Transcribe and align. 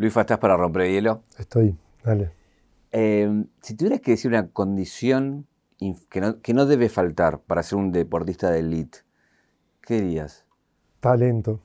Luis, 0.00 0.16
¿estás 0.16 0.38
para 0.38 0.56
romper 0.56 0.80
el 0.84 0.92
hielo? 0.92 1.24
Estoy, 1.36 1.76
dale. 2.02 2.30
Eh, 2.90 3.44
si 3.60 3.74
tuvieras 3.74 4.00
que 4.00 4.12
decir 4.12 4.30
una 4.30 4.48
condición 4.48 5.46
que 6.08 6.22
no, 6.22 6.40
que 6.40 6.54
no 6.54 6.64
debe 6.64 6.88
faltar 6.88 7.40
para 7.40 7.62
ser 7.62 7.76
un 7.76 7.92
deportista 7.92 8.50
de 8.50 8.60
elite, 8.60 9.00
¿qué 9.82 10.00
dirías? 10.00 10.46
Talento, 11.00 11.60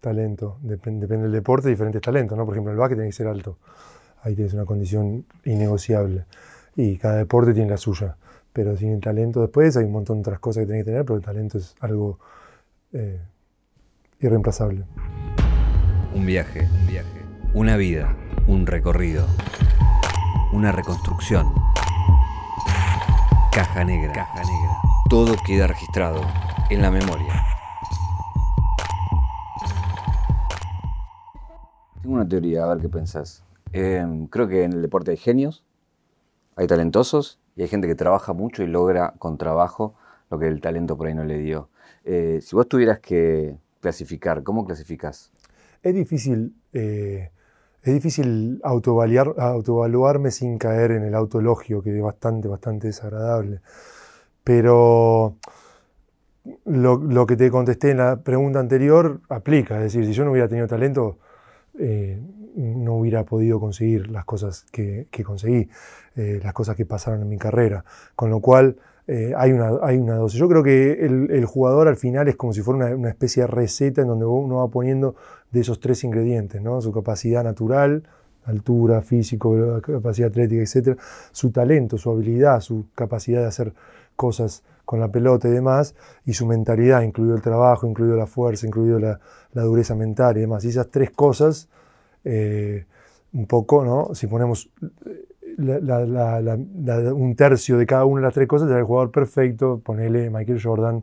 talento. 0.00 0.58
depende 0.60 1.06
del 1.06 1.30
deporte, 1.30 1.68
diferentes 1.68 2.02
talentos, 2.02 2.36
¿no? 2.36 2.44
Por 2.44 2.54
ejemplo, 2.54 2.72
el 2.72 2.78
básquet 2.78 2.98
tiene 2.98 3.10
que 3.10 3.16
ser 3.16 3.28
alto. 3.28 3.58
Ahí 4.22 4.34
tienes 4.34 4.54
una 4.54 4.64
condición 4.64 5.24
innegociable. 5.44 6.24
Y 6.74 6.96
cada 6.98 7.18
deporte 7.18 7.54
tiene 7.54 7.70
la 7.70 7.76
suya. 7.76 8.16
Pero 8.52 8.76
sin 8.76 8.90
el 8.90 9.00
talento 9.00 9.40
después 9.40 9.76
hay 9.76 9.84
un 9.84 9.92
montón 9.92 10.16
de 10.16 10.22
otras 10.22 10.40
cosas 10.40 10.62
que 10.62 10.66
tenés 10.66 10.82
que 10.82 10.90
tener, 10.90 11.04
pero 11.04 11.14
el 11.14 11.22
talento 11.22 11.58
es 11.58 11.76
algo 11.78 12.18
eh, 12.92 13.20
irreemplazable. 14.18 14.84
Un 16.12 16.26
viaje, 16.26 16.68
un 16.80 16.86
viaje. 16.88 17.17
Una 17.54 17.78
vida, 17.78 18.14
un 18.46 18.66
recorrido. 18.66 19.26
Una 20.52 20.70
reconstrucción. 20.70 21.46
Caja 23.50 23.84
negra. 23.84 24.12
Caja 24.12 24.42
negra. 24.42 24.76
Todo 25.08 25.34
queda 25.46 25.66
registrado 25.66 26.20
en 26.68 26.82
la 26.82 26.90
memoria. 26.90 27.42
Tengo 32.02 32.16
una 32.16 32.28
teoría, 32.28 32.64
a 32.64 32.74
ver 32.74 32.82
qué 32.82 32.90
pensás. 32.90 33.42
Em, 33.72 34.26
creo 34.26 34.46
que 34.46 34.64
en 34.64 34.74
el 34.74 34.82
deporte 34.82 35.12
hay 35.12 35.16
genios, 35.16 35.64
hay 36.54 36.66
talentosos 36.66 37.40
y 37.56 37.62
hay 37.62 37.68
gente 37.68 37.88
que 37.88 37.94
trabaja 37.94 38.34
mucho 38.34 38.62
y 38.62 38.66
logra 38.66 39.14
con 39.18 39.38
trabajo 39.38 39.94
lo 40.30 40.38
que 40.38 40.48
el 40.48 40.60
talento 40.60 40.98
por 40.98 41.06
ahí 41.06 41.14
no 41.14 41.24
le 41.24 41.38
dio. 41.38 41.70
Eh, 42.04 42.40
si 42.42 42.54
vos 42.54 42.68
tuvieras 42.68 43.00
que 43.00 43.56
clasificar, 43.80 44.42
¿cómo 44.42 44.66
clasificas? 44.66 45.32
Es 45.82 45.94
difícil, 45.94 46.54
eh, 46.72 47.30
es 47.88 47.94
difícil 47.94 48.60
autoevaluarme 48.62 50.30
sin 50.30 50.58
caer 50.58 50.92
en 50.92 51.04
el 51.04 51.14
autoelogio, 51.14 51.82
que 51.82 51.96
es 51.96 52.02
bastante, 52.02 52.48
bastante 52.48 52.88
desagradable. 52.88 53.60
Pero 54.44 55.36
lo, 56.64 57.26
que 57.26 57.36
te 57.36 57.50
contesté 57.50 57.90
en 57.90 57.98
la 57.98 58.20
pregunta 58.22 58.60
anterior 58.60 59.20
aplica. 59.28 59.76
Es 59.76 59.92
decir, 59.92 60.06
si 60.06 60.12
yo 60.12 60.24
no 60.24 60.32
hubiera 60.32 60.48
tenido 60.48 60.66
talento, 60.66 61.18
eh, 61.78 62.20
no 62.56 62.94
hubiera 62.94 63.24
podido 63.24 63.60
conseguir 63.60 64.10
las 64.10 64.24
cosas 64.24 64.64
que, 64.70 65.06
conseguí, 65.24 65.68
eh, 66.16 66.40
las 66.42 66.52
cosas 66.52 66.76
que 66.76 66.86
pasaron 66.86 67.22
en 67.22 67.28
mi 67.28 67.38
carrera. 67.38 67.84
Con 68.14 68.30
lo 68.30 68.40
cual 68.40 68.76
eh, 69.10 69.32
hay, 69.34 69.52
una, 69.52 69.70
hay 69.80 69.96
una 69.96 70.16
dosis. 70.16 70.38
Yo 70.38 70.48
creo 70.50 70.62
que 70.62 70.92
el, 70.92 71.44
jugador 71.46 71.88
al 71.88 71.96
final 71.96 72.28
es 72.28 72.36
como 72.36 72.52
si 72.52 72.60
fuera 72.60 72.94
una, 72.94 73.08
especie 73.08 73.42
de 73.42 73.46
receta 73.46 74.02
en 74.02 74.08
donde 74.08 74.26
uno 74.26 74.56
va 74.56 74.68
poniendo 74.68 75.16
de 75.50 75.60
esos 75.60 75.80
tres 75.80 76.04
ingredientes, 76.04 76.60
¿no? 76.60 76.78
su 76.82 76.92
capacidad 76.92 77.42
natural, 77.42 78.02
altura, 78.44 79.00
físico, 79.00 79.80
capacidad 79.80 80.28
atlética, 80.28 80.60
etc., 80.60 80.98
su 81.32 81.50
talento, 81.50 81.96
su 81.96 82.10
habilidad, 82.10 82.60
su 82.60 82.88
capacidad 82.94 83.40
de 83.40 83.46
hacer 83.46 83.72
cosas 84.14 84.62
con 84.84 85.00
la 85.00 85.08
pelota 85.08 85.48
y 85.48 85.52
demás, 85.52 85.94
y 86.26 86.34
su 86.34 86.46
mentalidad, 86.46 87.00
incluido 87.00 87.34
el 87.34 87.42
trabajo, 87.42 87.86
incluido 87.86 88.14
la 88.14 88.26
fuerza, 88.26 88.66
incluido 88.66 88.98
la, 88.98 89.18
dureza 89.54 89.94
mental 89.94 90.36
y 90.36 90.40
demás. 90.40 90.64
Y 90.66 90.68
esas 90.68 90.88
tres 90.88 91.10
cosas 91.12 91.68
eh, 92.24 92.84
un 93.32 93.46
poco, 93.46 93.84
¿no? 93.84 94.14
Si 94.14 94.26
ponemos 94.26 94.70
eh, 95.58 97.12
un 97.12 97.34
tercio 97.36 97.78
de 97.78 97.86
cada 97.86 98.04
una 98.04 98.20
de 98.20 98.26
las 98.26 98.34
tres 98.34 98.48
cosas, 98.48 98.68
será 98.68 98.80
el 98.80 98.86
jugador 98.86 99.10
perfecto, 99.10 99.80
ponele 99.84 100.30
Michael 100.30 100.60
Jordan, 100.62 101.02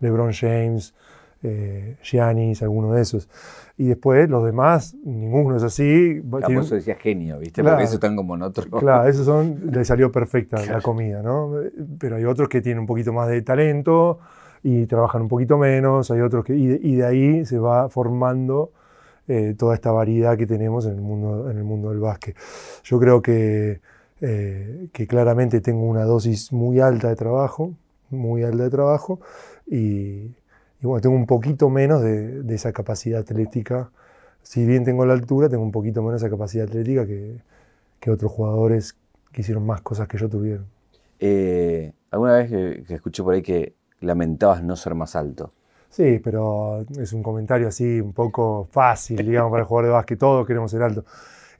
LeBron 0.00 0.32
James, 0.32 0.94
eh, 1.42 1.96
Giannis, 2.02 2.62
alguno 2.62 2.92
de 2.92 3.02
esos. 3.02 3.28
Y 3.76 3.86
después 3.86 4.28
los 4.28 4.44
demás, 4.44 4.94
ninguno 5.04 5.56
es 5.56 5.62
así. 5.62 6.22
Claro, 6.28 6.60
eso 6.60 6.74
decía 6.74 6.96
genio, 6.96 7.38
¿viste? 7.38 7.62
Porque 7.62 7.84
esos 7.84 7.94
están 7.94 8.16
como 8.16 8.34
en 8.34 8.42
otro. 8.42 8.64
Claro, 8.78 9.08
esos 9.08 9.24
son, 9.24 9.70
le 9.70 9.84
salió 9.84 10.12
perfecta 10.12 10.64
la 10.66 10.80
comida, 10.80 11.22
¿no? 11.22 11.52
Pero 11.98 12.16
hay 12.16 12.24
otros 12.24 12.48
que 12.48 12.60
tienen 12.60 12.80
un 12.80 12.86
poquito 12.86 13.12
más 13.12 13.28
de 13.28 13.42
talento 13.42 14.18
y 14.62 14.86
trabajan 14.86 15.22
un 15.22 15.28
poquito 15.28 15.58
menos, 15.58 16.10
hay 16.10 16.20
otros 16.20 16.44
que. 16.44 16.54
y 16.54 16.94
de 16.96 17.06
ahí 17.06 17.44
se 17.46 17.58
va 17.58 17.88
formando 17.88 18.72
eh, 19.28 19.54
toda 19.56 19.74
esta 19.74 19.92
variedad 19.92 20.36
que 20.36 20.46
tenemos 20.46 20.84
en 20.86 20.94
el 20.94 21.00
mundo, 21.00 21.48
en 21.48 21.56
el 21.56 21.62
mundo 21.62 21.90
del 21.90 22.00
básquet. 22.00 22.36
Yo 22.82 22.98
creo 22.98 23.22
que, 23.22 23.80
eh, 24.24 24.86
que 24.92 25.08
claramente 25.08 25.60
tengo 25.60 25.84
una 25.84 26.04
dosis 26.04 26.52
muy 26.52 26.78
alta 26.78 27.08
de 27.08 27.16
trabajo, 27.16 27.74
muy 28.08 28.44
alta 28.44 28.62
de 28.62 28.70
trabajo, 28.70 29.20
y, 29.66 30.30
bueno, 30.80 31.00
tengo 31.00 31.16
un 31.16 31.26
poquito 31.26 31.68
menos 31.68 32.02
de, 32.02 32.44
esa 32.54 32.72
capacidad 32.72 33.20
atlética. 33.20 33.90
Si 34.42 34.64
bien 34.64 34.84
tengo 34.84 35.04
la 35.06 35.14
altura, 35.14 35.48
tengo 35.48 35.64
un 35.64 35.72
poquito 35.72 36.02
menos 36.02 36.20
de 36.20 36.26
esa 36.26 36.30
capacidad 36.30 36.68
atlética 36.68 37.04
que, 37.04 37.38
que 37.98 38.10
otros 38.12 38.30
jugadores 38.30 38.96
que 39.32 39.40
hicieron 39.40 39.66
más 39.66 39.80
cosas 39.80 40.06
que 40.06 40.18
yo 40.18 40.28
tuvieron. 40.28 40.66
Eh, 41.18 41.92
¿Alguna 42.12 42.34
vez 42.34 42.48
que, 42.48 42.84
que 42.86 42.94
escuché 42.94 43.24
por 43.24 43.34
ahí 43.34 43.42
que 43.42 43.74
lamentabas 44.00 44.62
no 44.62 44.76
ser 44.76 44.94
más 44.94 45.16
alto? 45.16 45.52
Sí, 45.88 46.20
pero 46.22 46.86
es 46.96 47.12
un 47.12 47.24
comentario 47.24 47.66
así 47.66 48.00
un 48.00 48.12
poco 48.12 48.68
fácil, 48.70 49.16
digamos, 49.26 49.50
para 49.50 49.62
el 49.62 49.66
jugador 49.66 49.86
de 49.86 49.92
básquet. 49.92 50.18
Todos 50.18 50.46
queremos 50.46 50.70
ser 50.70 50.82
alto. 50.82 51.04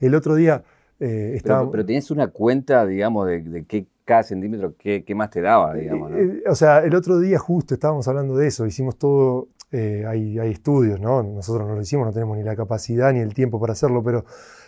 El 0.01 0.15
otro 0.15 0.37
día 0.37 0.63
eh, 1.03 1.33
estaba... 1.35 1.69
Pero, 1.71 1.85
tienes 1.85 2.11
una 2.11 2.29
cuenta, 2.29 2.87
digamos, 2.87 3.27
de, 3.27 3.65
qué 3.67 3.87
cada 4.05 4.23
centímetro, 4.23 4.75
qué, 4.79 5.05
más 5.15 5.31
te 5.31 5.41
daba, 5.41 5.75
digamos. 5.75 6.11
¿no? 6.11 6.17
Eh, 6.17 6.43
o 6.49 6.55
sea, 6.55 6.79
el 6.81 6.95
otro 6.95 7.19
día 7.19 7.39
justo 7.39 7.75
estábamos 7.75 8.07
hablando 8.07 8.37
de 8.37 8.47
eso. 8.47 8.67
Hicimos 8.67 8.97
todo, 8.97 9.49
eh, 9.73 10.05
hay, 10.07 10.39
estudios, 10.51 11.01
¿no? 11.01 11.23
Nosotros 11.23 11.67
no 11.67 11.75
lo 11.75 11.81
hicimos, 11.81 12.07
no 12.07 12.13
tenemos 12.13 12.37
ni 12.37 12.45
la 12.45 12.55
capacidad 12.55 13.13
ni 13.13 13.21
el 13.21 13.35
tiempo 13.35 13.61
para 13.61 13.73
hacerlo, 13.73 14.03
pero 14.03 14.25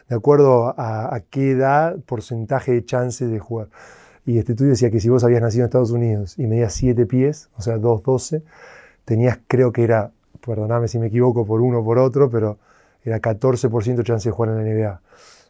de 0.09 0.17
acuerdo 0.17 0.75
a, 0.77 1.15
a 1.15 1.21
qué 1.21 1.53
edad, 1.53 1.97
porcentaje 2.07 2.73
de 2.73 2.85
chance 2.85 3.27
de 3.27 3.39
jugar. 3.39 3.69
Y 4.27 4.39
este 4.39 4.53
estudio 4.53 4.71
decía 4.71 4.91
que 4.91 5.01
si 5.01 5.09
vos 5.09 5.23
habías 5.23 5.43
nacido 5.43 5.63
en 5.63 5.67
Estados 5.67 5.91
Unidos 5.91 6.39
y 6.39 6.47
medías 6.47 6.73
7 6.75 7.07
pies, 7.07 7.51
o 7.57 7.63
sea, 7.63 7.77
2,12, 7.77 8.43
tenías, 9.05 9.39
creo 9.47 9.73
que 9.73 9.85
era, 9.85 10.11
perdoname 10.45 10.89
si 10.89 10.99
me 10.99 11.07
equivoco 11.07 11.47
por 11.47 11.61
uno 11.61 11.81
o 11.81 11.85
por 11.85 11.99
otro, 11.99 12.31
pero 12.31 12.59
era 13.05 13.21
14% 13.21 14.03
chance 14.03 14.29
de 14.29 14.33
jugar 14.33 14.51
en 14.51 14.57
la 14.57 14.63
NBA. 14.63 15.01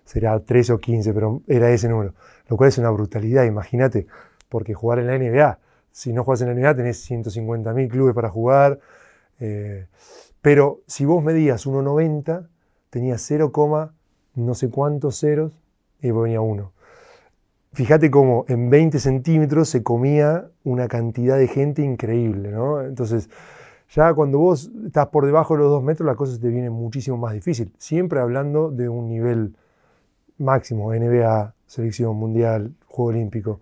Será 0.05 0.39
13 0.41 0.75
o 0.75 0.79
15, 0.79 1.15
pero 1.15 1.43
era 1.47 1.71
ese 1.71 1.89
número. 1.89 2.15
Lo 2.49 2.57
cual 2.57 2.69
es 2.69 2.79
una 2.79 2.91
brutalidad, 2.91 3.45
imagínate, 3.45 4.07
porque 4.49 4.75
jugar 4.75 4.99
en 4.99 5.07
la 5.07 5.19
NBA, 5.19 5.59
si 5.91 6.13
no 6.13 6.25
juegas 6.25 6.43
en 6.43 6.49
la 6.49 6.55
NBA 6.55 6.77
tenés 6.77 7.11
150.000 7.11 7.89
clubes 7.89 8.15
para 8.15 8.29
jugar, 8.29 8.81
eh, 9.41 9.87
pero 10.43 10.83
si 10.87 11.05
vos 11.05 11.23
medías 11.23 11.67
1,90, 11.67 12.49
tenías 12.91 13.23
0, 13.23 13.51
no 14.35 14.55
sé 14.55 14.71
cuántos 14.71 15.19
ceros 15.19 15.59
y 16.01 16.11
venía 16.11 16.41
1. 16.41 16.73
Fíjate 17.73 18.11
cómo 18.11 18.45
en 18.47 18.71
20 18.71 18.99
centímetros 19.01 19.69
se 19.69 19.83
comía 19.83 20.49
una 20.63 20.87
cantidad 20.87 21.37
de 21.37 21.49
gente 21.49 21.83
increíble, 21.83 22.53
¿no? 22.53 22.83
Entonces, 22.83 23.31
ya 23.89 24.15
cuando 24.15 24.39
vos 24.39 24.71
estás 24.87 25.09
por 25.09 25.27
debajo 25.27 25.55
de 25.55 25.63
los 25.63 25.71
2 25.71 25.83
metros, 25.83 26.07
la 26.07 26.15
cosa 26.15 26.39
te 26.39 26.49
viene 26.49 26.71
muchísimo 26.71 27.17
más 27.17 27.33
difícil. 27.33 27.73
Siempre 27.79 28.21
hablando 28.21 28.71
de 28.71 28.89
un 28.89 29.09
nivel 29.09 29.57
máximo, 30.39 30.93
NBA, 30.93 31.55
selección 31.67 32.17
mundial, 32.17 32.75
Juego 32.87 33.11
Olímpico. 33.11 33.61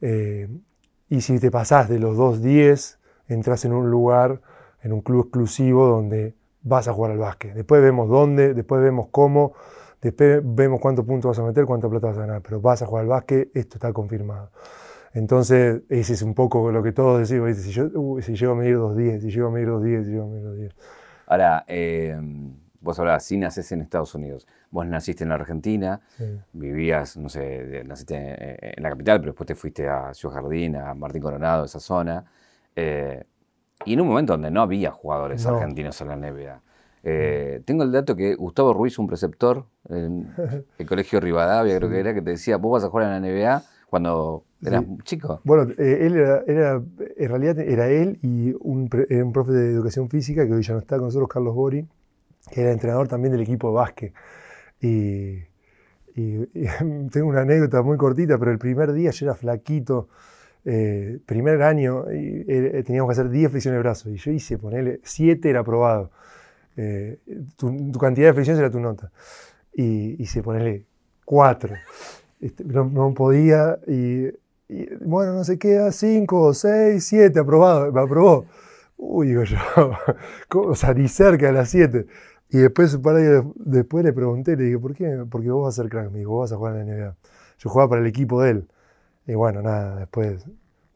Eh, 0.00 0.48
y 1.08 1.20
si 1.20 1.38
te 1.38 1.50
pasás 1.50 1.88
de 1.88 1.98
los 1.98 2.16
2.10, 2.16 2.98
entras 3.28 3.64
en 3.64 3.72
un 3.72 3.90
lugar, 3.90 4.40
en 4.82 4.92
un 4.92 5.00
club 5.00 5.24
exclusivo 5.24 5.86
donde 5.86 6.34
vas 6.62 6.88
a 6.88 6.92
jugar 6.92 7.12
al 7.12 7.18
básquet. 7.18 7.54
Después 7.54 7.82
vemos 7.82 8.08
dónde, 8.08 8.54
después 8.54 8.82
vemos 8.82 9.08
cómo, 9.10 9.54
Después 10.00 10.40
vemos 10.42 10.80
cuántos 10.80 11.04
puntos 11.04 11.28
vas 11.30 11.38
a 11.38 11.46
meter, 11.46 11.66
cuánta 11.66 11.88
plata 11.88 12.08
vas 12.08 12.16
a 12.16 12.20
ganar, 12.20 12.42
pero 12.42 12.60
vas 12.60 12.80
a 12.80 12.86
jugar 12.86 13.02
al 13.02 13.08
básquet, 13.08 13.50
esto 13.54 13.76
está 13.76 13.92
confirmado. 13.92 14.50
Entonces, 15.12 15.82
ese 15.88 16.14
es 16.14 16.22
un 16.22 16.34
poco 16.34 16.70
lo 16.70 16.82
que 16.82 16.92
todos 16.92 17.18
decimos, 17.18 17.54
si, 17.56 17.70
yo, 17.70 17.88
si 18.20 18.34
llego 18.34 18.52
a 18.52 18.56
medir 18.56 18.76
2.10, 18.76 19.20
si 19.20 19.30
llego 19.30 19.48
a 19.48 19.50
medir 19.50 19.68
2.10, 19.68 20.04
si 20.04 20.10
llego 20.10 20.24
a 20.24 20.28
medir 20.28 20.70
2.10. 20.70 20.74
Ahora, 21.26 21.64
eh, 21.68 22.18
vos 22.80 22.98
hablabas, 22.98 23.24
si 23.24 23.36
naces 23.36 23.70
en 23.72 23.82
Estados 23.82 24.14
Unidos, 24.14 24.46
vos 24.70 24.86
naciste 24.86 25.24
en 25.24 25.30
la 25.30 25.34
Argentina, 25.36 26.00
vivías, 26.52 27.16
no 27.16 27.28
sé, 27.28 27.82
naciste 27.84 28.76
en 28.76 28.82
la 28.82 28.90
capital, 28.90 29.20
pero 29.20 29.32
después 29.32 29.46
te 29.46 29.54
fuiste 29.54 29.88
a 29.88 30.14
Ciudad 30.14 30.36
Jardín, 30.36 30.76
a 30.76 30.94
Martín 30.94 31.22
Coronado, 31.22 31.64
esa 31.64 31.80
zona, 31.80 32.24
eh, 32.76 33.24
y 33.84 33.94
en 33.94 34.00
un 34.00 34.08
momento 34.08 34.34
donde 34.34 34.50
no 34.50 34.62
había 34.62 34.90
jugadores 34.90 35.44
argentinos 35.46 36.00
en 36.00 36.08
la 36.08 36.16
NBA. 36.16 36.60
Eh, 37.02 37.62
tengo 37.64 37.82
el 37.82 37.92
dato 37.92 38.14
que 38.14 38.34
Gustavo 38.34 38.74
Ruiz, 38.74 38.98
un 38.98 39.06
preceptor 39.06 39.64
en 39.88 40.28
el 40.78 40.86
colegio 40.86 41.18
Rivadavia, 41.18 41.76
creo 41.76 41.90
que 41.90 41.98
era, 41.98 42.14
que 42.14 42.22
te 42.22 42.30
decía, 42.30 42.58
vos 42.58 42.72
vas 42.72 42.84
a 42.84 42.90
jugar 42.90 43.06
en 43.06 43.22
la 43.22 43.28
NBA 43.28 43.62
cuando 43.88 44.44
eras 44.62 44.84
chico. 45.04 45.40
Bueno, 45.44 45.72
eh, 45.78 46.06
él 46.06 46.16
era, 46.16 46.82
en 47.16 47.28
realidad 47.28 47.58
era 47.58 47.88
él 47.88 48.18
y 48.22 48.52
un, 48.60 48.88
un, 49.10 49.32
profe 49.32 49.52
de 49.52 49.72
educación 49.72 50.10
física, 50.10 50.46
que 50.46 50.52
hoy 50.52 50.62
ya 50.62 50.74
no 50.74 50.80
está 50.80 50.96
con 50.96 51.06
nosotros, 51.06 51.28
Carlos 51.28 51.54
Bori, 51.54 51.88
que 52.50 52.60
era 52.60 52.70
entrenador 52.70 53.08
también 53.08 53.32
del 53.32 53.40
equipo 53.40 53.68
de 53.68 53.74
básquet. 53.74 54.14
Y, 54.80 55.38
tengo 57.12 57.28
una 57.28 57.42
anécdota 57.42 57.82
muy 57.82 57.96
cortita, 57.96 58.38
pero 58.38 58.50
el 58.50 58.58
primer 58.58 58.92
día 58.92 59.10
yo 59.10 59.26
era 59.26 59.34
flaquito, 59.34 60.08
eh, 60.64 61.18
primer 61.24 61.62
año, 61.62 62.04
y, 62.12 62.44
teníamos 62.82 63.08
que 63.08 63.20
hacer 63.20 63.30
10 63.30 63.50
flexiones 63.50 63.78
de 63.78 63.82
brazos, 63.82 64.12
y 64.12 64.16
yo 64.16 64.30
hice, 64.30 64.58
ponerle 64.58 65.00
7 65.02 65.48
era 65.48 65.60
aprobado. 65.60 66.10
Eh, 66.76 67.18
tu, 67.56 67.92
cantidad 67.98 68.28
de 68.28 68.34
flexiones 68.34 68.60
era 68.60 68.70
tu 68.70 68.80
nota. 68.80 69.10
y 69.74 70.22
hice 70.22 70.42
ponerle 70.42 70.86
cuatro. 71.24 71.74
Este, 72.40 72.64
no, 72.64 73.14
podía 73.14 73.78
y, 73.86 74.30
bueno, 75.00 75.34
no 75.34 75.44
sé 75.44 75.58
qué, 75.58 75.90
cinco, 75.92 76.54
seis, 76.54 77.04
siete, 77.04 77.38
aprobado, 77.40 77.92
me 77.92 78.00
aprobó. 78.00 78.46
Uy, 78.96 79.28
digo 79.28 79.44
yo, 79.44 79.58
o 80.54 80.74
sea, 80.74 80.92
ni 80.94 81.08
cerca 81.08 81.46
de 81.46 81.52
las 81.52 81.70
siete. 81.70 82.06
Y 82.50 82.58
después, 82.58 82.96
para 82.98 83.18
después 83.54 84.04
le 84.04 84.12
pregunté, 84.12 84.56
le 84.56 84.64
dije, 84.64 84.78
¿por 84.78 84.94
qué? 84.94 85.24
Porque 85.30 85.50
vos 85.50 85.64
vas 85.64 85.78
a 85.78 85.82
ser 85.82 85.90
crack, 85.90 86.10
me 86.10 86.18
dijo, 86.18 86.32
vos 86.32 86.50
vas 86.50 86.52
a 86.52 86.56
jugar 86.56 86.76
en 86.76 86.88
la 86.88 86.94
NBA. 86.94 87.16
Yo 87.58 87.70
jugaba 87.70 87.90
para 87.90 88.00
el 88.00 88.06
equipo 88.08 88.42
de 88.42 88.50
él. 88.50 88.68
Y 89.26 89.34
bueno, 89.34 89.62
nada, 89.62 89.96
después, 89.96 90.44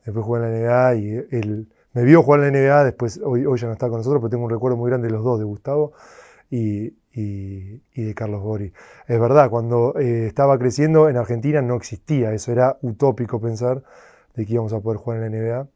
después 0.04 0.24
jugué 0.24 0.44
en 0.44 0.52
la 0.52 0.58
NBA 0.58 0.94
y 0.96 1.26
él 1.30 1.68
me 1.92 2.02
vio 2.02 2.22
jugar 2.24 2.42
en 2.42 2.52
la 2.52 2.58
NBA, 2.58 2.84
después, 2.84 3.20
hoy, 3.24 3.46
hoy 3.46 3.58
ya 3.58 3.68
no 3.68 3.72
está 3.72 3.88
con 3.88 3.98
nosotros, 3.98 4.20
pero 4.20 4.30
tengo 4.30 4.44
un 4.44 4.50
recuerdo 4.50 4.76
muy 4.76 4.90
grande 4.90 5.06
de 5.06 5.14
los 5.14 5.22
dos, 5.22 5.38
de 5.38 5.44
Gustavo 5.44 5.92
y, 6.50 6.94
y, 7.12 7.80
de 7.94 8.14
Carlos 8.14 8.42
Gori. 8.42 8.72
Es 9.06 9.20
verdad, 9.20 9.48
cuando 9.48 9.94
eh, 9.98 10.26
estaba 10.26 10.58
creciendo 10.58 11.08
en 11.08 11.16
Argentina 11.16 11.62
no 11.62 11.76
existía, 11.76 12.32
eso 12.32 12.50
era 12.50 12.78
utópico 12.82 13.40
pensar 13.40 13.84
de 14.34 14.44
que 14.44 14.54
íbamos 14.54 14.72
a 14.72 14.80
poder 14.80 14.98
jugar 14.98 15.22
en 15.22 15.32
la 15.32 15.38
NBA. 15.38 15.68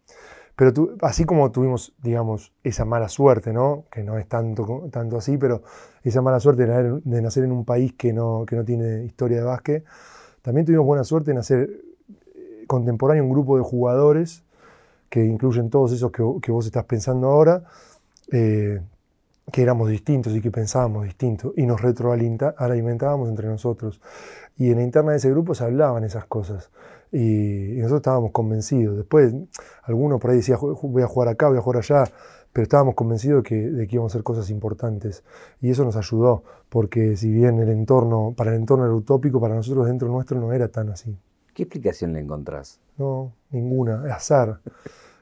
Pero 0.58 0.96
así 1.02 1.24
como 1.24 1.52
tuvimos, 1.52 1.94
digamos, 2.02 2.52
esa 2.64 2.84
mala 2.84 3.08
suerte, 3.08 3.52
¿no? 3.52 3.84
que 3.92 4.02
no 4.02 4.18
es 4.18 4.26
tanto, 4.26 4.88
tanto 4.90 5.16
así, 5.16 5.38
pero 5.38 5.62
esa 6.02 6.20
mala 6.20 6.40
suerte 6.40 6.66
de, 6.66 7.22
nacer 7.22 7.44
en 7.44 7.52
un 7.52 7.64
país 7.64 7.92
que 7.92 8.12
no, 8.12 8.44
que 8.44 8.56
no 8.56 8.64
tiene 8.64 9.04
historia 9.04 9.36
de 9.36 9.44
básquet, 9.44 9.84
también 10.42 10.66
tuvimos 10.66 10.84
buena 10.84 11.04
suerte 11.04 11.30
de 11.30 11.36
nacer 11.36 11.70
eh, 12.34 12.64
contemporáneo 12.66 13.22
un 13.22 13.30
grupo 13.30 13.56
de 13.56 13.62
jugadores 13.62 14.42
que 15.08 15.24
incluyen 15.24 15.70
todos 15.70 15.92
esos 15.92 16.10
que, 16.10 16.50
vos 16.50 16.66
estás 16.66 16.86
pensando 16.86 17.28
ahora, 17.28 17.62
eh, 18.32 18.80
que 19.52 19.62
éramos 19.62 19.88
distintos 19.88 20.34
y 20.34 20.40
que 20.40 20.50
pensábamos 20.50 21.04
distinto 21.04 21.52
y 21.56 21.66
nos 21.66 21.80
retroalimentábamos 21.80 23.28
entre 23.28 23.46
nosotros. 23.46 24.00
Y 24.56 24.72
en 24.72 24.78
la 24.78 24.82
interna 24.82 25.12
de 25.12 25.18
ese 25.18 25.30
grupo 25.30 25.54
se 25.54 25.62
hablaban 25.62 26.02
esas 26.02 26.24
cosas 26.24 26.68
y, 27.12 27.76
nosotros 27.76 27.98
estábamos 27.98 28.32
convencidos. 28.32 28.96
Después, 28.96 29.34
algunos 29.82 30.20
por 30.20 30.30
ahí 30.30 30.38
decía, 30.38 30.56
voy 30.56 31.02
a 31.02 31.06
jugar 31.06 31.28
acá, 31.28 31.48
voy 31.48 31.58
a 31.58 31.60
jugar 31.60 31.78
allá, 31.78 32.04
pero 32.52 32.62
estábamos 32.62 32.94
convencidos 32.94 33.42
de 33.42 33.48
que, 33.48 33.54
de 33.70 33.86
que 33.86 33.96
íbamos 33.96 34.12
a 34.12 34.16
hacer 34.16 34.22
cosas 34.22 34.50
importantes. 34.50 35.24
Y 35.60 35.70
eso 35.70 35.84
nos 35.84 35.96
ayudó, 35.96 36.42
porque 36.68 37.16
si 37.16 37.30
bien 37.30 37.58
el 37.58 37.70
entorno, 37.70 38.34
para 38.36 38.50
el 38.50 38.56
entorno 38.56 38.84
era 38.84 38.94
utópico, 38.94 39.40
para 39.40 39.54
nosotros 39.54 39.86
dentro 39.86 40.08
nuestro 40.08 40.40
no 40.40 40.52
era 40.52 40.68
tan 40.68 40.90
así. 40.90 41.16
¿Qué 41.54 41.64
explicación 41.64 42.12
le 42.12 42.20
encontrás? 42.20 42.80
No, 42.96 43.32
ninguna, 43.50 44.02
azar. 44.14 44.60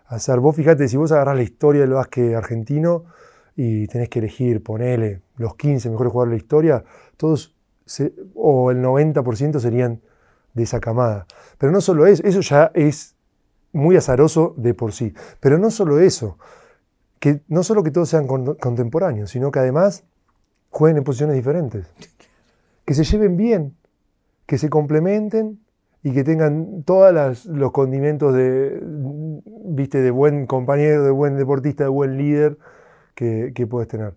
Azar. 0.06 0.38
Vos 0.40 0.54
fíjate, 0.54 0.88
si 0.88 0.96
vos 0.96 1.10
agarrás 1.12 1.36
la 1.36 1.42
historia 1.42 1.80
del 1.82 1.92
básquet 1.92 2.34
argentino, 2.34 3.04
y 3.56 3.86
tenés 3.86 4.10
que 4.10 4.18
elegir, 4.18 4.62
ponele, 4.62 5.22
los 5.38 5.56
15 5.56 5.90
mejores 5.90 6.12
jugadores 6.12 6.32
de 6.32 6.36
la 6.36 6.42
historia, 6.42 6.84
todos, 7.16 7.56
o 8.34 8.70
el 8.70 8.82
90% 8.82 9.58
serían 9.58 10.02
de 10.56 10.64
esa 10.64 10.80
camada. 10.80 11.26
Pero 11.58 11.70
no 11.70 11.80
solo 11.80 12.06
eso, 12.06 12.22
eso 12.24 12.40
ya 12.40 12.72
es 12.74 13.14
muy 13.72 13.96
azaroso 13.96 14.54
de 14.56 14.74
por 14.74 14.92
sí. 14.92 15.14
Pero 15.38 15.58
no 15.58 15.70
solo 15.70 16.00
eso, 16.00 16.38
que 17.20 17.42
no 17.46 17.62
solo 17.62 17.82
que 17.82 17.90
todos 17.90 18.08
sean 18.08 18.26
contemporáneos, 18.26 19.30
sino 19.30 19.50
que 19.50 19.60
además 19.60 20.04
jueguen 20.70 20.98
en 20.98 21.04
posiciones 21.04 21.36
diferentes. 21.36 21.86
Que 22.84 22.94
se 22.94 23.04
lleven 23.04 23.36
bien, 23.36 23.76
que 24.46 24.58
se 24.58 24.70
complementen 24.70 25.60
y 26.02 26.12
que 26.12 26.24
tengan 26.24 26.82
todos 26.84 27.46
los 27.46 27.72
condimentos 27.72 28.34
de, 28.34 28.80
viste, 29.64 30.00
de 30.00 30.10
buen 30.10 30.46
compañero, 30.46 31.04
de 31.04 31.10
buen 31.10 31.36
deportista, 31.36 31.84
de 31.84 31.90
buen 31.90 32.16
líder 32.16 32.58
que, 33.14 33.66
puedes 33.68 33.88
tener. 33.88 34.14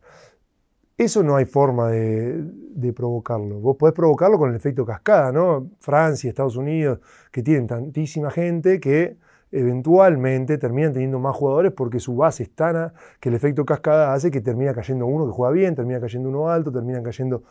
Eso 1.00 1.24
no 1.24 1.38
hay 1.38 1.46
forma 1.46 1.88
de, 1.88 2.92
provocarlo. 2.94 3.62
Vos 3.62 3.78
podés 3.78 3.96
provocarlo 3.96 4.38
con 4.38 4.50
el 4.50 4.58
efecto 4.58 4.86
cascada, 4.86 5.32
¿no? 5.32 5.70
Francia, 5.80 6.28
Estados 6.28 6.58
Unidos, 6.58 7.00
que 7.32 7.42
tienen 7.42 7.68
tantísima 7.68 8.30
gente 8.32 8.82
que 8.82 9.16
eventualmente 9.50 10.58
terminan 10.58 10.92
teniendo 10.92 11.18
más 11.18 11.38
jugadores 11.38 11.72
porque 11.72 12.02
su 12.02 12.18
base 12.18 12.44
es 12.44 12.54
tan 12.54 12.92
que 13.22 13.30
el 13.30 13.36
efecto 13.36 13.66
cascada 13.66 14.14
hace 14.14 14.30
que 14.30 14.42
termina 14.42 14.74
cayendo 14.74 15.06
uno 15.06 15.26
que 15.26 15.32
juega 15.32 15.54
bien, 15.54 15.74
termina 15.74 16.02
cayendo 16.02 16.28
uno 16.28 16.50
alto, 16.50 16.70
terminan 16.70 17.02
cayendo 17.02 17.44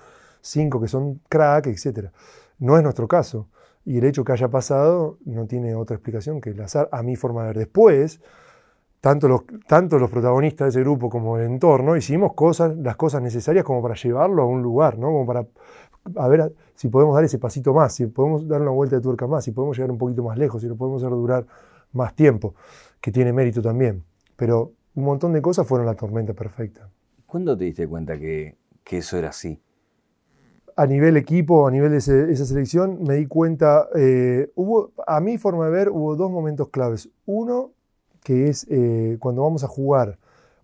cinco 0.42 0.78
que 0.78 0.88
son 0.88 1.22
crack, 1.30 1.68
etc. 1.68 2.10
No 2.58 2.76
es 2.76 2.82
nuestro 2.82 3.08
caso. 3.08 3.48
Y 3.86 3.96
el 3.96 4.04
hecho 4.04 4.24
que 4.24 4.32
haya 4.32 4.48
pasado 4.48 5.16
no 5.24 5.46
tiene 5.46 5.74
otra 5.74 5.96
explicación 5.96 6.42
que 6.42 6.50
el 6.50 6.60
azar, 6.60 6.90
a 6.92 7.02
mi 7.02 7.16
forma 7.16 7.44
de 7.44 7.46
ver. 7.46 7.58
Después, 7.60 8.20
tanto 9.08 9.26
los, 9.26 9.40
tanto 9.66 9.98
los 9.98 10.10
protagonistas 10.10 10.66
de 10.66 10.68
ese 10.68 10.80
grupo 10.80 11.08
como 11.08 11.38
el 11.38 11.46
entorno, 11.46 11.96
hicimos 11.96 12.34
cosas, 12.34 12.76
las 12.76 12.94
cosas 12.96 13.22
necesarias 13.22 13.64
como 13.64 13.80
para 13.80 13.94
llevarlo 13.94 14.42
a 14.42 14.44
un 14.44 14.60
lugar, 14.60 14.98
¿no? 14.98 15.06
Como 15.06 15.24
para 15.24 15.46
a 16.14 16.28
ver 16.28 16.52
si 16.74 16.88
podemos 16.88 17.14
dar 17.14 17.24
ese 17.24 17.38
pasito 17.38 17.72
más, 17.72 17.94
si 17.94 18.04
podemos 18.04 18.46
dar 18.46 18.60
una 18.60 18.70
vuelta 18.70 18.96
de 18.96 19.02
tuerca 19.02 19.26
más, 19.26 19.44
si 19.44 19.52
podemos 19.52 19.78
llegar 19.78 19.90
un 19.90 19.96
poquito 19.96 20.22
más 20.22 20.36
lejos, 20.36 20.60
si 20.60 20.68
lo 20.68 20.76
podemos 20.76 21.02
hacer 21.02 21.16
durar 21.16 21.46
más 21.92 22.14
tiempo, 22.14 22.54
que 23.00 23.10
tiene 23.10 23.32
mérito 23.32 23.62
también. 23.62 24.04
Pero 24.36 24.72
un 24.94 25.04
montón 25.04 25.32
de 25.32 25.40
cosas 25.40 25.66
fueron 25.66 25.86
la 25.86 25.94
tormenta 25.94 26.34
perfecta. 26.34 26.90
¿Cuándo 27.24 27.56
te 27.56 27.64
diste 27.64 27.88
cuenta 27.88 28.18
que, 28.18 28.58
eso 28.90 29.16
era 29.16 29.30
así? 29.30 29.58
A 30.76 30.84
nivel 30.84 31.16
equipo, 31.16 31.66
a 31.66 31.70
nivel 31.70 31.92
de 31.92 31.96
esa 31.96 32.44
selección, 32.44 33.02
me 33.04 33.14
di 33.14 33.26
cuenta, 33.26 33.88
eh, 33.94 34.50
hubo, 34.54 34.92
a 35.06 35.18
mi 35.20 35.38
forma 35.38 35.64
de 35.64 35.70
ver, 35.70 35.88
hubo 35.88 36.14
dos 36.14 36.30
momentos 36.30 36.68
claves. 36.68 37.08
Uno, 37.24 37.72
que 38.28 38.50
es 38.50 38.66
eh, 38.68 39.16
cuando 39.20 39.42
vamos 39.42 39.64
a 39.64 39.68
jugar 39.68 40.18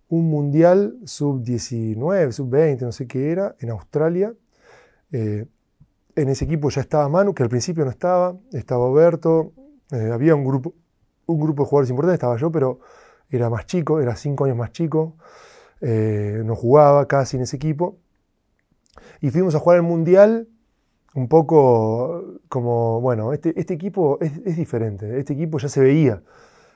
un 0.07 0.29
mundial 0.29 0.99
sub-19, 1.03 2.31
sub-20, 2.31 2.81
no 2.81 2.91
sé 2.91 3.07
qué 3.07 3.31
era, 3.31 3.55
en 3.59 3.71
Australia. 3.71 4.35
Eh, 5.11 5.47
en 6.15 6.29
ese 6.29 6.45
equipo 6.45 6.69
ya 6.69 6.81
estaba 6.81 7.09
Manu, 7.09 7.33
que 7.33 7.41
al 7.41 7.49
principio 7.49 7.83
no 7.83 7.89
estaba, 7.89 8.37
estaba 8.51 8.85
Oberto, 8.85 9.53
eh, 9.91 10.11
había 10.13 10.35
un 10.35 10.45
grupo, 10.45 10.75
un 11.25 11.39
grupo 11.39 11.63
de 11.63 11.69
jugadores 11.69 11.89
importantes, 11.89 12.17
estaba 12.17 12.37
yo, 12.37 12.51
pero 12.51 12.81
era 13.31 13.49
más 13.49 13.65
chico, 13.65 13.99
era 13.99 14.15
cinco 14.15 14.45
años 14.45 14.57
más 14.57 14.71
chico, 14.71 15.15
no 15.81 16.55
jugaba 16.55 17.07
casi 17.07 17.37
en 17.37 17.43
ese 17.43 17.55
equipo. 17.55 17.97
Y 19.21 19.31
fuimos 19.31 19.55
a 19.55 19.59
jugar 19.59 19.77
el 19.77 19.83
mundial 19.83 20.47
un 21.15 21.27
poco 21.27 22.41
como, 22.47 23.01
bueno, 23.01 23.33
este, 23.33 23.59
este 23.59 23.73
equipo 23.73 24.19
es, 24.21 24.33
es 24.45 24.55
diferente, 24.55 25.19
este 25.19 25.33
equipo 25.33 25.57
ya 25.57 25.67
se 25.67 25.81
veía 25.81 26.21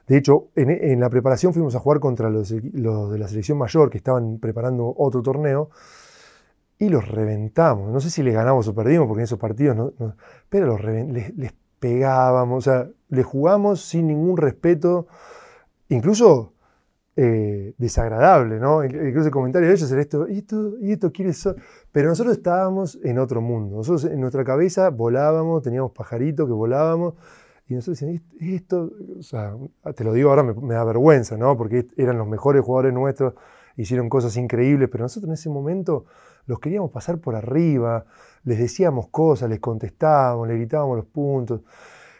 de 0.09 0.17
hecho, 0.17 0.47
en, 0.55 0.99
la 0.99 1.07
preparación 1.07 1.53
fuimos 1.53 1.75
a 1.75 1.79
jugar 1.79 1.99
contra 1.99 2.31
los, 2.31 2.49
de 2.49 3.19
la 3.19 3.27
selección 3.27 3.59
mayor 3.59 3.91
que 3.91 3.99
estaban 3.99 4.39
preparando 4.39 4.91
otro 4.97 5.21
torneo 5.21 5.69
y 6.79 6.89
los 6.89 7.07
reventamos. 7.07 7.91
No 7.91 7.99
sé 7.99 8.09
si 8.09 8.23
les 8.23 8.33
ganamos 8.33 8.67
o 8.67 8.73
perdimos, 8.73 9.07
porque 9.07 9.21
en 9.21 9.25
esos 9.25 9.37
partidos 9.37 9.75
no, 9.77 10.15
pero 10.49 10.65
los 10.65 10.83
les, 10.83 11.53
pegábamos, 11.79 12.67
o 12.67 12.71
sea, 12.71 12.89
les 13.09 13.23
jugamos 13.23 13.81
sin 13.81 14.07
ningún 14.07 14.35
respeto, 14.37 15.05
incluso 15.89 16.53
eh, 17.15 17.75
desagradable, 17.77 18.59
¿no? 18.59 18.83
Incluso 18.83 19.27
el 19.27 19.31
comentario 19.31 19.67
de 19.67 19.75
ellos 19.75 19.91
era 19.91 20.01
esto, 20.01 20.27
¿y 20.27 20.39
esto, 20.39 20.73
y 20.81 20.91
esto 20.91 21.11
quiénes 21.11 21.47
Pero 21.91 22.09
nosotros 22.09 22.35
estábamos 22.35 22.97
en 23.03 23.19
otro 23.19 23.41
mundo. 23.41 23.77
Nosotros 23.77 24.05
en 24.05 24.19
nuestra 24.19 24.43
cabeza 24.43 24.89
volábamos, 24.89 25.61
teníamos 25.61 25.91
pajaritos 25.91 26.47
que 26.47 26.53
volábamos 26.53 27.13
y 27.69 27.75
nosotros 27.75 27.99
decíamos, 27.99 28.21
esto, 28.39 28.91
o 29.19 29.21
sea, 29.21 29.55
te 29.95 30.03
lo 30.03 30.11
digo 30.13 30.31
ahora, 30.31 30.41
me, 30.41 30.73
da 30.73 30.83
vergüenza, 30.83 31.37
¿no? 31.37 31.55
Porque 31.55 31.87
eran 31.97 32.17
los 32.17 32.27
mejores 32.27 32.63
jugadores 32.65 32.93
nuestros, 32.93 33.35
hicieron 33.77 34.09
cosas 34.09 34.35
increíbles, 34.37 34.89
pero 34.91 35.03
nosotros 35.03 35.29
en 35.29 35.35
ese 35.35 35.49
momento 35.49 36.05
los 36.47 36.59
queríamos 36.59 36.89
pasar 36.89 37.19
por 37.19 37.35
arriba, 37.35 38.05
les 38.43 38.57
decíamos 38.57 39.09
cosas, 39.09 39.51
les 39.51 39.59
contestábamos, 39.59 40.47
les 40.47 40.57
gritábamos 40.57 40.97
los 40.97 41.05
puntos. 41.05 41.61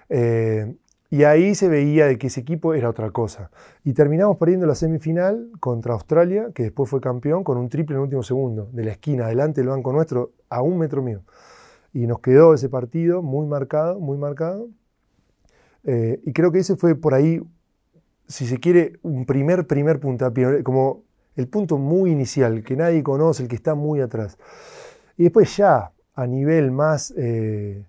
Eh, 0.07 0.75
y 1.09 1.23
ahí 1.23 1.55
se 1.55 1.67
veía 1.67 2.05
de 2.05 2.19
que 2.19 2.27
ese 2.27 2.41
equipo 2.41 2.75
era 2.75 2.87
otra 2.87 3.09
cosa. 3.09 3.49
Y 3.83 3.93
terminamos 3.93 4.37
perdiendo 4.37 4.67
la 4.67 4.75
semifinal 4.75 5.49
contra 5.59 5.93
Australia, 5.93 6.51
que 6.53 6.61
después 6.61 6.87
fue 6.87 7.01
campeón, 7.01 7.43
con 7.43 7.57
un 7.57 7.69
triple 7.69 7.95
en 7.95 8.01
el 8.01 8.03
último 8.03 8.21
segundo, 8.21 8.69
de 8.71 8.83
la 8.83 8.91
esquina, 8.91 9.25
adelante 9.25 9.61
del 9.61 9.69
banco 9.69 9.91
nuestro, 9.91 10.33
a 10.47 10.61
un 10.61 10.77
metro 10.77 11.01
mío. 11.01 11.23
Y 11.91 12.05
nos 12.05 12.19
quedó 12.19 12.53
ese 12.53 12.69
partido 12.69 13.23
muy 13.23 13.47
marcado, 13.47 13.99
muy 13.99 14.19
marcado. 14.19 14.69
Eh, 15.83 16.21
y 16.25 16.33
creo 16.33 16.51
que 16.51 16.59
ese 16.59 16.75
fue 16.75 16.95
por 16.95 17.13
ahí, 17.13 17.41
si 18.27 18.45
se 18.45 18.59
quiere, 18.59 18.99
un 19.01 19.25
primer, 19.25 19.67
primer 19.67 19.99
puntapié, 19.99 20.63
como 20.63 21.03
el 21.35 21.47
punto 21.47 21.77
muy 21.77 22.11
inicial, 22.11 22.63
que 22.63 22.75
nadie 22.75 23.01
conoce, 23.03 23.43
el 23.43 23.49
que 23.49 23.55
está 23.55 23.75
muy 23.75 24.01
atrás. 24.01 24.37
Y 25.17 25.23
después 25.23 25.55
ya, 25.55 25.91
a 26.15 26.27
nivel 26.27 26.71
más, 26.71 27.13
eh, 27.17 27.85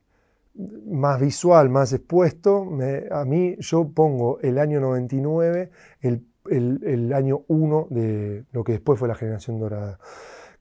más 0.87 1.21
visual, 1.21 1.69
más 1.69 1.93
expuesto, 1.93 2.69
a 3.11 3.25
mí 3.25 3.57
yo 3.59 3.89
pongo 3.89 4.39
el 4.41 4.59
año 4.59 4.81
99, 4.81 5.71
el, 6.01 6.25
el, 6.49 7.13
año 7.13 7.43
1 7.49 7.89
de 7.91 8.45
lo 8.53 8.65
que 8.65 8.73
después 8.73 8.99
fue 8.99 9.09
la 9.09 9.15
generación 9.15 9.59
dorada 9.59 9.99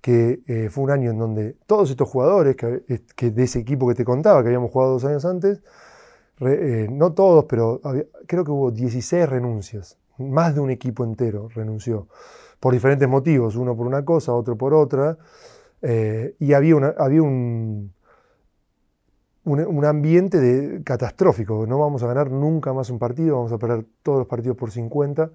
que 0.02 0.42
eh, 0.48 0.70
fue 0.70 0.86
un 0.86 0.92
año 0.92 1.12
en 1.12 1.18
donde 1.18 1.58
todos 1.66 1.90
estos 1.90 2.08
jugadores 2.08 2.56
que, 2.56 2.84
que, 3.16 3.32
de 3.32 3.44
ese 3.44 3.60
equipo 3.60 3.88
que 3.88 3.96
te 3.96 4.06
contaba, 4.06 4.42
que 4.42 4.48
habíamos 4.48 4.72
jugado 4.72 4.94
dos 4.94 5.06
años 5.06 5.26
antes, 5.26 5.62
eh, 6.42 6.88
no 6.90 7.14
todos, 7.14 7.46
pero 7.46 7.82
creo 8.28 8.44
que 8.44 8.52
hubo 8.52 8.72
16 8.72 9.28
renuncias. 9.28 9.98
Más 10.18 10.54
de 10.56 10.62
un 10.62 10.70
equipo 10.70 11.04
entero 11.04 11.50
renunció. 11.50 12.08
Por 12.60 12.74
diferentes 12.74 13.08
motivos, 13.08 13.56
uno 13.56 13.76
por 13.76 13.88
una 13.88 14.04
cosa, 14.04 14.34
otro 14.34 14.58
por 14.58 14.74
otra. 14.74 15.18
Eh, 15.82 16.36
y 16.40 16.54
había, 16.54 16.76
había 16.98 17.22
un, 17.22 17.94
un, 19.46 19.86
ambiente 19.86 20.40
de, 20.40 20.84
catastrófico. 20.84 21.66
No 21.68 21.80
vamos 21.80 22.04
a 22.04 22.08
ganar 22.08 22.30
nunca 22.32 22.74
más 22.74 22.90
un 22.90 23.00
partido, 23.00 23.38
vamos 23.38 23.52
a 23.52 23.58
perder 23.58 23.86
todos 24.04 24.20
los 24.20 24.28
partidos 24.28 24.58
por 24.58 24.72
50. 24.72 25.32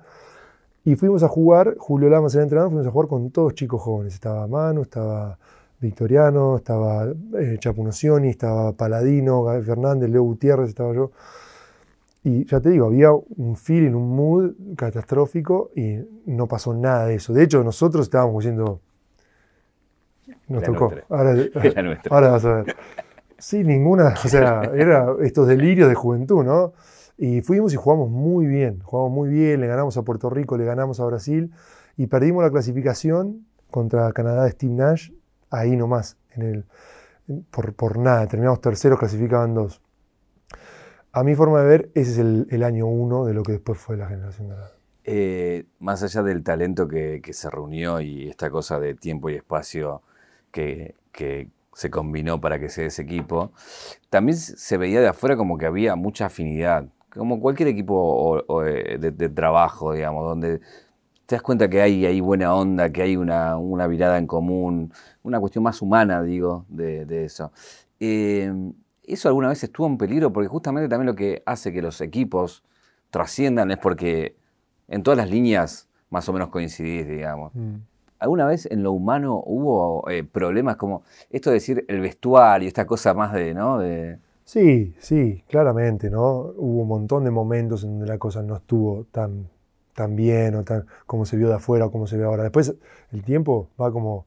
Y 0.85 0.97
fuimos 0.97 1.23
a 1.23 1.29
jugar, 1.29 1.77
Julio 1.79 2.11
Lamas 2.11 2.35
era 2.35 2.43
entrenador, 2.43 2.71
fuimos 2.71 2.87
a 2.87 2.91
jugar 2.91 3.09
con 3.09 3.31
todos 3.31 3.55
chicos 3.55 3.81
jóvenes. 3.81 4.15
Estaba 4.15 4.47
Manu, 4.47 4.83
estaba 4.83 5.39
Victoriano, 5.85 6.57
estaba 6.57 7.07
eh, 7.07 7.59
estaba 7.61 8.73
Paladino, 8.73 9.43
Gaby 9.43 9.63
Fernández, 9.63 10.11
Leo 10.11 10.23
Gutiérrez, 10.23 10.71
estaba 10.71 10.95
yo. 10.95 11.13
Y 12.23 12.47
ya 12.47 12.59
te 12.61 12.71
digo, 12.71 12.87
había 12.87 13.11
un 13.13 13.55
feeling, 13.55 13.93
un 13.93 14.17
mood 14.17 14.53
catastrófico 14.77 15.71
y 15.77 15.99
no 16.25 16.47
pasó 16.47 16.73
nada 16.73 17.07
de 17.07 17.17
eso. 17.17 17.35
De 17.35 17.45
hecho, 17.45 17.63
nosotros 17.63 18.07
estábamos 18.07 18.43
diciendo, 18.43 18.81
nos 20.49 20.63
tocó. 20.63 20.91
Ahora, 21.11 21.35
ahora 22.11 22.31
vas 22.31 22.45
a 22.47 22.55
ver. 22.55 22.77
Sí, 23.39 23.63
ninguna, 23.63 24.15
o 24.25 24.29
sea, 24.29 24.63
era 24.75 25.15
estos 25.23 25.47
delirios 25.47 25.91
de 25.91 25.95
juventud, 25.95 26.45
¿no? 26.45 26.73
Y 27.19 27.43
fuimos 27.43 27.75
y 27.75 27.77
jugamos 27.77 28.09
muy 28.09 28.47
bien, 28.47 28.81
jugamos 28.83 29.13
muy 29.13 29.29
bien, 29.29 29.61
le 29.61 29.67
ganamos 29.67 29.97
a 29.99 30.03
Puerto 30.03 30.31
Rico, 30.31 30.57
le 30.57 30.65
ganamos 30.65 30.99
a 30.99 31.05
Brasil 31.05 31.53
y 31.99 32.07
perdimos 32.07 32.43
la 32.43 32.51
clasificación 32.51 33.47
contra 33.71 34.11
Canadá 34.13 34.45
de 34.45 34.51
Steve 34.51 34.73
Nash, 34.73 35.11
ahí 35.55 35.77
nomás, 35.77 36.17
en 36.33 36.43
el, 36.43 36.65
por, 37.51 37.75
por 37.75 37.99
nada, 37.99 38.27
terminamos 38.27 38.61
terceros, 38.61 38.99
clasificaban 38.99 39.55
dos. 39.55 39.81
A 41.13 41.23
mi 41.23 41.35
forma 41.35 41.61
de 41.63 41.69
ver, 41.69 41.91
ese 41.95 42.11
es 42.13 42.19
el, 42.19 42.63
año 42.65 42.87
uno 42.87 43.25
de 43.25 43.35
lo 43.35 43.43
que 43.43 43.53
después 43.53 43.79
fue 43.79 43.97
la 43.97 44.09
generación 44.09 44.49
de 44.49 44.57
eh, 45.07 45.67
más 45.79 46.03
allá 46.03 46.23
del 46.23 46.43
talento 46.43 46.89
que, 46.89 47.21
se 47.33 47.51
reunió 47.51 48.01
y 48.01 48.29
esta 48.29 48.51
cosa 48.51 48.81
de 48.81 48.95
tiempo 48.95 49.29
y 49.29 49.35
espacio 49.35 50.03
que, 50.51 50.95
que 51.13 51.49
se 51.75 51.91
combinó 51.91 52.41
para 52.41 52.59
que 52.59 52.69
sea 52.69 52.87
ese 52.87 53.03
equipo, 53.03 53.53
también 54.11 54.39
se 54.39 54.77
veía 54.77 55.01
de 55.01 55.09
afuera 55.09 55.37
como 55.37 55.59
que 55.59 55.67
había 55.67 55.95
mucha 55.97 56.27
afinidad, 56.27 56.87
como 57.11 57.41
cualquier 57.41 57.69
equipo 57.69 58.43
de, 58.63 59.29
trabajo, 59.29 59.93
digamos, 59.93 60.25
donde 60.25 60.61
te 61.27 61.37
das 61.37 61.43
cuenta 61.43 61.69
que 61.69 61.81
hay, 61.81 62.05
hay 62.07 62.21
buena 62.21 62.55
onda, 62.55 62.91
que 62.91 63.03
hay 63.03 63.17
una, 63.17 63.57
una 63.57 63.89
mirada 63.89 64.19
en 64.19 64.27
común, 64.27 64.93
una 65.23 65.41
cuestión 65.41 65.65
más 65.65 65.81
humana, 65.81 66.23
digo, 66.23 66.67
de, 66.69 67.25
eso. 67.25 67.53
Eh, 68.01 68.53
¿Eso 69.03 69.29
alguna 69.29 69.49
vez 69.49 69.63
estuvo 69.63 69.87
en 69.87 69.99
peligro? 69.99 70.33
Porque 70.33 70.49
justamente 70.49 70.89
también 70.89 71.07
lo 71.07 71.15
que 71.15 71.43
hace 71.47 71.73
que 71.73 71.83
los 71.83 72.01
equipos 72.01 72.63
trasciendan 73.11 73.71
es 73.71 73.79
porque 73.79 74.37
en 74.89 75.03
todas 75.03 75.19
las 75.19 75.31
líneas 75.31 75.89
más 76.11 76.29
o 76.29 76.33
menos 76.33 76.49
coincidís, 76.49 77.07
digamos. 77.07 77.55
Mm. 77.55 77.77
¿Alguna 78.19 78.47
vez 78.47 78.67
en 78.71 78.83
lo 78.83 78.93
humano 78.93 79.43
hubo 79.45 80.09
eh, 80.09 80.25
problemas 80.25 80.77
como 80.77 81.03
esto 81.31 81.51
de 81.51 81.55
decir 81.55 81.85
el 81.89 82.01
vestuario, 82.01 82.69
esta 82.69 82.87
cosa 82.87 83.13
más 83.13 83.33
de, 83.33 83.53
¿no? 83.53 83.79
De... 83.79 84.19
Sí, 84.45 84.95
sí, 84.99 85.43
claramente, 85.49 86.11
¿no? 86.11 86.53
Hubo 86.57 86.83
un 86.83 86.89
montón 86.89 87.25
de 87.25 87.31
momentos 87.31 87.83
en 87.85 87.91
donde 87.91 88.07
la 88.07 88.19
cosa 88.19 88.43
no 88.43 88.57
estuvo 88.57 89.05
tan, 89.11 89.49
tan 89.95 90.17
bien 90.17 90.55
o 90.57 90.65
tan 90.65 90.87
como 91.07 91.25
se 91.25 91.37
vio 91.37 91.49
de 91.49 91.55
afuera 91.55 91.87
o 91.87 91.91
como 91.91 92.07
se 92.07 92.17
ve 92.17 92.25
ahora. 92.25 92.43
Después 92.43 92.75
el 93.13 93.23
tiempo 93.25 93.71
va 93.81 93.93
como 93.93 94.27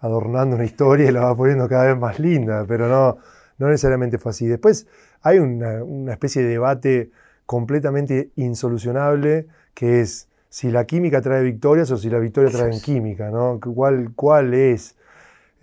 adornando 0.00 0.56
una 0.56 0.64
historia 0.64 1.08
y 1.08 1.12
la 1.12 1.20
va 1.24 1.36
poniendo 1.36 1.68
cada 1.68 1.86
vez 1.86 1.98
más 1.98 2.18
linda, 2.18 2.64
pero 2.68 2.88
no, 2.88 3.18
no 3.58 3.68
necesariamente 3.68 4.18
fue 4.18 4.30
así. 4.30 4.46
Después 4.46 4.86
hay 5.22 5.38
una, 5.38 5.82
una 5.82 6.12
especie 6.12 6.42
de 6.42 6.48
debate 6.48 7.10
completamente 7.46 8.30
insolucionable 8.36 9.46
que 9.74 10.00
es 10.00 10.28
si 10.48 10.70
la 10.70 10.84
química 10.84 11.20
trae 11.20 11.42
victorias 11.42 11.90
o 11.90 11.96
si 11.96 12.08
la 12.08 12.18
victoria 12.18 12.50
trae 12.50 12.80
química, 12.80 13.30
¿no? 13.30 13.60
¿Cuál, 13.60 14.12
cuál 14.14 14.54
es? 14.54 14.96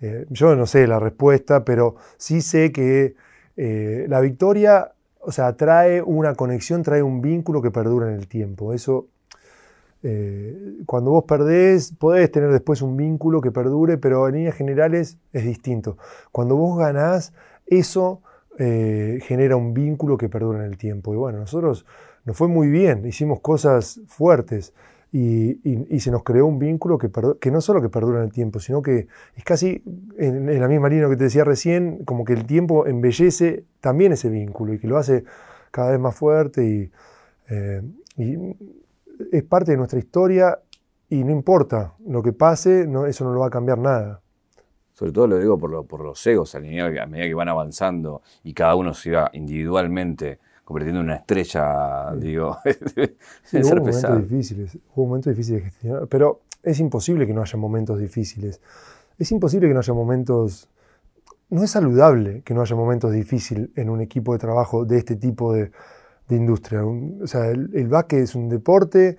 Eh, 0.00 0.26
yo 0.30 0.54
no 0.54 0.66
sé 0.66 0.86
la 0.86 1.00
respuesta, 1.00 1.64
pero 1.64 1.96
sí 2.16 2.42
sé 2.42 2.72
que 2.72 3.16
eh, 3.56 4.06
la 4.08 4.20
victoria, 4.20 4.92
o 5.18 5.32
sea, 5.32 5.56
trae 5.56 6.02
una 6.02 6.34
conexión, 6.34 6.82
trae 6.82 7.02
un 7.02 7.20
vínculo 7.22 7.62
que 7.62 7.70
perdura 7.70 8.08
en 8.08 8.14
el 8.14 8.28
tiempo. 8.28 8.72
Eso, 8.72 9.08
eh, 10.04 10.76
cuando 10.86 11.10
vos 11.10 11.24
perdés, 11.24 11.92
podés 11.98 12.30
tener 12.30 12.52
después 12.52 12.82
un 12.82 12.96
vínculo 12.96 13.40
que 13.40 13.50
perdure, 13.50 13.98
pero 13.98 14.28
en 14.28 14.36
líneas 14.36 14.54
generales 14.54 15.18
es 15.32 15.44
distinto. 15.44 15.98
Cuando 16.30 16.56
vos 16.56 16.78
ganás, 16.78 17.32
eso 17.66 18.20
genera 18.56 19.56
un 19.56 19.74
vínculo 19.74 20.16
que 20.16 20.28
perdura 20.28 20.60
en 20.60 20.66
el 20.66 20.78
tiempo. 20.78 21.12
Y 21.12 21.16
bueno, 21.16 21.40
nosotros 21.40 21.84
nos 22.24 22.36
fue 22.36 22.46
muy 22.46 22.68
bien, 22.68 23.04
hicimos 23.04 23.40
cosas 23.40 24.00
fuertes 24.06 24.72
y, 25.16 26.00
se 26.00 26.10
nos 26.10 26.24
creó 26.24 26.46
un 26.46 26.58
vínculo 26.58 26.98
que, 26.98 27.08
que, 27.40 27.50
no 27.52 27.60
solo 27.60 27.80
que 27.80 27.88
perdura 27.88 28.18
en 28.18 28.24
el 28.24 28.32
tiempo, 28.32 28.58
sino 28.58 28.82
que 28.82 29.06
es 29.36 29.44
casi 29.44 29.80
en, 30.18 30.58
la 30.60 30.66
misma 30.66 30.88
línea 30.88 31.08
que 31.08 31.16
te 31.16 31.24
decía 31.24 31.44
recién, 31.44 32.04
como 32.04 32.24
que 32.24 32.32
el 32.32 32.46
tiempo 32.46 32.86
embellece 32.86 33.64
también 33.80 34.12
ese 34.12 34.28
vínculo 34.28 34.74
y 34.74 34.80
que 34.80 34.88
lo 34.88 34.98
hace 34.98 35.24
cada 35.70 35.92
vez 35.92 36.00
más 36.00 36.16
fuerte 36.16 36.64
y, 36.66 36.90
eh, 37.48 37.82
es 39.32 39.42
parte 39.42 39.72
de 39.72 39.76
nuestra 39.76 39.98
historia 39.98 40.58
y 41.08 41.22
no 41.24 41.32
importa 41.32 41.94
lo 42.06 42.22
que 42.22 42.32
pase, 42.32 42.86
no, 42.86 43.06
eso 43.06 43.24
no 43.24 43.32
lo 43.32 43.40
va 43.40 43.46
a 43.46 43.50
cambiar 43.50 43.78
nada. 43.78 44.20
Sobre 44.94 45.12
todo 45.12 45.26
lo 45.26 45.38
digo 45.38 45.58
por, 45.58 45.86
por 45.86 46.04
los 46.04 46.24
egos, 46.26 46.54
a 46.54 46.60
medida 46.60 46.90
que 46.90 47.34
van 47.34 47.48
avanzando 47.48 48.22
y 48.42 48.54
cada 48.54 48.76
uno 48.76 48.94
se 48.94 49.10
va 49.10 49.30
individualmente 49.32 50.38
convirtiendo 50.64 51.00
en 51.00 51.06
una 51.06 51.16
estrella, 51.16 52.12
digo. 52.16 52.56
hubo 53.52 53.76
momentos 53.76 54.22
difíciles, 54.22 54.78
hubo 54.94 55.06
momentos 55.06 55.32
difíciles 55.32 55.62
de 55.62 55.70
gestionar, 55.70 56.06
pero 56.08 56.40
es 56.62 56.80
imposible 56.80 57.26
que 57.26 57.34
no 57.34 57.42
haya 57.42 57.58
momentos 57.58 57.98
difíciles. 57.98 58.60
Es 59.18 59.30
imposible 59.30 59.68
que 59.68 59.74
no 59.74 59.80
haya 59.80 59.94
momentos. 59.94 60.68
No 61.50 61.62
es 61.62 61.70
saludable 61.70 62.42
que 62.42 62.54
no 62.54 62.62
haya 62.62 62.74
momentos 62.74 63.12
difíciles 63.12 63.68
en 63.76 63.90
un 63.90 64.00
equipo 64.00 64.32
de 64.32 64.38
trabajo 64.38 64.84
de 64.84 64.98
este 64.98 65.14
tipo 65.14 65.52
de, 65.52 65.70
industria. 66.30 66.84
o 66.84 67.26
sea, 67.26 67.50
el, 67.50 67.70
el 67.74 67.88
básquet 67.88 68.20
es 68.20 68.34
un 68.34 68.48
deporte. 68.48 69.16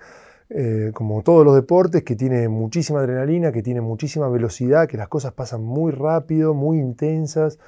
Eh, 0.48 0.92
como 0.94 1.22
todos 1.22 1.44
los 1.44 1.56
deportes, 1.56 2.04
que 2.04 2.14
tiene 2.14 2.48
muchísima 2.48 3.00
adrenalina, 3.00 3.50
que 3.50 3.64
tiene 3.64 3.80
muchísima 3.80 4.28
velocidad, 4.28 4.86
que 4.86 4.96
las 4.96 5.08
cosas 5.08 5.32
pasan 5.32 5.64
muy 5.64 5.90
rápido, 5.90 6.54
muy 6.54 6.78
intensas, 6.78 7.58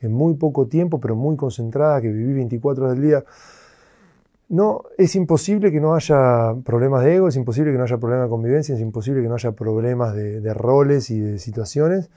en 0.00 0.12
muy 0.12 0.34
poco 0.34 0.68
tiempo, 0.68 1.00
pero 1.00 1.16
muy 1.16 1.36
concentrada, 1.36 2.00
que 2.00 2.08
viví 2.12 2.32
24 2.34 2.84
horas 2.84 2.96
del 2.96 3.04
día. 3.04 3.24
No, 4.48 4.84
es 4.96 5.14
imposible 5.14 5.70
que 5.70 5.80
no 5.80 5.94
haya 5.94 6.54
problemas 6.64 7.04
de 7.04 7.16
ego, 7.16 7.28
es 7.28 7.36
imposible 7.36 7.72
que 7.72 7.78
no 7.78 7.84
haya 7.84 7.98
problemas 7.98 8.26
de 8.26 8.30
convivencia, 8.30 8.74
es 8.74 8.80
imposible 8.80 9.20
que 9.20 9.28
no 9.28 9.34
haya 9.34 9.52
problemas 9.52 10.14
de, 10.14 10.54
roles 10.54 11.10
y 11.10 11.20
de 11.20 11.38
situaciones, 11.38 12.08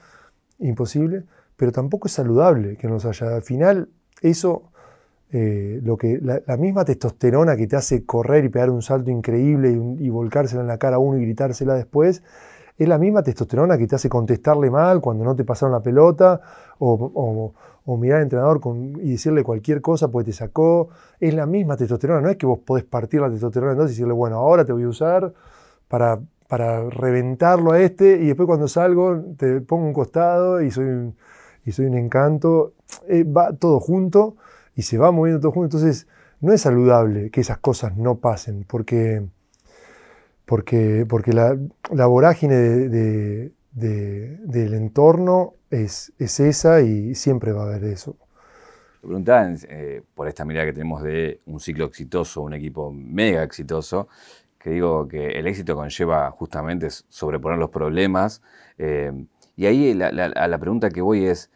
imposible, 0.58 1.24
pero 1.56 1.72
tampoco 1.72 2.06
es 2.06 2.14
saludable 2.14 2.76
que 2.76 2.86
no 2.86 2.94
los 2.94 3.04
haya. 3.04 3.34
Al 3.34 3.42
final, 3.42 3.90
eso, 4.22 4.71
eh, 5.32 5.80
lo 5.82 5.96
que, 5.96 6.20
la, 6.20 6.56
misma 6.58 6.84
testosterona 6.84 7.56
que 7.56 7.66
te 7.66 7.76
hace 7.76 8.04
correr 8.04 8.44
y 8.44 8.48
pegar 8.50 8.70
un 8.70 8.82
salto 8.82 9.10
increíble 9.10 9.70
y, 9.70 10.06
y 10.06 10.10
volcársela 10.10 10.60
en 10.60 10.68
la 10.68 10.78
cara 10.78 10.96
a 10.96 10.98
uno 10.98 11.18
y 11.18 11.22
gritársela 11.22 11.74
después, 11.74 12.22
es 12.78 12.88
la 12.88 12.98
misma 12.98 13.22
testosterona 13.22 13.78
que 13.78 13.86
te 13.86 13.96
hace 13.96 14.08
contestarle 14.08 14.70
mal 14.70 15.00
cuando 15.00 15.24
no 15.24 15.36
te 15.36 15.44
pasaron 15.44 15.72
la 15.72 15.82
pelota 15.82 16.40
o, 16.78 17.54
mirar 17.98 18.18
al 18.18 18.22
entrenador 18.24 18.60
y 19.02 19.12
decirle 19.12 19.42
cualquier 19.42 19.80
cosa 19.80 20.08
porque 20.08 20.30
te 20.30 20.36
sacó. 20.36 20.88
Es 21.20 21.34
la 21.34 21.46
misma 21.46 21.76
testosterona, 21.76 22.20
no 22.20 22.28
es 22.28 22.36
que 22.36 22.46
vos 22.46 22.60
podés 22.60 22.84
partir 22.84 23.20
la 23.20 23.30
testosterona 23.30 23.72
entonces 23.72 23.96
y 23.96 24.00
decirle, 24.00 24.14
bueno, 24.14 24.36
ahora 24.36 24.64
te 24.64 24.72
voy 24.72 24.84
a 24.84 24.88
usar 24.88 25.32
para, 25.88 26.20
para 26.48 26.88
reventarlo 26.90 27.72
a 27.72 27.80
este 27.80 28.16
y 28.20 28.26
después 28.26 28.46
cuando 28.46 28.68
salgo 28.68 29.22
te 29.36 29.60
pongo 29.60 29.86
un 29.86 29.92
costado 29.92 30.60
y 30.62 30.70
soy 30.70 30.86
un, 30.86 31.16
y 31.64 31.72
soy 31.72 31.86
un 31.86 31.94
encanto. 31.96 32.74
Eh, 33.08 33.24
va 33.24 33.52
todo 33.52 33.80
junto 33.80 34.36
y 34.74 34.82
se 34.82 34.98
va 34.98 35.10
moviendo 35.10 35.40
todo 35.40 35.52
junto. 35.52 35.76
Entonces 35.76 36.06
no 36.40 36.52
es 36.52 36.60
saludable 36.62 37.30
que 37.30 37.40
esas 37.40 37.58
cosas 37.58 37.96
no 37.96 38.16
pasen 38.16 38.64
porque 38.64 39.22
porque, 40.44 41.06
porque 41.08 41.32
la, 41.32 41.56
vorágine 42.06 42.54
del 42.54 43.54
entorno 44.74 45.54
es, 45.70 46.12
es, 46.18 46.40
esa 46.40 46.80
y 46.80 47.14
siempre 47.14 47.52
va 47.52 47.62
a 47.62 47.66
haber 47.68 47.84
eso. 47.84 48.16
Te 49.00 49.06
preguntaban 49.06 49.56
eh, 49.68 50.02
por 50.14 50.28
esta 50.28 50.44
mirada 50.44 50.66
que 50.66 50.72
tenemos 50.72 51.02
de 51.02 51.40
un 51.46 51.58
ciclo 51.58 51.86
exitoso, 51.86 52.42
un 52.42 52.54
equipo 52.54 52.92
mega 52.92 53.42
exitoso, 53.42 54.08
que 54.58 54.70
digo 54.70 55.08
que 55.08 55.38
el 55.38 55.46
éxito 55.46 55.74
conlleva 55.74 56.30
justamente 56.30 56.88
sobreponer 56.90 57.58
los 57.58 57.70
problemas. 57.70 58.42
Eh, 58.78 59.10
y 59.56 59.66
ahí 59.66 59.94
la, 59.94 60.12
la, 60.12 60.58
pregunta 60.58 60.90
que 60.90 61.00
voy 61.00 61.24
es, 61.24 61.50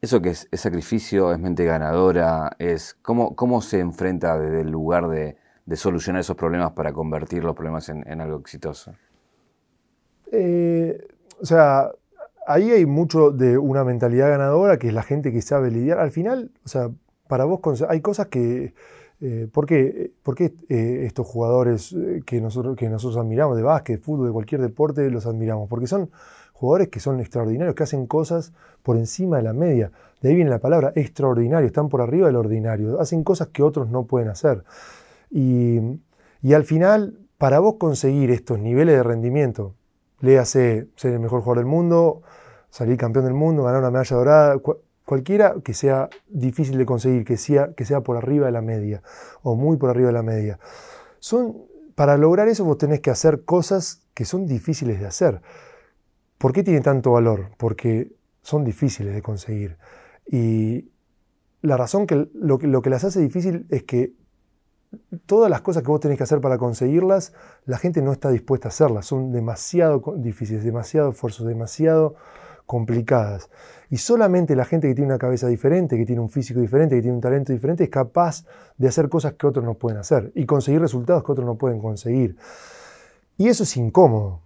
eso 0.00 0.22
que 0.22 0.30
es, 0.30 0.48
sacrificio, 0.52 1.32
es 1.32 1.38
mente 1.38 1.64
ganadora, 1.64 2.56
es 2.58 2.96
cómo, 3.02 3.34
cómo 3.34 3.60
se 3.62 3.80
enfrenta 3.80 4.38
desde 4.38 4.60
el 4.60 4.70
lugar 4.70 5.08
de, 5.08 5.36
de 5.68 5.76
solucionar 5.76 6.20
esos 6.20 6.34
problemas 6.34 6.72
para 6.72 6.94
convertir 6.94 7.44
los 7.44 7.54
problemas 7.54 7.90
en, 7.90 8.20
algo 8.22 8.38
exitoso? 8.38 8.94
Eh, 10.32 11.06
o 11.38 11.44
sea, 11.44 11.90
ahí 12.46 12.70
hay 12.70 12.86
mucho 12.86 13.30
de 13.32 13.58
una 13.58 13.84
mentalidad 13.84 14.30
ganadora, 14.30 14.78
que 14.78 14.88
es 14.88 14.94
la 14.94 15.02
gente 15.02 15.30
que 15.30 15.42
sabe 15.42 15.70
lidiar. 15.70 15.98
Al 15.98 16.10
final, 16.10 16.50
o 16.64 16.68
sea, 16.68 16.90
para 17.28 17.44
vos 17.44 17.60
hay 17.88 18.00
cosas 18.00 18.28
que... 18.28 18.72
Eh, 19.20 19.48
¿Por 19.52 19.66
qué, 19.66 20.12
eh, 20.68 21.02
estos 21.04 21.26
jugadores 21.26 21.94
que 22.24 22.40
nosotros, 22.40 22.76
que 22.76 22.88
nosotros 22.88 23.18
admiramos 23.18 23.56
de 23.56 23.64
básquet, 23.64 24.00
fútbol, 24.00 24.28
de 24.28 24.32
cualquier 24.32 24.62
deporte, 24.62 25.10
los 25.10 25.26
admiramos? 25.26 25.68
Porque 25.68 25.88
son 25.88 26.10
jugadores 26.58 26.88
que 26.88 26.98
son 26.98 27.20
extraordinarios, 27.20 27.76
que 27.76 27.84
hacen 27.84 28.06
cosas 28.08 28.52
por 28.82 28.96
encima 28.96 29.36
de 29.36 29.44
la 29.44 29.52
media. 29.52 29.92
De 30.20 30.30
ahí 30.30 30.34
viene 30.34 30.50
la 30.50 30.58
palabra 30.58 30.92
extraordinario, 30.96 31.68
están 31.68 31.88
por 31.88 32.00
arriba 32.00 32.26
del 32.26 32.34
ordinario, 32.34 33.00
hacen 33.00 33.22
cosas 33.22 33.48
que 33.48 33.62
otros 33.62 33.88
no 33.88 34.06
pueden 34.06 34.28
hacer. 34.28 34.64
Y, 35.30 35.78
al 36.52 36.64
final, 36.64 37.20
para 37.38 37.60
vos 37.60 37.76
conseguir 37.78 38.32
estos 38.32 38.58
niveles 38.58 38.96
de 38.96 39.04
rendimiento, 39.04 39.74
léase 40.18 40.88
ser 40.96 41.12
el 41.12 41.20
mejor 41.20 41.42
jugador 41.42 41.58
del 41.58 41.66
mundo, 41.66 42.22
salir 42.70 42.96
campeón 42.96 43.26
del 43.26 43.34
mundo, 43.34 43.62
ganar 43.62 43.80
una 43.80 43.92
medalla 43.92 44.16
dorada, 44.16 44.56
cualquiera 45.04 45.54
que 45.62 45.74
sea 45.74 46.08
difícil 46.26 46.76
de 46.76 46.86
conseguir, 46.86 47.24
que 47.24 47.36
sea, 47.36 47.72
que 47.74 47.84
sea 47.84 48.00
por 48.00 48.16
arriba 48.16 48.46
de 48.46 48.52
la 48.52 48.62
media 48.62 49.00
o 49.42 49.54
muy 49.54 49.76
por 49.76 49.90
arriba 49.90 50.08
de 50.08 50.14
la 50.14 50.24
media. 50.24 50.58
Son, 51.20 51.56
para 51.94 52.16
lograr 52.16 52.48
eso 52.48 52.64
vos 52.64 52.78
tenés 52.78 52.98
que 52.98 53.10
hacer 53.10 53.44
cosas 53.44 54.02
que 54.12 54.24
son 54.24 54.48
difíciles 54.48 54.98
de 54.98 55.06
hacer. 55.06 55.40
¿Por 56.38 56.52
qué 56.52 56.62
tiene 56.62 56.80
tanto 56.80 57.12
valor? 57.12 57.50
Porque 57.56 58.12
son 58.42 58.64
difíciles 58.64 59.14
de 59.14 59.22
conseguir. 59.22 59.76
Y 60.26 60.90
la 61.62 61.76
razón 61.76 62.06
que 62.06 62.28
lo, 62.32 62.58
lo 62.58 62.82
que 62.82 62.90
las 62.90 63.04
hace 63.04 63.20
difícil 63.20 63.66
es 63.70 63.82
que 63.82 64.14
todas 65.26 65.50
las 65.50 65.60
cosas 65.60 65.82
que 65.82 65.88
vos 65.88 66.00
tenés 66.00 66.16
que 66.16 66.24
hacer 66.24 66.40
para 66.40 66.58
conseguirlas, 66.58 67.32
la 67.66 67.78
gente 67.78 68.02
no 68.02 68.12
está 68.12 68.30
dispuesta 68.30 68.68
a 68.68 68.70
hacerlas. 68.70 69.06
Son 69.06 69.32
demasiado 69.32 70.02
difíciles, 70.16 70.64
demasiado 70.64 71.10
esfuerzos, 71.10 71.46
demasiado 71.46 72.14
complicadas. 72.66 73.50
Y 73.90 73.96
solamente 73.96 74.54
la 74.54 74.66
gente 74.66 74.88
que 74.88 74.94
tiene 74.94 75.10
una 75.10 75.18
cabeza 75.18 75.48
diferente, 75.48 75.96
que 75.96 76.04
tiene 76.04 76.20
un 76.20 76.28
físico 76.28 76.60
diferente, 76.60 76.96
que 76.96 77.02
tiene 77.02 77.16
un 77.16 77.22
talento 77.22 77.52
diferente, 77.52 77.84
es 77.84 77.90
capaz 77.90 78.44
de 78.76 78.88
hacer 78.88 79.08
cosas 79.08 79.32
que 79.34 79.46
otros 79.46 79.64
no 79.64 79.74
pueden 79.74 79.98
hacer 79.98 80.30
y 80.34 80.44
conseguir 80.44 80.80
resultados 80.80 81.24
que 81.24 81.32
otros 81.32 81.46
no 81.46 81.56
pueden 81.56 81.80
conseguir. 81.80 82.36
Y 83.38 83.48
eso 83.48 83.62
es 83.62 83.76
incómodo. 83.76 84.42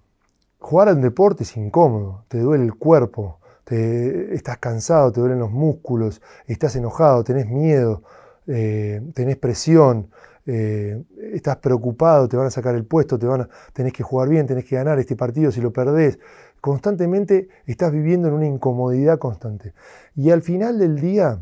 Jugar 0.63 0.89
al 0.89 1.03
deporte 1.03 1.43
es 1.43 1.57
incómodo, 1.57 2.25
te 2.29 2.39
duele 2.39 2.63
el 2.65 2.75
cuerpo, 2.77 3.41
te, 3.65 4.33
estás 4.33 4.59
cansado, 4.59 5.11
te 5.11 5.21
duelen 5.21 5.41
los 5.41 5.51
músculos, 5.51 6.23
estás 6.47 6.77
enojado, 6.77 7.25
tenés 7.25 7.49
miedo, 7.49 8.05
eh, 8.47 9.03
tenés 9.13 9.37
presión, 9.37 10.09
eh, 10.47 11.03
estás 11.33 11.57
preocupado, 11.57 12.29
te 12.29 12.37
van 12.37 12.47
a 12.47 12.51
sacar 12.51 12.77
el 12.77 12.85
puesto, 12.85 13.19
te 13.19 13.27
van 13.27 13.43
a, 13.43 13.49
tenés 13.73 13.93
que 13.93 14.05
jugar 14.05 14.29
bien, 14.29 14.47
tenés 14.47 14.65
que 14.65 14.77
ganar 14.77 15.01
este 15.01 15.17
partido 15.17 15.51
si 15.51 15.61
lo 15.61 15.73
perdés. 15.73 16.21
Constantemente 16.61 17.49
estás 17.67 17.91
viviendo 17.91 18.29
en 18.29 18.35
una 18.35 18.47
incomodidad 18.47 19.19
constante. 19.19 19.75
Y 20.15 20.31
al 20.31 20.43
final 20.43 20.79
del 20.79 21.01
día, 21.01 21.41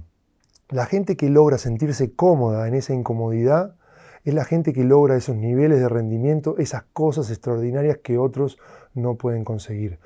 la 0.70 0.86
gente 0.86 1.18
que 1.18 1.28
logra 1.28 1.58
sentirse 1.58 2.14
cómoda 2.14 2.66
en 2.66 2.74
esa 2.74 2.94
incomodidad 2.94 3.76
es 4.24 4.34
la 4.34 4.44
gente 4.44 4.72
que 4.72 4.84
logra 4.84 5.16
esos 5.16 5.36
niveles 5.36 5.78
de 5.78 5.88
rendimiento, 5.88 6.56
esas 6.58 6.84
cosas 6.92 7.30
extraordinarias 7.30 7.98
que 7.98 8.18
otros 8.18 8.58
no 8.94 9.16
pueden 9.16 9.44
conseguir. 9.44 9.98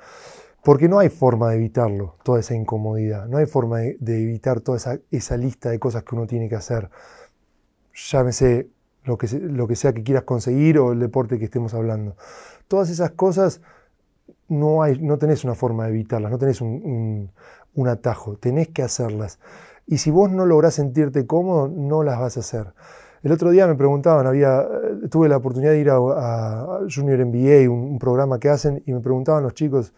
Porque 0.63 0.89
no 0.89 0.99
hay 0.99 1.09
forma 1.09 1.51
de 1.51 1.57
evitarlo, 1.57 2.15
toda 2.23 2.39
esa 2.39 2.55
incomodidad, 2.55 3.27
no 3.27 3.37
hay 3.37 3.45
forma 3.45 3.79
de, 3.79 3.97
evitar 3.99 4.61
toda 4.61 4.77
esa, 4.77 4.99
esa, 5.11 5.37
lista 5.37 5.69
de 5.69 5.77
cosas 5.79 6.03
que 6.03 6.15
uno 6.15 6.25
tiene 6.25 6.49
que 6.49 6.55
hacer. 6.55 6.89
Llámese 7.93 8.69
lo 9.03 9.17
que, 9.17 9.27
lo 9.39 9.67
que 9.67 9.75
sea 9.75 9.93
que 9.93 10.03
quieras 10.03 10.23
conseguir 10.23 10.79
o 10.79 10.91
el 10.91 10.99
deporte 10.99 11.37
que 11.37 11.45
estemos 11.45 11.73
hablando. 11.73 12.15
Todas 12.67 12.89
esas 12.89 13.11
cosas 13.11 13.61
no, 14.47 14.83
hay, 14.83 14.99
no 14.99 15.17
tenés 15.17 15.43
una 15.43 15.55
forma 15.55 15.85
de 15.85 15.91
evitarlas, 15.91 16.31
no 16.31 16.37
tenés 16.37 16.61
un, 16.61 17.31
atajo, 17.87 18.37
tenés 18.37 18.69
que 18.69 18.83
hacerlas. 18.83 19.39
Y 19.85 19.99
si 19.99 20.09
vos 20.11 20.31
no 20.31 20.45
lográs 20.45 20.75
sentirte 20.75 21.27
cómodo, 21.27 21.67
no 21.67 22.03
las 22.03 22.19
vas 22.19 22.37
a 22.37 22.39
hacer. 22.39 22.73
El 23.25 23.31
otro 23.31 23.49
día 23.49 23.65
me 23.65 23.73
preguntaban, 23.73 24.27
había, 24.27 24.67
tuve 25.09 25.27
la 25.27 25.37
oportunidad 25.37 25.71
de 25.71 25.79
ir 25.79 25.89
a, 25.89 26.81
Junior 26.87 27.25
MBA, 27.25 27.67
un, 27.71 27.97
programa 27.97 28.39
que 28.39 28.49
hacen, 28.49 28.83
y 28.85 28.93
me 28.93 28.99
preguntaban 28.99 29.41
los 29.41 29.55
chicos, 29.55 29.95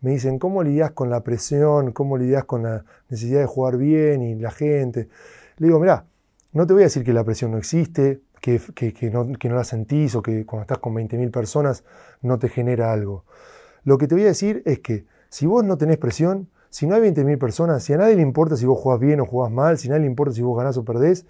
me 0.00 0.12
dicen, 0.12 0.38
¿cómo 0.38 0.62
lidias 0.62 0.92
con 0.92 1.10
la 1.10 1.24
presión? 1.24 1.90
¿Cómo 1.90 2.16
lidias 2.16 2.44
con 2.44 2.62
la 2.62 2.84
necesidad 3.08 3.40
de 3.40 3.46
jugar 3.46 3.78
bien 3.78 4.22
y 4.22 4.36
la 4.36 4.52
gente? 4.52 5.08
Le 5.56 5.66
digo, 5.66 5.80
mirá, 5.80 6.06
no 6.52 6.68
te 6.68 6.72
voy 6.72 6.82
a 6.82 6.86
decir 6.86 7.02
que 7.02 7.12
la 7.12 7.24
presión 7.24 7.50
no 7.50 7.58
existe, 7.58 8.20
que, 8.40 8.60
no, 9.12 9.24
no, 9.24 9.54
la 9.56 9.64
sentís 9.64 10.14
o 10.14 10.22
que 10.22 10.46
cuando 10.46 10.62
estás 10.62 10.78
con 10.78 10.94
20.000 10.94 11.32
personas 11.32 11.82
no 12.22 12.38
te 12.38 12.48
genera 12.48 12.92
algo. 12.92 13.24
Lo 13.82 13.98
que 13.98 14.06
te 14.06 14.14
voy 14.14 14.22
a 14.22 14.28
decir 14.28 14.62
es 14.66 14.78
que 14.78 15.04
si 15.30 15.46
vos 15.46 15.64
no 15.64 15.78
tenés 15.78 15.98
presión, 15.98 16.48
si 16.70 16.86
no 16.86 16.94
hay 16.94 17.00
20.000 17.00 17.38
personas, 17.38 17.82
si 17.82 17.92
a 17.92 17.96
nadie 17.96 18.14
le 18.14 18.22
importa 18.22 18.56
si 18.56 18.66
vos 18.66 18.78
jugás 18.78 19.00
bien 19.00 19.18
o 19.18 19.26
jugás 19.26 19.50
mal, 19.50 19.78
si 19.78 19.88
a 19.88 19.90
nadie 19.90 20.02
le 20.02 20.06
importa 20.10 20.32
si 20.32 20.42
vos 20.42 20.56
ganás 20.56 20.76
o 20.76 20.84
perdés, 20.84 21.26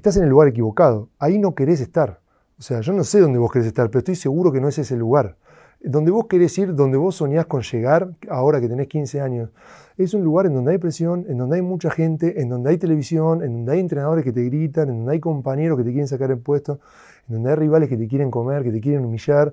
estás 0.00 0.16
en 0.16 0.24
el 0.24 0.28
lugar 0.28 0.48
equivocado. 0.48 1.08
Ahí 1.18 1.38
no 1.38 1.54
querés 1.54 1.80
estar. 1.80 2.20
O 2.58 2.62
sea, 2.62 2.80
yo 2.80 2.92
no 2.92 3.04
sé 3.04 3.20
dónde 3.20 3.38
vos 3.38 3.52
querés 3.52 3.66
estar, 3.66 3.88
pero 3.88 3.98
estoy 3.98 4.16
seguro 4.16 4.52
que 4.52 4.60
no 4.60 4.68
es 4.68 4.78
ese 4.78 4.96
lugar. 4.96 5.36
Donde 5.80 6.10
vos 6.10 6.26
querés 6.26 6.56
ir, 6.58 6.74
donde 6.74 6.96
vos 6.96 7.16
soñás 7.16 7.46
con 7.46 7.62
llegar, 7.62 8.10
ahora 8.28 8.60
que 8.60 8.68
tenés 8.68 8.88
15 8.88 9.20
años, 9.20 9.50
es 9.98 10.14
un 10.14 10.24
lugar 10.24 10.46
en 10.46 10.54
donde 10.54 10.72
hay 10.72 10.78
presión, 10.78 11.26
en 11.28 11.38
donde 11.38 11.56
hay 11.56 11.62
mucha 11.62 11.90
gente, 11.90 12.40
en 12.40 12.48
donde 12.48 12.70
hay 12.70 12.78
televisión, 12.78 13.42
en 13.42 13.52
donde 13.52 13.72
hay 13.72 13.80
entrenadores 13.80 14.24
que 14.24 14.32
te 14.32 14.42
gritan, 14.44 14.88
en 14.88 14.96
donde 14.98 15.12
hay 15.12 15.20
compañeros 15.20 15.76
que 15.78 15.84
te 15.84 15.90
quieren 15.90 16.08
sacar 16.08 16.30
el 16.30 16.38
puesto, 16.38 16.80
en 17.28 17.34
donde 17.34 17.50
hay 17.50 17.56
rivales 17.56 17.88
que 17.88 17.96
te 17.96 18.08
quieren 18.08 18.30
comer, 18.30 18.62
que 18.62 18.72
te 18.72 18.80
quieren 18.80 19.04
humillar. 19.04 19.52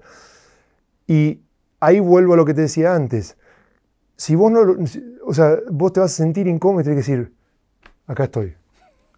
Y 1.08 1.42
ahí 1.80 2.00
vuelvo 2.00 2.34
a 2.34 2.38
lo 2.38 2.46
que 2.46 2.54
te 2.54 2.62
decía 2.62 2.96
antes. 2.96 3.38
Si 4.16 4.36
vos 4.36 4.52
no, 4.52 4.62
o 5.26 5.34
sea, 5.34 5.58
vos 5.72 5.92
te 5.92 6.00
vas 6.00 6.14
a 6.14 6.16
sentir 6.16 6.48
incómodo 6.48 6.82
y 6.82 6.84
tenés 6.86 7.06
que 7.06 7.12
decir, 7.12 7.34
acá 8.08 8.26
estoy, 8.26 8.56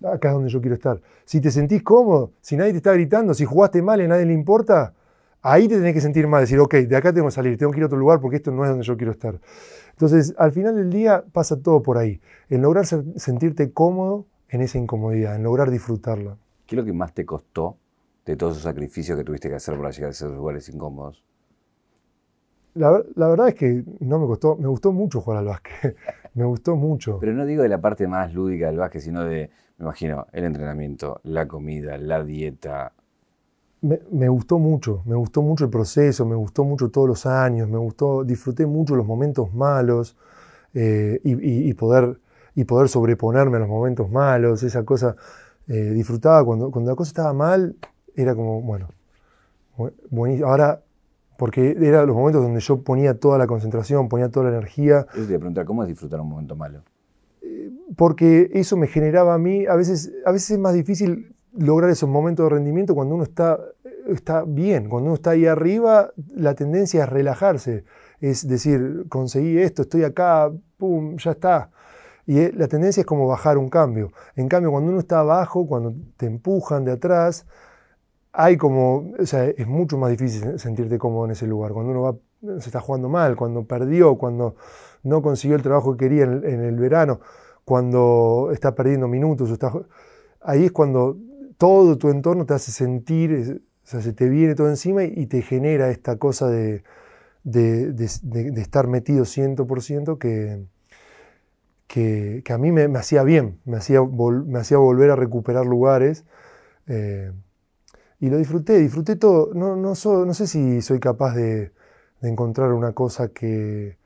acá 0.03 0.29
es 0.29 0.33
donde 0.33 0.49
yo 0.49 0.61
quiero 0.61 0.75
estar. 0.75 1.01
Si 1.25 1.41
te 1.41 1.51
sentís 1.51 1.83
cómodo, 1.83 2.31
si 2.41 2.57
nadie 2.57 2.71
te 2.71 2.77
está 2.77 2.93
gritando, 2.93 3.33
si 3.33 3.45
jugaste 3.45 3.81
mal 3.81 4.01
y 4.01 4.05
a 4.05 4.07
nadie 4.07 4.25
le 4.25 4.33
importa, 4.33 4.93
ahí 5.41 5.67
te 5.67 5.75
tenés 5.75 5.93
que 5.93 6.01
sentir 6.01 6.27
mal, 6.27 6.41
decir, 6.41 6.59
ok, 6.59 6.73
de 6.73 6.95
acá 6.95 7.13
tengo 7.13 7.27
que 7.27 7.31
salir, 7.31 7.57
tengo 7.57 7.71
que 7.71 7.77
ir 7.77 7.83
a 7.83 7.85
otro 7.87 7.97
lugar 7.97 8.19
porque 8.19 8.37
esto 8.37 8.51
no 8.51 8.63
es 8.63 8.69
donde 8.69 8.83
yo 8.83 8.97
quiero 8.97 9.11
estar. 9.11 9.39
Entonces, 9.91 10.33
al 10.37 10.51
final 10.51 10.75
del 10.75 10.89
día 10.89 11.23
pasa 11.31 11.61
todo 11.61 11.81
por 11.81 11.97
ahí, 11.97 12.19
en 12.49 12.61
lograr 12.61 12.85
sentirte 12.85 13.71
cómodo 13.71 14.25
en 14.49 14.61
esa 14.61 14.77
incomodidad, 14.77 15.35
en 15.35 15.43
lograr 15.43 15.71
disfrutarla. 15.71 16.37
¿Qué 16.65 16.75
es 16.75 16.77
lo 16.77 16.85
que 16.85 16.93
más 16.93 17.13
te 17.13 17.25
costó 17.25 17.77
de 18.25 18.35
todos 18.35 18.53
esos 18.53 18.63
sacrificios 18.63 19.17
que 19.17 19.23
tuviste 19.23 19.49
que 19.49 19.55
hacer 19.55 19.77
para 19.77 19.91
llegar 19.91 20.09
a 20.09 20.11
esos 20.11 20.33
lugares 20.33 20.67
incómodos? 20.69 21.23
La, 22.73 22.91
verdad 23.15 23.47
es 23.47 23.55
que 23.55 23.85
no 23.99 24.19
me 24.19 24.27
costó, 24.27 24.57
me 24.57 24.67
gustó 24.67 24.91
mucho 24.91 25.21
jugar 25.21 25.39
al 25.39 25.45
básquet, 25.45 25.95
me 26.33 26.43
gustó 26.43 26.75
mucho. 26.75 27.19
Pero 27.19 27.33
no 27.33 27.45
digo 27.45 27.63
de 27.63 27.69
la 27.69 27.79
parte 27.79 28.07
más 28.07 28.33
lúdica 28.33 28.67
del 28.67 28.77
básquet, 28.77 29.01
sino 29.01 29.23
de, 29.23 29.49
me 29.77 29.83
imagino, 29.85 30.27
el 30.31 30.45
entrenamiento, 30.45 31.19
la 31.23 31.47
comida, 31.47 31.97
la 31.97 32.23
dieta, 32.23 32.93
me, 33.81 34.29
gustó 34.29 34.57
mucho, 34.57 35.03
me 35.05 35.15
gustó 35.15 35.41
mucho 35.41 35.65
el 35.65 35.69
proceso, 35.69 36.25
me 36.25 36.35
gustó 36.35 36.63
mucho 36.63 36.89
todos 36.89 37.07
los 37.07 37.25
años, 37.25 37.69
me 37.69 37.77
gustó, 37.77 38.23
disfruté 38.23 38.65
mucho 38.65 38.95
los 38.95 39.05
momentos 39.05 39.53
malos 39.53 40.17
eh, 40.73 41.19
y, 41.23 41.73
poder, 41.75 42.19
y 42.55 42.63
poder 42.63 42.89
sobreponerme 42.89 43.57
a 43.57 43.59
los 43.59 43.69
momentos 43.69 44.09
malos, 44.09 44.63
esa 44.63 44.83
cosa, 44.83 45.15
eh, 45.67 45.91
disfrutaba 45.91 46.43
cuando, 46.43 46.71
cuando 46.71 46.91
la 46.91 46.95
cosa 46.95 47.09
estaba 47.09 47.33
mal, 47.33 47.75
era 48.15 48.33
como, 48.33 48.61
bueno, 48.61 48.87
buenísimo. 50.09 50.49
Ahora, 50.49 50.81
porque 51.37 51.77
eran 51.79 52.07
los 52.07 52.15
momentos 52.15 52.41
donde 52.41 52.61
yo 52.61 52.81
ponía 52.81 53.19
toda 53.19 53.37
la 53.37 53.45
concentración, 53.45 54.09
ponía 54.09 54.29
toda 54.29 54.49
la 54.49 54.57
energía. 54.57 55.05
Yo 55.15 55.27
te 55.27 55.37
preguntar, 55.37 55.65
¿cómo 55.65 55.83
es 55.83 55.89
disfrutar 55.89 56.19
un 56.21 56.29
momento 56.29 56.55
malo? 56.55 56.81
Porque 57.95 58.49
eso 58.53 58.77
me 58.77 58.87
generaba 58.87 59.33
a 59.33 59.37
mí, 59.37 59.65
a 59.65 59.75
veces, 59.75 60.11
a 60.25 60.31
veces 60.31 60.51
es 60.51 60.59
más 60.59 60.73
difícil 60.73 61.35
lograr 61.57 61.89
esos 61.89 62.09
momentos 62.09 62.45
de 62.45 62.49
rendimiento 62.55 62.95
cuando 62.95 63.15
uno 63.15 63.23
está, 63.23 63.59
está 64.07 64.43
bien, 64.45 64.89
cuando 64.89 65.07
uno 65.07 65.15
está 65.15 65.31
ahí 65.31 65.45
arriba, 65.45 66.11
la 66.35 66.53
tendencia 66.55 67.03
es 67.03 67.09
relajarse, 67.09 67.85
es 68.19 68.47
decir, 68.47 69.05
conseguí 69.09 69.57
esto, 69.59 69.83
estoy 69.83 70.03
acá, 70.03 70.51
pum, 70.77 71.17
ya 71.17 71.31
está. 71.31 71.71
Y 72.27 72.39
eh, 72.39 72.51
la 72.55 72.67
tendencia 72.67 73.01
es 73.01 73.05
como 73.05 73.27
bajar 73.27 73.57
un 73.57 73.69
cambio. 73.69 74.11
En 74.35 74.47
cambio, 74.47 74.71
cuando 74.71 74.89
uno 74.89 74.99
está 74.99 75.19
abajo, 75.19 75.67
cuando 75.67 75.93
te 76.17 76.25
empujan 76.25 76.83
de 76.83 76.93
atrás, 76.93 77.45
hay 78.31 78.57
como, 78.57 79.13
o 79.19 79.25
sea, 79.25 79.45
es 79.45 79.67
mucho 79.67 79.97
más 79.97 80.09
difícil 80.09 80.59
sentirte 80.59 80.97
cómodo 80.97 81.25
en 81.25 81.31
ese 81.31 81.47
lugar. 81.47 81.71
Cuando 81.71 81.91
uno 81.91 82.01
va, 82.01 82.59
se 82.59 82.69
está 82.69 82.79
jugando 82.79 83.09
mal, 83.09 83.35
cuando 83.35 83.63
perdió, 83.65 84.17
cuando 84.17 84.55
no 85.03 85.21
consiguió 85.21 85.55
el 85.55 85.61
trabajo 85.61 85.95
que 85.95 86.05
quería 86.05 86.23
en, 86.23 86.43
en 86.45 86.63
el 86.63 86.77
verano, 86.77 87.19
cuando 87.65 88.51
está 88.53 88.75
perdiendo 88.75 89.07
minutos, 89.07 89.57
ahí 90.41 90.65
es 90.65 90.71
cuando 90.71 91.17
todo 91.57 91.97
tu 91.97 92.09
entorno 92.09 92.45
te 92.45 92.53
hace 92.53 92.71
sentir, 92.71 93.61
o 93.83 93.87
sea, 93.87 94.01
se 94.01 94.13
te 94.13 94.29
viene 94.29 94.55
todo 94.55 94.69
encima 94.69 95.03
y, 95.03 95.25
te 95.25 95.41
genera 95.41 95.89
esta 95.89 96.17
cosa 96.17 96.47
de, 96.49 96.83
estar 98.55 98.87
metido 98.87 99.25
100% 99.25 100.17
que, 100.17 100.63
que, 101.87 102.53
a 102.53 102.57
mí 102.57 102.71
me, 102.71 102.83
hacía 102.97 103.23
bien, 103.23 103.59
me 103.65 103.77
hacía, 103.77 103.99
volver 103.99 105.11
a 105.11 105.15
recuperar 105.15 105.65
lugares. 105.65 106.25
Eh, 106.87 107.31
y 108.19 108.29
lo 108.29 108.37
disfruté, 108.37 108.79
disfruté 108.79 109.15
todo. 109.15 109.53
No 109.53 109.95
sé 109.95 110.47
si 110.47 110.81
soy 110.81 110.99
capaz 110.99 111.35
de, 111.35 111.73
encontrar 112.21 112.73
una 112.73 112.93
cosa 112.93 113.27
que, 113.27 113.97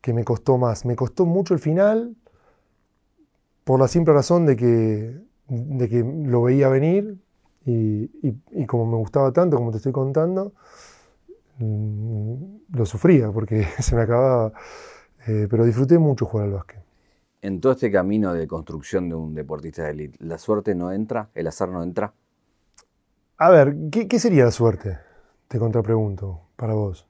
que 0.00 0.14
me 0.14 0.24
costó 0.24 0.56
más. 0.56 0.86
Me 0.86 0.96
costó 0.96 1.26
mucho 1.26 1.52
el 1.54 1.60
final, 1.60 2.16
por 3.68 3.78
la 3.78 3.86
simple 3.86 4.14
razón 4.14 4.46
de 4.46 4.56
que 4.56 5.20
de 5.46 5.88
que 5.90 6.02
lo 6.02 6.44
veía 6.44 6.70
venir 6.70 7.18
y, 7.66 8.64
como 8.64 8.86
me 8.86 8.96
gustaba 8.96 9.30
tanto, 9.30 9.58
como 9.58 9.70
te 9.72 9.76
estoy 9.76 9.92
contando, 9.92 10.54
mm, 11.58 12.34
lo 12.72 12.86
sufría 12.86 13.30
porque 13.30 13.66
se 13.78 13.94
me 13.94 14.02
acababa. 14.04 14.54
Eh, 15.26 15.48
pero 15.50 15.66
disfruté 15.66 15.98
mucho 15.98 16.24
jugar 16.24 16.46
al 16.46 16.54
básquet. 16.54 16.82
En 17.42 17.60
todo 17.60 17.72
este 17.72 17.92
camino 17.92 18.32
de 18.32 18.48
construcción 18.48 19.10
de 19.10 19.16
un 19.16 19.34
deportista 19.34 19.82
de 19.84 19.90
élite, 19.90 20.24
¿la 20.24 20.38
suerte 20.38 20.74
no 20.74 20.90
entra? 20.90 21.28
¿El 21.34 21.46
azar 21.46 21.68
no 21.68 21.82
entra? 21.82 22.14
A 23.36 23.50
ver, 23.50 23.76
¿qué, 23.90 24.18
sería 24.18 24.46
la 24.46 24.50
suerte? 24.50 24.96
Te 25.46 25.58
contrapregunto, 25.58 26.40
para 26.56 26.72
vos. 26.72 27.06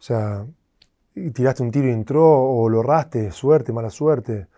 O 0.00 0.02
sea, 0.02 0.46
tiraste 1.32 1.62
un 1.62 1.70
tiro 1.70 1.86
y 1.86 1.92
entró, 1.92 2.26
o 2.26 2.68
lo 2.68 2.80
erraste, 2.80 3.30
suerte, 3.30 3.72
mala 3.72 3.90
suerte. 3.90 4.48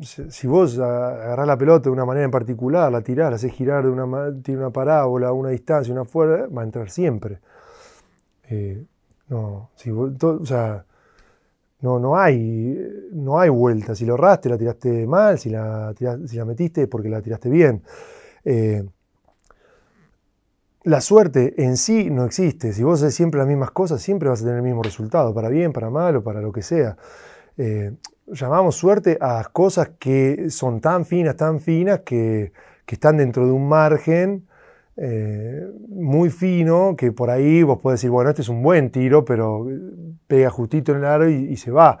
Si 0.00 0.46
vos 0.46 0.78
agarrás 0.78 1.46
la 1.46 1.58
pelota 1.58 1.84
de 1.84 1.90
una 1.90 2.04
manera 2.04 2.24
en 2.24 2.30
particular, 2.30 2.90
la 2.92 3.00
tirás, 3.00 3.30
la 3.30 3.36
haces 3.36 3.52
girar 3.52 3.84
de 3.84 3.90
una, 3.90 4.32
tiene 4.42 4.60
una 4.60 4.70
parábola, 4.70 5.32
una 5.32 5.50
distancia, 5.50 5.92
una 5.92 6.04
fuerza, 6.04 6.46
va 6.46 6.62
a 6.62 6.64
entrar 6.64 6.88
siempre. 6.88 7.40
Eh, 8.48 8.84
no, 9.28 9.70
si 9.74 9.90
o 9.90 10.44
sea, 10.44 10.84
no, 11.80 11.98
no, 11.98 12.16
hay, 12.16 12.78
no 13.12 13.40
hay 13.40 13.48
vuelta. 13.48 13.94
Si 13.94 14.04
lo 14.06 14.14
erraste, 14.14 14.48
la 14.48 14.56
tiraste 14.56 15.06
mal, 15.06 15.38
si 15.38 15.50
la, 15.50 15.92
si 16.26 16.36
la 16.36 16.44
metiste, 16.44 16.86
porque 16.86 17.08
la 17.08 17.20
tiraste 17.20 17.48
bien. 17.48 17.82
Eh, 18.44 18.84
la 20.84 21.00
suerte 21.00 21.62
en 21.62 21.76
sí 21.76 22.08
no 22.08 22.24
existe. 22.24 22.72
Si 22.72 22.82
vos 22.82 23.02
haces 23.02 23.14
siempre 23.14 23.38
las 23.38 23.48
mismas 23.48 23.72
cosas, 23.72 24.00
siempre 24.00 24.28
vas 24.28 24.40
a 24.40 24.44
tener 24.44 24.58
el 24.58 24.62
mismo 24.62 24.82
resultado, 24.82 25.34
para 25.34 25.48
bien, 25.48 25.72
para 25.72 25.90
mal 25.90 26.16
o 26.16 26.22
para 26.22 26.40
lo 26.40 26.52
que 26.52 26.62
sea. 26.62 26.96
Eh, 27.56 27.92
llamamos 28.32 28.76
suerte 28.76 29.18
a 29.20 29.44
cosas 29.52 29.90
que 29.98 30.50
son 30.50 30.80
tan 30.80 31.04
finas, 31.04 31.36
tan 31.36 31.60
finas, 31.60 32.00
que, 32.00 32.52
están 32.86 33.18
dentro 33.18 33.46
de 33.46 33.52
un 33.52 33.68
margen 33.68 34.48
eh, 34.96 35.70
muy 35.88 36.30
fino, 36.30 36.96
que 36.96 37.12
por 37.12 37.28
ahí 37.28 37.62
vos 37.62 37.78
podés 37.80 38.00
decir, 38.00 38.10
bueno, 38.10 38.30
este 38.30 38.42
es 38.42 38.48
un 38.48 38.62
buen 38.62 38.90
tiro, 38.90 39.24
pero 39.24 39.66
pega 40.26 40.48
justito 40.48 40.92
en 40.92 40.98
el 40.98 41.04
aro 41.04 41.28
y, 41.28 41.56
se 41.56 41.70
va. 41.70 41.98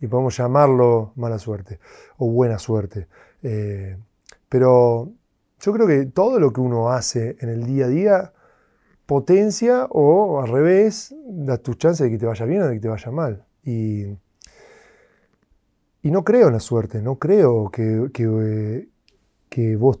Y 0.00 0.06
podemos 0.06 0.36
llamarlo 0.36 1.12
mala 1.16 1.38
suerte 1.38 1.80
o 2.16 2.30
buena 2.30 2.58
suerte. 2.58 3.08
Eh, 3.42 3.98
pero 4.48 5.12
yo 5.60 5.72
creo 5.72 5.86
que 5.86 6.06
todo 6.06 6.40
lo 6.40 6.52
que 6.52 6.60
uno 6.60 6.90
hace 6.90 7.36
en 7.40 7.50
el 7.50 7.64
día 7.66 7.84
a 7.84 7.88
día 7.88 8.32
potencia 9.06 9.86
o 9.90 10.40
al 10.40 10.48
revés 10.48 11.14
da 11.26 11.58
tus 11.58 11.76
chances 11.76 12.06
de 12.06 12.10
que 12.10 12.18
te 12.18 12.26
vaya 12.26 12.46
bien 12.46 12.62
o 12.62 12.68
de 12.68 12.74
que 12.74 12.80
te 12.80 12.88
vaya 12.88 13.10
mal. 13.10 13.44
Y, 13.62 14.06
y 16.02 16.10
no 16.10 16.24
creo 16.24 16.48
en 16.48 16.54
la 16.54 16.60
suerte, 16.60 17.00
no 17.00 17.16
creo 17.16 17.70
que, 17.70 18.10
que, 19.48 19.76
vos 19.76 20.00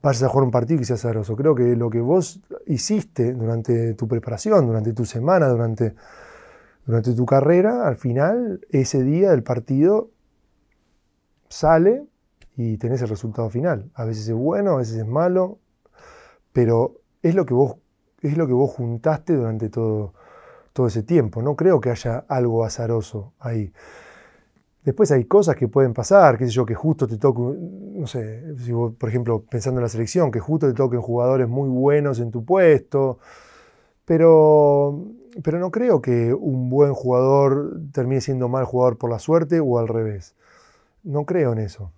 vayas 0.00 0.22
a 0.22 0.28
jugar 0.28 0.44
un 0.44 0.52
partido 0.52 0.80
y 0.80 0.84
seas 0.84 1.04
azaroso. 1.04 1.34
Creo 1.34 1.56
que 1.56 1.74
lo 1.74 1.90
que 1.90 2.00
vos 2.00 2.40
hiciste 2.66 3.32
durante 3.32 3.94
tu 3.94 4.06
preparación, 4.06 4.66
durante 4.66 4.92
tu 4.92 5.04
semana, 5.04 5.48
durante, 5.48 5.94
durante 6.86 7.14
tu 7.14 7.26
carrera, 7.26 7.88
al 7.88 7.96
final, 7.96 8.60
ese 8.70 9.02
día 9.02 9.32
del 9.32 9.42
partido 9.42 10.10
sale 11.48 12.06
y 12.56 12.76
tenés 12.78 13.02
el 13.02 13.08
resultado 13.08 13.50
final. 13.50 13.90
A 13.94 14.04
veces 14.04 14.28
es 14.28 14.34
bueno, 14.34 14.74
a 14.74 14.76
veces 14.76 14.98
es 14.98 15.06
malo, 15.06 15.58
pero 16.52 17.00
es 17.22 17.34
lo 17.34 17.44
que 17.44 17.54
vos, 17.54 17.76
es 18.20 18.36
lo 18.36 18.46
que 18.46 18.52
vos 18.52 18.70
juntaste 18.70 19.34
durante 19.34 19.68
todo, 19.68 20.14
todo 20.72 20.86
ese 20.86 21.02
tiempo. 21.02 21.42
No 21.42 21.56
creo 21.56 21.80
que 21.80 21.90
haya 21.90 22.24
algo 22.28 22.64
azaroso 22.64 23.32
ahí. 23.40 23.72
Después 24.84 25.10
hay 25.12 25.24
cosas 25.24 25.56
que 25.56 25.66
pueden 25.66 25.94
pasar, 25.94 26.36
qué 26.36 26.44
sé 26.44 26.50
yo, 26.50 26.66
que 26.66 26.74
justo 26.74 27.08
te 27.08 27.16
toque, 27.16 27.40
no 27.40 28.06
sé, 28.06 28.44
por 28.98 29.08
ejemplo, 29.08 29.42
pensando 29.42 29.80
en 29.80 29.82
la 29.82 29.88
selección, 29.88 30.30
que 30.30 30.40
justo 30.40 30.66
te 30.66 30.74
toquen 30.74 31.00
jugadores 31.00 31.48
muy 31.48 31.70
buenos 31.70 32.20
en 32.20 32.30
tu 32.30 32.44
puesto, 32.44 33.18
pero, 34.04 35.06
pero 35.42 35.58
no 35.58 35.70
creo 35.70 36.02
que 36.02 36.34
un 36.34 36.68
buen 36.68 36.92
jugador 36.92 37.80
termine 37.92 38.20
siendo 38.20 38.48
mal 38.50 38.66
jugador 38.66 38.98
por 38.98 39.10
la 39.10 39.18
suerte 39.18 39.58
o 39.58 39.78
al 39.78 39.88
revés. 39.88 40.34
No 41.02 41.24
creo 41.24 41.52
en 41.54 41.60
eso. 41.60 41.90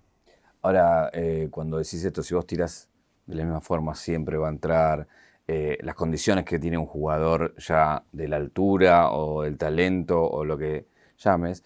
Ahora, 0.63 1.11
eh, 1.13 1.49
cuando 1.51 1.79
decís 1.79 2.05
esto, 2.05 2.23
si 2.23 2.35
vos 2.35 2.47
tirás 2.47 2.89
de 3.27 3.35
la 3.35 3.43
misma 3.43 3.61
forma, 3.61 3.97
siempre 3.97 4.37
va 4.37 4.47
a 4.47 4.51
entrar 4.53 5.09
eh, 5.49 5.79
las 5.83 5.97
condiciones 5.97 6.45
que 6.45 6.61
tiene 6.61 6.79
un 6.79 6.87
jugador 6.87 7.55
ya 7.57 8.05
de 8.13 8.29
la 8.29 8.37
altura 8.37 9.11
o 9.11 9.43
el 9.43 9.59
talento 9.59 10.23
o 10.23 10.45
lo 10.45 10.57
que 10.57 10.87
llames. 11.19 11.65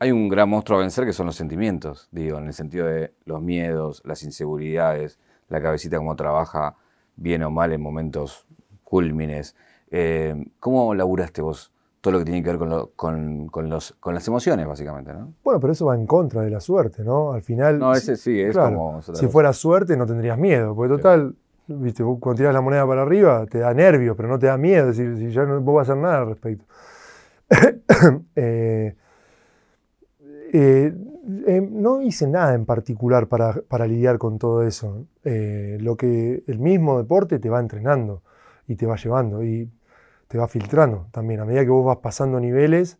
Hay 0.00 0.12
un 0.12 0.28
gran 0.28 0.48
monstruo 0.48 0.78
a 0.78 0.82
vencer 0.82 1.04
que 1.04 1.12
son 1.12 1.26
los 1.26 1.34
sentimientos, 1.34 2.08
digo, 2.12 2.38
en 2.38 2.46
el 2.46 2.52
sentido 2.52 2.86
de 2.86 3.14
los 3.24 3.42
miedos, 3.42 4.00
las 4.04 4.22
inseguridades, 4.22 5.18
la 5.48 5.60
cabecita 5.60 5.96
como 5.98 6.14
trabaja 6.14 6.76
bien 7.16 7.42
o 7.42 7.50
mal 7.50 7.72
en 7.72 7.80
momentos 7.80 8.46
cúlmines. 8.84 9.56
Eh, 9.90 10.46
¿Cómo 10.60 10.94
laburaste 10.94 11.42
vos 11.42 11.72
todo 12.00 12.12
lo 12.12 12.18
que 12.20 12.26
tiene 12.26 12.42
que 12.42 12.50
ver 12.54 12.58
con, 12.94 13.48
con, 13.48 13.68
los, 13.68 13.96
con 13.98 14.14
las 14.14 14.26
emociones, 14.28 14.66
básicamente, 14.66 15.12
¿no? 15.12 15.32
Bueno, 15.42 15.58
pero 15.58 15.72
eso 15.72 15.86
va 15.86 15.96
en 15.96 16.06
contra 16.06 16.42
de 16.42 16.50
la 16.50 16.60
suerte, 16.60 17.02
¿no? 17.02 17.32
Al 17.32 17.42
final... 17.42 17.78
No, 17.78 17.92
ese 17.92 18.16
sí, 18.16 18.40
es 18.40 18.56
como... 18.56 19.02
Si 19.02 19.26
fuera 19.26 19.52
suerte 19.52 19.96
no 19.96 20.06
tendrías 20.06 20.38
miedo, 20.38 20.76
porque 20.76 20.94
total, 20.94 21.34
viste, 21.66 22.04
cuando 22.04 22.34
tiras 22.34 22.54
la 22.54 22.60
moneda 22.60 22.86
para 22.86 23.02
arriba 23.02 23.46
te 23.46 23.58
da 23.58 23.74
nervio, 23.74 24.14
pero 24.14 24.28
no 24.28 24.38
te 24.38 24.46
da 24.46 24.56
miedo, 24.56 24.90
es 24.90 24.96
decir, 24.96 25.16
si 25.18 25.32
ya 25.32 25.44
no 25.44 25.60
vas 25.60 25.88
a 25.88 25.92
hacer 25.92 26.02
nada 26.02 26.18
al 26.20 26.28
respecto. 26.28 26.64
Eh, 28.36 28.94
eh, 30.52 30.94
eh, 31.46 31.68
no 31.70 32.02
hice 32.02 32.26
nada 32.26 32.54
en 32.54 32.64
particular 32.64 33.28
para, 33.28 33.62
para 33.68 33.86
lidiar 33.86 34.18
con 34.18 34.38
todo 34.38 34.62
eso. 34.62 35.06
lo 35.24 35.96
que 35.96 36.42
el 36.46 36.58
mismo 36.58 36.98
deporte 36.98 37.38
te 37.38 37.50
va 37.50 37.60
entrenando 37.60 38.22
y 38.66 38.76
te 38.76 38.86
va 38.86 38.96
llevando. 38.96 39.42
Y 39.44 39.70
te 40.28 40.38
va 40.38 40.46
filtrando 40.46 41.06
también. 41.10 41.40
A 41.40 41.44
medida 41.44 41.64
que 41.64 41.70
vos 41.70 41.84
vas 41.84 41.98
pasando 41.98 42.38
niveles, 42.38 42.98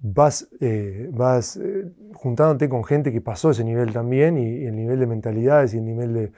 vas, 0.00 0.48
eh, 0.60 1.10
vas 1.12 1.56
eh, 1.56 1.90
juntándote 2.14 2.68
con 2.68 2.84
gente 2.84 3.12
que 3.12 3.20
pasó 3.20 3.50
ese 3.50 3.64
nivel 3.64 3.92
también 3.92 4.38
y, 4.38 4.64
el 4.64 4.76
nivel 4.76 5.00
de 5.00 5.06
mentalidades 5.06 5.74
y 5.74 5.78
el 5.78 5.84
nivel 5.84 6.14
de, 6.14 6.32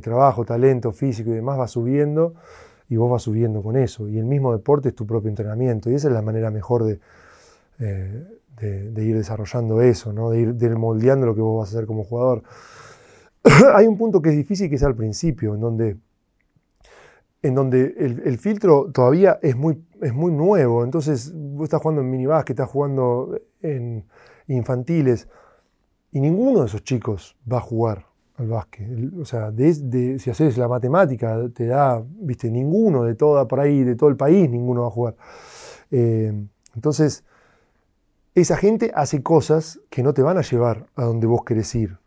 trabajo, 0.00 0.44
talento, 0.44 0.92
físico 0.92 1.30
y 1.30 1.36
demás 1.36 1.58
va 1.58 1.66
subiendo 1.66 2.34
y 2.90 2.96
vos 2.96 3.10
vas 3.10 3.22
subiendo 3.22 3.62
con 3.62 3.76
eso. 3.76 4.08
Y 4.08 4.18
el 4.18 4.26
mismo 4.26 4.52
deporte 4.52 4.90
es 4.90 4.94
tu 4.94 5.06
propio 5.06 5.30
entrenamiento 5.30 5.90
y 5.90 5.94
esa 5.94 6.08
es 6.08 6.14
la 6.14 6.20
manera 6.20 6.50
mejor 6.50 6.84
de, 6.84 7.00
eh, 7.78 8.26
de, 8.60 9.04
ir 9.04 9.16
desarrollando 9.16 9.80
eso, 9.82 10.12
¿no? 10.12 10.30
de, 10.30 10.40
ir, 10.40 10.54
de 10.54 10.74
moldeando 10.74 11.26
lo 11.26 11.34
que 11.34 11.40
vos 11.40 11.60
vas 11.60 11.68
a 11.68 11.76
hacer 11.76 11.86
como 11.86 12.04
jugador. 12.04 12.42
Hay 13.74 13.86
un 13.86 13.96
punto 13.98 14.22
que 14.22 14.30
es 14.30 14.36
difícil 14.36 14.68
que 14.68 14.76
es 14.76 14.82
al 14.82 14.94
principio, 14.94 15.54
en 15.54 15.60
donde 15.60 15.96
en 17.42 17.54
donde 17.54 17.94
el, 17.98 18.38
filtro 18.38 18.90
todavía 18.92 19.38
es 19.40 19.54
muy, 19.56 19.84
es 20.02 20.12
muy 20.12 20.32
nuevo. 20.32 20.82
Entonces, 20.82 21.32
vos 21.32 21.64
estás 21.64 21.80
jugando 21.80 22.02
en 22.02 22.10
minibásquet, 22.10 22.58
estás 22.58 22.70
jugando 22.70 23.38
en 23.62 24.04
infantiles, 24.48 25.28
y 26.10 26.20
ninguno 26.20 26.60
de 26.60 26.66
esos 26.66 26.82
chicos 26.82 27.36
va 27.50 27.58
a 27.58 27.60
jugar 27.60 28.06
al 28.36 28.48
básquet. 28.48 28.88
O 29.20 29.24
sea, 29.24 29.52
si 29.54 30.30
haces 30.30 30.58
la 30.58 30.66
matemática, 30.66 31.48
te 31.54 31.66
da, 31.66 32.02
viste, 32.04 32.50
ninguno 32.50 33.04
de 33.04 33.14
toda 33.14 33.46
por 33.46 33.60
ahí, 33.60 33.84
de 33.84 33.94
todo 33.94 34.10
el 34.10 34.16
país, 34.16 34.48
ninguno 34.50 34.82
va 34.82 34.88
a 34.88 34.90
jugar. 34.90 35.16
Eh, 35.90 36.32
entonces, 36.74 37.24
esa 38.36 38.58
gente 38.58 38.92
hace 38.94 39.22
cosas 39.22 39.80
que 39.88 40.02
no 40.02 40.12
te 40.12 40.20
van 40.20 40.36
a 40.36 40.42
llevar 40.42 40.86
a 40.94 41.04
donde 41.04 41.26
vos 41.26 41.42
querés 41.42 41.74
ir 41.74 41.98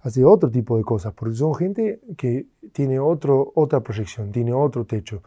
hace 0.00 0.24
otro 0.24 0.50
tipo 0.50 0.76
de 0.76 0.84
cosas, 0.84 1.12
porque 1.12 1.34
son 1.34 1.54
gente 1.54 2.00
que 2.16 2.46
tiene 2.72 3.00
otro, 3.00 3.52
otra 3.54 3.80
proyección, 3.80 4.30
tiene 4.30 4.52
otro 4.52 4.84
techo, 4.84 5.22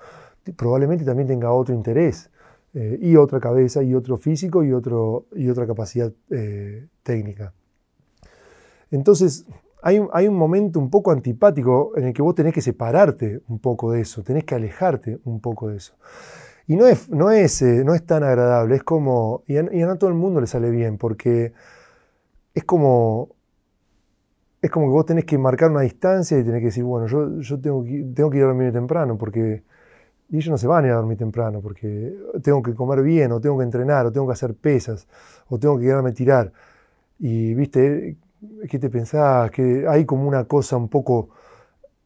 probablemente 0.55 1.03
también 1.03 1.27
tenga 1.27 1.51
otro 1.51 1.75
interés 1.75 2.29
eh, 2.73 2.97
y 3.01 3.17
otra 3.17 3.39
cabeza 3.39 3.83
y 3.83 3.95
otro 3.95 4.17
físico 4.17 4.63
y, 4.63 4.71
otro, 4.71 5.27
y 5.35 5.49
otra 5.49 5.67
capacidad 5.67 6.11
eh, 6.29 6.87
técnica. 7.03 7.53
Entonces, 8.91 9.45
hay 9.81 10.01
hay 10.13 10.27
un, 10.27 10.35
momento 10.35 10.79
un 10.79 10.89
poco 10.89 11.11
antipático 11.11 11.91
en 11.97 12.05
el 12.05 12.13
que 12.13 12.21
vos 12.21 12.33
tenés 12.33 12.53
que 12.53 12.61
separarte 12.61 13.41
un 13.49 13.59
poco 13.59 13.91
de 13.91 14.01
eso, 14.01 14.23
tenés 14.23 14.45
que 14.45 14.55
alejarte 14.55 15.19
un 15.25 15.41
poco 15.41 15.67
de 15.67 15.77
eso. 15.77 15.95
Y 16.67 16.75
no 16.75 16.87
es, 16.87 17.09
no 17.09 17.31
es, 17.31 17.61
eh, 17.61 17.83
no 17.85 17.93
es 17.93 18.05
tan 18.05 18.23
agradable, 18.23 18.75
es 18.75 18.83
como, 18.83 19.43
y 19.47 19.57
a 19.57 19.63
no 19.63 19.97
todo 19.97 20.09
el 20.09 20.15
mundo 20.15 20.41
le 20.41 20.47
sale 20.47 20.71
bien, 20.71 20.97
porque 20.97 21.53
es 22.53 22.63
como 22.63 23.35
es 24.65 24.71
como 24.71 24.87
que 24.87 24.91
vos 24.91 25.05
tenés 25.05 25.25
que 25.25 25.37
marcar 25.37 25.69
una 25.69 25.81
distancia 25.81 26.39
y 26.39 26.43
tenés 26.43 26.59
que 26.59 26.65
decir, 26.65 26.83
bueno, 26.83 27.05
yo, 27.05 27.39
yo 27.39 27.59
tengo, 27.61 27.83
que, 27.83 28.03
tengo 28.15 28.31
que 28.31 28.37
ir 28.37 28.43
a 28.43 28.47
dormir 28.47 28.73
temprano 28.73 29.17
porque... 29.17 29.63
Y 30.29 30.37
ellos 30.37 30.49
no 30.49 30.57
se 30.57 30.65
van 30.65 30.83
a 30.85 30.87
ir 30.87 30.93
a 30.93 30.95
dormir 30.95 31.19
temprano 31.19 31.61
porque 31.61 32.17
tengo 32.41 32.63
que 32.63 32.73
comer 32.73 33.03
bien, 33.03 33.31
o 33.31 33.39
tengo 33.39 33.59
que 33.59 33.63
entrenar, 33.63 34.07
o 34.07 34.11
tengo 34.11 34.25
que 34.25 34.33
hacer 34.33 34.55
pesas, 34.55 35.07
o 35.49 35.59
tengo 35.59 35.77
que 35.77 35.85
quedarme 35.85 36.09
a 36.09 36.13
tirar. 36.13 36.51
Y, 37.19 37.53
viste, 37.53 38.17
¿qué 38.67 38.79
te 38.79 38.89
pensás? 38.89 39.51
Que 39.51 39.85
hay 39.87 40.03
como 40.05 40.27
una 40.27 40.45
cosa 40.45 40.77
un 40.77 40.89
poco 40.89 41.29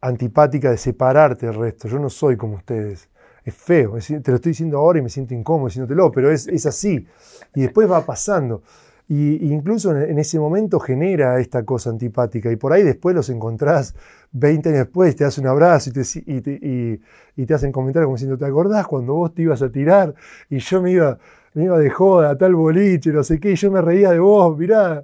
antipática 0.02 0.70
de 0.70 0.76
separarte 0.76 1.46
del 1.46 1.54
resto. 1.54 1.88
Yo 1.88 1.98
no 1.98 2.10
soy 2.10 2.36
como 2.36 2.56
ustedes. 2.56 3.08
Es 3.44 3.54
feo, 3.54 3.96
te 3.98 4.30
lo 4.30 4.36
estoy 4.36 4.50
diciendo 4.52 4.78
ahora 4.78 4.98
y 4.98 5.02
me 5.02 5.08
siento 5.08 5.34
incómodo 5.34 5.68
diciéndotelo, 5.68 6.10
pero 6.12 6.30
es, 6.30 6.46
es 6.48 6.66
así. 6.66 7.06
Y 7.54 7.62
después 7.62 7.90
va 7.90 8.04
pasando. 8.04 8.62
Y 9.10 9.52
incluso 9.52 9.90
en 9.96 10.20
ese 10.20 10.38
momento 10.38 10.78
genera 10.78 11.40
esta 11.40 11.64
cosa 11.64 11.90
antipática. 11.90 12.52
Y 12.52 12.54
por 12.54 12.72
ahí 12.72 12.84
después 12.84 13.12
los 13.12 13.28
encontrás 13.28 13.92
20 14.30 14.68
años 14.68 14.78
después, 14.82 15.16
te 15.16 15.24
das 15.24 15.36
un 15.38 15.48
abrazo 15.48 15.90
y 15.90 15.92
te, 15.92 16.02
y 16.26 16.40
te, 16.40 17.00
y, 17.36 17.44
te 17.44 17.54
hacen 17.54 17.72
comentarios 17.72 18.06
como 18.06 18.14
diciendo, 18.14 18.38
¿te 18.38 18.44
acordás 18.44 18.86
cuando 18.86 19.14
vos 19.14 19.34
te 19.34 19.42
ibas 19.42 19.62
a 19.62 19.72
tirar? 19.72 20.14
Y 20.48 20.58
yo 20.58 20.80
me 20.80 20.92
iba, 20.92 21.18
me 21.54 21.64
iba 21.64 21.76
de 21.76 21.90
joda 21.90 22.38
tal 22.38 22.54
boliche, 22.54 23.10
no 23.10 23.24
sé 23.24 23.40
qué, 23.40 23.50
y 23.50 23.56
yo 23.56 23.72
me 23.72 23.80
reía 23.80 24.12
de 24.12 24.20
vos, 24.20 24.56
mirá. 24.56 25.02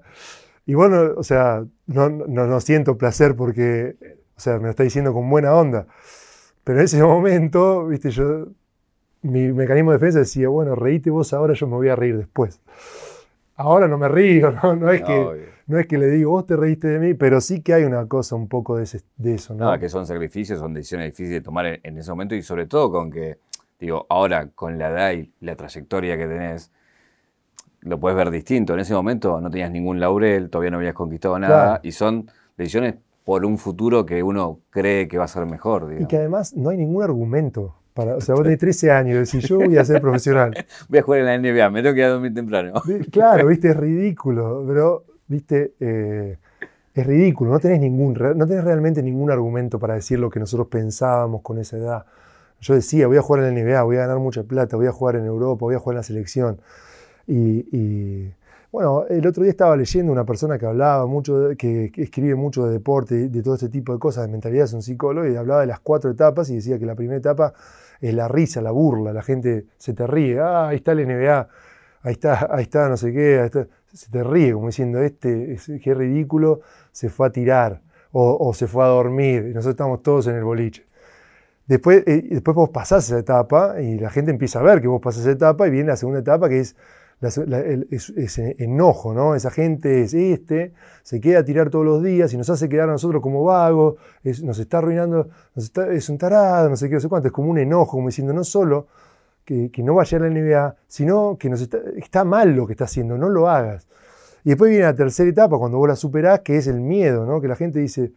Y 0.67 0.75
bueno, 0.75 1.15
o 1.17 1.25
sea, 1.25 1.65
no, 1.87 2.09
no 2.09 2.61
siento 2.61 2.97
placer 2.97 3.35
porque, 3.35 3.97
o 4.37 4.41
sea, 4.41 4.59
me 4.59 4.65
lo 4.65 4.71
está 4.71 4.85
diciendo 4.85 5.13
con 5.13 5.29
buena 5.29 5.53
onda. 5.53 5.89
Pero 6.67 6.81
en 6.81 6.85
ese 6.87 7.01
momento, 7.01 7.87
viste, 7.87 8.11
yo, 8.11 8.49
mi 9.23 9.53
mecanismo 9.53 9.93
de 9.93 9.99
defensa 9.99 10.19
decía, 10.19 10.49
bueno, 10.49 10.75
reíte 10.75 11.11
vos 11.11 11.33
ahora, 11.33 11.55
yo 11.55 11.69
me 11.69 11.77
voy 11.77 11.91
a 11.91 11.95
reír 11.95 12.19
después. 12.19 12.61
Ahora 13.55 13.87
no 13.87 13.97
me 13.99 14.09
río, 14.09 14.51
no, 14.63 14.75
no 14.75 14.91
es 14.91 15.01
que 15.03 15.47
no 15.69 15.79
es 15.79 15.87
que 15.87 15.97
le 15.97 16.09
digo, 16.09 16.33
vos 16.33 16.45
te 16.45 16.57
reíste 16.57 16.89
de 16.89 16.99
mí, 16.99 17.15
pero 17.15 17.41
sí 17.41 17.61
que 17.61 17.73
hay 17.73 17.85
una 17.85 18.09
cosa 18.09 18.35
un 18.35 18.49
poco 18.49 18.77
de, 18.77 18.83
eso, 18.83 19.55
¿no? 19.55 19.79
Que 19.79 19.89
son 19.89 20.07
sacrificios, 20.09 20.59
son 20.59 20.75
decisiones 20.75 21.13
difíciles 21.13 21.41
de 21.41 21.41
tomar 21.41 21.79
en, 21.81 21.99
ese 21.99 22.11
momento 22.11 22.35
y 22.35 22.43
sobre 22.43 22.67
todo 22.67 22.91
con 22.91 23.13
que, 23.13 23.39
digo, 23.79 24.05
ahora 24.09 24.49
con 24.49 24.77
la 24.77 24.89
edad 24.89 25.13
y 25.13 25.33
la 25.39 25.55
trayectoria 25.55 26.19
que 26.19 26.27
tenés, 26.27 26.73
lo 27.83 28.01
puedes 28.01 28.17
ver 28.17 28.33
distinto. 28.33 28.75
En 28.75 28.81
ese 28.81 28.93
momento 28.93 29.41
no 29.41 29.51
tenías 29.51 29.71
ningún 29.71 30.01
laurel, 30.01 30.51
todavía 30.51 30.73
no 30.73 30.79
habías 30.79 30.95
conquistado 30.95 31.39
nada 31.39 31.79
y 31.85 31.93
son 31.93 32.29
decisiones 32.57 32.97
por 33.27 33.45
un 33.45 33.59
futuro 33.59 34.07
que 34.07 34.23
uno 34.23 34.61
cree 34.71 35.09
que 35.09 35.19
va 35.19 35.25
a 35.25 35.29
ser 35.29 35.47
mejor. 35.47 35.93
Y 35.99 36.07
que 36.07 36.17
además 36.17 36.55
no 36.55 36.71
hay 36.71 36.77
ningún 36.77 37.03
argumento. 37.03 37.75
Para, 37.93 38.15
o 38.15 38.21
sea, 38.21 38.37
vos 38.37 38.45
tenés 38.45 38.61
13 38.61 38.93
años 38.93 39.15
y 39.17 39.19
decís, 39.19 39.49
yo 39.51 39.59
voy 39.59 39.77
a 39.77 39.85
ser 39.85 40.01
profesional. 40.01 40.55
voy 40.89 41.01
a 41.01 41.03
jugar 41.03 41.21
en 41.23 41.27
la 41.27 41.37
NBA, 41.37 41.71
me 41.71 41.83
tengo 41.83 41.95
que 41.95 42.01
ir 42.03 42.07
a 42.07 42.11
dormir 42.11 42.33
temprano. 42.33 42.81
Claro, 43.11 43.47
viste, 43.49 43.71
es 43.71 43.77
ridículo, 43.77 44.65
pero 44.65 45.07
viste, 45.27 45.75
eh, 45.81 46.39
es 46.95 47.05
ridículo, 47.05 47.51
no 47.51 47.59
tenés, 47.59 47.81
ningún, 47.81 48.15
no 48.15 48.47
tenés 48.47 48.63
realmente 48.63 49.03
ningún 49.03 49.29
argumento 49.33 49.81
para 49.81 49.95
decir 49.95 50.21
lo 50.21 50.31
que 50.31 50.39
nosotros 50.39 50.69
pensábamos 50.69 51.43
con 51.43 51.59
esa 51.59 51.79
edad. 51.79 52.07
Yo 52.61 52.75
decía, 52.75 53.09
voy 53.09 53.17
a 53.17 53.23
jugar 53.23 53.43
en 53.43 53.57
la 53.57 53.61
NBA, 53.61 53.83
voy 53.83 53.97
a 53.97 54.03
ganar 54.03 54.21
mucha 54.21 54.45
plata, 54.45 54.77
voy 54.77 54.87
a 54.87 54.93
jugar 54.93 55.17
en 55.17 55.25
Europa, 55.25 55.63
voy 55.63 55.75
a 55.75 55.81
jugar 55.81 55.95
en 55.95 55.99
la 55.99 56.03
selección. 56.05 56.61
Y, 57.27 58.31
bueno, 58.73 59.05
el 59.09 59.27
otro 59.27 59.43
día 59.43 59.51
estaba 59.51 59.77
leyendo 59.77 60.13
una 60.13 60.25
persona 60.25 60.59
que 60.59 60.67
hablaba 60.67 61.07
mucho, 61.07 61.51
que, 61.57 61.93
escribe 61.97 62.35
mucho 62.35 62.67
de 62.67 62.73
deporte, 62.73 63.29
de 63.29 63.43
todo 63.43 63.55
este 63.55 63.69
tipo 63.69 63.93
de 63.93 63.99
cosas, 63.99 64.27
de 64.27 64.33
mentalidad, 64.33 64.65
es 64.65 64.73
un 64.73 64.83
psicólogo, 64.83 65.29
y 65.29 65.37
hablaba 65.37 65.61
de 65.61 65.67
las 65.67 65.81
cuatro 65.81 66.11
etapas 66.11 66.51
y 66.51 66.57
decía 66.57 66.79
que 66.79 66.87
la 66.87 66.95
primera 66.95 67.19
etapa 67.19 67.55
es 68.01 68.15
la 68.15 68.29
risa, 68.29 68.61
la 68.61 68.71
burla, 68.71 69.13
la 69.13 69.23
gente 69.23 69.67
se 69.79 69.95
te 69.95 70.07
ríe, 70.07 70.41
ah, 70.41 70.69
ahí 70.69 70.77
está 70.77 70.95
la 70.95 71.03
NBA, 71.03 71.49
ahí 72.03 72.13
está, 72.13 72.49
ahí 72.51 72.63
está, 72.63 72.89
no 72.89 72.97
sé 72.97 73.13
qué, 73.13 73.51
se 73.93 74.11
te 74.11 74.23
ríe 74.23 74.53
como 74.53 74.67
diciendo, 74.67 75.01
este, 75.01 75.57
qué 75.83 75.95
ridículo, 75.95 76.61
se 76.93 77.09
fue 77.09 77.29
a 77.29 77.31
tirar 77.31 77.83
o, 78.13 78.55
se 78.55 78.67
fue 78.67 78.83
a 78.83 78.87
dormir 78.87 79.43
y 79.43 79.49
nosotros 79.49 79.75
estamos 79.75 80.03
todos 80.03 80.27
en 80.29 80.37
el 80.37 80.45
boliche. 80.45 80.87
Después, 81.67 82.03
eh, 82.07 82.29
después 82.31 82.55
vos 82.55 82.71
pasás 82.71 83.07
esa 83.07 83.19
etapa 83.19 83.81
y 83.81 83.99
la 83.99 84.09
gente 84.09 84.31
empieza 84.31 84.61
a 84.61 84.63
ver 84.63 84.81
que 84.81 84.89
vos 84.89 85.01
pasás 85.03 85.23
esa 85.23 85.33
etapa 85.33 85.67
y 85.67 85.71
viene 85.71 85.89
la 85.89 85.97
segunda 85.97 86.21
etapa 86.21 86.49
que 86.49 86.61
es 86.61 86.77
ese 87.21 88.57
enojo, 88.59 89.15
¿no? 89.15 89.35
Esa 89.35 89.51
gente 89.51 90.03
es 90.03 90.13
este, 90.13 90.75
se 91.03 91.21
queda 91.21 91.41
a 91.41 91.45
tirar 91.45 91.71
todos 91.71 91.85
los 91.85 92.03
días 92.03 92.33
y 92.35 92.37
nos 92.37 92.51
hace 92.51 92.69
quedar 92.69 92.89
a 92.89 92.93
nosotros 92.93 93.23
como 93.23 93.43
vagos, 93.45 93.95
nos 94.43 94.59
está 94.59 94.79
arruinando, 94.79 95.29
es 95.55 96.09
un 96.09 96.19
tarado, 96.19 96.69
no 96.69 96.77
sé 96.77 96.89
qué, 96.89 96.97
no 96.97 97.01
sé 97.01 97.09
cuánto, 97.09 97.29
es 97.29 97.33
como 97.33 97.51
un 97.51 97.59
enojo, 97.59 97.93
como 97.93 98.09
diciendo, 98.09 98.33
no 98.35 98.45
solo 98.45 98.87
que, 99.47 99.71
no 99.83 99.95
va 99.95 100.03
a 100.03 100.19
la 100.19 100.29
NBA, 100.29 100.77
sino 100.89 101.39
que 101.39 101.49
está, 101.99 102.25
mal 102.25 102.53
lo 102.55 102.67
que 102.67 102.73
está 102.73 102.85
haciendo, 102.85 103.17
no 103.17 103.29
lo 103.29 103.49
hagas. 103.49 103.87
Y 104.45 104.51
después 104.51 104.71
viene 104.71 104.85
la 104.85 104.95
tercera 104.95 105.31
etapa, 105.31 105.57
cuando 105.59 105.79
vos 105.79 105.89
la 105.89 105.97
superás, 105.97 106.41
que 106.41 106.57
es 106.57 106.67
el 106.67 106.81
miedo, 106.81 107.25
¿no? 107.25 107.41
que 107.41 107.49
la 107.49 107.57
gente 107.57 107.79
dice, 107.79 108.13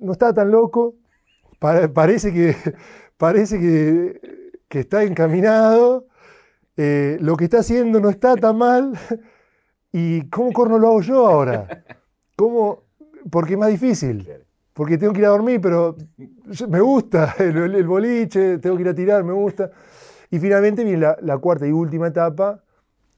no 0.00 0.12
está 0.12 0.32
tan 0.32 0.50
loco, 0.50 0.94
parece, 1.58 2.32
que, 2.32 2.56
parece 3.18 3.58
que, 3.58 4.20
que 4.68 4.80
está 4.80 5.02
encaminado, 5.02 6.06
eh, 6.78 7.18
lo 7.20 7.36
que 7.36 7.44
está 7.44 7.58
haciendo 7.58 8.00
no 8.00 8.08
está 8.08 8.36
tan 8.36 8.56
mal, 8.56 8.92
¿y 9.92 10.28
cómo 10.30 10.52
corno 10.52 10.78
lo 10.78 10.88
hago 10.88 11.00
yo 11.02 11.26
ahora? 11.26 11.84
¿Cómo? 12.36 12.84
Porque 13.30 13.54
es 13.54 13.58
más 13.58 13.70
difícil. 13.70 14.26
Porque 14.72 14.96
tengo 14.96 15.12
que 15.12 15.18
ir 15.18 15.26
a 15.26 15.30
dormir, 15.30 15.60
pero 15.60 15.96
me 16.68 16.80
gusta 16.80 17.34
el 17.40 17.84
boliche, 17.84 18.58
tengo 18.58 18.76
que 18.76 18.82
ir 18.82 18.88
a 18.88 18.94
tirar, 18.94 19.24
me 19.24 19.32
gusta. 19.32 19.72
Y 20.30 20.38
finalmente 20.38 20.84
viene 20.84 21.14
la, 21.20 21.38
cuarta 21.38 21.66
y 21.66 21.72
última 21.72 22.06
etapa, 22.06 22.62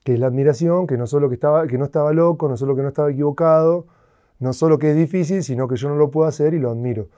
que 0.03 0.15
es 0.15 0.19
la 0.19 0.27
admiración, 0.27 0.87
que 0.87 0.97
no 0.97 1.05
solo 1.05 1.29
que, 1.29 1.35
estaba, 1.35 1.67
que 1.67 1.77
no 1.77 1.85
estaba 1.85 2.13
loco, 2.13 2.47
no 2.47 2.57
solo 2.57 2.75
que 2.75 2.81
no 2.81 2.87
estaba 2.87 3.11
equivocado, 3.11 3.85
no 4.39 4.53
solo 4.53 4.79
que 4.79 4.89
es 4.89 4.95
difícil, 4.95 5.43
sino 5.43 5.67
que 5.67 5.75
yo 5.75 5.89
no 5.89 5.97
lo 5.97 6.09
puedo 6.09 6.27
hacer 6.27 6.55
y 6.55 6.59
lo 6.59 6.71
admiro. 6.71 7.09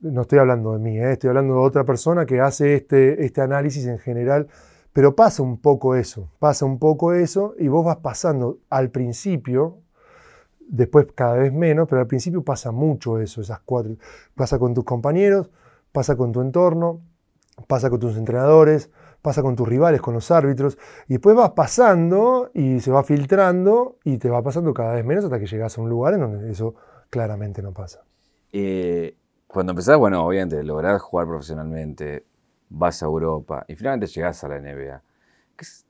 No 0.00 0.22
estoy 0.22 0.38
hablando 0.38 0.74
de 0.74 0.78
mí, 0.78 0.98
¿eh? 0.98 1.12
estoy 1.12 1.28
hablando 1.28 1.54
de 1.54 1.60
otra 1.60 1.84
persona 1.84 2.26
que 2.26 2.40
hace 2.40 2.74
este, 2.74 3.24
este 3.24 3.40
análisis 3.40 3.86
en 3.86 3.98
general, 3.98 4.48
pero 4.92 5.16
pasa 5.16 5.42
un 5.42 5.58
poco 5.58 5.94
eso, 5.94 6.30
pasa 6.38 6.64
un 6.64 6.78
poco 6.78 7.12
eso 7.12 7.54
y 7.58 7.68
vos 7.68 7.84
vas 7.84 7.98
pasando 7.98 8.58
al 8.68 8.90
principio, 8.90 9.78
después 10.60 11.06
cada 11.14 11.34
vez 11.34 11.52
menos, 11.52 11.88
pero 11.88 12.00
al 12.00 12.06
principio 12.06 12.42
pasa 12.42 12.72
mucho 12.72 13.18
eso, 13.18 13.40
esas 13.40 13.60
cuatro. 13.60 13.96
Pasa 14.34 14.58
con 14.58 14.74
tus 14.74 14.84
compañeros, 14.84 15.50
pasa 15.92 16.16
con 16.16 16.32
tu 16.32 16.40
entorno, 16.40 17.00
pasa 17.66 17.90
con 17.90 18.00
tus 18.00 18.16
entrenadores, 18.16 18.90
pasa 19.22 19.42
con 19.42 19.56
tus 19.56 19.68
rivales, 19.68 20.00
con 20.00 20.14
los 20.14 20.30
árbitros, 20.30 20.76
y 21.06 21.14
después 21.14 21.36
vas 21.36 21.50
pasando 21.50 22.50
y 22.52 22.80
se 22.80 22.90
va 22.90 23.02
filtrando 23.04 23.98
y 24.04 24.18
te 24.18 24.28
va 24.28 24.42
pasando 24.42 24.74
cada 24.74 24.94
vez 24.94 25.04
menos 25.04 25.24
hasta 25.24 25.38
que 25.38 25.46
llegas 25.46 25.78
a 25.78 25.80
un 25.80 25.88
lugar 25.88 26.14
en 26.14 26.20
donde 26.20 26.50
eso 26.50 26.74
claramente 27.08 27.62
no 27.62 27.72
pasa. 27.72 28.02
Eh, 28.52 29.16
cuando 29.46 29.72
empezás, 29.72 29.96
bueno, 29.96 30.26
obviamente 30.26 30.62
lográs 30.62 31.00
jugar 31.00 31.26
profesionalmente, 31.26 32.26
vas 32.72 33.02
a 33.02 33.06
Europa 33.06 33.64
y 33.68 33.76
finalmente 33.76 34.06
llegás 34.06 34.42
a 34.44 34.48
la 34.48 34.60
NBA. 34.60 35.02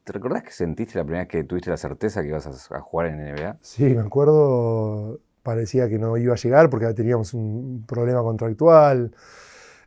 ¿Te 0.04 0.12
recordás 0.12 0.42
que 0.42 0.50
sentiste 0.50 0.98
la 0.98 1.04
primera 1.04 1.22
vez 1.22 1.28
que 1.28 1.44
tuviste 1.44 1.70
la 1.70 1.76
certeza 1.76 2.20
que 2.22 2.28
ibas 2.28 2.70
a, 2.70 2.80
jugar 2.80 3.06
en 3.06 3.34
NBA? 3.34 3.56
Sí, 3.62 3.84
me 3.84 4.00
acuerdo, 4.00 5.20
parecía 5.42 5.88
que 5.88 5.98
no 5.98 6.16
iba 6.16 6.34
a 6.34 6.36
llegar 6.36 6.68
porque 6.68 6.92
teníamos 6.92 7.32
un 7.32 7.84
problema 7.86 8.20
contractual 8.22 9.14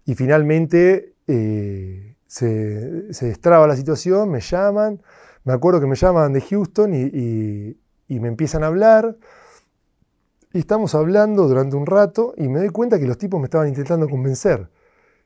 y 0.06 0.16
finalmente 0.16 1.14
eh, 1.28 2.16
se, 2.26 3.14
se, 3.14 3.28
destraba 3.28 3.68
la 3.68 3.76
situación, 3.76 4.32
me 4.32 4.40
llaman, 4.40 5.02
me 5.46 5.54
acuerdo 5.54 5.80
que 5.80 5.86
me 5.86 5.96
llaman 5.96 6.34
de 6.34 6.42
Houston 6.42 6.94
y, 6.94 8.20
me 8.20 8.28
empiezan 8.28 8.64
a 8.64 8.68
hablar. 8.68 9.16
Y 10.54 10.60
estamos 10.60 10.96
hablando 10.96 11.48
durante 11.48 11.76
un 11.76 11.86
rato 11.86 12.34
y 12.38 12.48
me 12.48 12.60
doy 12.60 12.70
cuenta 12.70 12.98
que 13.00 13.06
los 13.06 13.18
tipos 13.18 13.40
me 13.40 13.46
estaban 13.46 13.68
intentando 13.68 14.10
convencer. 14.10 14.70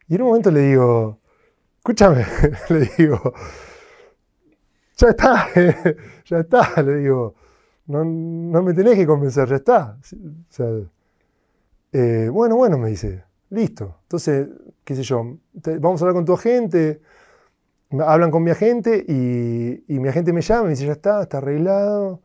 Y 0.08 0.16
en 0.16 0.24
un 0.24 0.28
momento 0.28 0.52
le 0.52 0.62
digo, 0.62 1.20
escúchame, 1.80 2.26
le 2.70 2.90
digo, 2.98 3.34
ya 4.96 5.10
está, 5.10 5.48
ya 6.26 6.40
está, 6.40 6.82
le 6.84 6.96
digo, 6.98 7.36
no, 7.88 8.04
me 8.62 8.74
tenés 8.74 8.96
que 8.96 9.08
convencer, 9.08 9.50
ya 9.50 9.56
está. 9.56 9.98
Eh, 11.92 12.30
bueno, 12.32 12.56
bueno, 12.56 12.78
me 12.78 12.90
dice, 12.90 13.24
listo. 13.50 13.98
Entonces 14.04 14.48
qué 14.90 14.96
sé 14.96 15.04
yo, 15.04 15.38
vamos 15.54 16.02
a 16.02 16.06
hablar 16.06 16.16
con 16.16 16.26
tu 16.26 16.34
agente, 16.34 17.00
hablan 17.92 18.32
con 18.32 18.42
mi 18.42 18.50
agente 18.50 19.06
y, 19.08 20.00
mi 20.00 20.10
agente 20.10 20.34
me 20.34 20.42
llama 20.42 20.62
y 20.62 20.64
me 20.64 20.70
dice, 20.72 20.88
ya 20.88 20.94
está, 20.94 21.22
está 21.22 21.38
arreglado. 21.38 22.22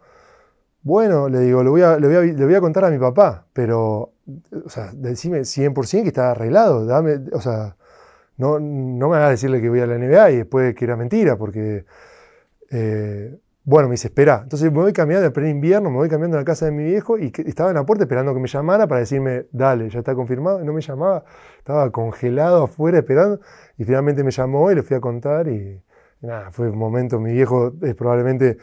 Bueno, 0.83 1.29
le 1.29 1.41
digo, 1.41 1.63
le 1.63 1.69
voy 1.69 1.83
a, 1.83 1.99
le 1.99 2.47
voy 2.47 2.55
a, 2.55 2.61
contar 2.63 2.87
a 2.87 2.91
mi 2.91 2.99
papá, 2.99 3.47
pero, 3.53 4.15
o 4.65 4.69
sea, 4.71 4.93
decime 4.95 5.41
100% 5.41 6.03
que 6.03 6.09
está 6.09 6.31
arreglado, 6.31 6.87
dame, 6.87 7.21
o 7.33 7.41
sea, 7.43 7.77
no, 8.37 8.59
no 8.59 9.09
me 9.09 9.17
hagas 9.17 9.31
decirle 9.31 9.61
que 9.61 9.69
voy 9.69 9.81
a 9.81 9.87
la 9.87 9.99
NBA 9.99 10.31
y 10.33 10.37
después 10.39 10.75
que 10.75 10.85
era 10.85 10.97
mentira, 10.97 11.37
porque 11.37 11.85
eh, 12.71 13.39
bueno, 13.67 13.89
me 13.89 13.95
dice, 13.95 14.09
espera. 14.09 14.41
Entonces 14.43 14.71
me 14.71 14.79
voy 14.79 14.93
cambiando, 14.93 15.27
el 15.27 15.49
invierno, 15.49 15.91
me 15.91 15.97
voy 15.97 16.09
cambiando 16.11 16.37
a 16.37 16.41
la 16.41 16.45
casa 16.45 16.67
de 16.67 16.73
mi 16.73 16.85
viejo 16.85 17.19
y 17.19 17.33
estaba 17.47 17.71
en 17.71 17.77
la 17.77 17.87
puerta 17.87 18.05
esperando 18.05 18.35
que 18.35 18.41
me 18.41 18.49
llamara 18.49 18.87
para 18.87 19.01
decirme, 19.01 19.47
dale, 19.53 19.89
ya 19.89 20.01
está 20.01 20.15
confirmado. 20.15 20.61
Y 20.61 20.67
no 20.67 20.75
me 20.75 20.83
llamaba, 20.83 21.25
estaba 21.59 21.91
congelado 21.91 22.65
afuera 22.65 22.99
esperando. 22.99 23.41
Y 23.79 23.85
finalmente 23.85 24.23
me 24.23 24.31
llamó 24.31 24.71
y 24.71 24.75
le 24.75 24.83
fui 24.83 24.97
a 24.97 25.01
contar 25.01 25.49
y, 25.49 25.81
nada, 26.21 26.51
fue 26.51 26.69
un 26.69 26.77
momento. 26.77 27.19
Mi 27.19 27.33
viejo 27.33 27.73
es 27.81 27.95
probablemente 27.95 28.59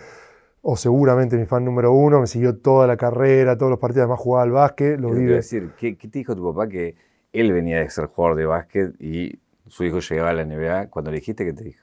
o 0.61 0.77
seguramente 0.77 1.35
mi 1.35 1.47
fan 1.47 1.65
número 1.65 1.91
uno, 1.91 2.19
me 2.19 2.27
siguió 2.27 2.55
toda 2.57 2.85
la 2.85 2.95
carrera, 2.95 3.57
todos 3.57 3.71
los 3.71 3.79
partidos, 3.79 4.03
además 4.03 4.19
jugaba 4.19 4.43
al 4.43 4.51
básquet, 4.51 4.99
lo 4.99 5.09
vive. 5.09 5.33
decir, 5.33 5.71
¿qué, 5.79 5.97
¿qué, 5.97 6.07
te 6.07 6.19
dijo 6.19 6.35
tu 6.35 6.53
papá 6.53 6.67
que 6.67 6.95
él 7.33 7.51
venía 7.51 7.79
de 7.79 7.89
ser 7.89 8.05
jugador 8.05 8.37
de 8.37 8.45
básquet 8.45 8.93
y 8.99 9.39
su 9.71 9.85
hijo 9.85 9.99
llegaba 9.99 10.31
a 10.31 10.33
la 10.33 10.43
NBA? 10.43 10.89
Cuando 10.89 11.11
le 11.11 11.17
dijiste, 11.17 11.45
¿qué 11.45 11.53
te 11.53 11.63
dijo? 11.63 11.81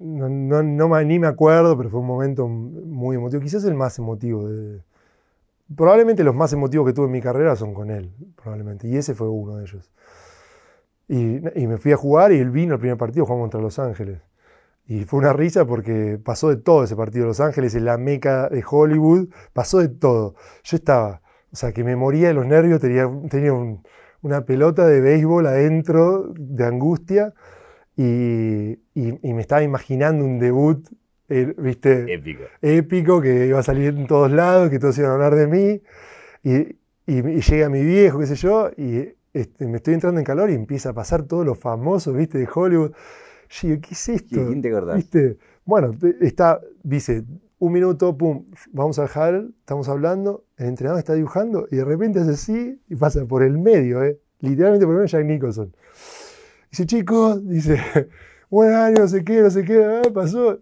no, 0.00 0.62
no, 0.62 1.02
ni 1.02 1.18
me 1.18 1.26
acuerdo, 1.26 1.76
pero 1.76 1.90
fue 1.90 2.00
un 2.00 2.06
momento 2.06 2.48
muy 2.48 3.16
emotivo. 3.16 3.42
Quizás 3.42 3.64
el 3.64 3.74
más 3.74 3.98
emotivo. 3.98 4.48
probablemente 5.76 6.24
los 6.24 6.34
más 6.34 6.52
emotivos 6.54 6.86
que 6.86 6.94
tuve 6.94 7.06
en 7.06 7.12
mi 7.12 7.20
carrera 7.20 7.56
son 7.56 7.74
con 7.74 7.90
él, 7.90 8.10
probablemente. 8.36 8.88
Y 8.88 8.96
ese 8.96 9.14
fue 9.14 9.28
uno 9.28 9.56
de 9.56 9.64
ellos. 9.64 9.90
Y, 11.08 11.66
me 11.66 11.76
fui 11.76 11.92
a 11.92 11.96
jugar 11.96 12.32
y 12.32 12.38
él 12.38 12.50
vino 12.50 12.74
al 12.74 12.80
primer 12.80 12.96
partido, 12.96 13.26
jugamos 13.26 13.44
contra 13.44 13.60
Los 13.60 13.78
Ángeles. 13.78 14.22
Y 14.86 15.04
fue 15.04 15.18
una 15.18 15.34
risa 15.34 15.66
porque 15.66 16.18
pasó 16.24 16.48
de 16.48 16.56
todo 16.56 16.84
ese 16.84 16.96
partido. 16.96 17.26
Los 17.26 17.40
Ángeles 17.40 17.74
en 17.74 17.84
la 17.84 17.98
meca 17.98 18.48
de 18.48 18.64
Hollywood, 18.66 19.28
pasó 19.52 19.78
de 19.78 19.88
todo. 19.88 20.36
Yo 20.64 20.76
estaba, 20.76 21.20
o 21.52 21.56
sea, 21.56 21.72
que 21.72 21.84
me 21.84 21.96
moría 21.96 22.28
de 22.28 22.34
los 22.34 22.46
nervios, 22.46 22.80
tenía, 22.80 23.10
tenía 23.28 23.52
una 24.22 24.44
pelota 24.44 24.86
de 24.86 25.00
béisbol 25.00 25.46
adentro 25.46 26.32
de 26.36 26.64
angustia 26.64 27.34
y, 27.96 28.78
me 28.94 29.40
estaba 29.40 29.62
imaginando 29.62 30.24
un 30.24 30.38
debut, 30.38 30.86
eh, 31.28 31.54
¿viste? 31.58 32.12
Épico. 32.12 32.44
Épico, 32.62 33.20
que 33.20 33.46
iba 33.46 33.58
a 33.58 33.62
salir 33.62 33.94
en 33.94 34.06
todos 34.06 34.30
lados, 34.30 34.70
que 34.70 34.78
todos 34.78 34.96
iban 34.98 35.10
a 35.10 35.14
hablar 35.14 35.34
de 35.34 35.46
mí. 35.46 35.82
Y, 36.42 36.76
llega 37.06 37.68
mi 37.68 37.84
viejo, 37.84 38.20
qué 38.20 38.26
sé 38.26 38.36
yo, 38.36 38.70
y 38.76 39.08
este, 39.32 39.66
me 39.66 39.78
estoy 39.78 39.94
entrando 39.94 40.20
en 40.20 40.24
calor 40.24 40.50
y 40.50 40.54
empieza 40.54 40.90
a 40.90 40.92
pasar 40.92 41.24
todo 41.24 41.44
lo 41.44 41.54
famoso, 41.54 42.12
¿viste? 42.12 42.38
De 42.38 42.48
Hollywood. 42.52 42.92
Yo 43.50 43.80
¿qué 43.80 43.88
es 43.90 44.08
esto? 44.08 44.46
¿Quién 44.46 44.62
te 44.62 44.68
acordás? 44.68 44.96
¿Viste? 44.96 45.38
Bueno, 45.64 45.92
está, 46.20 46.60
dice, 46.82 47.24
un 47.60 47.72
minuto, 47.72 48.16
pum, 48.16 48.46
vamos 48.72 48.98
al 48.98 49.08
Huddle, 49.14 49.50
estamos 49.60 49.86
hablando, 49.90 50.44
el 50.56 50.66
entrenador 50.68 50.98
está 50.98 51.12
dibujando 51.12 51.68
y 51.70 51.76
de 51.76 51.84
repente 51.84 52.18
hace 52.18 52.30
así 52.30 52.80
y 52.88 52.96
pasa 52.96 53.26
por 53.26 53.42
el 53.42 53.58
medio, 53.58 54.02
¿eh? 54.02 54.18
literalmente 54.40 54.86
por 54.86 54.94
el 54.94 55.02
medio 55.02 55.08
Jack 55.08 55.26
Nicholson. 55.26 55.76
Dice, 56.70 56.86
chicos, 56.86 57.46
dice, 57.46 57.78
buen 58.50 58.72
año, 58.72 59.00
no 59.00 59.08
sé 59.08 59.22
qué, 59.22 59.42
no 59.42 59.50
sé 59.50 59.62
qué, 59.62 59.84
ah, 59.84 60.08
pasó. 60.12 60.58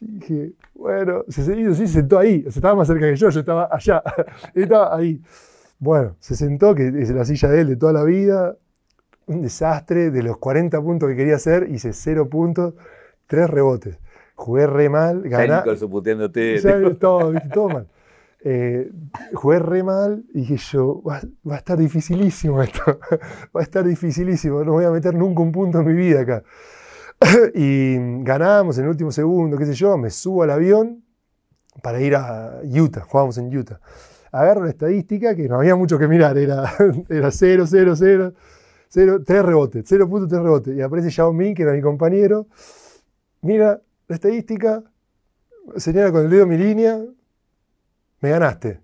Dije, 0.00 0.54
bueno, 0.74 1.24
se 1.28 1.44
se 1.44 1.86
sentó 1.86 2.18
ahí, 2.18 2.44
o 2.46 2.50
sea, 2.50 2.60
estaba 2.60 2.76
más 2.76 2.88
cerca 2.88 3.10
que 3.10 3.16
yo, 3.16 3.28
yo 3.28 3.40
estaba 3.40 3.68
allá, 3.70 4.02
estaba 4.54 4.96
ahí. 4.96 5.20
Bueno, 5.78 6.16
se 6.18 6.34
sentó, 6.34 6.74
que 6.74 6.88
es 6.88 7.10
la 7.10 7.26
silla 7.26 7.50
de 7.50 7.60
él 7.60 7.68
de 7.68 7.76
toda 7.76 7.92
la 7.92 8.04
vida, 8.04 8.56
un 9.26 9.42
desastre, 9.42 10.10
de 10.10 10.22
los 10.22 10.38
40 10.38 10.80
puntos 10.80 11.10
que 11.10 11.16
quería 11.16 11.36
hacer, 11.36 11.68
hice 11.70 11.92
0 11.92 12.30
puntos, 12.30 12.72
3 13.26 13.50
rebotes. 13.50 13.98
Jugué 14.38 14.68
re 14.68 14.88
mal, 14.88 15.22
gané. 15.22 15.48
todo, 17.00 17.32
todo 17.52 17.68
mal. 17.68 17.88
Eh, 18.40 18.88
jugué 19.34 19.58
re 19.58 19.82
mal 19.82 20.24
y 20.32 20.42
dije 20.42 20.56
yo, 20.56 21.02
va, 21.02 21.20
a 21.50 21.56
estar 21.56 21.76
dificilísimo 21.76 22.62
esto, 22.62 23.00
va 23.56 23.60
a 23.60 23.62
estar 23.64 23.84
dificilísimo, 23.84 24.62
no 24.62 24.74
voy 24.74 24.84
a 24.84 24.92
meter 24.92 25.12
nunca 25.12 25.42
un 25.42 25.50
punto 25.50 25.80
en 25.80 25.86
mi 25.88 25.92
vida 25.92 26.20
acá. 26.20 26.44
y 27.56 27.96
ganamos 28.22 28.78
en 28.78 28.84
el 28.84 28.90
último 28.90 29.10
segundo, 29.10 29.58
qué 29.58 29.66
sé 29.66 29.74
yo, 29.74 29.98
me 29.98 30.08
subo 30.08 30.44
al 30.44 30.50
avión 30.50 31.02
para 31.82 32.00
ir 32.00 32.14
a 32.14 32.60
Utah, 32.62 33.00
jugábamos 33.00 33.38
en 33.38 33.54
Utah. 33.54 33.80
Agarro 34.30 34.62
la 34.62 34.70
estadística, 34.70 35.34
que 35.34 35.48
no 35.48 35.56
había 35.56 35.74
mucho 35.74 35.98
que 35.98 36.06
mirar, 36.06 36.38
era, 36.38 36.72
era 37.08 37.32
0, 37.32 37.64
0, 37.66 37.96
0, 37.96 38.34
0, 38.88 39.22
3 39.26 39.44
rebotes, 39.44 39.90
0.3 39.90 40.30
rebotes. 40.30 40.76
Y 40.76 40.80
aparece 40.80 41.10
Yao 41.10 41.32
Ming, 41.32 41.56
que 41.56 41.64
era 41.64 41.72
mi 41.72 41.80
compañero, 41.80 42.46
mira 43.40 43.80
la 44.08 44.14
estadística, 44.14 44.82
señala 45.76 46.10
con 46.10 46.24
el 46.24 46.30
dedo 46.30 46.46
mi 46.46 46.56
línea, 46.56 46.98
me 48.20 48.30
ganaste. 48.30 48.80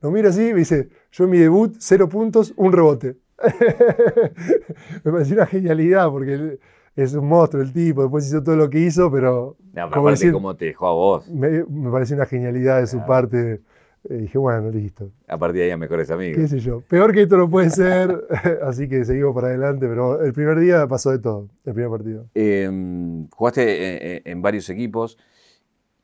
Lo 0.00 0.10
mira 0.10 0.28
así 0.28 0.52
me 0.52 0.60
dice, 0.60 0.88
yo 1.10 1.24
en 1.24 1.30
mi 1.30 1.38
debut, 1.38 1.76
cero 1.78 2.08
puntos, 2.08 2.54
un 2.56 2.72
rebote. 2.72 3.16
me 5.04 5.12
pareció 5.12 5.34
una 5.34 5.46
genialidad 5.46 6.08
porque 6.08 6.60
es 6.94 7.14
un 7.14 7.26
monstruo 7.26 7.62
el 7.62 7.72
tipo, 7.72 8.02
después 8.02 8.26
hizo 8.28 8.42
todo 8.42 8.54
lo 8.54 8.70
que 8.70 8.78
hizo, 8.78 9.10
pero... 9.10 9.56
No, 9.72 9.90
como 9.90 10.10
decir, 10.10 10.32
cómo 10.32 10.54
te 10.56 10.66
dejó 10.66 10.86
a 10.86 10.92
vos. 10.92 11.28
Me, 11.28 11.64
me 11.64 11.90
pareció 11.90 12.14
una 12.14 12.26
genialidad 12.26 12.80
de 12.80 12.86
su 12.86 13.04
parte. 13.04 13.60
Y 14.08 14.14
dije, 14.14 14.38
bueno, 14.38 14.70
listo. 14.70 15.10
A 15.28 15.38
partir 15.38 15.60
de 15.60 15.64
ahí 15.64 15.70
a 15.70 15.76
mejores 15.76 16.10
amigos. 16.10 16.38
Qué 16.38 16.48
sé 16.48 16.58
yo. 16.58 16.82
Peor 16.82 17.12
que 17.12 17.22
esto 17.22 17.36
no 17.36 17.48
puede 17.48 17.70
ser, 17.70 18.26
así 18.62 18.88
que 18.88 19.04
seguimos 19.04 19.34
para 19.34 19.48
adelante, 19.48 19.86
pero 19.88 20.22
el 20.22 20.32
primer 20.32 20.58
día 20.58 20.86
pasó 20.86 21.10
de 21.10 21.18
todo, 21.18 21.48
el 21.64 21.72
primer 21.72 21.90
partido. 21.90 22.26
Em, 22.34 23.28
jugaste 23.30 24.30
en 24.30 24.42
varios 24.42 24.68
equipos 24.68 25.18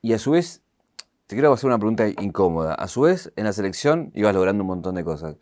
y 0.01 0.13
a 0.13 0.19
su 0.19 0.31
vez 0.31 0.63
te 1.31 1.35
quiero 1.35 1.53
hacer 1.53 1.67
una 1.67 1.77
pregunta 1.77 2.09
incómoda. 2.09 2.73
A 2.73 2.89
su 2.89 3.01
vez, 3.03 3.31
en 3.37 3.45
la 3.45 3.53
selección 3.53 4.11
ibas 4.13 4.35
logrando 4.35 4.63
un 4.63 4.67
montón 4.67 4.95
de 4.95 5.05
cosas. 5.05 5.37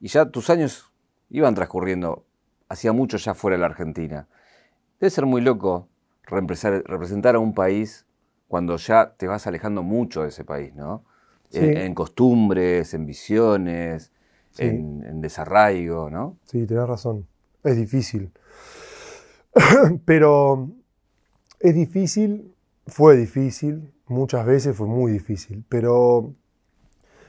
Y 0.00 0.08
ya 0.08 0.26
tus 0.26 0.50
años 0.50 0.90
iban 1.30 1.54
transcurriendo, 1.54 2.26
hacía 2.68 2.92
mucho 2.92 3.18
ya 3.18 3.32
fuera 3.32 3.56
de 3.56 3.60
la 3.60 3.66
Argentina. 3.66 4.26
Debe 4.98 5.10
ser 5.10 5.26
muy 5.26 5.40
loco 5.40 5.88
representar 6.24 7.36
a 7.36 7.38
un 7.38 7.54
país 7.54 8.04
cuando 8.48 8.76
ya 8.78 9.14
te 9.16 9.28
vas 9.28 9.46
alejando 9.46 9.84
mucho 9.84 10.22
de 10.22 10.30
ese 10.30 10.42
país, 10.44 10.74
¿no? 10.74 11.04
En, 11.52 11.94
costumbres, 11.94 12.94
en 12.94 13.06
visiones, 13.06 14.12
en, 14.58 15.04
en, 15.06 15.20
desarraigo, 15.20 16.10
¿no? 16.10 16.38
Sí, 16.44 16.66
tenés 16.66 16.86
razón. 16.86 17.26
Es 17.62 17.76
difícil. 17.76 18.30
Pero 20.04 20.70
es 21.60 21.74
difícil, 21.74 22.52
fue 22.86 23.16
difícil, 23.16 23.92
muchas 24.08 24.44
veces 24.46 24.76
fue 24.76 24.86
muy 24.86 25.12
difícil, 25.12 25.64
pero 25.68 26.34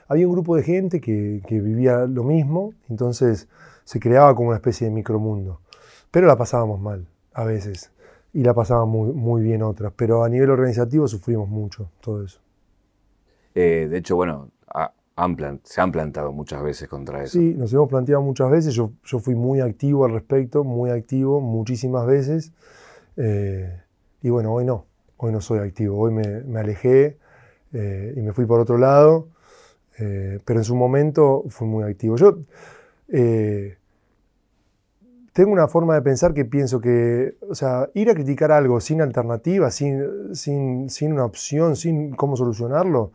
había 0.07 0.27
un 0.27 0.33
grupo 0.33 0.55
de 0.55 0.63
gente 0.63 1.01
que, 1.01 1.41
vivía 1.49 2.05
lo 2.05 2.23
mismo, 2.23 2.73
entonces 2.89 3.47
se 3.83 3.99
creaba 3.99 4.36
como 4.36 4.49
una 4.49 4.57
especie 4.57 4.88
de 4.88 4.93
micromundo. 4.93 5.62
Pero 6.12 6.27
la 6.27 6.36
pasábamos 6.36 6.79
mal, 6.79 7.07
a 7.33 7.43
veces, 7.43 7.91
y 8.33 8.43
la 8.43 8.53
pasaban 8.53 8.89
muy, 8.89 9.13
muy 9.13 9.41
bien 9.41 9.63
otras, 9.63 9.93
pero 9.95 10.23
a 10.23 10.29
nivel 10.29 10.49
organizativo 10.49 11.07
sufrimos 11.07 11.47
mucho 11.47 11.89
todo 12.01 12.23
eso. 12.23 12.39
Eh, 13.55 13.87
de 13.89 13.97
hecho, 13.97 14.15
bueno, 14.15 14.49
se 15.63 15.81
han 15.81 15.91
plantado 15.91 16.31
muchas 16.31 16.63
veces 16.63 16.87
contra 16.87 17.23
eso. 17.23 17.39
Sí, 17.39 17.53
nos 17.55 17.73
hemos 17.73 17.89
planteado 17.89 18.21
muchas 18.21 18.49
veces, 18.49 18.73
yo, 18.73 18.91
yo 19.03 19.19
fui 19.19 19.35
muy 19.35 19.61
activo 19.61 20.05
al 20.05 20.13
respecto, 20.13 20.63
muy 20.63 20.89
activo 20.89 21.39
muchísimas 21.39 22.05
veces, 22.05 22.51
eh, 23.17 23.81
y 24.21 24.29
bueno, 24.29 24.53
hoy 24.53 24.65
no 24.65 24.85
hoy 25.17 25.31
no 25.31 25.39
soy 25.39 25.59
activo, 25.59 25.97
hoy 25.99 26.11
me, 26.11 26.59
alejé 26.59 27.17
eh, 27.71 28.13
y 28.17 28.19
me 28.19 28.33
fui 28.33 28.45
por 28.45 28.59
otro 28.59 28.77
lado, 28.77 29.29
pero 29.97 30.59
en 30.59 30.65
su 30.65 30.75
momento 30.75 31.45
fui 31.47 31.65
muy 31.65 31.85
activo. 31.85 32.17
Yo 32.17 32.39
tengo 35.33 35.51
una 35.51 35.67
forma 35.67 35.95
de 35.95 36.01
pensar 36.03 36.33
que 36.33 36.45
pienso 36.45 36.79
que, 36.79 37.37
o 37.49 37.55
sea, 37.55 37.89
ir 37.95 38.09
a 38.09 38.13
criticar 38.13 38.51
algo 38.51 38.79
sin 38.79 39.01
alternativa, 39.01 39.71
sin, 39.71 40.35
sin, 40.35 41.11
una 41.11 41.25
opción, 41.25 41.75
sin 41.75 42.11
cómo 42.11 42.37
solucionarlo, 42.37 43.11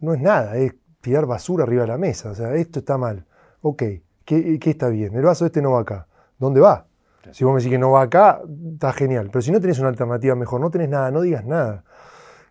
no 0.00 0.14
es 0.14 0.20
nada, 0.20 0.56
es 0.56 0.74
tirar 1.00 1.26
basura 1.26 1.64
arriba 1.64 1.82
de 1.82 1.88
la 1.88 1.98
mesa. 1.98 2.30
O 2.30 2.34
sea, 2.34 2.54
esto 2.54 2.80
está 2.80 2.98
mal. 2.98 3.26
Ok, 3.62 3.82
¿qué, 4.24 4.58
qué 4.58 4.70
está 4.70 4.88
bien? 4.88 5.14
El 5.14 5.22
vaso 5.22 5.46
este 5.46 5.62
no 5.62 5.72
va 5.72 5.80
acá. 5.80 6.06
¿Dónde 6.38 6.60
va? 6.60 6.86
Si 7.32 7.44
vos 7.44 7.52
me 7.52 7.58
decís 7.58 7.70
que 7.70 7.78
no 7.78 7.92
va 7.92 8.02
acá, 8.02 8.40
está 8.72 8.92
genial. 8.92 9.28
Pero 9.30 9.42
si 9.42 9.52
no 9.52 9.60
tenés 9.60 9.78
una 9.78 9.88
alternativa 9.88 10.34
mejor, 10.34 10.60
no 10.60 10.70
tenés 10.70 10.88
nada, 10.88 11.10
no 11.10 11.20
digas 11.20 11.44
nada. 11.44 11.84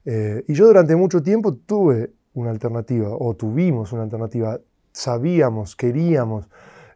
Eh, 0.05 0.43
y 0.47 0.53
yo 0.53 0.67
durante 0.67 0.95
mucho 0.95 1.21
tiempo 1.21 1.55
tuve 1.55 2.13
una 2.33 2.51
alternativa, 2.51 3.09
o 3.11 3.35
tuvimos 3.35 3.91
una 3.91 4.03
alternativa, 4.03 4.59
sabíamos, 4.91 5.75
queríamos, 5.75 6.47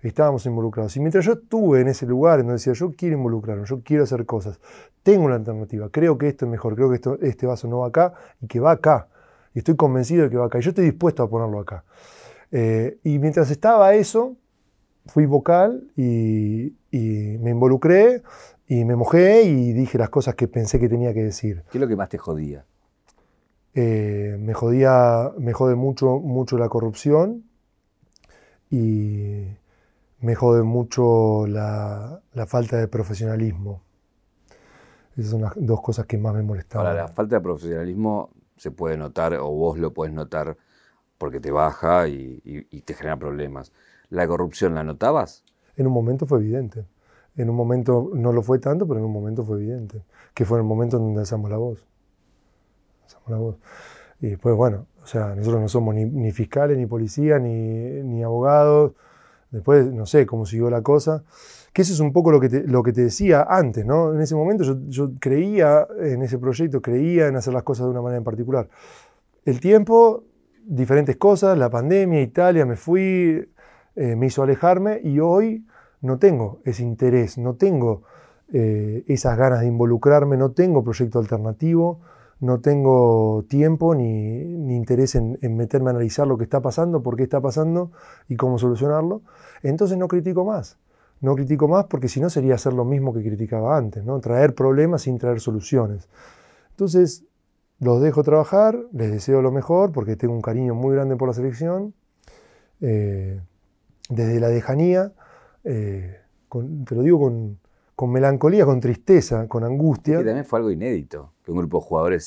estábamos 0.02 0.46
involucrados. 0.46 0.96
Y 0.98 1.00
mientras 1.00 1.26
yo 1.26 1.34
estuve 1.34 1.82
en 1.82 1.90
ese 1.90 2.06
lugar 2.06 2.40
en 2.40 2.46
donde 2.48 2.60
decía, 2.60 2.74
yo 2.74 2.94
quiero 2.96 3.18
involucrarme, 3.18 3.66
yo 3.66 3.82
quiero 3.84 4.04
hacer 4.04 4.26
cosas, 4.26 4.60
tengo 5.02 5.26
una 5.26 5.36
alternativa, 5.36 5.90
creo 5.90 6.18
que 6.18 6.28
esto 6.28 6.46
es 6.46 6.52
mejor, 6.52 6.76
creo 6.76 6.90
que 6.90 6.96
esto, 6.96 7.18
este 7.22 7.46
vaso 7.46 7.68
no 7.68 7.80
va 7.80 7.88
acá 7.88 8.14
y 8.42 8.48
que 8.48 8.60
va 8.60 8.72
acá. 8.72 9.08
Y 9.54 9.60
estoy 9.60 9.76
convencido 9.76 10.24
de 10.24 10.30
que 10.30 10.38
va 10.38 10.46
acá. 10.46 10.60
Y 10.60 10.62
yo 10.62 10.70
estoy 10.70 10.86
dispuesto 10.86 11.24
a 11.24 11.30
ponerlo 11.30 11.60
acá. 11.60 11.84
Eh, 12.52 13.00
y 13.04 13.20
mientras 13.20 13.50
estaba 13.52 13.94
eso, 13.96 14.36
fui 15.08 15.26
vocal 15.26 15.90
y, 15.96 16.74
me 16.92 17.50
involucré 17.50 18.22
y 18.68 18.86
me 18.86 18.96
mojé 18.96 19.44
y 19.44 19.74
dije 19.74 19.98
las 19.98 20.10
cosas 20.10 20.36
que 20.36 20.48
pensé 20.48 20.80
que 20.80 20.88
tenía 20.88 21.14
que 21.14 21.24
decir. 21.24 21.64
¿Qué 21.72 21.78
es 21.78 21.82
lo 21.82 21.88
que 21.88 21.96
más 21.96 22.10
te 22.10 22.18
jodía? 22.18 22.66
Eh, 23.74 24.38
me 24.40 24.54
jodía, 24.54 25.32
me 25.40 25.54
jode 25.54 25.76
mucho, 25.76 26.20
mucho 26.20 26.58
la 26.60 26.70
corrupción 26.70 27.44
y 28.70 29.48
me 30.20 30.36
jode 30.36 30.64
mucho 30.64 31.48
la, 31.48 32.22
falta 32.48 32.78
de 32.78 32.88
profesionalismo. 32.88 33.82
Esas 35.18 35.32
son 35.32 35.42
las 35.42 35.54
dos 35.56 35.82
cosas 35.82 36.06
que 36.06 36.18
más 36.18 36.34
me 36.34 36.44
molestaban. 36.44 36.88
Ahora, 36.88 37.04
la 37.04 37.08
falta 37.08 37.36
de 37.36 37.42
profesionalismo 37.42 38.30
se 38.58 38.72
puede 38.72 38.98
notar, 38.98 39.34
o 39.36 39.50
vos 39.50 39.78
lo 39.78 39.94
puedes 39.94 40.14
notar, 40.14 40.58
porque 41.18 41.40
te 41.40 41.52
baja 41.52 42.08
y 42.08 42.82
te 42.86 42.94
genera 42.94 43.18
problemas. 43.18 43.72
¿La 44.10 44.28
corrupción 44.28 44.76
la 44.76 44.84
notabas? 44.84 45.44
En 45.76 45.88
un 45.88 45.94
momento 45.94 46.26
fue 46.26 46.40
evidente. 46.40 46.86
En 47.36 47.50
un 47.50 47.56
momento 47.56 48.12
no 48.14 48.32
lo 48.32 48.44
fue 48.44 48.60
tanto, 48.60 48.88
pero 48.88 49.00
en 49.00 49.06
un 49.06 49.12
momento 49.12 49.44
fue 49.44 49.58
evidente. 49.58 50.04
Que 50.34 50.46
fue 50.46 50.60
el 50.60 50.64
momento 50.64 50.98
en 50.98 51.04
donde 51.04 51.22
alzamos 51.22 51.50
la 51.50 51.58
voz. 51.58 51.88
Alzamos 53.06 53.30
la 53.30 53.38
voz. 53.38 53.56
Y 54.20 54.28
después, 54.28 54.56
bueno, 54.56 54.86
o 55.02 55.08
sea, 55.08 55.36
nosotros 55.36 55.62
no 55.62 55.68
somos 55.68 55.96
ni, 55.96 56.32
fiscales, 56.32 56.78
ni 56.78 56.86
policías, 56.86 57.42
ni, 57.42 58.24
abogados. 58.24 58.94
Después, 59.50 59.92
no 59.92 60.06
sé 60.06 60.26
cómo 60.26 60.46
siguió 60.46 60.70
la 60.70 60.82
cosa. 60.82 61.24
Que 61.74 61.82
eso 61.82 61.94
es 61.94 62.00
un 62.00 62.14
poco 62.14 62.32
lo 62.32 62.40
que 62.40 62.50
te, 62.50 62.68
lo 62.68 62.84
que 62.84 62.94
te 62.94 63.02
decía 63.02 63.46
antes, 63.50 63.86
¿no? 63.86 64.14
En 64.14 64.22
ese 64.22 64.36
momento 64.36 64.64
yo, 64.88 65.12
creía 65.20 65.88
en 66.00 66.22
ese 66.22 66.38
proyecto, 66.38 66.82
creía 66.82 67.28
en 67.28 67.36
hacer 67.36 67.54
las 67.54 67.64
cosas 67.64 67.88
de 67.88 67.92
una 67.92 68.02
manera 68.02 68.20
en 68.20 68.24
particular. 68.24 68.70
El 69.44 69.60
tiempo, 69.60 70.24
diferentes 70.66 71.18
cosas, 71.18 71.58
la 71.58 71.70
pandemia, 71.70 72.22
Italia, 72.22 72.66
me 72.66 72.76
fui, 72.76 73.50
eh, 73.96 74.16
me 74.16 74.28
hizo 74.28 74.44
alejarme 74.44 75.02
y 75.04 75.20
hoy 75.20 75.66
no 76.02 76.20
tengo 76.20 76.62
ese 76.64 76.84
interés, 76.84 77.38
no 77.38 77.56
tengo 77.56 78.04
eh, 78.52 79.04
esas 79.08 79.36
ganas 79.36 79.62
de 79.62 79.68
involucrarme, 79.68 80.38
no 80.38 80.52
tengo 80.52 80.84
proyecto 80.84 81.18
alternativo, 81.18 82.02
no 82.40 82.60
tengo 82.60 83.46
tiempo 83.48 83.96
ni, 83.96 84.42
interés 84.76 85.16
en, 85.16 85.38
meterme 85.56 85.90
a 85.90 85.92
analizar 85.92 86.28
lo 86.28 86.38
que 86.38 86.44
está 86.44 86.62
pasando, 86.62 87.02
por 87.02 87.16
qué 87.16 87.24
está 87.24 87.40
pasando 87.40 87.92
y 88.28 88.36
cómo 88.36 88.60
solucionarlo. 88.60 89.22
Entonces 89.64 89.98
no 89.98 90.10
critico 90.10 90.44
más. 90.44 90.78
No 91.24 91.36
critico 91.36 91.68
más 91.68 91.86
porque 91.86 92.08
si 92.08 92.20
no 92.20 92.30
sería 92.30 92.56
hacer 92.56 92.74
lo 92.74 92.86
mismo 92.86 93.14
que 93.14 93.24
criticaba 93.24 93.78
antes, 93.78 94.04
¿no? 94.04 94.20
traer 94.20 94.54
problemas 94.54 95.04
sin 95.04 95.18
traer 95.18 95.40
soluciones. 95.40 96.10
Entonces 96.72 97.24
los 97.80 98.02
dejo 98.02 98.24
trabajar, 98.24 98.78
les 98.92 99.12
deseo 99.12 99.42
lo 99.42 99.52
mejor 99.52 99.92
porque 99.92 100.16
tengo 100.16 100.34
un 100.34 100.42
cariño 100.42 100.76
muy 100.76 100.94
grande 100.94 101.16
por 101.16 101.30
la 101.30 101.34
selección. 101.34 101.94
Eh, 102.82 103.40
desde 104.10 104.40
la 104.40 104.50
dejanía, 104.50 105.14
eh, 105.64 106.20
te 106.86 106.96
lo 106.96 107.02
digo 107.02 107.20
con, 107.20 107.58
con 107.96 108.12
melancolía, 108.12 108.66
con 108.66 108.80
tristeza, 108.80 109.48
con 109.48 109.64
angustia. 109.64 110.20
Y 110.20 110.26
también 110.26 110.46
fue 110.46 110.60
algo 110.60 110.72
inédito, 110.72 111.32
que 111.44 111.52
un 111.52 111.58
grupo 111.58 111.80
de 111.80 111.86
jugadores 111.86 112.26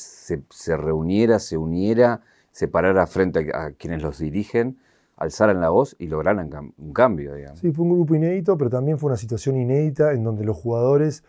se, 0.50 0.76
reuniera, 0.76 1.38
se 1.38 1.56
uniera, 1.56 2.22
se 2.52 2.68
parara 2.68 3.06
frente 3.06 3.50
a, 3.52 3.72
quienes 3.72 4.02
los 4.02 4.18
dirigen, 4.18 4.78
alzaran 5.16 5.60
la 5.60 5.70
voz 5.70 5.96
y 5.98 6.06
lograran 6.06 6.50
un 6.76 6.92
cambio. 6.92 7.34
Digamos. 7.34 7.60
Sí, 7.60 7.72
fue 7.72 7.84
un 7.84 7.92
grupo 7.92 8.14
inédito, 8.14 8.56
pero 8.56 8.70
también 8.70 8.98
fue 8.98 9.08
una 9.08 9.16
situación 9.16 9.56
inédita 9.56 10.12
en 10.12 10.24
donde 10.24 10.44
los 10.44 10.56
jugadores 10.56 11.24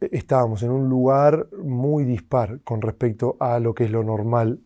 eh, 0.00 0.08
estábamos 0.12 0.62
en 0.62 0.70
un 0.70 0.88
lugar 0.88 1.48
muy 1.62 2.04
dispar 2.04 2.60
con 2.62 2.80
respecto 2.80 3.36
a 3.40 3.58
lo 3.60 3.74
que 3.74 3.84
es 3.84 3.90
lo 3.90 4.02
normal 4.02 4.60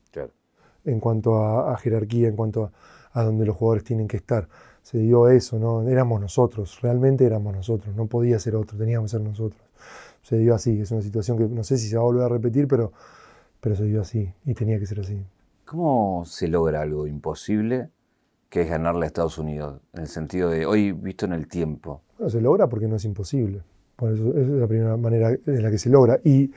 en 0.85 1.01
cuanto 1.01 1.45
a, 1.45 1.77
jerarquía, 1.77 2.29
en 2.29 2.37
cuanto 2.37 2.73
a 3.13 3.23
donde 3.23 3.45
los 3.45 3.57
jugadores 3.57 3.85
tienen 3.85 4.09
que 4.09 4.17
estar 4.17 4.49
se 4.89 4.97
dio 4.97 5.29
eso, 5.29 5.59
¿no? 5.59 5.87
Éramos 5.87 6.19
nosotros, 6.19 6.81
realmente 6.81 7.27
éramos 7.27 7.55
nosotros, 7.55 7.95
no 7.95 8.07
podía 8.07 8.39
ser 8.39 8.57
otro, 8.57 8.79
teníamos 8.79 9.11
que 9.11 9.19
ser 9.19 9.27
nosotros. 9.27 9.61
Se 10.23 10.39
dio 10.39 10.55
así, 10.55 10.81
es 10.81 10.91
una 10.91 11.03
situación 11.03 11.37
que 11.37 11.45
no 11.45 11.63
sé 11.63 11.77
si 11.77 11.89
se 11.89 11.97
va 11.97 12.01
a 12.01 12.07
volver 12.07 12.25
a 12.25 12.29
repetir, 12.31 12.67
pero, 12.67 12.95
pero 13.61 13.77
se 13.77 13.85
dio 13.85 14.01
así 14.01 14.33
y 14.47 14.55
tenía 14.55 14.79
que 14.79 14.87
ser 14.87 15.01
así. 15.01 15.23
¿Cómo 15.67 16.25
se 16.25 16.49
logra 16.49 16.81
algo 16.81 17.07
imposible 17.07 17.91
que 18.49 18.63
es 18.63 18.69
ganarle 18.69 19.05
a 19.05 19.07
Estados 19.07 19.39
Unidos? 19.39 19.81
En 19.93 20.03
el 20.03 20.09
sentido 20.09 20.51
de 20.51 20.67
hoy 20.67 20.93
visto 20.93 21.27
en 21.27 21.33
el 21.33 21.49
tiempo. 21.49 22.03
No, 22.19 22.29
se 22.29 22.41
logra 22.41 22.69
porque 22.69 22.89
no 22.89 22.97
es 22.97 23.05
imposible. 23.05 23.63
Por 23.97 24.13
eso, 24.13 24.37
es 24.37 24.47
la 24.49 24.67
primera 24.67 24.97
manera 24.97 25.31
en 25.31 25.63
la 25.63 25.71
que 25.71 25.79
se 25.79 25.91
logra. 25.91 26.21
Y, 26.25 26.53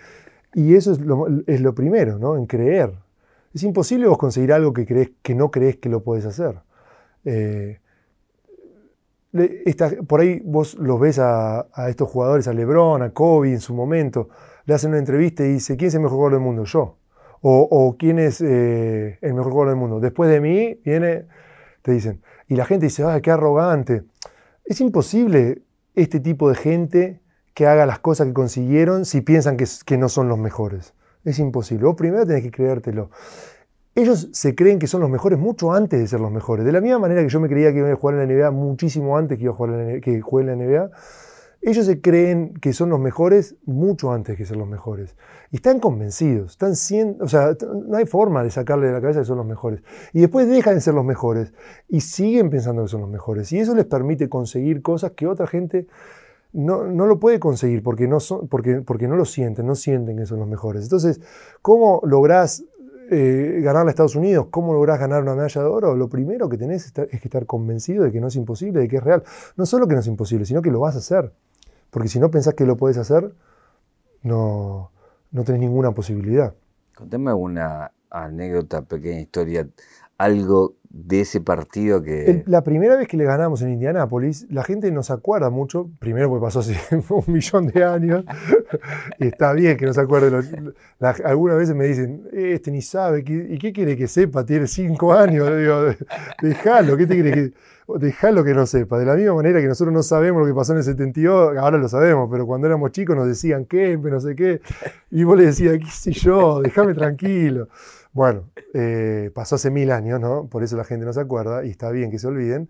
y 0.53 0.75
eso 0.75 0.91
es 0.91 0.99
lo, 0.99 1.27
es 1.47 1.61
lo 1.61 1.73
primero, 1.73 2.17
¿no? 2.19 2.37
En 2.37 2.45
creer. 2.45 2.93
Es 3.53 3.63
imposible 3.63 4.07
vos 4.07 4.17
conseguir 4.17 4.53
algo 4.53 4.73
que, 4.73 4.85
crees, 4.85 5.11
que 5.21 5.35
no 5.35 5.51
crees 5.51 5.77
que 5.77 5.89
lo 5.89 6.03
puedes 6.03 6.25
hacer. 6.25 6.55
Eh, 7.25 7.79
por 10.07 10.21
ahí 10.21 10.41
vos 10.43 10.75
los 10.75 10.99
ves 10.99 11.19
a, 11.19 11.67
estos 11.87 12.09
jugadores, 12.09 12.47
a 12.47 12.53
Lebron, 12.53 13.01
a 13.01 13.11
Kobe 13.11 13.51
en 13.51 13.59
su 13.59 13.73
momento, 13.73 14.29
le 14.65 14.73
hacen 14.73 14.89
una 14.89 14.99
entrevista 14.99 15.43
y 15.43 15.53
dice, 15.53 15.77
¿quién 15.77 15.87
es 15.87 15.95
el 15.95 16.01
mejor 16.01 16.17
jugador 16.17 16.33
del 16.33 16.41
mundo? 16.41 16.63
Yo. 16.65 16.97
O, 17.43 17.95
¿quién 17.97 18.19
es 18.19 18.39
eh, 18.41 19.17
el 19.21 19.33
mejor 19.33 19.51
jugador 19.51 19.69
del 19.69 19.79
mundo? 19.79 19.99
Después 19.99 20.29
de 20.29 20.39
mí 20.39 20.79
viene, 20.85 21.25
te 21.81 21.91
dicen. 21.91 22.21
Y 22.47 22.55
la 22.55 22.65
gente 22.65 22.85
dice, 22.87 23.03
¡ay, 23.03 23.21
qué 23.21 23.31
arrogante! 23.31 24.03
Es 24.65 24.81
imposible 24.81 25.61
este 25.95 26.19
tipo 26.19 26.49
de 26.49 26.55
gente 26.55 27.21
que 27.53 27.67
haga 27.67 27.85
las 27.85 27.99
cosas 27.99 28.27
que 28.27 28.33
consiguieron 28.33 29.05
si 29.05 29.21
piensan 29.21 29.57
que, 29.57 29.97
no 29.97 30.09
son 30.09 30.29
los 30.29 30.37
mejores. 30.37 30.93
Es 31.25 31.39
imposible. 31.39 31.85
Vos 31.85 31.95
primero 31.95 32.25
tenés 32.25 32.43
que 32.43 32.51
creértelo 32.51 33.09
ellos 33.95 34.29
se 34.31 34.55
creen 34.55 34.79
que 34.79 34.87
son 34.87 35.01
los 35.01 35.09
mejores 35.09 35.37
mucho 35.37 35.73
antes 35.73 35.99
de 35.99 36.07
ser 36.07 36.21
los 36.21 36.31
mejores. 36.31 36.65
De 36.65 36.71
la 36.71 36.79
misma 36.79 36.99
manera 36.99 37.21
que 37.21 37.29
yo 37.29 37.39
me 37.39 37.49
creía 37.49 37.71
que 37.73 37.79
iba 37.79 37.91
a 37.91 37.95
jugar 37.95 38.17
en 38.17 38.27
la 38.27 38.33
NBA 38.33 38.51
muchísimo 38.51 39.17
antes 39.17 39.37
que 39.37 39.43
iba 39.43 39.53
a 39.53 39.55
jugar 39.55 39.99
que 39.99 40.21
juegue 40.21 40.51
en 40.51 40.59
la 40.59 40.65
NBA, 40.65 40.91
ellos 41.61 41.85
se 41.85 42.01
creen 42.01 42.53
que 42.55 42.73
son 42.73 42.89
los 42.89 42.99
mejores 42.99 43.55
mucho 43.65 44.11
antes 44.11 44.35
que 44.35 44.45
ser 44.45 44.57
los 44.57 44.67
mejores. 44.67 45.15
Y 45.51 45.57
están 45.57 45.79
convencidos, 45.79 46.51
están 46.51 46.75
siendo, 46.75 47.23
o 47.23 47.27
sea, 47.27 47.55
no 47.87 47.97
hay 47.97 48.05
forma 48.05 48.43
de 48.43 48.49
sacarle 48.49 48.87
de 48.87 48.93
la 48.93 49.01
cabeza 49.01 49.19
que 49.19 49.25
son 49.25 49.37
los 49.37 49.45
mejores. 49.45 49.83
Y 50.13 50.21
después 50.21 50.47
dejan 50.47 50.75
de 50.75 50.81
ser 50.81 50.93
los 50.93 51.05
mejores 51.05 51.53
y 51.87 52.01
siguen 52.01 52.49
pensando 52.49 52.83
que 52.83 52.89
son 52.89 53.01
los 53.01 53.09
mejores. 53.09 53.51
Y 53.51 53.59
eso 53.59 53.75
les 53.75 53.85
permite 53.85 54.29
conseguir 54.29 54.81
cosas 54.81 55.11
que 55.11 55.27
otra 55.27 55.45
gente 55.45 55.87
no, 56.53 56.83
no, 56.85 57.05
lo 57.05 57.19
puede 57.19 57.39
conseguir 57.39 57.83
porque 57.83 58.07
no, 58.07 58.19
son, 58.19 58.47
porque, 58.47 58.81
porque 58.81 59.07
no 59.07 59.15
lo 59.15 59.25
sienten, 59.25 59.65
no 59.65 59.75
sienten 59.75 60.17
que 60.17 60.25
son 60.25 60.39
los 60.39 60.47
mejores. 60.47 60.83
Entonces, 60.83 61.21
¿cómo 61.61 62.01
lográs 62.03 62.63
eh, 63.13 63.59
ganar 63.61 63.85
a 63.85 63.89
Estados 63.89 64.15
Unidos, 64.15 64.47
¿cómo 64.51 64.73
lográs 64.73 64.97
ganar 64.97 65.21
una 65.21 65.35
medalla 65.35 65.61
de 65.61 65.67
oro? 65.67 65.97
Lo 65.97 66.07
primero 66.07 66.47
que 66.47 66.57
tenés 66.57 66.85
es, 66.85 66.93
que 66.93 67.17
estar 67.17 67.45
convencido 67.45 68.05
de 68.05 68.11
que 68.13 68.21
no 68.21 68.27
es 68.27 68.37
imposible, 68.37 68.79
de 68.79 68.87
que 68.87 68.95
es 68.97 69.03
real. 69.03 69.21
No 69.57 69.65
solo 69.65 69.85
que 69.85 69.95
no 69.95 69.99
es 69.99 70.07
imposible, 70.07 70.45
sino 70.45 70.61
que 70.61 70.71
lo 70.71 70.79
vas 70.79 70.95
a 70.95 70.99
hacer. 70.99 71.29
Porque 71.91 72.07
si 72.07 72.19
no 72.19 72.31
pensás 72.31 72.55
que 72.55 72.65
lo 72.65 72.77
puedes 72.77 72.97
hacer, 72.97 73.35
no, 74.23 74.91
no 75.31 75.43
tenés 75.43 75.61
ninguna 75.61 75.91
posibilidad. 75.91 76.55
Contame 76.95 77.33
una 77.33 77.91
anécdota, 78.09 78.81
pequeña 78.81 79.19
historia, 79.19 79.67
algo 80.17 80.75
de 80.89 81.21
ese 81.21 81.39
partido 81.39 82.03
que... 82.03 82.43
la 82.45 82.63
primera 82.63 82.97
vez 82.97 83.07
que 83.07 83.15
le 83.15 83.23
ganamos 83.23 83.61
en 83.61 83.71
Indianápolis, 83.71 84.45
la 84.49 84.63
gente 84.63 84.91
nos 84.91 85.09
acuerda 85.09 85.49
mucho, 85.49 85.89
primero 85.99 86.29
porque 86.29 86.43
pasó 86.43 86.59
hace 86.59 86.77
un 87.09 87.23
millón 87.33 87.67
de 87.67 87.83
años, 87.83 88.25
y 89.19 89.27
está 89.27 89.53
bien 89.53 89.77
que 89.77 89.85
no 89.85 89.93
se 89.93 90.01
acuerde. 90.01 90.73
algunas 91.23 91.57
veces 91.57 91.75
me 91.75 91.85
dicen, 91.85 92.27
este 92.33 92.71
ni 92.71 92.81
sabe, 92.81 93.23
¿y 93.25 93.57
qué 93.57 93.71
quiere 93.71 93.95
que 93.95 94.07
sepa? 94.07 94.45
Tiene 94.45 94.67
cinco 94.67 95.13
años. 95.13 95.49
Digo, 95.57 95.85
déjalo, 96.41 96.97
¿qué 96.97 97.07
te 97.07 97.15
quiere 97.15 97.31
que...? 97.31 97.53
Dejalo 97.99 98.43
que 98.43 98.53
no 98.53 98.65
sepa. 98.65 98.97
De 98.97 99.05
la 99.05 99.15
misma 99.15 99.35
manera 99.35 99.61
que 99.61 99.67
nosotros 99.67 99.93
no 99.93 100.03
sabemos 100.03 100.41
lo 100.41 100.47
que 100.47 100.53
pasó 100.53 100.73
en 100.73 100.79
el 100.79 100.83
72, 100.83 101.57
ahora 101.57 101.77
lo 101.77 101.87
sabemos, 101.89 102.29
pero 102.31 102.45
cuando 102.45 102.67
éramos 102.67 102.91
chicos 102.91 103.15
nos 103.15 103.27
decían 103.27 103.65
qué, 103.65 103.97
no 103.97 104.19
sé 104.19 104.35
qué, 104.35 104.61
y 105.11 105.23
vos 105.23 105.37
le 105.37 105.45
decías, 105.45 105.77
qué 105.77 105.89
sé 105.91 106.11
yo, 106.11 106.61
déjame 106.61 106.93
tranquilo. 106.93 107.67
Bueno, 108.13 108.49
eh, 108.73 109.31
pasó 109.33 109.55
hace 109.55 109.71
mil 109.71 109.89
años, 109.89 110.19
¿no? 110.19 110.47
Por 110.47 110.63
eso 110.63 110.75
la 110.75 110.83
gente 110.83 111.05
no 111.05 111.13
se 111.13 111.21
acuerda 111.21 111.65
y 111.65 111.69
está 111.69 111.91
bien 111.91 112.11
que 112.11 112.19
se 112.19 112.27
olviden. 112.27 112.69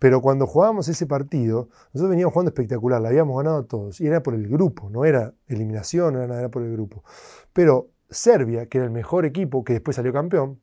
Pero 0.00 0.20
cuando 0.20 0.46
jugábamos 0.46 0.88
ese 0.88 1.06
partido, 1.06 1.68
nosotros 1.92 2.10
veníamos 2.10 2.32
jugando 2.32 2.48
espectacular, 2.48 3.00
la 3.00 3.10
habíamos 3.10 3.36
ganado 3.36 3.64
todos 3.66 4.00
y 4.00 4.06
era 4.06 4.22
por 4.22 4.34
el 4.34 4.48
grupo, 4.48 4.90
no 4.90 5.04
era 5.04 5.32
eliminación, 5.46 6.14
no 6.14 6.18
era 6.20 6.28
nada, 6.28 6.40
era 6.40 6.48
por 6.48 6.62
el 6.62 6.72
grupo. 6.72 7.04
Pero 7.52 7.90
Serbia, 8.10 8.66
que 8.66 8.78
era 8.78 8.86
el 8.86 8.90
mejor 8.90 9.26
equipo 9.26 9.62
que 9.62 9.74
después 9.74 9.94
salió 9.94 10.12
campeón, 10.12 10.60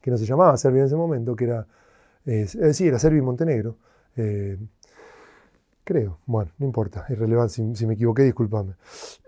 que 0.00 0.10
no 0.10 0.16
se 0.16 0.24
llamaba 0.24 0.56
Serbia 0.56 0.80
en 0.80 0.86
ese 0.86 0.96
momento, 0.96 1.36
que 1.36 1.44
era, 1.44 1.66
eh, 2.26 2.42
es 2.42 2.58
decir, 2.58 2.88
era 2.88 2.98
Serbia 2.98 3.18
y 3.18 3.22
Montenegro. 3.22 3.76
Eh, 4.16 4.58
Creo. 5.90 6.18
Bueno, 6.24 6.52
no 6.58 6.66
importa, 6.66 7.04
es 7.08 7.18
relevante. 7.18 7.54
Si, 7.74 7.84
me 7.84 7.94
equivoqué, 7.94 8.22
discúlpame. 8.22 8.74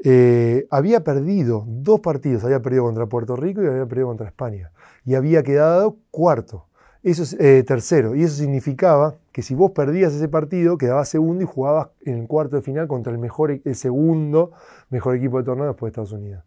Eh, 0.04 0.66
había 0.70 1.02
perdido 1.02 1.64
dos 1.66 1.98
partidos. 1.98 2.44
Había 2.44 2.60
perdido 2.60 2.84
contra 2.84 3.06
Puerto 3.06 3.34
Rico 3.34 3.64
y 3.64 3.66
había 3.66 3.84
perdido 3.86 4.06
contra 4.06 4.28
España. 4.28 4.70
Y 5.04 5.16
había 5.16 5.42
quedado 5.42 5.96
cuarto. 6.12 6.66
Eso 7.02 7.24
es 7.24 7.32
eh, 7.40 7.64
tercero. 7.66 8.14
Y 8.14 8.22
eso 8.22 8.36
significaba 8.36 9.16
que 9.32 9.42
si 9.42 9.56
vos 9.56 9.72
perdías 9.72 10.14
ese 10.14 10.28
partido, 10.28 10.78
quedabas 10.78 11.08
segundo 11.08 11.42
y 11.42 11.46
jugabas 11.46 11.88
en 12.02 12.18
el 12.18 12.26
cuarto 12.28 12.54
de 12.54 12.62
final 12.62 12.86
contra 12.86 13.12
el, 13.12 13.18
mejor, 13.18 13.60
el 13.64 13.74
segundo 13.74 14.52
mejor 14.88 15.16
equipo 15.16 15.38
de 15.38 15.44
torneo 15.44 15.66
después 15.66 15.88
de 15.88 16.00
Estados 16.00 16.12
Unidos. 16.12 16.44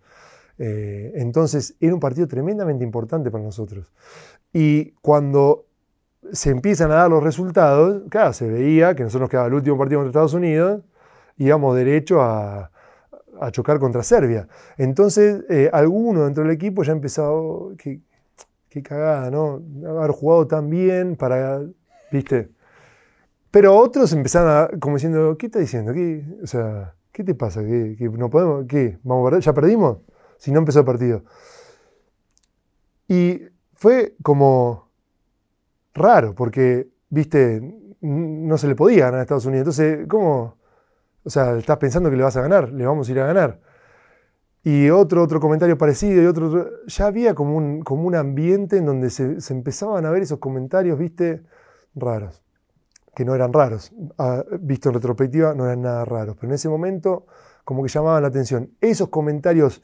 Eh, 0.57 1.11
entonces 1.15 1.75
era 1.81 1.93
un 1.93 1.99
partido 1.99 2.25
tremendamente 2.27 2.85
importante 2.85 3.31
para 3.31 3.43
nosotros. 3.43 3.91
Y 4.53 4.91
cuando 5.01 5.64
se 6.31 6.49
empiezan 6.49 6.91
a 6.91 6.95
dar 6.95 7.09
los 7.09 7.23
resultados, 7.23 8.03
claro, 8.09 8.33
se 8.33 8.47
veía 8.47 8.95
que 8.95 9.03
nosotros 9.03 9.21
nos 9.21 9.29
quedaba 9.29 9.47
el 9.47 9.53
último 9.53 9.77
partido 9.77 9.99
contra 9.99 10.09
Estados 10.09 10.33
Unidos, 10.33 10.81
íbamos 11.37 11.75
derecho 11.75 12.21
a, 12.21 12.71
chocar 13.51 13.79
contra 13.79 14.01
Serbia. 14.01 14.47
Entonces, 14.77 15.43
eh, 15.49 15.69
alguno 15.73 16.23
dentro 16.23 16.43
del 16.43 16.53
equipo 16.53 16.83
ya 16.83 16.93
empezaba, 16.93 17.31
oh, 17.31 17.73
qué, 17.77 18.01
cagada, 18.81 19.31
¿no? 19.31 19.61
Haber 19.87 20.11
jugado 20.11 20.47
tan 20.47 20.69
bien 20.69 21.15
para, 21.15 21.61
¿viste? 22.11 22.49
Pero 23.51 23.75
otros 23.77 24.11
empezaron 24.13 24.49
a, 24.49 24.79
como 24.79 24.95
diciendo, 24.95 25.37
¿qué 25.37 25.45
está 25.45 25.59
diciendo? 25.59 25.93
¿Qué, 25.93 26.25
o 26.43 26.47
sea, 26.47 26.93
¿qué 27.11 27.23
te 27.23 27.35
pasa? 27.35 27.61
¿Qué, 27.63 28.09
no 28.11 28.29
podemos? 28.29 28.65
¿Qué? 28.67 28.97
¿Vamos 29.03 29.31
a 29.31 29.39
¿Ya 29.39 29.53
perdimos? 29.53 29.99
Si 30.37 30.51
no 30.51 30.59
empezó 30.59 30.79
el 30.79 30.85
partido. 30.85 31.23
Y 33.07 33.43
fue 33.75 34.15
como, 34.21 34.84
raro, 35.95 36.35
porque, 36.35 36.87
viste, 37.09 37.61
no 38.01 38.57
se 38.57 38.67
le 38.67 38.75
podía 38.75 39.05
ganar 39.05 39.21
a 39.21 39.23
Estados 39.23 39.45
Unidos. 39.45 39.79
Entonces, 39.79 40.07
¿cómo? 40.07 40.57
O 41.23 41.29
sea, 41.29 41.57
estás 41.57 41.77
pensando 41.77 42.11
que 42.11 42.17
le 42.17 42.23
vas 42.23 42.37
a 42.37 42.41
ganar, 42.41 42.71
le 42.71 42.85
vamos 42.85 43.09
a 43.09 43.11
ir 43.11 43.19
a 43.19 43.25
ganar. 43.25 43.59
Y 44.63 44.89
otro, 44.89 45.23
otro 45.23 45.39
comentario 45.39 45.77
parecido, 45.77 46.21
y 46.21 46.25
otro, 46.25 46.85
ya 46.87 47.07
había 47.07 47.33
como 47.33 47.55
un, 47.55 47.81
como 47.81 48.03
un 48.07 48.15
ambiente 48.15 48.77
en 48.77 48.85
donde 48.85 49.09
se, 49.09 49.37
empezaban 49.49 50.05
a 50.05 50.11
ver 50.11 50.23
esos 50.23 50.39
comentarios, 50.39 50.99
viste, 50.99 51.43
raros, 51.95 52.43
que 53.15 53.25
no 53.25 53.33
eran 53.33 53.53
raros. 53.53 53.91
Ah, 54.17 54.43
visto 54.59 54.89
en 54.89 54.95
retrospectiva, 54.95 55.53
no 55.53 55.65
eran 55.65 55.81
nada 55.81 56.05
raros, 56.05 56.35
pero 56.35 56.49
en 56.49 56.55
ese 56.55 56.69
momento 56.69 57.25
como 57.63 57.83
que 57.83 57.89
llamaban 57.89 58.21
la 58.21 58.29
atención. 58.29 58.71
Esos 58.79 59.09
comentarios 59.09 59.81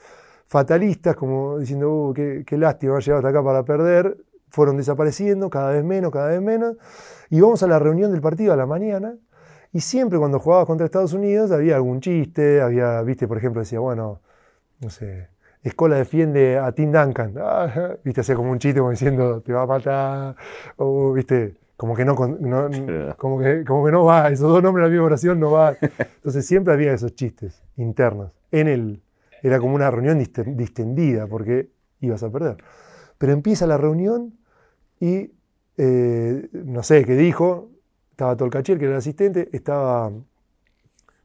fatalistas, 0.48 1.16
como 1.16 1.58
diciendo, 1.60 2.10
uh, 2.10 2.14
qué, 2.14 2.58
lástima 2.58 2.94
haber 2.94 3.12
hasta 3.14 3.28
acá 3.28 3.44
para 3.44 3.64
perder, 3.64 4.18
fueron 4.52 4.78
desapareciendo 4.78 5.50
cada 5.50 5.72
vez 5.72 5.84
menos, 5.84 6.12
cada 6.12 6.28
vez 6.28 6.42
menos. 6.42 6.78
Y 7.30 7.42
vamos 7.42 7.64
a 7.64 7.68
la 7.68 7.80
reunión 7.80 8.12
del 8.12 8.22
partido 8.22 8.54
a 8.54 8.58
la 8.58 8.66
mañana 8.66 9.16
Y 9.74 9.82
siempre 9.82 10.20
cuando 10.20 10.40
jugabas 10.40 10.68
contra 10.68 10.86
Estados 10.86 11.14
Unidos 11.14 11.52
había 11.52 11.76
algún 11.78 12.02
chiste, 12.02 12.62
había, 12.62 13.02
viste, 13.04 13.28
por 13.28 13.38
ejemplo, 13.38 13.62
decía, 13.62 13.80
bueno, 13.80 14.22
no 14.82 14.90
sé, 14.90 15.30
Escola 15.64 15.96
defiende 15.96 16.58
a 16.58 16.72
Tim 16.74 16.92
Duncan. 16.92 17.36
Ah, 17.38 17.96
viste, 18.04 18.22
hacía 18.22 18.36
como 18.36 18.52
un 18.52 18.60
chiste 18.60 18.80
como 18.80 18.92
diciendo, 18.92 19.42
te 19.42 19.54
va 19.54 19.64
a 19.64 19.66
matar. 19.68 20.36
O, 20.78 21.14
viste, 21.14 21.56
como 21.78 21.96
que 21.96 22.06
no, 22.06 22.16
como 23.18 23.40
que, 23.40 23.64
como 23.66 23.86
que 23.86 23.92
no 23.92 24.06
va, 24.06 24.30
esos 24.30 24.52
dos 24.52 24.62
nombres 24.62 24.84
en 24.86 24.90
la 24.90 24.92
misma 24.92 25.06
oración 25.06 25.40
no 25.40 25.52
va. 25.52 25.76
Entonces 26.16 26.46
siempre 26.46 26.74
había 26.74 26.94
esos 26.94 27.16
chistes 27.16 27.64
internos. 27.78 28.32
En 28.52 28.68
el, 28.68 29.02
era 29.42 29.60
como 29.60 29.76
una 29.76 29.90
reunión 29.90 30.20
distendida 30.20 31.28
porque 31.28 31.70
ibas 32.00 32.22
a 32.24 32.30
perder. 32.30 32.58
Pero 33.18 33.34
empieza 33.34 33.66
la 33.68 33.78
reunión 33.78 34.38
y 35.02 35.32
eh, 35.78 36.48
no 36.54 36.84
sé 36.84 37.04
qué 37.04 37.16
dijo, 37.16 37.72
estaba 38.12 38.38
Tolcachier, 38.38 38.78
que 38.78 38.86
era 38.86 38.94
el 38.94 39.00
asistente, 39.00 39.50
estaba 39.52 40.12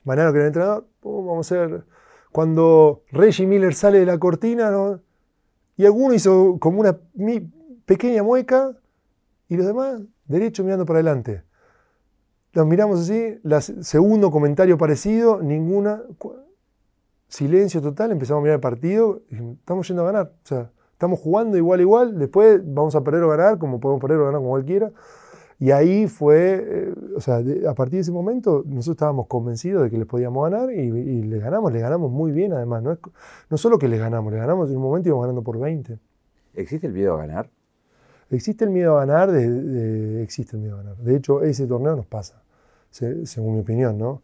Manano, 0.03 0.33
que 0.33 0.39
era 0.39 0.47
el 0.47 0.49
entrenador, 0.49 0.87
vamos 1.03 1.53
a 1.53 1.55
ver, 1.55 1.85
cuando 2.33 3.03
Reggie 3.13 3.47
Miller 3.47 3.75
sale 3.75 3.99
de 3.99 4.07
la 4.07 4.19
cortina, 4.19 4.73
y 5.77 5.85
alguno 5.85 6.15
hizo 6.15 6.57
como 6.59 6.81
una 6.81 6.99
pequeña 7.85 8.23
mueca, 8.23 8.75
y 9.49 9.57
los 9.57 9.67
demás, 9.67 10.01
derecho 10.25 10.65
mirando 10.65 10.87
para 10.87 11.01
adelante. 11.01 11.43
Los 12.53 12.67
miramos 12.67 13.01
así, 13.01 13.39
segundo 13.83 14.31
comentario 14.31 14.79
parecido, 14.79 15.43
ninguna, 15.43 16.03
silencio 17.29 17.83
total, 17.83 18.13
empezamos 18.13 18.41
a 18.41 18.43
mirar 18.43 18.55
el 18.55 18.61
partido, 18.61 19.21
estamos 19.29 19.87
yendo 19.87 20.03
a 20.03 20.07
ganar. 20.07 20.33
O 20.43 20.47
sea, 20.47 20.71
estamos 20.97 21.21
jugando 21.21 21.59
igual 21.59 21.83
igual, 21.83 22.19
después 22.19 22.63
vamos 22.65 22.95
a 22.95 23.05
perder 23.05 23.23
o 23.25 23.29
ganar, 23.29 23.59
como 23.59 23.81
podemos 23.81 24.01
perder 24.01 24.19
o 24.19 24.25
ganar 24.25 24.39
como 24.39 24.51
cualquiera. 24.51 24.91
Y 25.59 25.71
ahí 25.71 26.07
fue, 26.07 26.65
eh, 26.67 26.95
o 27.15 27.21
sea, 27.21 27.43
a 27.69 27.75
partir 27.75 27.97
de 27.97 28.01
ese 28.01 28.13
momento 28.13 28.63
nosotros 28.67 28.97
estábamos 28.97 29.27
convencidos 29.27 29.83
de 29.85 29.91
que 29.91 29.99
les 29.99 30.07
podíamos 30.07 30.51
ganar 30.51 30.73
y, 30.73 30.81
y 30.81 31.23
les 31.23 31.43
ganamos, 31.43 31.71
les 31.73 31.83
ganamos 31.83 32.11
muy 32.11 32.33
bien 32.33 32.55
además. 32.55 32.83
No, 32.83 32.93
es, 32.93 32.99
no 33.51 33.59
solo 33.59 33.79
que 33.79 33.89
les 33.89 34.01
ganamos, 34.01 34.33
les 34.33 34.41
ganamos 34.41 34.71
en 34.71 34.77
un 34.77 34.83
momento 34.83 35.09
íbamos 35.11 35.25
ganando 35.25 35.43
por 35.43 35.59
20. 35.59 35.99
¿Existe 36.55 36.87
el 36.87 36.95
miedo 36.95 37.15
a 37.15 37.19
ganar? 37.19 37.51
Existe 38.31 38.65
el 38.65 38.71
miedo 38.71 38.97
a 38.97 39.05
ganar, 39.05 39.31
de, 39.31 40.23
existe 40.23 40.57
el 40.57 40.63
miedo 40.63 40.77
a 40.77 40.79
ganar. 40.79 40.97
De 40.97 41.15
hecho, 41.15 41.43
ese 41.43 41.67
torneo 41.67 41.95
nos 41.95 42.07
pasa, 42.07 42.43
según 42.91 43.55
mi 43.55 43.61
opinión, 43.61 43.99
¿no? 43.99 44.23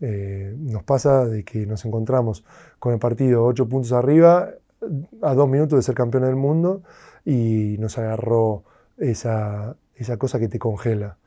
Eh, 0.00 0.54
nos 0.58 0.84
pasa 0.84 1.26
de 1.26 1.44
que 1.44 1.66
nos 1.66 1.84
encontramos 1.84 2.44
con 2.78 2.92
el 2.92 3.00
partido 3.00 3.44
ocho 3.44 3.68
puntos 3.68 3.92
arriba, 3.92 4.50
a 5.22 5.34
dos 5.34 5.48
minutos 5.48 5.78
de 5.78 5.82
ser 5.82 5.94
campeón 5.94 6.24
del 6.24 6.36
mundo, 6.36 6.82
y 7.24 7.76
nos 7.78 7.98
agarró 7.98 8.64
esa, 8.96 9.76
esa 9.94 10.16
cosa 10.16 10.38
que 10.38 10.48
te 10.48 10.58
congela. 10.58 11.18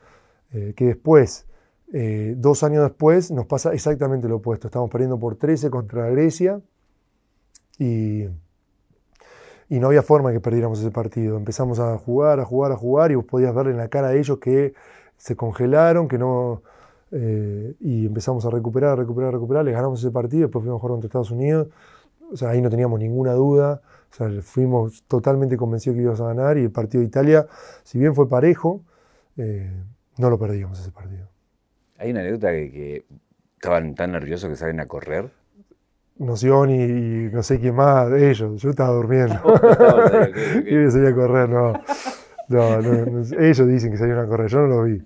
Eh, 0.54 0.74
que 0.76 0.86
después, 0.86 1.46
eh, 1.94 2.36
dos 2.38 2.64
años 2.64 2.84
después, 2.84 3.32
nos 3.32 3.46
pasa 3.46 3.74
exactamente 3.74 4.28
lo 4.28 4.38
opuesto. 4.38 4.68
Estamos 4.68 4.90
perdiendo 4.90 5.20
por 5.20 5.36
13 5.36 5.70
contra 5.70 6.10
Grecia 6.10 6.62
y, 7.78 8.26
y 9.70 9.80
no 9.80 9.88
había 9.88 10.02
forma 10.02 10.30
de 10.30 10.36
que 10.36 10.42
perdiéramos 10.42 10.80
ese 10.80 10.92
partido. 10.92 11.38
Empezamos 11.38 11.80
a 11.80 11.98
jugar, 11.98 12.40
a 12.40 12.46
jugar, 12.46 12.72
a 12.72 12.76
jugar 12.76 13.12
y 13.12 13.16
vos 13.16 13.26
podías 13.26 13.54
ver 13.56 13.68
en 13.68 13.78
la 13.78 13.88
cara 13.88 14.10
de 14.10 14.20
ellos 14.20 14.40
que 14.40 14.74
se 15.18 15.36
congelaron, 15.36 16.08
que 16.08 16.18
no... 16.18 16.64
Eh, 17.14 17.76
y 17.82 18.06
empezamos 18.06 18.46
a 18.46 18.50
recuperar, 18.50 18.98
recuperar, 18.98 19.34
recuperar. 19.34 19.66
Les 19.66 19.74
ganamos 19.74 20.00
ese 20.00 20.12
partido, 20.12 20.44
después 20.44 20.64
fuimos 20.64 20.80
a 20.80 20.82
jugar 20.82 20.94
contra 20.94 21.08
Estados 21.08 21.32
Unidos. 21.32 21.68
O 22.32 22.38
sea, 22.38 22.50
ahí 22.50 22.62
no 22.62 22.70
teníamos 22.70 23.00
ninguna 23.00 23.34
duda. 23.34 23.82
O 24.12 24.14
sea, 24.14 24.30
fuimos 24.42 25.04
totalmente 25.04 25.58
convencidos 25.58 25.96
que 25.96 26.02
íbamos 26.02 26.22
a 26.22 26.28
ganar 26.28 26.58
y 26.58 26.64
el 26.64 26.72
partido 26.72 27.02
de 27.02 27.08
Italia, 27.08 27.48
si 27.84 27.98
bien 28.00 28.14
fue 28.14 28.28
parejo, 28.28 28.84
eh, 29.38 29.72
no 30.18 30.30
lo 30.30 30.38
perdíamos 30.38 30.80
ese 30.80 30.92
partido. 30.92 31.28
Hay 31.98 32.12
una 32.12 32.22
anécdota 32.22 32.52
que, 32.52 33.06
estaban 33.56 33.94
tan 33.96 34.12
nerviosos 34.12 34.50
que 34.50 34.56
salen 34.56 34.80
a 34.80 34.88
correr. 34.88 35.30
Noción 36.18 36.70
y, 36.72 37.32
no 37.32 37.44
sé 37.44 37.60
quién 37.60 37.76
más, 37.76 38.12
ellos, 38.12 38.62
yo 38.62 38.70
estaba 38.72 38.90
durmiendo. 38.90 39.36
y 40.66 40.92
salía 40.92 41.10
a 41.10 41.16
correr, 41.16 41.50
no. 41.50 41.74
No, 42.48 42.80
Ellos 43.40 43.68
dicen 43.68 43.92
que 43.92 43.98
salieron 43.98 44.26
a 44.26 44.28
correr, 44.28 44.50
yo 44.50 44.60
no 44.60 44.68
lo 44.68 44.84
vi. 44.84 45.02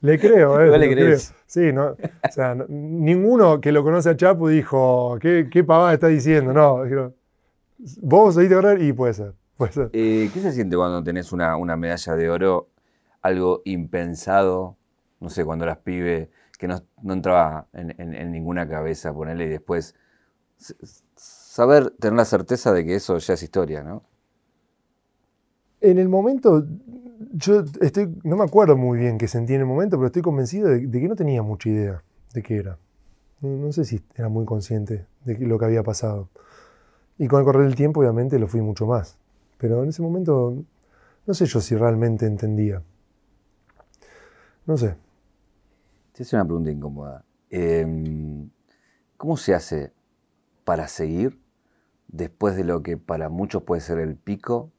Le 0.00 0.18
creo, 0.18 0.60
¿eh? 0.60 0.78
le 0.78 0.90
crees? 0.92 1.34
Sí, 1.46 1.72
no, 1.72 1.92
o 1.92 2.32
sea, 2.32 2.54
ninguno 2.68 3.60
que 3.60 3.72
lo 3.72 3.82
conoce 3.82 4.10
a 4.10 4.16
Chapo 4.16 4.48
dijo, 4.48 5.18
¿qué, 5.20 5.48
qué 5.50 5.64
pavada 5.64 5.94
está 5.94 6.08
diciendo? 6.08 6.52
No, 6.52 6.82
dijeron, 6.82 7.14
Vos 7.78 8.38
a 8.38 8.48
correr 8.48 8.82
y 8.82 8.92
puede 8.92 9.14
ser. 9.14 9.34
Puede 9.56 9.72
ser. 9.72 9.90
Eh, 9.92 10.30
¿Qué 10.32 10.40
se 10.40 10.52
siente 10.52 10.76
cuando 10.76 11.02
tenés 11.02 11.32
una, 11.32 11.76
medalla 11.76 12.16
de 12.16 12.30
oro? 12.30 12.70
Algo 13.22 13.62
impensado, 13.64 14.76
no 15.20 15.30
sé, 15.30 15.44
cuando 15.44 15.64
eras 15.64 15.78
pibe, 15.78 16.30
que 16.58 16.68
no, 16.68 16.80
entraba 17.08 17.66
en, 17.72 18.30
ninguna 18.30 18.68
cabeza 18.68 19.12
ponerle 19.12 19.46
y 19.46 19.48
después 19.48 19.94
saber, 21.16 21.90
tener 21.98 22.16
la 22.16 22.24
certeza 22.24 22.72
de 22.72 22.84
que 22.84 22.94
eso 22.94 23.18
ya 23.18 23.34
es 23.34 23.42
historia, 23.42 23.82
¿no? 23.82 24.04
En 25.80 25.98
el 25.98 26.08
momento, 26.08 26.64
yo 27.32 27.64
estoy, 27.80 28.14
no 28.24 28.36
me 28.36 28.44
acuerdo 28.44 28.76
muy 28.76 28.98
bien 28.98 29.18
qué 29.18 29.28
sentí 29.28 29.54
en 29.54 29.60
el 29.60 29.66
momento, 29.66 29.96
pero 29.96 30.06
estoy 30.06 30.22
convencido 30.22 30.68
de, 30.68 30.90
que 30.90 31.08
no 31.08 31.16
tenía 31.16 31.42
mucha 31.42 31.68
idea 31.68 32.02
de 32.32 32.42
qué 32.42 32.56
era. 32.56 32.78
no, 33.40 33.72
sé 33.72 33.84
si 33.84 34.02
era 34.14 34.28
muy 34.28 34.44
consciente 34.44 35.06
de 35.24 35.38
lo 35.38 35.58
que 35.58 35.64
había 35.64 35.82
pasado. 35.82 36.28
Y 37.18 37.28
con 37.28 37.40
el 37.40 37.46
correr 37.46 37.64
del 37.64 37.74
tiempo, 37.74 38.00
obviamente, 38.00 38.38
lo 38.38 38.46
fui 38.46 38.60
mucho 38.60 38.86
más. 38.86 39.16
Pero 39.58 39.82
en 39.82 39.88
ese 39.88 40.02
momento, 40.02 40.62
no 41.26 41.34
sé 41.34 41.46
yo 41.46 41.60
si 41.60 41.74
realmente 41.74 42.26
entendía. 42.26 42.82
No 44.66 44.76
sé. 44.76 44.96
Te 46.12 46.22
hace 46.22 46.36
una 46.36 46.44
pregunta 46.44 46.70
incómoda. 46.70 47.24
Em, 47.50 48.50
¿Cómo 49.16 49.36
se 49.36 49.54
hace 49.54 49.92
para 50.64 50.88
seguir 50.88 51.40
después 52.08 52.56
de 52.56 52.64
lo 52.64 52.82
que 52.82 52.96
para 52.96 53.28
muchos 53.28 53.62
puede 53.62 53.80
ser 53.80 53.98
el 53.98 54.16
pico 54.16 54.70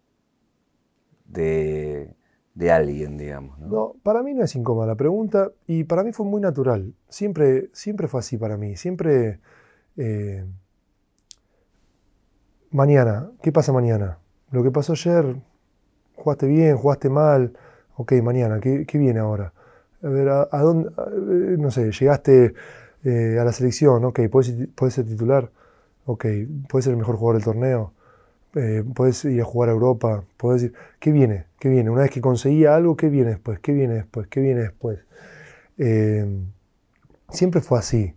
de, 1.25 2.13
alguien, 2.71 3.17
digamos? 3.17 3.59
¿no? 3.59 3.93
para 4.03 4.23
mí 4.23 4.33
no 4.33 4.43
es 4.43 4.55
incómoda 4.55 4.87
la 4.87 4.95
pregunta 4.95 5.51
y 5.67 5.83
para 5.83 6.03
mí 6.03 6.11
fue 6.11 6.25
muy 6.25 6.41
natural. 6.41 6.93
Siempre, 7.09 7.69
siempre 7.73 8.07
fue 8.07 8.19
así 8.19 8.37
para 8.37 8.57
mí. 8.57 8.75
Siempre... 8.75 9.39
Eh, 9.95 10.45
mañana, 12.71 13.31
¿qué 13.41 13.51
pasa 13.51 13.71
mañana? 13.71 14.19
Lo 14.51 14.63
que 14.63 14.71
pasó 14.71 14.93
ayer, 14.93 15.35
jugaste 16.15 16.47
bien, 16.47 16.77
jugaste 16.77 17.09
mal, 17.09 17.53
ok, 17.95 18.13
mañana, 18.23 18.59
¿qué, 18.59 18.85
viene 18.93 19.19
ahora? 19.19 19.53
A 20.03 20.07
ver, 20.07 20.29
¿a, 20.29 20.61
dónde, 20.61 20.89
eh, 20.89 21.57
no 21.57 21.71
sé, 21.71 21.91
llegaste 21.91 22.53
eh, 23.03 23.37
a 23.39 23.43
la 23.43 23.51
selección, 23.51 24.05
ok, 24.05 24.21
¿puedes, 24.29 24.93
ser 24.93 25.05
titular, 25.05 25.49
ok, 26.05 26.25
puedes 26.69 26.85
ser 26.85 26.93
el 26.93 26.97
mejor 26.97 27.17
jugador 27.17 27.41
del 27.41 27.45
torneo, 27.45 27.93
eh, 28.57 28.83
ir 29.25 29.41
a 29.41 29.45
jugar 29.45 29.69
a 29.69 29.73
Europa, 29.73 30.23
puedes 30.37 30.61
decir, 30.61 30.77
¿qué 30.99 31.11
viene? 31.11 31.45
¿Qué 31.59 31.69
viene? 31.69 31.89
Una 31.89 32.01
vez 32.03 32.11
que 32.11 32.21
conseguía 32.21 32.75
algo, 32.75 32.97
¿qué 32.97 33.09
viene 33.09 33.31
después? 33.31 33.59
¿Qué 33.59 33.73
viene 33.73 33.95
después? 33.95 34.27
¿Qué 34.27 34.39
viene 34.41 34.61
después? 34.61 34.99
siempre 37.29 37.61
fue 37.61 37.77
así. 37.77 38.15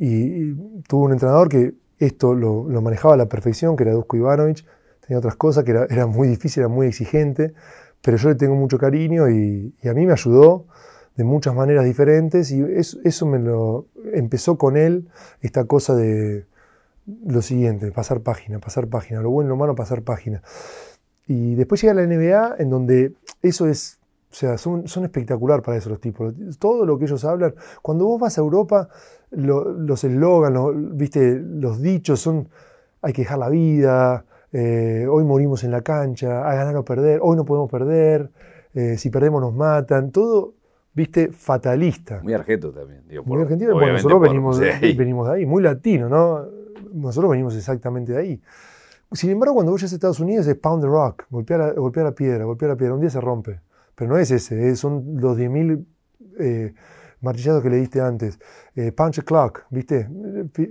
y, 0.00 0.54
tuvo 0.88 1.06
un 1.06 1.12
entrenador 1.12 1.48
que 1.48 1.74
esto 1.98 2.34
lo, 2.34 2.64
manejaba 2.80 3.14
a 3.14 3.16
la 3.16 3.26
perfección, 3.26 3.76
que 3.76 3.84
era 3.84 3.92
Dusko 3.92 4.16
Ivanovic, 4.16 4.64
tenía 5.00 5.18
otras 5.18 5.36
cosas 5.36 5.64
que 5.64 5.70
era, 5.70 6.06
muy 6.06 6.28
difícil, 6.28 6.62
era 6.62 6.68
muy 6.68 6.86
exigente, 6.88 7.54
pero 8.02 8.16
yo 8.16 8.28
le 8.28 8.34
tengo 8.34 8.54
mucho 8.54 8.78
cariño 8.78 9.28
y, 9.30 9.74
a 9.84 9.94
mí 9.94 10.06
me 10.06 10.12
ayudó 10.12 10.66
de 11.16 11.24
muchas 11.24 11.54
maneras 11.54 11.84
diferentes 11.84 12.50
y 12.50 12.62
eso, 13.04 13.26
me 13.26 13.38
lo 13.38 13.86
empezó 14.12 14.58
con 14.58 14.76
él, 14.76 15.08
esta 15.40 15.64
cosa 15.64 15.94
de 15.94 16.44
lo 17.06 17.42
siguiente, 17.42 17.92
pasar 17.92 18.20
página, 18.20 18.58
pasar 18.58 18.88
página, 18.88 19.20
lo 19.20 19.30
bueno, 19.30 19.50
lo 19.50 19.56
malo, 19.56 19.74
pasar 19.74 20.02
página. 20.02 20.42
Y 21.26 21.54
después 21.54 21.80
llega 21.82 21.94
la 21.94 22.06
NBA 22.06 22.56
en 22.58 22.70
donde 22.70 23.12
eso 23.42 23.66
es, 23.66 23.98
o 24.30 24.34
sea, 24.34 24.58
son, 24.58 24.86
son 24.88 25.04
espectacular 25.04 25.62
para 25.62 25.76
eso 25.76 25.88
los 25.90 26.00
tipos. 26.00 26.34
Todo 26.58 26.84
lo 26.84 26.98
que 26.98 27.04
ellos 27.04 27.24
hablan, 27.24 27.54
cuando 27.82 28.06
vos 28.06 28.20
vas 28.20 28.38
a 28.38 28.40
Europa, 28.40 28.88
los 29.30 30.04
eslogans, 30.04 30.96
viste, 30.96 31.40
los 31.40 31.80
dichos 31.80 32.20
son 32.20 32.48
hay 33.02 33.12
que 33.12 33.22
dejar 33.22 33.38
la 33.38 33.48
vida, 33.48 34.24
eh, 34.52 35.06
hoy 35.08 35.22
morimos 35.22 35.62
en 35.62 35.70
la 35.70 35.82
cancha, 35.82 36.48
a 36.48 36.54
ganar 36.54 36.76
o 36.76 36.84
perder, 36.84 37.20
hoy 37.22 37.36
no 37.36 37.44
podemos 37.44 37.70
perder, 37.70 38.30
eh, 38.74 38.96
si 38.96 39.10
perdemos 39.10 39.40
nos 39.40 39.54
matan, 39.54 40.10
todo, 40.10 40.54
viste, 40.92 41.30
fatalista. 41.30 42.20
Muy 42.22 42.34
argento 42.34 42.72
también. 42.72 43.04
muy 43.24 43.40
argentino, 43.42 43.74
bueno, 43.74 43.92
nosotros 43.92 44.20
venimos, 44.20 44.60
ahí. 44.60 44.94
venimos 44.96 45.28
de 45.28 45.34
ahí, 45.34 45.46
muy 45.46 45.62
latino, 45.62 46.08
¿no? 46.08 46.46
Nosotros 46.96 47.30
venimos 47.30 47.54
exactamente 47.54 48.12
de 48.12 48.18
ahí. 48.18 48.42
Sin 49.12 49.30
embargo, 49.30 49.54
cuando 49.54 49.72
vayas 49.72 49.92
a 49.92 49.94
Estados 49.94 50.20
Unidos 50.20 50.46
es 50.46 50.56
pound 50.56 50.82
the 50.82 50.88
rock, 50.88 51.24
golpear 51.30 51.60
la, 51.60 52.02
la 52.04 52.12
piedra, 52.12 52.44
golpear 52.44 52.70
la 52.70 52.76
piedra, 52.76 52.94
un 52.94 53.00
día 53.00 53.10
se 53.10 53.20
rompe. 53.20 53.60
Pero 53.94 54.10
no 54.10 54.18
es 54.18 54.30
ese, 54.30 54.74
son 54.76 55.20
los 55.20 55.38
10.000 55.38 55.84
eh, 56.38 56.74
martillado 57.20 57.62
que 57.62 57.70
le 57.70 57.76
diste 57.76 58.00
antes, 58.00 58.38
eh, 58.74 58.92
punch 58.92 59.20
a 59.20 59.22
clock, 59.22 59.64
¿viste? 59.70 60.08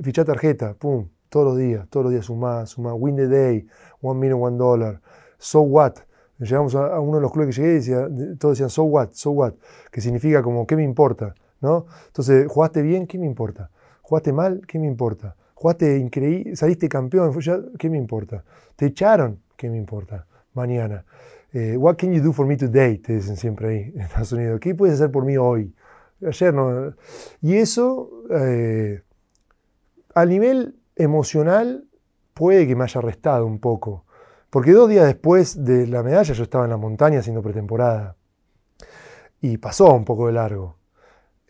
Ficha 0.04 0.24
tarjeta, 0.24 0.74
pum, 0.76 1.08
todos 1.30 1.48
los 1.48 1.58
días, 1.58 1.88
todos 1.90 2.06
los 2.06 2.14
días 2.14 2.26
suma, 2.26 2.66
suma, 2.66 2.94
win 2.94 3.16
the 3.16 3.28
day, 3.28 3.68
one 4.02 4.20
minute, 4.20 4.40
one 4.40 4.58
dollar, 4.58 5.02
so 5.38 5.62
what. 5.62 5.96
Llegamos 6.38 6.76
a, 6.76 7.00
uno 7.00 7.18
de 7.18 7.22
los 7.22 7.32
clubes 7.32 7.56
que 7.56 7.62
llegué 7.62 7.74
y 7.74 7.76
decía, 7.76 8.08
todos 8.38 8.56
decían 8.56 8.70
so 8.70 8.84
what, 8.84 9.10
so 9.14 9.32
what, 9.32 9.54
que 9.92 10.02
significa 10.02 10.44
como, 10.44 10.68
¿qué 10.68 10.76
me 10.76 10.84
importa? 10.84 11.34
¿no? 11.62 11.86
Entonces, 12.08 12.48
jugaste 12.50 12.82
bien, 12.82 13.08
¿qué 13.08 13.18
me 13.18 13.26
importa? 13.26 13.72
Jugaste 14.02 14.34
mal, 14.34 14.62
¿qué 14.68 14.78
me 14.78 14.88
importa? 14.88 15.36
Jugaste 15.56 15.98
increíble, 15.98 16.56
saliste 16.56 16.88
campeón, 16.88 17.34
¿qué 17.80 17.90
me 17.90 17.98
importa? 17.98 18.44
Te 18.76 18.88
echaron, 18.88 19.42
¿qué 19.56 19.70
me 19.70 19.78
importa? 19.78 20.28
Mañana. 20.54 21.06
Eh, 21.54 21.78
what 21.78 21.96
can 21.96 22.12
you 22.12 22.22
do 22.22 22.34
for 22.34 22.46
me 22.46 22.58
today? 22.58 22.98
Te 22.98 23.14
dicen 23.14 23.38
siempre 23.38 23.70
ahí 23.70 23.92
en 23.96 24.02
Estados 24.02 24.34
Unidos. 24.34 24.60
¿Qué 24.60 24.76
puedes 24.76 24.96
hacer 24.96 25.10
por 25.10 25.24
mí 25.24 25.38
hoy? 25.38 25.74
Ayer 26.26 26.54
no. 26.54 26.94
Y 27.42 27.56
eso, 27.56 28.12
eh, 28.30 29.02
a 30.14 30.26
nivel 30.26 30.76
emocional, 30.98 31.88
puede 32.34 32.68
que 32.68 32.76
me 32.76 32.84
haya 32.84 33.00
restado 33.00 33.46
un 33.46 33.60
poco. 33.60 34.04
Porque 34.50 34.74
dos 34.74 34.90
días 34.90 35.06
después 35.06 35.64
de 35.64 35.88
la 35.88 36.04
medalla 36.04 36.34
yo 36.34 36.44
estaba 36.44 36.66
en 36.66 36.72
la 36.72 36.78
montaña 36.78 37.20
haciendo 37.20 37.42
pretemporada. 37.42 38.18
Y 39.40 39.58
pasó 39.58 39.94
un 39.94 40.04
poco 40.04 40.28
de 40.28 40.34
largo. 40.34 40.78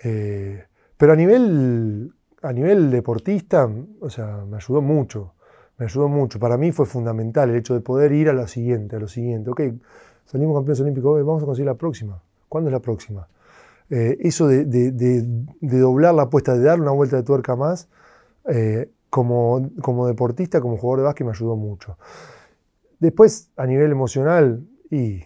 Eh, 0.03 0.63
pero 0.97 1.13
a 1.13 1.15
nivel, 1.15 2.13
a 2.47 2.53
nivel 2.53 2.91
deportista, 2.91 3.69
o 3.99 4.09
sea, 4.09 4.45
me 4.45 4.57
ayudó 4.57 4.81
mucho 4.81 5.35
me 5.77 5.85
ayudó 5.85 6.07
mucho. 6.07 6.39
Para 6.39 6.57
mí 6.57 6.71
fue 6.71 6.85
fundamental 6.85 7.49
el 7.49 7.57
hecho 7.57 7.73
de 7.73 7.81
poder 7.81 8.11
ir 8.11 8.29
a 8.29 8.33
lo 8.33 8.47
siguiente, 8.47 8.95
a 8.95 8.99
lo 8.99 9.07
siguiente. 9.07 9.51
Salimos 10.25 10.55
campeones 10.55 10.79
olímpicos, 10.81 11.25
vamos 11.25 11.43
a 11.43 11.45
conseguir 11.45 11.67
la 11.67 11.75
próxima. 11.75 12.21
¿Cuándo 12.49 12.69
es 12.69 12.73
la 12.73 12.79
próxima? 12.79 13.27
Eh, 13.89 14.17
eso 14.21 14.47
de, 14.47 14.65
doblar 15.61 16.15
la 16.15 16.23
apuesta, 16.23 16.55
de 16.55 16.63
darle 16.63 16.83
una 16.83 16.91
vuelta 16.91 17.17
de 17.17 17.23
tuerca 17.23 17.55
más, 17.55 17.87
eh, 18.49 18.89
como, 19.09 19.69
como 19.81 20.07
deportista, 20.07 20.61
como 20.61 20.77
jugador 20.77 20.99
de 20.99 21.05
básquet, 21.05 21.25
me 21.25 21.31
ayudó 21.31 21.55
mucho. 21.55 21.97
Después, 22.99 23.51
a 23.57 23.65
nivel 23.65 23.91
emocional, 23.91 24.65
y 24.89 25.21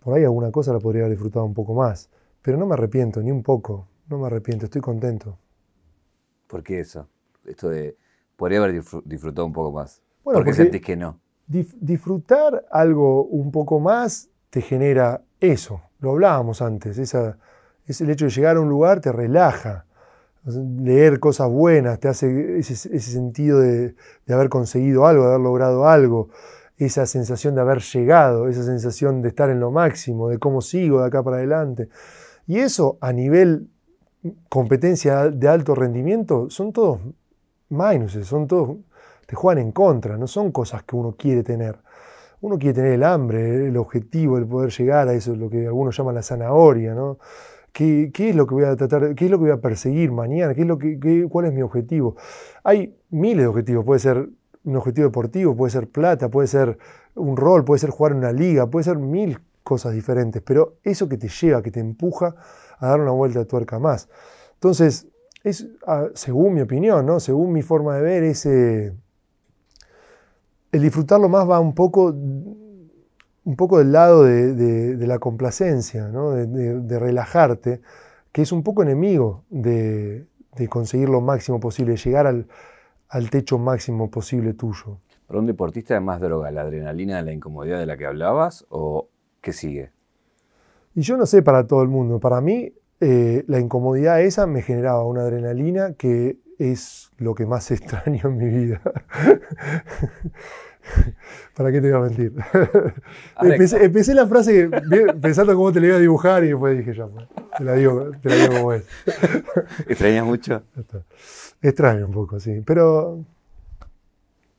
por 0.00 0.14
ahí 0.14 0.24
alguna 0.24 0.50
cosa 0.50 0.72
la 0.72 0.80
podría 0.80 1.02
haber 1.02 1.12
disfrutado 1.12 1.44
un 1.44 1.54
poco 1.54 1.74
más. 1.74 2.10
Pero 2.42 2.58
no 2.58 2.66
me 2.66 2.74
arrepiento, 2.74 3.22
ni 3.22 3.30
un 3.30 3.42
poco. 3.42 3.86
No 4.08 4.18
me 4.18 4.26
arrepiento, 4.26 4.66
estoy 4.66 4.82
contento. 4.82 5.38
¿Por 6.46 6.62
qué 6.62 6.80
eso? 6.80 7.08
Esto 7.44 7.68
de 7.68 7.96
podría 8.36 8.58
haber 8.58 8.82
disfrutado 9.04 9.46
un 9.46 9.52
poco 9.52 9.72
más. 9.72 10.02
Bueno, 10.22 10.40
porque, 10.40 10.54
sentís 10.54 10.82
que 10.82 10.96
no. 10.96 11.20
disfrutar 11.46 12.64
algo 12.70 13.24
un 13.24 13.50
poco 13.52 13.80
más 13.80 14.28
te 14.50 14.60
genera 14.60 15.22
eso. 15.40 15.82
Lo 16.00 16.12
hablábamos 16.12 16.62
antes. 16.62 16.98
Esa, 16.98 17.38
es 17.86 18.00
el 18.00 18.10
hecho 18.10 18.26
de 18.26 18.30
llegar 18.30 18.56
a 18.56 18.60
un 18.60 18.68
lugar 18.68 19.00
te 19.00 19.12
relaja. 19.12 19.86
Leer 20.44 21.20
cosas 21.20 21.48
buenas 21.48 21.98
te 22.00 22.08
hace 22.08 22.58
ese, 22.58 23.00
sentido 23.00 23.60
de, 23.60 23.94
haber 24.28 24.48
conseguido 24.50 25.06
algo, 25.06 25.24
de 25.24 25.28
haber 25.30 25.40
logrado 25.40 25.88
algo. 25.88 26.28
Esa 26.76 27.06
sensación 27.06 27.54
de 27.54 27.60
haber 27.60 27.80
llegado, 27.80 28.48
esa 28.48 28.64
sensación 28.64 29.22
de 29.22 29.28
estar 29.28 29.48
en 29.48 29.60
lo 29.60 29.70
máximo, 29.70 30.28
de 30.28 30.38
cómo 30.38 30.60
sigo 30.60 31.00
de 31.00 31.06
acá 31.06 31.22
para 31.22 31.36
adelante. 31.36 31.88
Y 32.46 32.58
eso 32.58 32.98
a 33.00 33.12
nivel 33.12 33.68
competencia 34.48 35.30
de 35.30 35.48
alto 35.48 35.74
rendimiento 35.74 36.48
son 36.50 36.72
todos 36.72 37.00
minuses, 37.68 38.26
son 38.26 38.46
todos, 38.46 38.76
te 39.26 39.36
juegan 39.36 39.62
en 39.62 39.72
contra, 39.72 40.16
no 40.16 40.26
son 40.26 40.52
cosas 40.52 40.82
que 40.84 40.96
uno 40.96 41.14
quiere 41.16 41.42
tener. 41.42 41.78
Uno 42.40 42.58
quiere 42.58 42.74
tener 42.74 42.92
el 42.92 43.04
hambre, 43.04 43.68
el 43.68 43.76
objetivo, 43.76 44.36
el 44.36 44.46
poder 44.46 44.70
llegar 44.70 45.08
a 45.08 45.14
eso, 45.14 45.34
lo 45.34 45.48
que 45.48 45.66
algunos 45.66 45.96
llaman 45.96 46.14
la 46.14 46.22
zanahoria, 46.22 46.94
¿no? 46.94 47.18
¿Qué, 47.72 48.12
es 48.16 48.36
lo 48.36 48.46
que 48.46 48.54
voy 48.54 48.64
a 48.64 48.76
tratar, 48.76 49.14
qué 49.16 49.24
es 49.24 49.30
lo 49.30 49.38
que 49.38 49.44
voy 49.44 49.50
a 49.50 49.60
perseguir 49.60 50.12
mañana? 50.12 50.54
¿Qué 50.54 50.60
es 50.60 50.66
lo 50.66 50.78
que, 50.78 51.26
¿Cuál 51.28 51.46
es 51.46 51.52
mi 51.52 51.62
objetivo? 51.62 52.16
Hay 52.62 52.96
miles 53.10 53.44
de 53.44 53.46
objetivos, 53.48 53.84
puede 53.84 53.98
ser 53.98 54.28
un 54.62 54.76
objetivo 54.76 55.08
deportivo, 55.08 55.56
puede 55.56 55.70
ser 55.72 55.88
plata, 55.88 56.28
puede 56.28 56.46
ser 56.46 56.78
un 57.16 57.36
rol, 57.36 57.64
puede 57.64 57.80
ser 57.80 57.90
jugar 57.90 58.12
en 58.12 58.18
una 58.18 58.32
liga, 58.32 58.68
puede 58.68 58.84
ser 58.84 58.98
mil 58.98 59.40
cosas 59.64 59.92
diferentes, 59.92 60.40
pero 60.42 60.76
eso 60.84 61.08
que 61.08 61.16
te 61.16 61.28
lleva, 61.28 61.62
que 61.62 61.70
te 61.70 61.80
empuja 61.80 62.36
a 62.84 62.88
dar 62.90 63.00
una 63.00 63.12
vuelta 63.12 63.40
de 63.40 63.44
tuerca 63.46 63.78
más. 63.78 64.08
Entonces, 64.54 65.08
es, 65.44 65.68
según 66.14 66.54
mi 66.54 66.62
opinión, 66.62 67.04
¿no? 67.06 67.20
según 67.20 67.52
mi 67.52 67.62
forma 67.62 67.96
de 67.96 68.02
ver, 68.02 68.22
ese, 68.24 68.94
el 70.72 70.82
disfrutarlo 70.82 71.28
más 71.28 71.48
va 71.48 71.60
un 71.60 71.74
poco, 71.74 72.06
un 72.06 73.56
poco 73.56 73.78
del 73.78 73.92
lado 73.92 74.24
de, 74.24 75.06
la 75.06 75.18
complacencia, 75.18 76.08
¿no? 76.08 76.30
de, 76.30 76.98
relajarte, 76.98 77.82
que 78.32 78.42
es 78.42 78.52
un 78.52 78.62
poco 78.62 78.82
enemigo 78.82 79.44
de, 79.50 80.26
conseguir 80.68 81.08
lo 81.08 81.20
máximo 81.20 81.60
posible, 81.60 81.96
llegar 81.96 82.26
al, 82.26 82.46
al 83.08 83.30
techo 83.30 83.58
máximo 83.58 84.10
posible 84.10 84.54
tuyo. 84.54 84.98
¿Para 85.26 85.40
un 85.40 85.46
deportista 85.46 85.94
es 85.94 86.02
más 86.02 86.20
droga 86.20 86.50
la 86.50 86.62
adrenalina, 86.62 87.22
la 87.22 87.32
incomodidad 87.32 87.78
de 87.78 87.86
la 87.86 87.96
que 87.96 88.06
hablabas 88.06 88.66
o 88.70 89.08
qué 89.40 89.52
sigue? 89.52 89.93
Y 90.94 91.02
yo 91.02 91.16
no 91.16 91.26
sé 91.26 91.42
para 91.42 91.66
todo 91.66 91.82
el 91.82 91.88
mundo. 91.88 92.20
Para 92.20 92.40
mí 92.40 92.72
eh, 93.00 93.44
la 93.48 93.58
incomodidad 93.60 94.22
esa 94.22 94.46
me 94.46 94.62
generaba 94.62 95.04
una 95.04 95.22
adrenalina 95.22 95.94
que 95.94 96.38
es 96.58 97.10
lo 97.18 97.34
que 97.34 97.46
más 97.46 97.70
extraño 97.72 98.28
en 98.28 98.36
mi 98.36 98.46
vida. 98.46 98.80
¿Para 101.56 101.72
qué 101.72 101.80
te 101.80 101.90
voy 101.90 101.98
a 101.98 102.08
mentir? 102.08 102.34
empecé, 103.82 104.14
la 104.14 104.26
frase 104.26 104.68
pensando 105.20 105.54
cómo 105.54 105.72
te 105.72 105.80
la 105.80 105.86
iba 105.86 105.96
a 105.96 106.00
dibujar 106.00 106.44
y 106.44 106.48
después 106.48 106.76
dije, 106.76 106.94
ya, 106.94 107.06
pues, 107.06 107.26
te 107.56 107.64
la 107.64 107.72
digo, 107.74 108.10
te 108.20 108.28
la 108.28 108.34
digo 108.34 108.54
como 108.54 108.72
es. 108.74 108.84
¿Extrañas 109.88 110.26
mucho? 110.26 110.62
Extraño 111.62 112.06
un 112.06 112.12
poco, 112.12 112.38
sí. 112.38 112.62
Pero. 112.66 113.24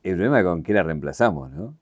El 0.02 0.14
problema 0.14 0.40
es 0.40 0.44
con 0.44 0.64
qué 0.64 0.72
la 0.72 0.82
reemplazamos, 0.82 1.52
¿no? 1.52 1.74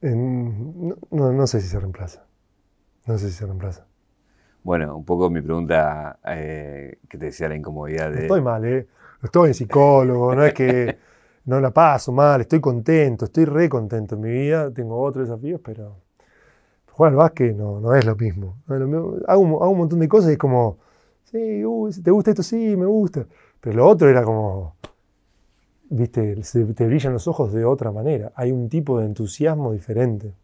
No, 0.00 1.32
no 1.32 1.46
sé 1.46 1.60
si 1.60 1.68
se 1.68 1.78
reemplaza. 1.78 2.26
No 3.06 3.18
sé 3.18 3.28
si 3.30 3.36
se 3.36 3.46
reemplaza. 3.46 3.86
Bueno, 4.62 4.96
un 4.96 5.04
poco 5.04 5.30
mi 5.30 5.40
pregunta 5.40 6.18
eh, 6.26 6.98
que 7.08 7.16
te 7.16 7.26
decía 7.26 7.48
la 7.48 7.56
incomodidad 7.56 8.10
de... 8.10 8.22
estoy 8.22 8.42
mal, 8.42 8.64
¿eh? 8.64 8.86
estoy 9.22 9.48
en 9.48 9.54
psicólogo, 9.54 10.34
no 10.34 10.44
es 10.44 10.52
que 10.52 10.98
no 11.46 11.60
la 11.60 11.70
paso 11.70 12.12
mal, 12.12 12.42
estoy 12.42 12.60
contento, 12.60 13.24
estoy 13.24 13.46
re 13.46 13.68
contento 13.68 14.14
en 14.14 14.20
mi 14.20 14.30
vida, 14.30 14.70
tengo 14.70 15.00
otros 15.00 15.28
desafíos, 15.28 15.60
pero 15.64 15.96
jugar 16.90 17.12
al 17.12 17.16
básquet 17.16 17.56
no, 17.56 17.80
no, 17.80 17.94
es 17.94 18.04
lo 18.04 18.16
mismo. 18.16 18.56
Hago, 19.26 19.40
un, 19.40 19.78
montón 19.78 20.00
de 20.00 20.08
cosas 20.08 20.30
y 20.30 20.32
es 20.32 20.38
como, 20.38 20.78
sí, 21.24 21.62
¿te 22.02 22.10
gusta 22.10 22.30
esto? 22.32 22.42
Sí, 22.42 22.76
me 22.76 22.86
gusta. 22.86 23.26
Pero 23.60 23.76
lo 23.76 23.86
otro 23.86 24.08
era 24.08 24.22
como, 24.22 24.76
viste, 25.90 26.36
te 26.74 26.86
brillan 26.86 27.12
los 27.12 27.28
ojos 27.28 27.52
de 27.52 27.64
otra 27.64 27.92
manera. 27.92 28.32
Hay 28.34 28.52
un 28.52 28.68
tipo 28.68 28.98
de 28.98 29.06
entusiasmo 29.06 29.72
diferente. 29.72 30.34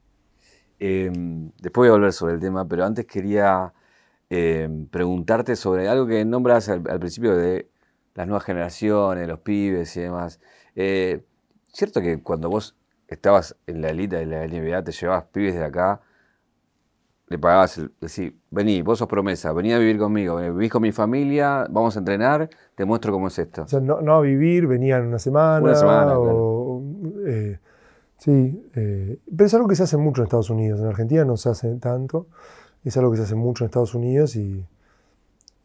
Em, 0.79 1.51
después 1.61 1.89
voy 1.89 1.89
a 1.91 1.95
hablar 1.95 2.13
sobre 2.13 2.35
el 2.35 2.41
tema, 2.41 2.67
pero 2.67 2.85
antes 2.85 3.07
quería 3.07 3.73
Em, 4.31 4.87
preguntarte 4.89 5.55
sobre 5.55 5.87
algo 5.89 6.07
que 6.07 6.25
nombras 6.25 6.69
al, 6.69 6.83
principio 6.83 7.37
de 7.37 7.71
las 8.15 8.27
nuevas 8.27 8.45
generaciones, 8.45 9.29
los 9.29 9.41
pibes 9.41 9.97
y 9.97 10.01
demás. 10.01 10.41
Eh, 10.75 11.25
¿Cierto 11.73 12.01
que 12.01 12.23
cuando 12.23 12.49
vos 12.49 12.77
estabas 13.07 13.57
en 13.67 13.81
la 13.83 13.91
élite 13.91 14.17
de 14.17 14.27
la 14.27 14.45
NBA, 14.45 14.83
te 14.83 14.93
llevabas 14.93 15.25
pibes 15.27 15.55
de 15.55 15.65
acá, 15.65 16.01
le 17.29 17.39
pagabas, 17.39 17.81
decir, 18.01 18.39
vení, 18.51 18.83
vos 18.83 18.99
sos 18.99 19.09
promesa, 19.09 19.53
vení 19.53 19.73
a 19.73 19.79
vivir 19.79 19.99
conmigo, 19.99 20.37
vivís 20.37 20.71
con 20.71 20.83
mi 20.83 20.93
familia, 20.93 21.67
vamos 21.71 21.97
a 21.97 21.99
entrenar, 21.99 22.51
te 22.75 22.85
muestro 22.85 23.13
cómo 23.13 23.29
es 23.29 23.39
esto. 23.39 23.63
O 23.63 23.69
sea, 23.69 23.81
no, 23.81 24.15
a 24.15 24.21
vivir, 24.21 24.67
venían 24.67 25.07
una 25.07 25.19
semana. 25.19 25.61
Una 25.61 25.75
semana, 25.75 26.15
eh, 27.27 27.59
sí, 28.19 28.71
eh, 28.75 29.19
pero 29.37 29.47
es 29.47 29.55
algo 29.55 29.69
que 29.69 29.77
se 29.77 29.85
hace 29.85 29.97
mucho 29.97 30.21
en 30.21 30.25
Estados 30.25 30.51
Unidos, 30.51 30.81
en 30.81 30.87
Argentina 30.87 31.25
no 31.25 31.37
se 31.37 31.49
hace 31.49 31.75
tanto 31.77 32.27
es 32.85 32.97
algo 32.97 33.11
que 33.11 33.17
se 33.17 33.23
hace 33.25 33.35
mucho 33.35 33.65
en 33.65 33.67
Estados 33.67 33.95
Unidos 33.95 34.37
y, 34.37 34.65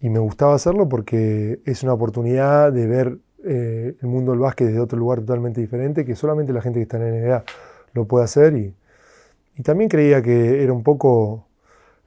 me 0.01 0.20
gustaba 0.20 0.55
hacerlo 0.55 0.88
porque 0.88 1.60
es 1.66 1.84
una 1.84 1.91
oportunidad 1.91 2.72
de 2.72 2.88
ver 2.88 3.18
eh, 3.43 3.97
el 4.01 4.07
mundo 4.07 4.32
del 4.32 4.39
básquet 4.39 4.68
desde 4.68 4.80
otro 4.80 4.97
lugar 4.97 5.20
totalmente 5.20 5.60
diferente, 5.60 6.05
que 6.05 6.16
solamente 6.16 6.53
la 6.53 6.62
gente 6.62 6.80
que 6.80 6.84
está 6.84 6.95
en 6.95 7.03
la 7.03 7.28
NBA 7.28 7.43
lo 7.93 8.05
puede 8.05 8.24
hacer. 8.24 8.55
Y, 8.55 8.74
también 9.62 9.89
creía 9.89 10.22
que 10.22 10.64
era 10.64 10.72
un 10.72 10.84
poco 10.84 11.47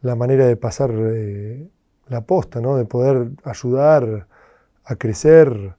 la 0.02 0.14
manera 0.14 0.46
de 0.46 0.56
pasar 0.56 0.92
eh, 0.94 1.68
la 2.08 2.20
posta, 2.22 2.60
¿no? 2.60 2.76
de 2.76 2.84
poder 2.84 3.30
ayudar 3.44 4.26
a 4.84 4.96
crecer 4.96 5.74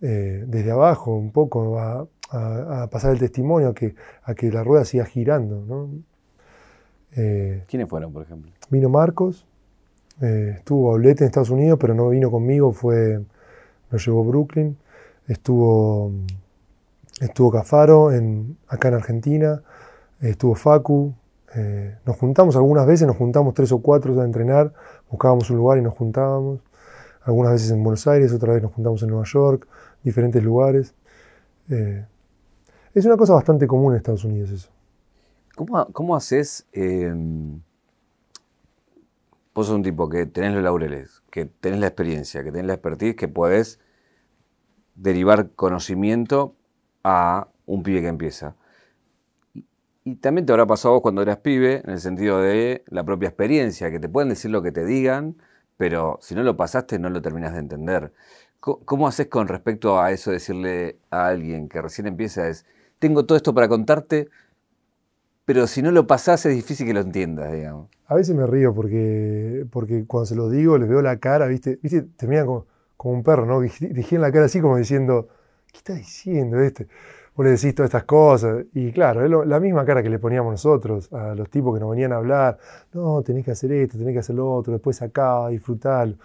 eh, 0.00 0.44
desde 0.46 0.70
abajo 0.72 1.14
un 1.14 1.30
poco, 1.30 1.78
a, 1.78 2.06
pasar 2.90 3.12
el 3.12 3.20
testimonio, 3.20 3.68
a 3.68 3.74
que, 3.74 3.94
a 4.24 4.34
que 4.34 4.50
la 4.50 4.64
rueda 4.64 4.84
siga 4.84 5.04
girando. 5.04 5.64
¿no? 5.66 5.90
¿Quiénes 7.14 7.88
fueron, 7.88 8.12
por 8.12 8.22
ejemplo? 8.22 8.50
Vino 8.68 8.88
Marcos, 8.88 9.46
eh, 10.20 10.54
estuvo 10.56 10.92
Aulete 10.92 11.24
en 11.24 11.26
Estados 11.26 11.50
Unidos, 11.50 11.78
pero 11.80 11.94
no 11.94 12.08
vino 12.08 12.30
conmigo, 12.30 12.72
fue, 12.72 13.20
lo 13.90 13.98
llevó 13.98 14.24
Brooklyn. 14.24 14.76
Estuvo, 15.28 16.12
estuvo 17.20 17.50
Cafaro 17.50 18.12
en, 18.12 18.56
acá 18.68 18.88
en 18.88 18.94
Argentina, 18.94 19.62
estuvo 20.20 20.54
Facu. 20.54 21.14
Eh, 21.56 21.96
nos 22.04 22.16
juntamos 22.16 22.54
algunas 22.56 22.86
veces, 22.86 23.06
nos 23.06 23.16
juntamos 23.16 23.54
tres 23.54 23.72
o 23.72 23.78
cuatro 23.78 24.20
a 24.20 24.24
entrenar, 24.24 24.74
buscábamos 25.10 25.48
un 25.50 25.56
lugar 25.56 25.78
y 25.78 25.82
nos 25.82 25.94
juntábamos. 25.94 26.60
Algunas 27.22 27.52
veces 27.52 27.70
en 27.70 27.82
Buenos 27.82 28.06
Aires, 28.06 28.32
otra 28.32 28.52
vez 28.52 28.62
nos 28.62 28.72
juntamos 28.72 29.02
en 29.02 29.08
Nueva 29.08 29.24
York, 29.24 29.66
diferentes 30.02 30.42
lugares. 30.44 30.94
Eh, 31.70 32.04
es 32.92 33.04
una 33.06 33.16
cosa 33.16 33.32
bastante 33.32 33.66
común 33.66 33.92
en 33.92 33.96
Estados 33.96 34.24
Unidos 34.24 34.50
eso. 34.50 34.68
¿Cómo, 35.56 35.86
cómo 35.92 36.14
haces? 36.14 36.66
Em, 36.72 37.60
vos 39.54 39.66
sos 39.66 39.76
un 39.76 39.82
tipo 39.82 40.10
que 40.10 40.26
tenés 40.26 40.52
los 40.52 40.62
laureles, 40.62 41.22
que 41.30 41.46
tenés 41.46 41.80
la 41.80 41.86
experiencia, 41.86 42.44
que 42.44 42.52
tenés 42.52 42.66
la 42.66 42.74
expertise, 42.74 43.16
que 43.16 43.28
podés 43.28 43.80
derivar 44.94 45.50
conocimiento 45.52 46.54
a 47.02 47.48
un 47.64 47.82
pibe 47.82 48.02
que 48.02 48.08
empieza. 48.08 48.56
Y, 50.06 50.14
también 50.14 50.46
te 50.46 50.52
habrá 50.52 50.66
pasado 50.66 50.94
vos 50.94 51.02
cuando 51.02 51.20
eras 51.20 51.38
pibe, 51.38 51.82
en 51.84 51.90
el 51.90 51.98
sentido 51.98 52.40
de 52.40 52.84
la 52.86 53.02
propia 53.02 53.28
experiencia, 53.28 53.90
que 53.90 53.98
te 53.98 54.08
pueden 54.08 54.28
decir 54.28 54.52
lo 54.52 54.62
que 54.62 54.70
te 54.70 54.84
digan, 54.84 55.34
pero 55.76 56.20
si 56.22 56.36
no 56.36 56.44
lo 56.44 56.56
pasaste 56.56 57.00
no 57.00 57.10
lo 57.10 57.20
terminas 57.20 57.54
de 57.54 57.58
entender. 57.58 58.12
¿Cómo, 58.60 59.08
haces 59.08 59.26
con 59.26 59.48
respecto 59.48 60.00
a 60.00 60.12
eso 60.12 60.30
decirle 60.30 60.96
a 61.10 61.26
alguien 61.26 61.68
que 61.68 61.82
recién 61.82 62.06
empieza 62.06 62.48
es, 62.48 62.66
tengo 63.00 63.26
todo 63.26 63.36
esto 63.36 63.52
para 63.52 63.68
contarte, 63.68 64.28
pero 65.44 65.66
si 65.66 65.82
no 65.82 65.90
lo 65.90 66.06
pasás 66.06 66.46
es 66.46 66.54
difícil 66.54 66.86
que 66.86 66.94
lo 66.94 67.00
entiendas, 67.00 67.52
digamos? 67.52 67.88
A 68.06 68.14
veces 68.14 68.36
me 68.36 68.46
río 68.46 68.72
porque, 68.74 69.66
porque 69.72 70.04
cuando 70.06 70.26
se 70.26 70.36
lo 70.36 70.48
digo 70.48 70.78
les 70.78 70.88
veo 70.88 71.02
la 71.02 71.18
cara, 71.18 71.48
¿viste? 71.48 71.80
¿Viste? 71.82 72.02
Termina 72.16 72.44
como, 72.44 72.66
un 72.98 73.24
perro, 73.24 73.44
¿no? 73.44 73.60
en 73.80 74.20
la 74.20 74.30
cara 74.30 74.44
así 74.44 74.60
como 74.60 74.76
diciendo, 74.76 75.26
¿qué 75.72 75.78
está 75.78 75.94
diciendo 75.94 76.60
este? 76.60 76.86
Vos 77.36 77.44
le 77.44 77.52
decís 77.52 77.74
todas 77.74 77.88
estas 77.88 78.04
cosas. 78.04 78.64
Y 78.72 78.92
claro, 78.92 79.22
es 79.24 79.48
la 79.48 79.60
misma 79.60 79.84
cara 79.84 80.02
que 80.02 80.08
le 80.08 80.18
poníamos 80.18 80.52
nosotros 80.52 81.12
a 81.12 81.34
los 81.34 81.50
tipos 81.50 81.74
que 81.74 81.80
nos 81.80 81.90
venían 81.90 82.12
a 82.12 82.16
hablar. 82.16 82.58
No, 82.94 83.22
tenés 83.22 83.44
que 83.44 83.50
hacer 83.50 83.70
esto, 83.72 83.98
tenés 83.98 84.14
que 84.14 84.20
hacer 84.20 84.36
lo 84.36 84.50
otro, 84.50 84.72
después 84.72 85.02
acá, 85.02 85.48
disfrutarlo. 85.48 86.16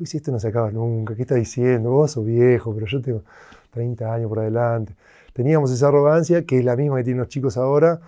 Y 0.00 0.06
si 0.06 0.16
esto 0.16 0.32
no 0.32 0.40
se 0.40 0.48
acaba 0.48 0.70
nunca, 0.72 1.14
¿qué 1.14 1.22
está 1.22 1.36
diciendo? 1.36 1.90
Vos 1.90 2.12
sos 2.12 2.24
viejo, 2.26 2.74
pero 2.74 2.86
yo 2.86 3.00
tengo 3.00 3.22
30 3.70 4.12
años 4.12 4.28
por 4.28 4.40
adelante. 4.40 4.94
Teníamos 5.32 5.70
esa 5.70 5.88
arrogancia 5.88 6.44
que 6.44 6.58
es 6.58 6.64
la 6.64 6.76
misma 6.76 6.96
que 6.96 7.04
tienen 7.04 7.20
los 7.20 7.28
chicos 7.28 7.56
ahora 7.56 8.00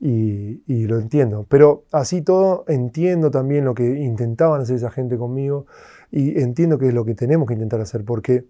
y, 0.00 0.62
y 0.66 0.86
lo 0.86 0.98
entiendo. 0.98 1.44
Pero 1.48 1.84
así 1.90 2.22
todo, 2.22 2.64
entiendo 2.68 3.32
también 3.32 3.64
lo 3.64 3.74
que 3.74 3.84
intentaban 3.84 4.60
hacer 4.60 4.76
esa 4.76 4.90
gente 4.90 5.16
conmigo 5.18 5.66
y 6.12 6.40
entiendo 6.40 6.78
que 6.78 6.88
es 6.88 6.94
lo 6.94 7.04
que 7.04 7.14
tenemos 7.14 7.48
que 7.48 7.54
intentar 7.54 7.80
hacer 7.80 8.04
porque 8.04 8.44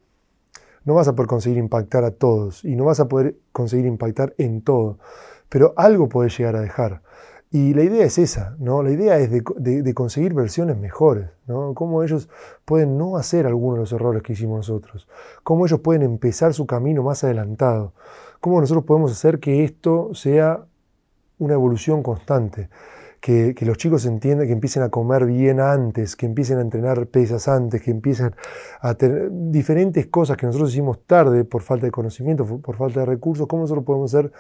no 0.87 0.95
vas 0.95 1.09
a 1.09 1.14
poder 1.14 1.28
conseguir 1.28 1.59
impactar 1.59 2.05
a 2.05 2.12
todos 2.12 2.64
y 2.64 2.76
no 2.76 2.84
vas 2.84 3.01
a 3.01 3.09
poder 3.09 3.37
conseguir 3.53 3.84
impactar 3.87 4.34
en 4.39 4.62
todo, 4.62 4.99
pero 5.51 5.74
algo 5.76 6.09
puedes 6.09 6.39
llegar 6.39 6.57
a 6.57 6.61
dejar. 6.61 7.03
Y 7.51 7.74
la 7.74 7.82
idea 7.82 8.05
es 8.05 8.18
esa, 8.18 8.57
¿no? 8.59 8.82
La 8.82 8.91
idea 8.91 9.18
es 9.18 9.30
de, 9.30 9.95
conseguir 9.95 10.34
versiones 10.34 10.76
mejores, 10.76 11.28
¿no? 11.47 11.74
Cómo 11.74 12.03
ellos 12.03 12.28
pueden 12.64 12.99
no 12.99 13.16
hacer 13.16 13.47
algunos 13.47 13.76
de 13.76 13.80
los 13.80 13.93
errores 13.93 14.22
que 14.22 14.32
hicimos 14.32 14.59
nosotros, 14.59 15.09
cómo 15.43 15.66
ellos 15.66 15.80
pueden 15.80 16.03
empezar 16.03 16.55
su 16.55 16.66
camino 16.66 17.03
más 17.03 17.24
adelantado, 17.24 17.93
cómo 18.41 18.61
nosotros 18.61 18.84
podemos 18.84 19.12
hacer 19.12 19.39
que 19.41 19.64
esto 19.64 20.11
sea 20.14 20.66
una 21.39 21.55
evolución 21.55 22.03
constante 22.03 22.68
que, 23.27 23.66
los 23.66 23.77
chicos 23.77 24.07
entiendan, 24.07 24.47
que 24.47 24.53
empiecen 24.53 24.85
a 24.85 24.89
comer 24.89 25.27
bien 25.27 25.59
antes, 25.59 26.14
que 26.14 26.27
empiecen 26.27 26.59
a 26.59 26.61
entrenar 26.61 27.09
pesas 27.09 27.49
antes, 27.49 27.83
que 27.83 27.91
empiecen 27.91 28.37
a 28.81 28.95
tener 28.95 29.31
diferentes 29.33 30.07
cosas 30.07 30.37
que 30.37 30.47
nosotros 30.47 30.70
hicimos 30.70 31.01
tarde 31.07 31.45
por 31.45 31.62
falta 31.62 31.87
de 31.87 31.91
conocimiento, 31.91 32.47
por 32.61 32.77
falta 32.77 33.01
de 33.01 33.07
recursos, 33.07 33.49
¿cómo 33.49 33.62
nosotros 33.62 33.85
podemos 33.85 34.14
hacer 34.14 34.31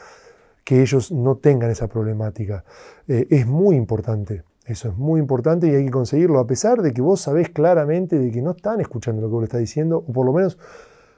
que 0.62 0.82
ellos 0.82 1.10
no 1.10 1.36
tengan 1.38 1.68
esa 1.68 1.88
problemática? 1.88 2.64
Eh, 3.08 3.26
es 3.28 3.44
muy 3.48 3.74
importante. 3.74 4.44
Eso 4.64 4.90
es 4.90 4.96
muy 4.96 5.18
importante 5.18 5.66
y 5.66 5.74
hay 5.74 5.84
que 5.86 5.90
conseguirlo, 5.90 6.38
a 6.38 6.46
pesar 6.46 6.80
de 6.80 6.92
que 6.92 7.02
vos 7.02 7.20
sabés 7.20 7.50
claramente 7.50 8.16
de 8.16 8.30
que 8.30 8.40
no 8.40 8.52
están 8.52 8.80
escuchando 8.80 9.20
lo 9.20 9.26
que 9.26 9.32
vos 9.32 9.42
le 9.42 9.46
estás 9.46 9.60
diciendo, 9.60 10.04
o 10.06 10.12
por 10.12 10.24
lo 10.24 10.32
menos 10.32 10.58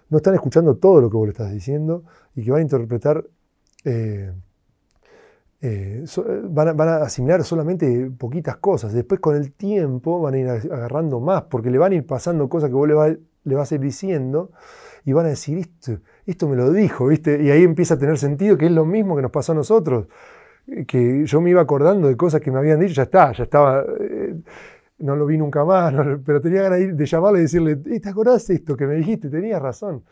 no 0.09 0.17
están 0.17 0.33
escuchando 0.35 0.77
todo 0.77 1.03
lo 1.03 1.11
que 1.11 1.17
vos 1.19 1.27
le 1.27 1.33
estás 1.33 1.53
diciendo, 1.53 2.05
y 2.35 2.45
que 2.45 2.51
van 2.51 2.61
a 2.61 2.63
interpretar 2.63 3.27
eh, 3.85 4.33
eh, 5.61 6.05
eh, 6.05 6.41
van, 6.45 6.81
a, 6.81 6.97
asimilar 6.99 7.43
solamente 7.45 8.11
poquitas 8.17 8.57
cosas. 8.59 8.93
Después 8.93 9.21
con 9.21 9.37
el 9.37 9.53
tiempo 9.53 10.21
van 10.21 10.35
a 10.35 10.39
ir 10.39 10.49
agarrando 10.49 11.21
más, 11.21 11.43
porque 11.45 11.71
le 11.71 11.79
van 11.79 11.93
a 11.93 11.95
ir 11.97 12.07
pasando 12.07 12.49
cosas 12.49 12.71
que 12.71 12.75
vos 12.75 12.89
le, 12.89 13.19
le 13.45 13.55
vas 13.55 13.73
a 13.73 13.75
ir 13.75 13.81
diciendo 13.81 14.51
y 15.05 15.13
van 15.13 15.27
a 15.27 15.31
decir, 15.31 15.59
esto, 15.59 16.01
esto 16.27 16.49
me 16.49 16.57
lo 16.57 16.71
dijo, 16.71 17.07
¿viste? 17.09 17.43
Y 17.43 17.51
ahí 17.51 17.65
empieza 17.65 17.95
a 17.95 17.99
tener 17.99 18.19
sentido 18.19 18.57
que 18.57 18.67
es 18.67 18.73
lo 18.73 18.85
mismo 18.85 19.17
que 19.17 19.23
nos 19.23 19.31
pasó 19.31 19.53
a 19.53 19.55
nosotros. 19.55 20.07
Eh, 20.67 20.85
que 20.85 21.25
yo 21.27 21.41
me 21.41 21.51
iba 21.51 21.61
acordando 21.61 22.09
de 22.09 22.17
cosas 22.17 22.41
que 22.41 22.51
me 22.51 22.59
habían 22.59 22.81
dicho, 22.81 22.95
ya 22.95 23.05
está, 23.05 23.33
ya 23.33 23.45
estaba, 23.45 23.85
no 24.99 25.17
lo 25.17 25.27
vi 25.27 25.39
nunca 25.39 25.65
más, 25.65 25.95
pero 26.25 26.41
tenía 26.41 26.63
ganas 26.63 26.97
de, 26.97 27.07
llamarle 27.07 27.41
y 27.41 27.43
decirle, 27.43 27.77
¿te 27.77 28.09
acordás 28.09 28.49
esto 28.51 28.77
que 28.77 28.87
me 28.87 28.95
dijiste? 28.95 29.29
Tenías 29.29 29.61
razón. 29.61 30.05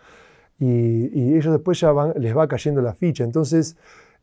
Y, 0.58 1.36
ellos 1.36 1.52
después 1.52 1.78
ya 1.80 1.92
van, 1.92 2.14
les 2.16 2.36
va 2.36 2.48
cayendo 2.48 2.80
la 2.80 2.94
ficha. 2.94 3.24
Entonces, 3.24 3.76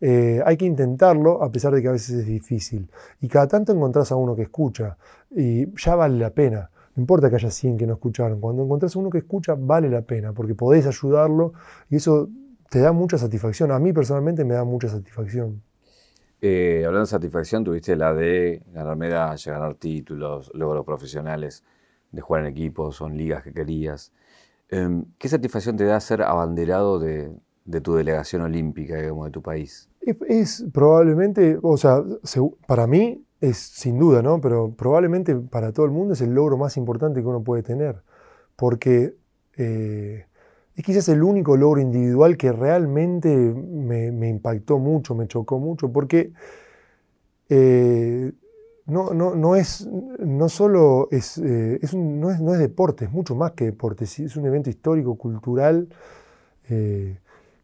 eh, 0.06 0.42
hay 0.46 0.58
que 0.58 0.66
intentarlo 0.66 1.42
a 1.42 1.50
pesar 1.50 1.74
de 1.74 1.82
que 1.82 1.88
a 1.88 1.94
veces 1.94 2.18
es 2.18 2.26
difícil. 2.26 2.90
Y 3.22 3.30
cada 3.30 3.48
tanto 3.48 3.72
encontrás 3.72 4.12
a 4.12 4.18
uno 4.18 4.36
que 4.36 4.42
escucha 4.42 4.98
y 5.32 5.74
ya 5.82 5.96
vale 5.96 6.18
la 6.18 6.30
pena. 6.30 6.70
No 6.94 7.02
importa 7.02 7.30
que 7.30 7.38
haya 7.38 7.50
100 7.50 7.78
que 7.78 7.88
no 7.88 7.94
escucharon. 7.94 8.42
Cuando 8.42 8.64
encontrás 8.64 8.98
a 8.98 9.00
uno 9.00 9.10
que 9.10 9.20
escucha, 9.20 9.56
vale 9.58 9.90
la 9.90 10.02
pena 10.02 10.34
porque 10.34 10.56
podés 10.56 10.86
ayudarlo 10.88 11.54
y 11.90 11.96
eso 11.96 12.28
te 12.70 12.80
da 12.80 12.92
mucha 12.92 13.18
satisfacción. 13.18 13.72
A 13.72 13.80
mí 13.80 13.94
personalmente 13.94 14.44
me 14.44 14.56
da 14.56 14.66
mucha 14.66 14.90
satisfacción. 14.90 15.62
Eh, 16.42 16.84
hablando 16.86 17.06
de 17.06 17.12
satisfacción, 17.12 17.64
tuviste 17.64 17.96
la 17.96 18.14
de 18.14 18.62
ganar 18.74 18.98
medallas, 18.98 19.48
ganar 19.48 19.76
títulos, 19.76 20.52
logros 20.54 20.84
profesionales, 20.84 21.64
de 22.12 22.20
jugar 22.20 22.42
en 22.42 22.48
equipos 22.50 23.00
o 23.00 23.08
en 23.08 23.16
ligas 23.16 23.42
que 23.42 23.54
querías. 23.54 24.12
Em, 24.68 25.06
¿Qué 25.18 25.30
satisfacción 25.30 25.78
te 25.78 25.86
da 25.86 25.98
ser 26.02 26.24
abanderado 26.24 27.00
de, 27.00 27.32
de 27.66 27.82
tu 27.82 27.96
delegación 27.96 28.42
olímpica, 28.42 28.98
digamos, 28.98 29.26
de 29.26 29.32
tu 29.32 29.42
país? 29.42 29.90
Es, 30.28 30.66
probablemente, 30.74 31.58
o 31.62 31.78
sea, 31.78 32.04
para 32.68 32.88
mí 32.88 33.24
es 33.40 33.58
sin 33.58 34.00
duda, 34.00 34.22
¿no? 34.22 34.42
Pero 34.42 34.74
probablemente 34.76 35.36
para 35.36 35.72
todo 35.72 35.86
el 35.86 35.92
mundo 35.92 36.14
es 36.14 36.22
el 36.22 36.34
logro 36.34 36.58
más 36.58 36.78
importante 36.78 37.22
que 37.22 37.28
uno 37.28 37.44
puede 37.44 37.64
tener, 37.64 38.04
porque 38.56 39.16
eh, 39.58 40.26
es 40.76 40.84
quizás 40.84 41.08
el 41.10 41.24
único 41.24 41.56
logro 41.56 41.80
individual 41.80 42.36
que 42.36 42.52
realmente 42.52 43.30
me, 43.36 44.28
impactó 44.28 44.80
mucho, 44.80 45.16
me 45.16 45.28
chocó 45.28 45.60
mucho, 45.60 45.92
porque 45.92 46.34
eh, 47.50 48.34
no, 48.86 49.14
no, 49.14 49.36
no, 49.36 49.56
es, 49.56 49.88
no 50.20 50.50
solo 50.50 51.08
es, 51.12 51.38
eh, 51.38 51.80
no, 51.94 52.30
es, 52.30 52.42
no 52.42 52.54
es 52.54 52.60
deporte, 52.60 53.06
es 53.06 53.12
mucho 53.12 53.36
más 53.36 53.52
que 53.52 53.66
deporte, 53.66 54.04
es 54.04 54.36
un 54.36 54.46
evento 54.46 54.70
histórico, 54.70 55.16
cultural. 55.16 55.88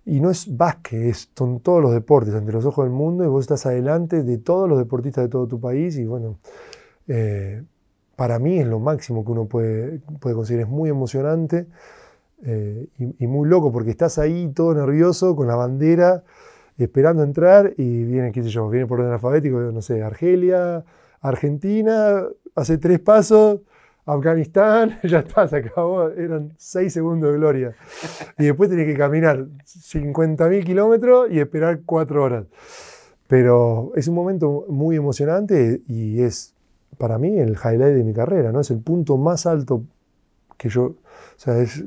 Y 0.09 0.21
no 0.21 0.31
es 0.31 0.57
básquet, 0.57 1.15
son 1.35 1.59
todos 1.59 1.83
los 1.83 1.93
deportes 1.93 2.33
ante 2.33 2.51
los 2.51 2.65
ojos 2.65 2.85
del 2.85 2.91
mundo 2.91 3.23
y 3.23 3.27
vos 3.27 3.43
estás 3.43 3.67
adelante 3.67 4.23
de 4.23 4.39
todos 4.39 4.67
los 4.67 4.79
deportistas 4.79 5.23
de 5.23 5.29
todo 5.29 5.47
tu 5.47 5.59
país 5.59 5.97
y 5.97 6.05
bueno, 6.05 6.39
eh, 7.07 7.63
para 8.15 8.39
mí 8.39 8.57
es 8.57 8.65
lo 8.65 8.79
máximo 8.79 9.23
que 9.23 9.31
uno 9.31 9.45
puede, 9.45 9.99
puede 10.19 10.35
conseguir. 10.35 10.63
Es 10.63 10.67
muy 10.67 10.89
emocionante 10.89 11.67
eh, 12.43 12.87
y, 12.97 13.27
muy 13.27 13.47
loco 13.47 13.71
porque 13.71 13.91
estás 13.91 14.17
ahí 14.17 14.51
todo 14.55 14.73
nervioso 14.73 15.35
con 15.35 15.47
la 15.47 15.55
bandera 15.55 16.23
esperando 16.77 17.21
entrar 17.21 17.73
y 17.77 18.03
viene, 18.03 18.31
qué 18.31 18.41
sé 18.41 18.49
yo, 18.49 18.67
viene 18.67 18.87
por 18.87 19.01
orden 19.01 19.13
alfabético, 19.13 19.59
no 19.59 19.81
sé, 19.81 20.01
Argelia, 20.01 20.85
Argentina, 21.21 22.23
hace 22.55 22.79
tres 22.79 22.99
pasos, 22.99 23.59
Afganistán, 24.13 24.99
ya 25.03 25.19
está, 25.19 25.47
se 25.47 25.57
acabó, 25.57 26.09
eran 26.09 26.53
seis 26.57 26.93
segundos 26.93 27.31
de 27.31 27.37
gloria. 27.37 27.75
Y 28.37 28.45
después 28.45 28.69
tenía 28.69 28.85
que 28.85 28.95
caminar 28.95 29.45
50.000 29.65 30.65
kilómetros 30.65 31.29
y 31.31 31.39
esperar 31.39 31.81
cuatro 31.85 32.23
horas. 32.23 32.45
Pero 33.27 33.91
es 33.95 34.07
un 34.07 34.15
momento 34.15 34.65
muy 34.67 34.95
emocionante 34.95 35.81
y 35.87 36.21
es 36.21 36.55
para 36.97 37.19
mí 37.19 37.37
el 37.37 37.51
highlight 37.51 37.95
de 37.95 38.03
mi 38.03 38.13
carrera, 38.13 38.51
¿no? 38.51 38.61
Es 38.61 38.71
el 38.71 38.79
punto 38.79 39.17
más 39.17 39.45
alto 39.45 39.83
que 40.57 40.69
yo, 40.69 40.83
o 40.83 40.95
sea, 41.37 41.59
es, 41.59 41.77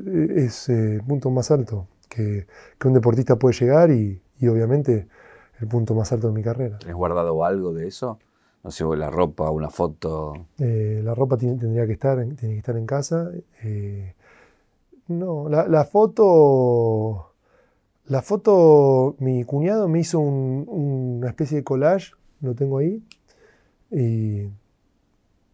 eh, 0.68 0.95
el 0.95 1.03
punto 1.03 1.31
más 1.31 1.51
alto 1.51 1.89
que, 2.09 2.47
que, 2.79 2.89
un 2.89 2.95
deportista 2.95 3.37
puede 3.37 3.55
llegar 3.55 3.91
y, 3.91 4.23
y 4.39 4.49
obviamente 4.49 5.09
el 5.61 5.68
punto 5.68 5.95
más 5.95 6.12
alto 6.12 6.29
de 6.29 6.33
mi 6.33 6.43
carrera. 6.43 6.79
¿Has 6.87 6.95
guardado 6.95 7.45
algo 7.45 7.75
de 7.75 7.89
eso? 7.89 8.18
No 8.65 8.71
sé, 8.71 8.85
la 8.97 9.11
ropa, 9.11 9.51
una 9.51 9.71
foto. 9.71 10.47
Eh, 10.59 11.01
la 11.03 11.15
ropa 11.15 11.37
tendría 11.37 11.87
que 11.87 11.93
estar, 11.93 12.17
tiene 12.17 12.55
que 12.55 12.59
estar 12.59 12.77
en 12.77 12.87
casa. 12.87 13.31
Eh, 13.65 14.15
no, 15.09 15.49
la, 15.49 15.85
foto, 15.85 17.33
la 18.07 18.23
foto, 18.23 19.17
mi 19.19 19.45
cuñado 19.45 19.89
me 19.89 20.01
hizo 20.01 20.21
una 20.21 21.29
especie 21.29 21.59
de 21.59 21.65
collage, 21.65 22.13
lo 22.41 22.55
tengo 22.55 22.79
ahí. 22.79 23.03
Y 23.91 24.49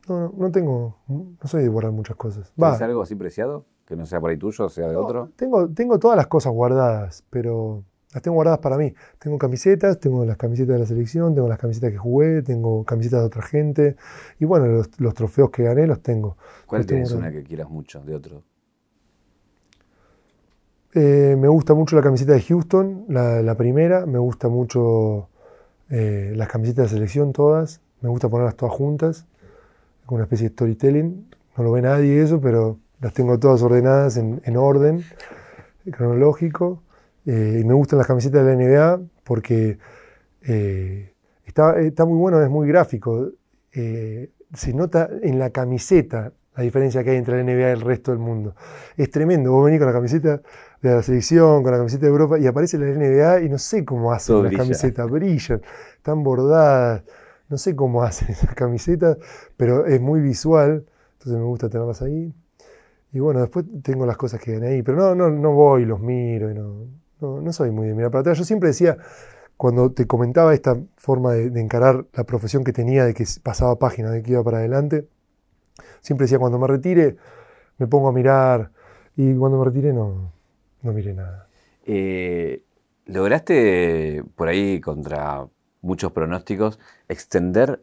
no, 0.07 0.33
no, 0.37 0.51
tengo, 0.53 0.97
no 1.09 1.49
soy 1.49 1.63
de 1.63 1.69
guardar 1.69 1.93
muchas 1.93 2.17
cosas. 2.17 2.53
¿Tienes 2.55 2.83
algo 2.83 3.03
así 3.03 3.15
preciado? 3.15 3.65
Que 3.87 3.97
no 3.97 4.05
sea 4.05 4.21
por 4.21 4.31
ahí 4.31 4.37
tuyo, 4.37 4.69
sea 4.69 4.87
de 4.89 4.97
otro. 4.97 5.31
Tengo, 5.35 5.67
tengo 5.69 5.99
todas 5.99 6.17
las 6.17 6.27
cosas 6.27 6.53
guardadas, 6.53 7.25
pero 7.31 7.85
las 8.13 8.23
tengo 8.23 8.37
guardadas 8.37 8.61
para 8.61 8.77
mí. 8.77 8.95
Tengo 9.19 9.39
camisetas, 9.39 10.01
tengo 10.01 10.25
las 10.25 10.37
camisetas 10.37 10.75
de 10.75 10.79
la 10.81 10.87
selección, 10.87 11.35
tengo 11.35 11.49
las 11.49 11.59
camisetas 11.59 11.91
que 11.91 11.99
jugué, 11.99 12.43
tengo 12.43 12.85
camisetas 12.85 13.21
de 13.21 13.27
otra 13.27 13.43
gente. 13.43 13.97
Y 14.39 14.45
bueno, 14.45 14.67
los, 14.99 15.15
trofeos 15.15 15.51
que 15.51 15.65
gané 15.65 15.87
los 15.87 16.01
tengo. 16.01 16.37
¿Cuál 16.67 16.87
tienes 16.87 17.13
una 17.13 17.31
que 17.31 17.43
quieras 17.43 17.69
mucho 17.69 18.01
de 18.01 18.15
otro? 18.15 18.43
Eh, 20.95 21.37
me 21.39 21.49
gusta 21.49 21.75
mucho 21.75 21.97
la 21.97 22.03
camiseta 22.03 22.33
de 22.33 22.41
Houston, 22.41 23.05
la, 23.09 23.55
primera. 23.57 24.07
Me 24.07 24.19
gusta 24.19 24.49
mucho 24.49 25.29
eh, 25.91 26.33
las 26.35 26.49
camisetas 26.49 26.91
de 26.91 26.97
selección 26.97 27.33
todas. 27.33 27.83
Me 28.01 28.09
gusta 28.09 28.29
ponerlas 28.29 28.57
todas 28.57 28.75
juntas. 28.75 29.27
una 30.09 30.23
especie 30.23 30.49
de 30.49 30.55
storytelling. 30.55 31.29
No 31.57 31.65
lo 31.65 31.73
ve 31.73 31.83
nadie 31.83 32.23
eso, 32.23 32.41
pero 32.41 32.79
las 33.01 33.13
tengo 33.13 33.39
todas 33.39 33.63
ordenadas 33.63 34.17
en, 34.17 34.57
orden 34.57 35.05
cronológico. 35.91 36.83
Eh, 37.29 37.61
y 37.61 37.64
me 37.64 37.74
gustan 37.74 37.99
las 37.99 38.07
camisetas 38.07 38.43
de 38.43 38.57
la 38.57 38.57
NBA 38.57 39.03
porque 39.22 39.79
eh, 40.41 41.12
está, 41.45 41.79
está, 41.79 42.07
muy 42.07 42.16
bueno, 42.16 42.43
es 42.43 42.49
muy 42.49 42.66
gráfico. 42.66 43.33
Eh, 43.70 44.31
se 44.55 44.72
nota 44.72 45.11
en 45.22 45.39
la 45.39 45.51
camiseta 45.51 46.33
la 46.57 46.62
diferencia 46.62 47.05
que 47.05 47.11
hay 47.11 47.18
entre 47.18 47.37
la 47.37 47.45
NBA 47.45 47.68
y 47.68 47.72
el 47.72 47.83
resto 47.83 48.12
del 48.12 48.18
mundo. 48.18 48.57
Es 48.97 49.11
tremendo. 49.11 49.53
Vos 49.53 49.66
venís 49.66 49.79
con 49.79 49.89
la 49.89 49.93
camiseta 49.93 50.41
de 50.81 50.91
la 50.95 51.03
selección, 51.03 51.62
con 51.62 51.70
la 51.70 51.76
camiseta 51.76 52.07
de 52.07 52.12
Europa, 52.12 52.39
y 52.39 52.47
aparece 52.47 52.79
la 52.79 52.87
NBA 52.87 53.43
y 53.43 53.51
no 53.51 53.59
sé 53.59 53.85
cómo 53.85 54.11
hacen 54.11 54.45
las 54.45 54.55
camisetas, 54.55 55.11
brillan, 55.11 55.61
están 55.97 56.22
bordadas, 56.22 57.05
no 57.51 57.59
sé 57.59 57.76
cómo 57.76 58.03
hacen 58.05 58.31
esas 58.31 58.55
camisetas, 58.55 59.18
pero 59.59 59.85
es 59.85 60.01
muy 60.01 60.22
visual, 60.22 60.87
entonces 61.12 61.39
me 61.39 61.45
gusta 61.45 61.68
tenerlas 61.68 62.01
ahí. 62.01 62.35
Y 63.12 63.20
bueno, 63.20 63.41
después 63.41 63.66
tengo 63.83 64.07
las 64.07 64.16
cosas 64.16 64.41
que 64.41 64.53
ven 64.53 64.64
ahí, 64.64 64.83
pero 64.83 64.97
no, 64.97 65.14
no, 65.14 65.31
no 65.31 65.53
voy, 65.53 65.85
los 65.85 66.01
miro, 66.01 66.51
y 66.51 66.55
no, 66.55 66.87
no, 67.21 67.53
soy 67.53 67.71
muy 67.71 67.89
de 67.89 67.95
mirar 67.95 68.11
para 68.11 68.21
atrás. 68.21 68.39
Yo 68.39 68.45
siempre 68.45 68.69
decía, 68.69 68.99
cuando 69.57 69.93
te 69.93 70.07
comentaba 70.07 70.55
esta 70.55 70.77
forma 70.97 71.33
de, 71.33 71.61
encarar 71.61 72.07
la 72.12 72.25
profesión 72.25 72.64
que 72.64 72.73
tenía, 72.73 73.05
de 73.05 73.14
que 73.14 73.25
pasaba 73.43 73.79
página, 73.79 74.11
de 74.11 74.23
que 74.23 74.33
iba 74.33 74.45
para 74.45 74.59
adelante, 74.59 75.09
siempre 76.01 76.25
decía, 76.25 76.39
cuando 76.39 76.59
me 76.59 76.66
retire, 76.66 77.16
me 77.79 77.87
pongo 77.87 78.09
a 78.09 78.12
mirar, 78.12 78.71
y 79.16 79.35
cuando 79.35 79.59
me 79.59 79.64
retire 79.64 79.93
no, 79.93 80.33
no 80.83 80.93
miré 80.93 81.14
nada. 81.14 81.49
Eh, 81.85 82.62
¿Lograste 83.07 84.23
por 84.37 84.49
ahí, 84.49 84.81
contra 84.81 85.47
muchos 85.81 86.12
pronósticos, 86.12 86.79
extender 87.09 87.83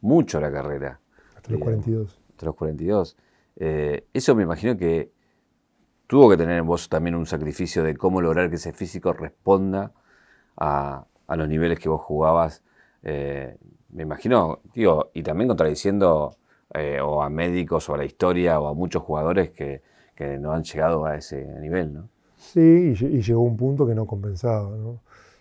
mucho 0.00 0.40
la 0.40 0.52
carrera? 0.52 1.00
Hasta 1.34 1.50
los 1.52 1.60
42. 1.60 2.12
Eh, 2.12 2.22
hasta 2.30 2.46
los 2.46 2.54
42. 2.54 3.16
Eh, 3.56 4.06
eso 4.12 4.34
me 4.34 4.42
imagino 4.42 4.76
que 4.76 5.10
tuvo 6.06 6.30
que 6.30 6.36
tener 6.36 6.58
en 6.58 6.66
vos 6.66 6.88
también 6.88 7.14
un 7.14 7.26
sacrificio 7.26 7.82
de 7.82 7.96
cómo 7.96 8.20
lograr 8.20 8.50
que 8.50 8.56
ese 8.56 8.72
físico 8.72 9.12
responda 9.12 9.92
a, 10.56 11.06
los 11.28 11.48
niveles 11.48 11.78
que 11.78 11.88
vos 11.88 12.00
jugabas. 12.00 12.62
me 13.02 14.02
imagino, 14.02 14.60
digo, 14.74 15.10
y 15.14 15.22
también 15.22 15.48
contradiciendo 15.48 16.36
o 17.02 17.22
a 17.22 17.30
médicos 17.30 17.88
o 17.88 17.94
a 17.94 17.98
la 17.98 18.04
historia 18.04 18.60
o 18.60 18.68
a 18.68 18.74
muchos 18.74 19.02
jugadores 19.02 19.50
que, 19.50 19.82
que 20.16 20.38
no 20.38 20.52
han 20.52 20.64
llegado 20.64 21.04
a 21.04 21.16
ese 21.16 21.44
nivel, 21.60 21.92
¿no? 21.92 22.08
Sí, 22.36 22.94
y, 23.00 23.22
llegó 23.22 23.40
un 23.40 23.56
punto 23.56 23.86
que 23.86 23.94
no 23.94 24.06
compensaba. 24.06 24.70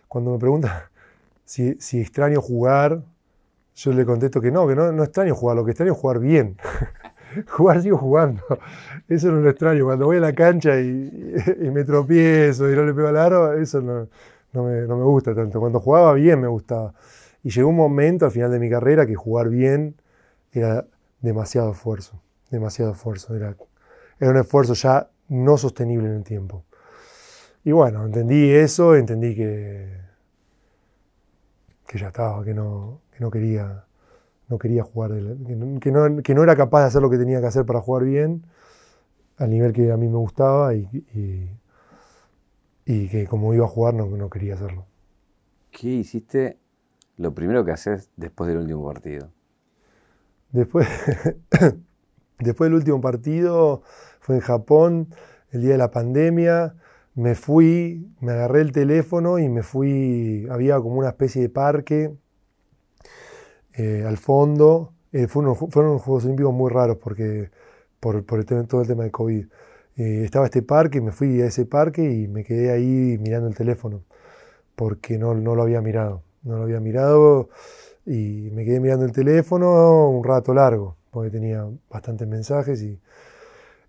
Cuando 0.08 0.32
me 0.32 0.40
preguntan 0.40 0.72
si, 1.46 1.78
extraño 2.00 2.42
jugar, 2.42 3.04
yo 3.76 3.94
le 3.94 4.06
contesto 4.06 4.42
que 4.42 4.52
no, 4.52 4.68
que 4.68 4.76
no, 4.76 4.92
no 4.92 5.04
extraño 5.04 5.36
jugar, 5.36 5.56
lo 5.56 5.66
que 5.66 5.72
extraño 5.72 5.94
es 5.94 5.98
jugar 5.98 6.20
bien. 6.20 6.58
jugar 7.50 7.82
sigo 7.82 7.98
jugando. 7.98 8.42
Eso 9.08 9.32
no 9.32 9.42
lo 9.42 9.50
extraño. 9.50 9.86
Cuando 9.86 10.06
voy 10.06 10.18
a 10.18 10.22
la 10.22 10.34
cancha 10.34 10.80
y, 10.80 11.12
me 11.72 11.84
tropiezo 11.84 12.72
y 12.72 12.76
no 12.76 12.86
le 12.86 12.94
pego 12.94 13.08
al 13.08 13.18
aro, 13.18 13.54
eso 13.54 13.82
no, 13.82 14.08
me, 14.54 14.86
gusta 14.86 15.34
tanto. 15.36 15.60
Cuando 15.60 15.80
jugaba 15.80 16.14
bien 16.14 16.42
me 16.42 16.48
gustaba. 16.48 16.94
Y 17.44 17.50
llegó 17.50 17.70
un 17.70 17.76
momento 17.76 18.26
al 18.26 18.32
final 18.32 18.52
de 18.52 18.60
mi 18.60 18.70
carrera 18.70 19.06
que 19.06 19.16
jugar 19.16 19.50
bien 19.50 19.96
era 20.52 20.86
demasiado 21.22 21.72
esfuerzo. 21.72 22.22
Demasiado 22.50 22.94
esfuerzo. 22.94 23.36
Era, 23.36 23.56
un 24.22 24.38
esfuerzo 24.38 24.74
ya 24.74 25.10
no 25.28 25.58
sostenible 25.58 26.08
en 26.08 26.16
el 26.16 26.24
tiempo. 26.24 26.66
Y 27.64 27.72
bueno, 27.72 28.06
entendí 28.06 28.52
eso, 28.52 28.96
entendí 28.96 29.36
que, 29.36 29.90
ya 31.96 32.08
estaba, 32.08 32.44
que 32.44 32.54
no 32.54 33.02
quería, 33.32 33.85
no 34.48 34.58
quería 34.58 34.84
jugar, 34.84 35.12
que, 35.12 35.92
no, 35.92 36.44
era 36.44 36.56
capaz 36.56 36.82
de 36.82 36.88
hacer 36.88 37.02
lo 37.02 37.10
que 37.10 37.18
tenía 37.18 37.42
que 37.42 37.48
hacer 37.48 37.66
para 37.66 37.82
jugar 37.82 38.04
bien, 38.04 38.46
al 39.38 39.50
nivel 39.50 39.74
que 39.74 39.92
a 39.92 39.98
mí 39.98 40.08
me 40.08 40.18
gustaba 40.18 40.74
y, 40.76 40.88
y, 42.86 43.08
que 43.10 43.28
como 43.28 43.54
iba 43.54 43.66
a 43.66 43.70
jugar 43.70 43.94
no, 43.94 44.06
no 44.06 44.30
quería 44.30 44.54
hacerlo. 44.54 44.86
¿Qué 45.72 45.90
hiciste 45.90 46.60
lo 47.18 47.34
primero 47.34 47.66
que 47.66 47.72
haces 47.72 48.12
después 48.16 48.48
del 48.48 48.60
último 48.60 48.86
partido? 48.86 49.32
Después, 50.52 50.88
después 52.40 52.70
del 52.70 52.76
último 52.76 53.02
partido 53.02 53.82
fue 54.20 54.36
en 54.36 54.42
Japón, 54.42 55.08
el 55.52 55.62
día 55.62 55.72
de 55.72 55.78
la 55.78 55.92
pandemia 55.92 56.76
me 57.16 57.34
fui, 57.36 58.14
me 58.20 58.34
agarré 58.34 58.62
el 58.62 58.72
teléfono 58.72 59.40
y 59.40 59.50
me 59.50 59.64
fui, 59.64 60.48
había 60.52 60.80
como 60.80 60.98
una 60.98 61.10
especie 61.10 61.42
de 61.42 61.50
parque 61.50 62.16
eh, 63.78 64.04
al 64.08 64.18
fondo. 64.18 64.94
Eh, 65.12 65.28
fueron, 65.28 65.58
unos 65.76 66.02
Juegos 66.02 66.26
Olímpicos 66.26 66.54
muy 66.54 66.72
raros 66.72 66.98
porque, 66.98 67.50
por, 68.00 68.24
todo 68.24 68.82
el 68.82 68.88
tema 68.88 69.04
del 69.04 69.12
COVID. 69.12 69.46
Eh, 69.98 70.24
estaba 70.26 70.46
este 70.46 70.62
parque, 70.62 71.02
me 71.02 71.12
fui 71.12 71.42
a 71.42 71.46
ese 71.48 71.66
parque 71.66 72.04
y 72.04 72.28
me 72.28 72.44
quedé 72.44 72.72
ahí 72.72 73.18
mirando 73.20 73.48
el 73.48 73.56
teléfono 73.56 74.04
porque 74.76 75.18
no, 75.18 75.34
no 75.36 75.56
lo 75.56 75.64
había 75.64 75.82
mirado. 75.82 76.24
No 76.44 76.58
lo 76.58 76.64
había 76.64 76.80
mirado 76.80 77.50
y 78.06 78.50
me 78.54 78.66
quedé 78.66 78.80
mirando 78.80 79.06
el 79.06 79.12
teléfono 79.12 80.10
un 80.10 80.24
rato 80.24 80.54
largo 80.54 80.96
porque 81.12 81.32
tenía 81.32 81.66
bastantes 81.90 82.28
mensajes 82.28 82.82
y 82.84 83.00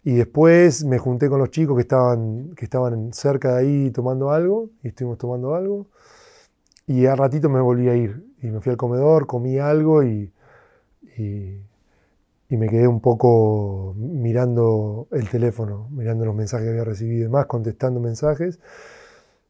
y 0.07 0.12
después 0.12 0.84
me 0.84 0.99
junté 0.99 1.28
con 1.28 1.41
los 1.41 1.51
chicos 1.51 1.74
que 1.74 1.80
estaban, 1.80 2.55
que 2.55 2.64
estaban 2.64 3.12
cerca 3.12 3.57
de 3.57 3.59
ahí 3.59 3.91
tomando 3.91 4.30
algo, 4.30 4.70
y 4.84 4.89
estuvimos 4.89 5.18
tomando 5.18 5.57
algo. 5.57 5.89
Y 6.87 7.07
al 7.07 7.18
ratito 7.18 7.49
me 7.49 7.61
volví 7.61 7.89
a 7.89 7.97
ir. 7.97 8.24
Y 8.43 8.49
me 8.49 8.61
fui 8.61 8.70
al 8.70 8.76
comedor, 8.76 9.26
comí 9.26 9.59
algo 9.59 10.03
y, 10.05 10.32
y, 11.18 11.62
me 12.51 12.68
quedé 12.68 12.87
un 12.87 13.01
poco 13.01 13.95
mirando 13.97 15.09
el 15.11 15.28
teléfono, 15.28 15.89
mirando 15.91 16.24
los 16.24 16.34
mensajes 16.34 16.66
que 16.66 16.70
había 16.70 16.84
recibido 16.84 17.18
y 17.18 17.22
demás, 17.22 17.47
contestando 17.47 17.99
mensajes. 18.01 18.61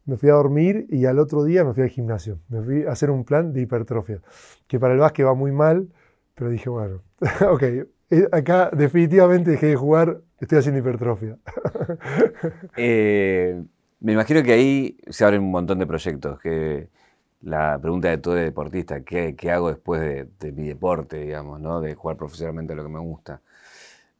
Me 0.06 0.16
fui 0.16 0.30
a 0.30 0.34
dormir 0.34 0.86
y 0.88 1.04
al 1.06 1.18
otro 1.18 1.44
día 1.44 1.64
me 1.64 1.74
fui 1.74 1.82
al 1.82 1.90
gimnasio. 1.90 2.38
Me 2.48 2.62
fui 2.62 2.84
a 2.84 2.92
hacer 2.92 3.10
un 3.10 3.24
plan 3.24 3.52
de 3.52 3.62
hipertrofia, 3.62 4.22
que 4.66 4.80
para 4.80 4.94
el 4.94 5.00
básquet 5.00 5.26
va 5.26 5.34
muy 5.34 5.52
mal, 5.52 5.88
pero 6.34 6.48
dije, 6.50 6.70
bueno, 6.70 7.02
ok, 7.50 7.62
eh, 7.62 8.28
acá 8.30 8.70
definitivamente 8.72 9.50
dejé 9.50 9.66
de 9.66 9.76
jugar, 9.76 10.20
estoy 10.40 10.58
haciendo 10.58 10.80
hipertrofia. 10.80 11.38
Eh, 12.76 13.62
me 14.00 14.12
imagino 14.12 14.42
que 14.42 14.52
ahí 14.52 14.98
se 15.08 15.24
abren 15.24 15.42
un 15.42 15.50
montón 15.50 15.78
de 15.78 15.86
proyectos. 15.86 16.38
Que 16.40 16.88
la 17.40 17.78
pregunta 17.80 18.08
de 18.08 18.18
todo 18.18 18.34
deportista, 18.34 19.02
¿qué, 19.02 19.36
hago 19.50 19.68
después 19.68 20.00
de, 20.00 20.52
mi 20.52 20.68
deporte, 20.68 21.18
digamos, 21.18 21.60
¿no? 21.60 21.80
de 21.80 21.94
jugar 21.94 22.16
profesionalmente 22.16 22.74
lo 22.74 22.82
que 22.82 22.88
me 22.88 23.00
gusta? 23.00 23.40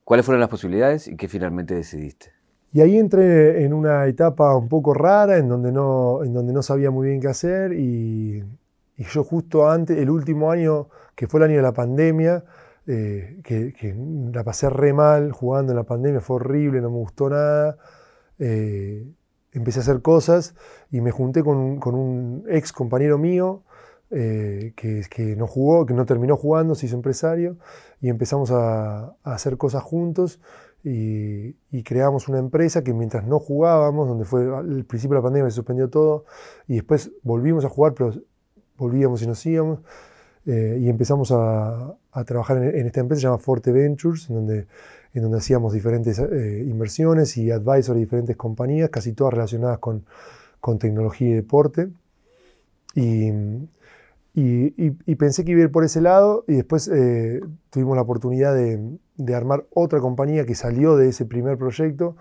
¿Cuáles 0.04 0.24
fueron 0.24 0.40
las 0.40 0.48
posibilidades 0.48 1.08
y 1.08 1.16
qué 1.16 1.28
finalmente 1.28 1.74
decidiste? 1.74 2.32
Y 2.72 2.80
ahí 2.80 2.98
entré 2.98 3.64
en 3.64 3.72
una 3.72 4.06
etapa 4.06 4.54
un 4.54 4.68
poco 4.68 4.94
rara, 4.94 5.38
en 5.38 5.48
donde 5.48 5.72
no, 5.72 6.22
en 6.22 6.32
donde 6.32 6.52
no 6.52 6.62
sabía 6.62 6.90
muy 6.90 7.08
bien 7.08 7.20
qué 7.20 7.28
hacer 7.28 7.72
y, 7.72 8.44
y 8.96 9.04
yo 9.04 9.24
justo 9.24 9.68
antes, 9.68 9.98
el 9.98 10.10
último 10.10 10.50
año, 10.50 10.88
que 11.14 11.26
fue 11.26 11.40
el 11.40 11.44
año 11.44 11.56
de 11.56 11.62
la 11.62 11.72
pandemia, 11.72 12.44
eh, 12.86 13.40
que, 13.42 13.94
la 14.32 14.44
pasé 14.44 14.70
re 14.70 14.92
mal 14.92 15.32
jugando 15.32 15.72
en 15.72 15.76
la 15.76 15.84
pandemia, 15.84 16.20
fue 16.20 16.36
horrible, 16.36 16.80
no 16.80 16.90
me 16.90 16.96
gustó 16.96 17.28
nada. 17.28 17.76
Eh, 18.38 19.06
empecé 19.59 19.80
a 19.80 19.82
hacer 19.82 20.02
cosas 20.02 20.54
y 20.90 21.00
me 21.00 21.11
junté 21.11 21.42
con, 21.42 21.80
un 21.84 22.44
ex 22.48 22.72
compañero 22.72 23.18
mío 23.18 23.62
eh, 24.11 24.72
que, 24.76 25.36
no 25.36 25.46
jugó, 25.46 25.86
que 25.86 25.94
no 25.94 26.07
terminó 26.07 26.36
jugando, 26.36 26.74
se 26.74 26.86
hizo 26.86 26.96
empresario 26.96 27.57
y 28.00 28.09
empezamos 28.09 28.50
a, 28.50 29.14
hacer 29.24 29.57
cosas 29.57 29.82
juntos 29.82 30.40
y, 30.84 31.54
creamos 31.84 32.28
una 32.28 32.38
empresa 32.38 32.82
que 32.82 32.92
mientras 32.94 33.26
no 33.26 33.38
jugábamos, 33.38 34.09
donde 34.09 34.24
fue 34.24 34.42
el 34.42 34.84
principio 34.84 35.14
de 35.14 35.20
la 35.20 35.22
pandemia 35.22 35.50
se 35.50 35.57
suspendió 35.57 35.88
todo 35.90 36.24
y 36.66 36.74
después 36.74 37.12
volvimos 37.22 37.64
a 37.64 37.68
jugar, 37.68 37.94
pero 37.94 38.12
volvíamos 38.76 39.22
y 39.22 39.26
nos 39.26 39.44
íbamos. 39.46 39.80
Eh, 40.46 40.78
y 40.80 40.88
empezamos 40.88 41.32
a, 41.32 41.96
trabajar 42.24 42.59
en, 42.59 42.86
esta 42.86 43.00
empresa 43.00 43.22
llamada 43.22 43.42
Forte 43.42 43.72
Ventures, 43.72 44.30
en 44.30 44.36
donde, 44.36 44.66
en 45.16 45.22
donde 45.22 45.38
hacíamos 45.38 45.72
diferentes 45.72 46.18
eh, 46.18 46.62
inversiones 46.68 47.38
y 47.38 47.50
advisor 47.50 47.94
de 47.94 48.00
diferentes 48.00 48.36
compañías, 48.36 48.90
casi 48.90 49.14
todas 49.14 49.32
relacionadas 49.32 49.78
con, 49.78 50.04
con 50.60 50.78
tecnología 50.78 51.30
y 51.30 51.32
deporte. 51.32 51.88
Y, 52.94 53.30
y, 54.34 55.14
pensé 55.14 55.44
que 55.44 55.52
iba 55.52 55.60
a 55.60 55.64
ir 55.64 55.70
por 55.70 55.84
ese 55.84 56.02
lado 56.02 56.44
y 56.46 56.54
después 56.54 56.88
eh, 56.88 57.40
tuvimos 57.70 57.96
la 57.96 58.02
oportunidad 58.02 58.54
de, 58.54 58.98
de, 59.16 59.34
armar 59.34 59.66
otra 59.70 60.00
compañía 60.00 60.44
que 60.44 60.54
salió 60.54 60.96
de 60.96 61.08
ese 61.08 61.24
primer 61.24 61.56
proyecto, 61.56 62.16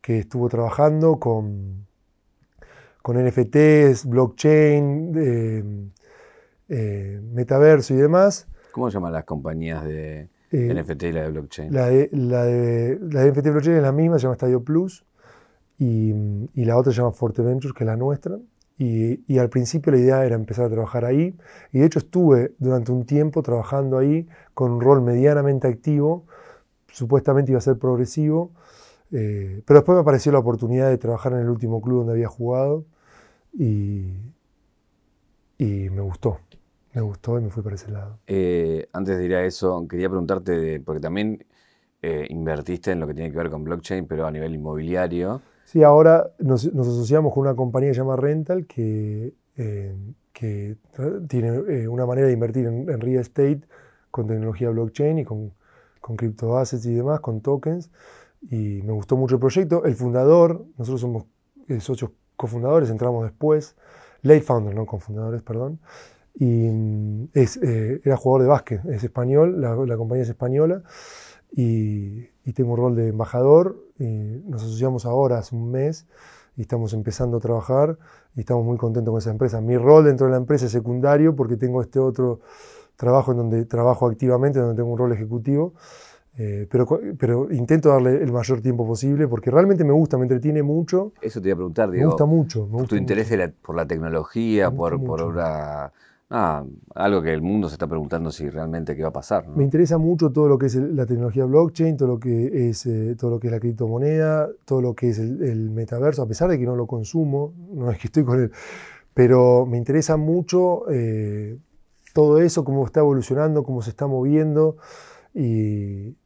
que 0.00 0.20
estuvo 0.20 0.48
trabajando 0.48 1.18
con, 1.18 1.86
con 3.02 3.16
NFTs, 3.24 4.06
blockchain, 4.06 5.92
eh, 6.68 7.20
metaverso 7.32 7.94
y 7.94 7.96
demás. 7.96 8.46
¿Cómo 8.70 8.88
se 8.88 8.94
llaman 8.94 9.12
las 9.12 9.24
compañías 9.24 9.84
de 9.84 10.28
eh, 10.50 10.74
NFT 10.74 11.02
y 11.04 11.12
la 11.12 11.22
de 11.22 11.30
blockchain? 11.30 11.72
La 11.72 11.86
de, 11.86 12.08
la 12.12 12.44
de, 12.44 12.98
la 13.00 13.22
de 13.22 13.32
NFT 13.32 13.48
blockchain 13.48 13.76
es 13.76 13.82
la 13.82 13.92
misma, 13.92 14.18
se 14.18 14.24
llama 14.24 14.36
Stadio 14.36 14.62
Plus, 14.62 15.04
y, 15.78 16.12
y, 16.54 16.64
la 16.64 16.76
otra 16.76 16.92
se 16.92 16.98
llama 16.98 17.12
Forte 17.12 17.42
Ventures, 17.42 17.74
que 17.74 17.84
es 17.84 17.86
la 17.86 17.96
nuestra. 17.96 18.38
Y, 18.78 19.38
al 19.38 19.48
principio 19.48 19.90
la 19.92 19.98
idea 19.98 20.24
era 20.26 20.34
empezar 20.34 20.66
a 20.66 20.70
trabajar 20.70 21.04
ahí. 21.04 21.34
Y 21.72 21.78
de 21.78 21.86
hecho 21.86 21.98
estuve 21.98 22.54
durante 22.58 22.92
un 22.92 23.06
tiempo 23.06 23.42
trabajando 23.42 23.98
ahí 23.98 24.28
con 24.54 24.72
un 24.72 24.80
rol 24.80 25.02
medianamente 25.02 25.66
activo. 25.66 26.26
Supuestamente 26.88 27.52
iba 27.52 27.58
a 27.58 27.62
ser 27.62 27.78
progresivo. 27.78 28.52
Eh, 29.12 29.62
pero 29.66 29.80
después 29.80 29.96
me 29.96 30.02
apareció 30.02 30.32
la 30.32 30.40
oportunidad 30.40 30.90
de 30.90 30.98
trabajar 30.98 31.32
en 31.32 31.40
el 31.40 31.48
último 31.48 31.80
club 31.80 31.98
donde 31.98 32.12
había 32.12 32.28
jugado. 32.28 32.84
Y, 33.54 34.12
y 35.58 35.90
me 35.90 36.02
gustó. 36.02 36.38
Me 36.96 37.02
gustó 37.02 37.38
y 37.38 37.42
me 37.42 37.50
fui 37.50 37.62
para 37.62 37.76
ese 37.76 37.90
lado. 37.90 38.20
Eh, 38.26 38.88
antes 38.94 39.18
de 39.18 39.24
ir 39.26 39.34
a 39.34 39.44
eso, 39.44 39.86
quería 39.86 40.08
preguntarte, 40.08 40.80
porque 40.80 40.98
también 40.98 41.44
eh, 42.00 42.26
invertiste 42.30 42.92
en 42.92 43.00
lo 43.00 43.06
que 43.06 43.12
tiene 43.12 43.30
que 43.30 43.36
ver 43.36 43.50
con 43.50 43.64
blockchain, 43.64 44.06
pero 44.06 44.26
a 44.26 44.30
nivel 44.30 44.54
inmobiliario. 44.54 45.42
Sí, 45.66 45.82
ahora 45.82 46.30
nos, 46.38 46.64
asociamos 46.64 47.34
con 47.34 47.42
una 47.42 47.54
compañía 47.54 47.90
que 47.90 47.96
se 47.96 48.00
llama 48.00 48.16
Rental, 48.16 48.64
que, 48.66 49.34
eh, 49.58 49.94
que 50.32 50.78
tiene 51.28 51.86
una 51.86 52.06
manera 52.06 52.28
de 52.28 52.32
invertir 52.32 52.64
en, 52.64 52.86
real 52.98 53.20
estate 53.20 53.60
con 54.10 54.26
tecnología 54.26 54.70
blockchain 54.70 55.18
y 55.18 55.24
con, 55.26 55.52
con 56.00 56.16
criptoassets 56.16 56.86
y 56.86 56.94
demás, 56.94 57.20
con 57.20 57.42
tokens. 57.42 57.90
Y 58.40 58.80
me 58.84 58.94
gustó 58.94 59.18
mucho 59.18 59.34
el 59.34 59.40
proyecto. 59.42 59.84
El 59.84 59.96
fundador, 59.96 60.64
nosotros 60.78 61.02
somos 61.02 61.24
socios 61.80 62.12
cofundadores, 62.36 62.88
entramos 62.88 63.24
después, 63.24 63.76
late 64.22 64.40
founders, 64.40 64.74
no 64.74 64.86
cofundadores, 64.86 65.42
perdón. 65.42 65.78
Y 66.38 66.44
mm, 66.70 67.28
es, 67.32 67.56
eh, 67.62 68.00
era 68.04 68.16
jugador 68.16 68.42
de 68.42 68.48
básquet, 68.48 68.84
es 68.86 69.02
español, 69.02 69.60
la, 69.60 69.96
compañía 69.96 70.22
es 70.22 70.28
española, 70.28 70.82
y, 71.50 72.28
tengo 72.52 72.72
un 72.72 72.76
rol 72.76 72.96
de 72.96 73.08
embajador. 73.08 73.82
Y 73.98 74.04
nos 74.04 74.62
asociamos 74.62 75.06
ahora 75.06 75.38
hace 75.38 75.56
un 75.56 75.70
mes 75.70 76.06
y 76.56 76.62
estamos 76.62 76.92
empezando 76.92 77.38
a 77.38 77.40
trabajar 77.40 77.98
y 78.34 78.40
estamos 78.40 78.64
muy 78.64 78.76
contentos 78.76 79.10
con 79.10 79.18
esa 79.18 79.30
empresa. 79.30 79.60
Mi 79.60 79.76
rol 79.76 80.04
dentro 80.04 80.26
de 80.26 80.32
la 80.32 80.38
empresa 80.38 80.66
es 80.66 80.72
secundario 80.72 81.34
porque 81.34 81.56
tengo 81.56 81.80
este 81.80 81.98
otro 81.98 82.40
trabajo 82.96 83.32
en 83.32 83.38
donde 83.38 83.64
trabajo 83.64 84.06
activamente, 84.06 84.58
donde 84.58 84.74
tengo 84.74 84.90
un 84.90 84.98
rol 84.98 85.12
ejecutivo. 85.12 85.74
Eh, 86.38 86.68
pero, 86.70 86.86
pero 87.18 87.50
intento 87.50 87.88
darle 87.88 88.22
el 88.22 88.30
mayor 88.30 88.60
tiempo 88.60 88.86
posible 88.86 89.26
porque 89.26 89.50
realmente 89.50 89.84
me 89.84 89.92
gusta, 89.92 90.18
me 90.18 90.24
entretiene 90.24 90.62
mucho. 90.62 91.12
Eso 91.22 91.40
te 91.40 91.48
iba 91.48 91.54
a 91.54 91.56
preguntar, 91.56 91.90
Diego. 91.90 92.08
Me 92.08 92.12
gusta 92.12 92.26
mucho. 92.26 92.68
tu 92.86 92.96
interés 92.96 93.30
por 93.62 93.74
la 93.74 93.86
tecnología, 93.86 94.70
por, 94.70 95.02
por 95.02 95.22
una 95.22 95.92
Ah, 96.28 96.64
algo 96.96 97.22
que 97.22 97.32
el 97.32 97.40
mundo 97.40 97.68
se 97.68 97.76
está 97.76 97.86
preguntando 97.86 98.32
si 98.32 98.50
realmente 98.50 98.96
qué 98.96 99.02
va 99.02 99.10
a 99.10 99.12
pasar. 99.12 99.48
Me 99.48 99.62
interesa 99.62 99.96
mucho 99.96 100.32
todo 100.32 100.48
lo 100.48 100.58
que 100.58 100.66
es 100.66 100.74
la 100.74 101.06
tecnología 101.06 101.44
blockchain, 101.44 101.96
todo 101.96 102.08
lo 102.08 102.18
que 102.18 102.68
es, 102.68 102.84
eh, 102.86 103.14
todo 103.16 103.30
lo 103.30 103.38
que 103.38 103.46
es 103.46 103.52
la 103.52 103.60
criptomoneda, 103.60 104.48
todo 104.64 104.82
lo 104.82 104.94
que 104.94 105.10
es 105.10 105.20
el, 105.20 105.70
metaverso, 105.70 106.22
a 106.22 106.26
pesar 106.26 106.50
de 106.50 106.58
que 106.58 106.64
no 106.66 106.74
lo 106.74 106.88
consumo, 106.88 107.54
no 107.72 107.92
es 107.92 107.98
que 107.98 108.08
estoy 108.08 108.24
con 108.24 108.42
él, 108.42 108.50
pero 109.14 109.66
me 109.66 109.78
interesa 109.78 110.16
mucho 110.16 110.90
eh, 110.90 111.58
todo 112.12 112.40
eso, 112.40 112.64
cómo 112.64 112.84
está 112.84 113.00
evolucionando, 113.00 113.62
cómo 113.62 113.80
se 113.80 113.90
está 113.90 114.08
moviendo 114.08 114.78
y 115.32 116.16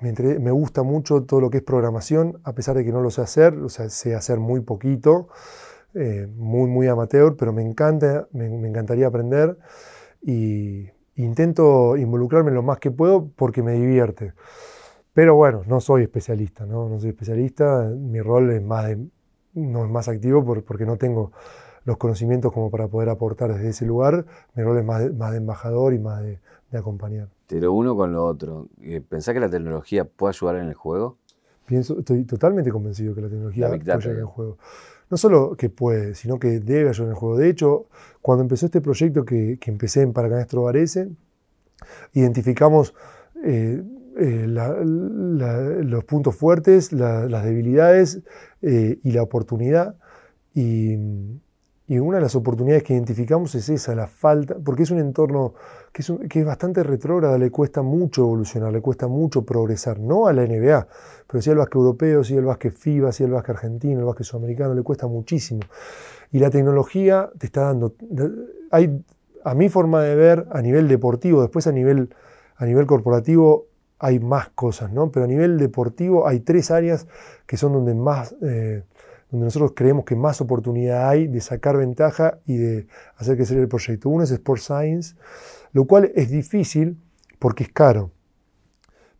me, 0.00 0.12
me, 0.38 0.50
gusta 0.52 0.82
mucho 0.82 1.24
todo 1.24 1.42
lo 1.42 1.50
que 1.50 1.58
es 1.58 1.62
programación, 1.62 2.40
a 2.44 2.54
pesar 2.54 2.76
de 2.76 2.84
que 2.84 2.92
no 2.92 3.02
lo 3.02 3.10
sé 3.10 3.20
hacer, 3.20 3.58
o 3.58 3.68
sea, 3.68 3.90
sé 3.90 4.14
hacer 4.14 4.38
muy 4.38 4.60
poquito. 4.60 5.28
Eh, 5.94 6.28
muy, 6.36 6.68
muy 6.68 6.86
amateur, 6.86 7.36
pero 7.36 7.52
me 7.52 7.62
encanta, 7.62 8.28
me, 8.32 8.46
encantaría 8.46 9.08
aprender 9.08 9.58
y 10.22 10.88
intento 11.16 11.96
involucrarme 11.96 12.52
lo 12.52 12.62
más 12.62 12.78
que 12.78 12.90
puedo 12.90 13.28
porque 13.34 13.62
me 13.62 13.72
divierte. 13.72 14.34
Pero 15.12 15.34
bueno, 15.34 15.62
no 15.66 15.80
soy 15.80 16.02
especialista, 16.02 16.64
¿no? 16.64 16.88
No 16.88 17.00
soy 17.00 17.10
especialista, 17.10 17.90
mi 17.96 18.20
rol 18.20 18.52
es 18.52 18.62
más 18.62 18.96
no 19.52 19.84
es 19.84 19.90
más 19.90 20.08
activo 20.08 20.44
porque 20.64 20.86
no 20.86 20.96
tengo 20.96 21.32
los 21.84 21.96
conocimientos 21.96 22.52
como 22.52 22.70
para 22.70 22.86
poder 22.86 23.08
aportar 23.08 23.52
desde 23.52 23.70
ese 23.70 23.84
lugar, 23.84 24.24
mi 24.54 24.62
rol 24.62 24.78
es 24.78 24.84
más 24.84 25.00
de, 25.00 25.10
más 25.10 25.32
de 25.32 25.38
embajador 25.38 25.92
y 25.92 25.98
más 25.98 26.22
de, 26.22 26.38
acompañar. 26.72 27.28
Pero 27.48 27.72
uno 27.72 27.96
con 27.96 28.12
lo 28.12 28.24
otro, 28.24 28.68
eh, 28.80 29.00
¿pensás 29.00 29.34
que 29.34 29.40
la 29.40 29.50
tecnología 29.50 30.04
puede 30.04 30.30
ayudar 30.30 30.56
en 30.56 30.68
el 30.68 30.74
juego? 30.74 31.16
Pienso, 31.66 31.98
estoy 31.98 32.24
totalmente 32.24 32.70
convencido 32.70 33.12
que 33.12 33.22
la 33.22 33.28
tecnología 33.28 33.66
puede 33.66 33.80
ayudar 33.80 34.06
en 34.06 34.18
el 34.18 34.24
juego 34.24 34.56
no 35.10 35.16
solo 35.16 35.56
que 35.56 35.68
puede, 35.68 36.14
sino 36.14 36.38
que 36.38 36.60
debe 36.60 36.88
ayudar 36.88 37.08
en 37.08 37.10
el 37.10 37.16
juego. 37.16 37.36
De 37.36 37.50
hecho, 37.50 37.86
cuando 38.22 38.42
empezó 38.42 38.66
este 38.66 38.80
proyecto 38.80 39.24
que, 39.24 39.58
empecé 39.66 40.02
en 40.02 40.12
Paracanestro 40.12 40.62
Varese, 40.62 41.08
identificamos 42.12 42.94
eh, 43.44 43.82
eh, 44.16 44.46
los 44.46 46.04
puntos 46.04 46.36
fuertes, 46.36 46.92
las 46.92 47.44
debilidades 47.44 48.20
eh, 48.62 48.98
y 49.02 49.12
la 49.12 49.22
oportunidad. 49.22 49.96
Y 51.90 51.98
una 51.98 52.18
de 52.18 52.22
las 52.22 52.36
oportunidades 52.36 52.84
que 52.84 52.92
identificamos 52.92 53.52
es 53.56 53.68
esa, 53.68 53.96
la 53.96 54.06
falta, 54.06 54.54
porque 54.64 54.84
es 54.84 54.92
un 54.92 55.00
entorno 55.00 55.54
que 55.92 56.02
es, 56.02 56.46
bastante 56.46 56.84
retrógrado, 56.84 57.36
le 57.36 57.50
cuesta 57.50 57.82
mucho 57.82 58.22
evolucionar, 58.22 58.72
le 58.72 58.80
cuesta 58.80 59.08
mucho 59.08 59.42
progresar, 59.42 59.98
no 59.98 60.28
a 60.28 60.32
la 60.32 60.46
NBA, 60.46 60.86
pero 61.26 61.42
sí 61.42 61.50
al 61.50 61.56
básquet 61.56 61.74
europeo, 61.74 62.22
sí 62.22 62.36
al 62.36 62.44
básquet 62.44 62.74
FIBA, 62.74 63.10
sí 63.10 63.24
al 63.24 63.32
básquet 63.32 63.56
argentino, 63.56 63.98
al 63.98 64.06
básquet 64.06 64.24
sudamericano, 64.24 64.72
le 64.72 64.84
cuesta 64.84 65.08
muchísimo. 65.08 65.62
Y 66.30 66.38
la 66.38 66.48
tecnología 66.48 67.28
te 67.36 67.46
está 67.46 67.62
dando, 67.62 67.92
hay, 68.70 69.02
a 69.42 69.56
mi 69.56 69.68
forma 69.68 70.00
de 70.04 70.14
ver, 70.14 70.46
a 70.52 70.62
nivel 70.62 70.86
deportivo, 70.86 71.42
después 71.42 71.66
a 71.66 71.72
nivel, 71.72 72.14
a 72.54 72.66
nivel 72.66 72.86
corporativo, 72.86 73.66
hay 73.98 74.20
más 74.20 74.48
cosas, 74.50 74.92
¿no? 74.92 75.10
Pero 75.10 75.24
a 75.24 75.28
nivel 75.28 75.58
deportivo 75.58 76.28
hay 76.28 76.38
tres 76.38 76.70
áreas 76.70 77.08
que 77.46 77.56
son 77.56 77.72
donde 77.72 77.96
más... 77.96 78.36
Eh, 78.42 78.84
donde 79.30 79.44
nosotros 79.44 79.72
creemos 79.74 80.04
que 80.04 80.16
más 80.16 80.40
oportunidad 80.40 81.08
hay 81.08 81.28
de 81.28 81.40
sacar 81.40 81.76
ventaja 81.76 82.38
y 82.46 82.56
de 82.56 82.86
hacer 83.16 83.36
que 83.36 83.44
sea 83.44 83.58
el 83.58 83.68
proyecto. 83.68 84.08
Uno 84.08 84.24
es 84.24 84.30
Sport 84.30 84.60
Science, 84.60 85.14
lo 85.72 85.84
cual 85.84 86.10
es 86.14 86.30
difícil 86.30 86.98
porque 87.38 87.64
es 87.64 87.72
caro. 87.72 88.10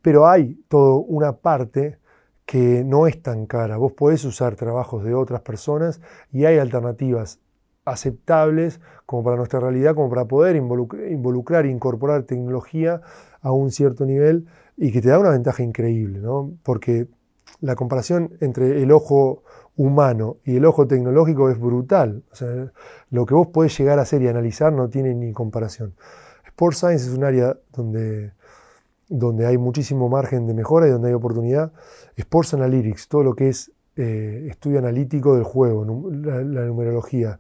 Pero 0.03 0.27
hay 0.27 0.61
toda 0.69 0.97
una 1.07 1.33
parte 1.33 1.99
que 2.45 2.83
no 2.85 3.07
es 3.07 3.23
tan 3.23 3.47
cara. 3.47 3.77
Vos 3.77 3.93
podés 3.93 4.25
usar 4.25 4.57
trabajos 4.57 5.05
de 5.05 5.15
otras 5.15 5.43
personas 5.43 6.01
y 6.33 6.47
hay 6.47 6.59
alternativas 6.59 7.39
aceptables 7.85 8.81
como 9.07 9.23
para 9.23 9.37
nuestra 9.37 9.61
realidad, 9.61 9.95
como 9.95 10.11
para 10.11 10.25
poder 10.25 10.57
involucrar, 10.57 11.67
e 11.67 11.69
incorporar 11.69 12.25
tecnología 12.25 13.01
a 13.41 13.53
un 13.53 13.71
cierto 13.71 14.05
nivel 14.05 14.47
y 14.77 14.93
que 14.93 15.01
te 15.01 15.09
da 15.09 15.19
una 15.19 15.31
ventaja 15.31 15.63
increíble, 15.63 16.19
¿no? 16.19 16.53
Porque 16.63 17.07
la 17.61 17.77
comparación 17.77 18.37
entre 18.41 18.83
el 18.83 18.93
ojo 18.93 19.43
humano 19.77 20.37
y 20.45 20.57
el 20.57 20.65
ojo 20.65 20.87
tecnológico 20.87 21.51
es 21.51 21.59
brutal. 21.59 22.23
O 22.33 22.35
sea, 22.35 22.73
lo 23.11 23.27
que 23.27 23.35
vos 23.35 23.49
podés 23.49 23.77
llegar 23.79 23.99
a 23.99 24.03
hacer 24.03 24.23
y 24.23 24.29
analizar 24.29 24.73
no 24.73 24.89
tiene 24.89 25.15
ni 25.15 25.33
comparación. 25.33 25.95
Sport 26.47 26.77
Science 26.77 27.07
es 27.07 27.17
un 27.17 27.25
área 27.25 27.57
donde, 27.73 28.33
donde 29.09 29.47
hay 29.47 29.57
muchísimo 29.57 30.09
margen 30.09 30.47
de 30.47 30.55
mejora 30.55 30.87
y 30.87 30.91
donde 30.91 31.09
hay 31.09 31.15
oportunidad. 31.15 31.73
Sports 32.17 32.55
Analytics, 32.55 33.09
todo 33.09 33.23
lo 33.23 33.35
que 33.35 33.49
es 33.49 33.73
eh, 33.97 34.47
estudio 34.51 34.79
analítico 34.79 35.35
del 35.35 35.45
juego, 35.45 35.85
la, 35.85 36.43
numerología. 36.43 37.39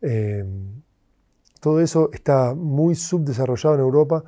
Eh, 0.00 0.44
todo 1.60 1.80
eso 1.80 2.10
está 2.12 2.54
muy 2.54 2.94
subdesarrollado 2.94 3.76
en 3.76 3.80
Europa, 3.80 4.24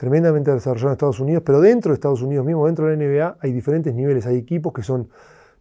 tremendamente 0.00 0.50
desarrollado 0.50 0.88
en 0.88 0.92
Estados 0.92 1.20
Unidos, 1.20 1.42
pero 1.44 1.60
dentro 1.60 1.90
de 1.92 1.94
Estados 1.96 2.22
Unidos 2.22 2.46
mismo, 2.46 2.64
dentro 2.64 2.86
de 2.86 2.96
la 2.96 3.04
NBA, 3.04 3.36
hay 3.38 3.52
diferentes 3.52 3.94
niveles. 3.94 4.24
Hay 4.24 4.38
equipos 4.38 4.72
que 4.72 4.82
son 4.82 5.10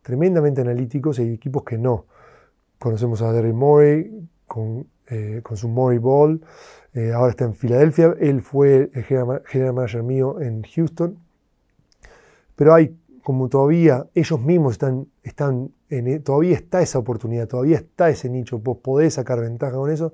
tremendamente 0.01 0.61
analíticos 0.61 1.19
y 1.19 1.23
hay 1.23 1.33
equipos 1.33 1.63
que 1.63 1.77
no. 1.77 2.05
Conocemos 2.77 3.21
a 3.21 3.33
Derry 3.33 3.51
Morey 3.51 4.29
con, 4.47 4.87
eh, 5.07 5.41
con 5.43 5.57
su 5.57 5.67
Morey 5.67 5.97
Ball, 5.97 6.41
eh, 6.93 7.11
ahora 7.11 7.31
está 7.31 7.43
en 7.43 7.53
Filadelfia, 7.53 8.15
él 8.17 8.41
fue 8.41 8.89
el 8.93 9.03
general 9.03 9.73
manager 9.73 10.03
mío 10.03 10.39
en 10.39 10.63
Houston, 10.63 11.19
pero 12.55 12.73
hay 12.73 12.97
como 13.21 13.49
todavía 13.49 14.07
ellos 14.15 14.39
mismos 14.39 14.71
están, 14.71 15.07
están 15.21 15.73
en, 15.89 16.07
e, 16.07 16.19
todavía 16.21 16.55
está 16.55 16.81
esa 16.81 16.97
oportunidad, 16.97 17.49
todavía 17.49 17.75
está 17.75 18.09
ese 18.09 18.29
nicho, 18.29 18.59
vos 18.59 18.77
podés 18.77 19.15
sacar 19.15 19.41
ventaja 19.41 19.75
con 19.75 19.91
eso, 19.91 20.13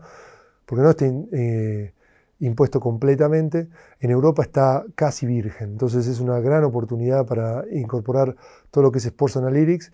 porque 0.65 0.81
no 0.81 0.89
está 0.89 1.05
eh, 1.05 1.93
impuesto 2.39 2.79
completamente. 2.79 3.69
En 3.99 4.11
Europa 4.11 4.43
está 4.43 4.85
casi 4.95 5.25
virgen, 5.25 5.71
entonces 5.71 6.07
es 6.07 6.19
una 6.19 6.39
gran 6.39 6.63
oportunidad 6.63 7.25
para 7.25 7.63
incorporar 7.71 8.35
todo 8.71 8.83
lo 8.83 8.91
que 8.91 8.99
es 8.99 9.05
Sports 9.05 9.37
Analytics, 9.37 9.91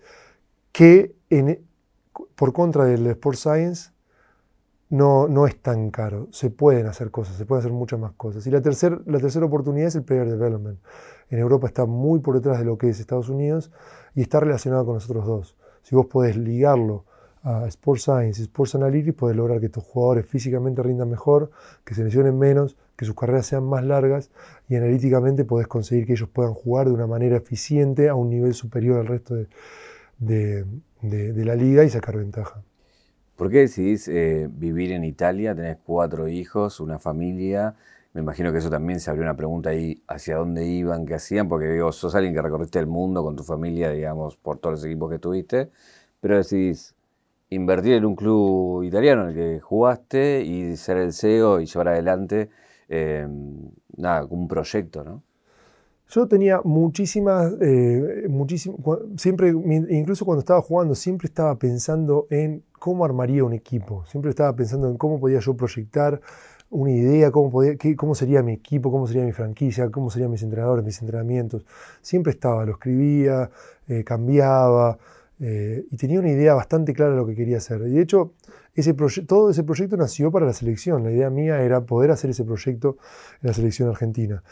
que 0.72 1.14
por 2.34 2.52
contra 2.52 2.84
del 2.84 3.06
Sports 3.06 3.40
Science 3.40 3.90
no, 4.90 5.26
no 5.26 5.46
es 5.46 5.60
tan 5.60 5.90
caro. 5.90 6.28
Se 6.32 6.50
pueden 6.50 6.86
hacer 6.86 7.10
cosas, 7.10 7.36
se 7.36 7.46
pueden 7.46 7.60
hacer 7.60 7.72
muchas 7.72 7.98
más 7.98 8.12
cosas. 8.12 8.46
Y 8.46 8.50
la, 8.50 8.60
tercera 8.60 9.00
la 9.06 9.18
tercera 9.18 9.46
oportunidad 9.46 9.88
es 9.88 9.94
el 9.94 10.02
Player 10.02 10.28
Development. 10.28 10.78
En 11.30 11.38
Europa 11.38 11.66
está 11.66 11.86
muy 11.86 12.20
por 12.20 12.34
detrás 12.34 12.58
de 12.58 12.66
lo 12.66 12.76
que 12.76 12.90
es 12.90 13.00
Estados 13.00 13.30
Unidos 13.30 13.72
y 14.14 14.20
está 14.20 14.40
relacionado 14.40 14.84
con 14.84 14.94
nosotros 14.94 15.24
dos. 15.24 15.56
Si 15.82 15.94
vos 15.94 16.06
podés 16.06 16.36
ligarlo 16.36 17.06
a 17.42 17.66
Sports 17.66 18.02
Science 18.02 18.40
y 18.40 18.44
Sports 18.44 18.74
Analytics, 18.76 19.16
podés 19.16 19.36
lograr 19.36 19.60
que 19.60 19.68
tus 19.68 19.82
jugadores 19.82 20.26
físicamente 20.26 20.82
rindan 20.82 21.10
mejor, 21.10 21.50
que 21.84 21.94
se 21.94 22.04
lesionen 22.04 22.38
menos, 22.38 22.76
que 22.96 23.04
sus 23.04 23.14
carreras 23.14 23.46
sean 23.46 23.64
más 23.64 23.84
largas 23.84 24.30
y 24.68 24.76
analíticamente 24.76 25.44
podés 25.44 25.66
conseguir 25.66 26.06
que 26.06 26.12
ellos 26.12 26.28
puedan 26.28 26.54
jugar 26.54 26.86
de 26.86 26.92
una 26.92 27.06
manera 27.06 27.36
eficiente 27.36 28.08
a 28.08 28.14
un 28.14 28.30
nivel 28.30 28.54
superior 28.54 29.00
al 29.00 29.06
resto 29.06 29.34
de, 29.34 29.48
de, 30.20 31.44
la 31.44 31.56
liga 31.56 31.84
y 31.84 31.90
sacar 31.90 32.16
ventaja. 32.16 32.62
¿Por 33.36 33.50
qué 33.50 33.58
decidís 33.58 34.06
eh, 34.06 34.48
vivir 34.50 34.92
en 34.92 35.04
Italia? 35.04 35.54
Tenés 35.54 35.78
cuatro 35.84 36.28
hijos, 36.28 36.78
una 36.78 36.98
familia. 36.98 37.74
Me 38.12 38.20
imagino 38.20 38.52
que 38.52 38.58
eso 38.58 38.70
también 38.70 39.00
se 39.00 39.10
abrió 39.10 39.24
una 39.24 39.36
pregunta 39.36 39.70
ahí, 39.70 40.02
hacia 40.06 40.36
dónde 40.36 40.66
iban, 40.66 41.06
qué 41.06 41.14
hacían, 41.14 41.48
porque 41.48 41.66
digo, 41.66 41.90
sos 41.92 42.14
alguien 42.14 42.34
que 42.34 42.42
recorriste 42.42 42.78
el 42.78 42.86
mundo 42.86 43.24
con 43.24 43.34
tu 43.34 43.42
familia, 43.42 43.90
digamos, 43.90 44.36
por 44.36 44.58
todos 44.58 44.74
los 44.74 44.84
equipos 44.84 45.10
que 45.10 45.18
tuviste, 45.18 45.70
pero 46.20 46.36
decidís 46.36 46.91
invertir 47.54 47.94
en 47.94 48.04
un 48.04 48.16
club 48.16 48.82
italiano 48.82 49.22
en 49.22 49.28
el 49.28 49.34
que 49.34 49.60
jugaste 49.60 50.42
y 50.42 50.76
ser 50.76 50.96
el 50.96 51.12
CEO 51.12 51.60
y 51.60 51.66
llevar 51.66 51.88
adelante, 51.88 52.50
eh, 52.88 53.26
nada, 53.96 54.26
un 54.28 54.48
proyecto, 54.48 55.04
¿no? 55.04 55.22
Yo 56.08 56.28
tenía 56.28 56.60
muchísimas, 56.62 57.54
eh, 57.62 58.28
siempre, 59.16 59.48
incluso 59.48 60.26
cuando 60.26 60.40
estaba 60.40 60.60
jugando, 60.60 60.94
siempre 60.94 61.26
estaba 61.26 61.58
pensando 61.58 62.26
en 62.28 62.64
cómo 62.78 63.06
armaría 63.06 63.44
un 63.44 63.54
equipo, 63.54 64.04
siempre 64.04 64.28
estaba 64.28 64.54
pensando 64.54 64.88
en 64.88 64.98
cómo 64.98 65.18
podía 65.18 65.38
yo 65.38 65.56
proyectar 65.56 66.20
una 66.68 66.90
idea, 66.90 67.30
cómo, 67.30 67.50
podía, 67.50 67.76
cómo 67.96 68.14
sería 68.14 68.42
mi 68.42 68.52
equipo, 68.52 68.90
cómo 68.90 69.06
sería 69.06 69.24
mi 69.24 69.32
franquicia, 69.32 69.90
cómo 69.90 70.10
serían 70.10 70.30
mis 70.30 70.42
entrenadores, 70.42 70.84
mis 70.84 71.00
entrenamientos. 71.00 71.64
Siempre 72.02 72.32
estaba, 72.32 72.66
lo 72.66 72.72
escribía, 72.72 73.50
eh, 73.88 74.04
cambiaba 74.04 74.98
eh, 75.42 75.84
y 75.90 75.96
tenía 75.96 76.20
una 76.20 76.30
idea 76.30 76.54
bastante 76.54 76.94
clara 76.94 77.10
de 77.10 77.18
lo 77.18 77.26
que 77.26 77.34
quería 77.34 77.58
hacer. 77.58 77.82
Y 77.82 77.90
de 77.90 78.02
hecho, 78.02 78.32
ese 78.74 78.94
todo 79.26 79.50
ese 79.50 79.64
proyecto 79.64 79.98
nació 79.98 80.30
para 80.30 80.46
la 80.46 80.54
selección. 80.54 81.04
La 81.04 81.10
idea 81.10 81.28
mía 81.28 81.60
era 81.62 81.84
poder 81.84 82.10
hacer 82.10 82.30
ese 82.30 82.44
proyecto 82.44 82.96
en 83.42 83.48
la 83.48 83.54
selección 83.54 83.88
argentina. 83.90 84.42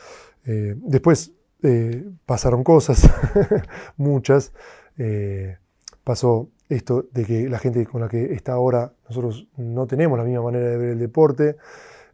después, 0.45 1.33
eh, 1.63 2.09
pasaron 2.25 2.65
cosas, 2.65 3.09
muchas. 3.97 4.53
Eh, 4.97 5.59
pasó 6.05 6.49
esto 6.69 7.07
de 7.13 7.25
que 7.25 7.49
la 7.49 7.59
gente 7.59 7.85
con 7.87 8.01
la 8.01 8.09
que 8.09 8.33
está 8.33 8.53
ahora, 8.53 8.93
nosotros 9.09 9.49
no 9.57 9.87
tenemos 9.87 10.19
la 10.19 10.25
misma 10.25 10.43
manera 10.43 10.67
de 10.67 10.79
ver 10.79 10.89
el 10.91 10.99
deporte, 10.99 11.57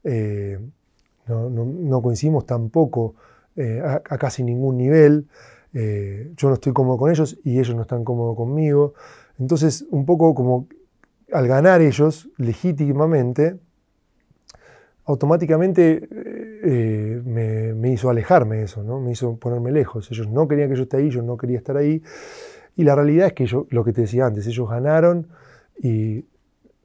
eh, 0.02 0.58
no, 1.28 2.02
coincidimos 2.02 2.46
tampoco 2.46 3.16
a, 3.58 4.18
casi 4.18 4.44
ningún 4.44 4.76
nivel. 4.76 5.28
Yo 5.72 6.48
no 6.48 6.54
estoy 6.54 6.72
cómodo 6.72 6.96
con 6.98 7.10
ellos 7.10 7.38
y 7.44 7.58
ellos 7.58 7.74
no 7.74 7.82
están 7.82 8.04
cómodos 8.04 8.36
conmigo. 8.36 8.94
Entonces, 9.38 9.84
un 9.90 10.06
poco 10.06 10.34
como 10.34 10.66
al 11.32 11.46
ganar 11.48 11.80
ellos 11.82 12.28
legítimamente, 12.38 13.58
automáticamente 15.06 16.08
eh, 16.10 17.22
me, 17.24 17.92
hizo 17.92 18.10
alejarme 18.10 18.62
eso, 18.62 18.82
¿no? 18.82 19.00
me 19.00 19.12
hizo 19.12 19.36
ponerme 19.36 19.70
lejos. 19.70 20.10
Ellos 20.10 20.28
no 20.28 20.48
querían 20.48 20.68
que 20.70 20.76
yo 20.76 20.82
esté 20.82 20.98
ahí, 20.98 21.10
yo 21.10 21.22
no 21.22 21.36
quería 21.36 21.58
estar 21.58 21.76
ahí. 21.76 22.02
Y 22.76 22.84
la 22.84 22.94
realidad 22.94 23.28
es 23.28 23.32
que 23.32 23.46
yo, 23.46 23.66
lo 23.70 23.84
que 23.84 23.92
te 23.92 24.02
decía 24.02 24.26
antes, 24.26 24.46
ellos 24.46 24.68
ganaron 24.68 25.28
y 25.80 26.24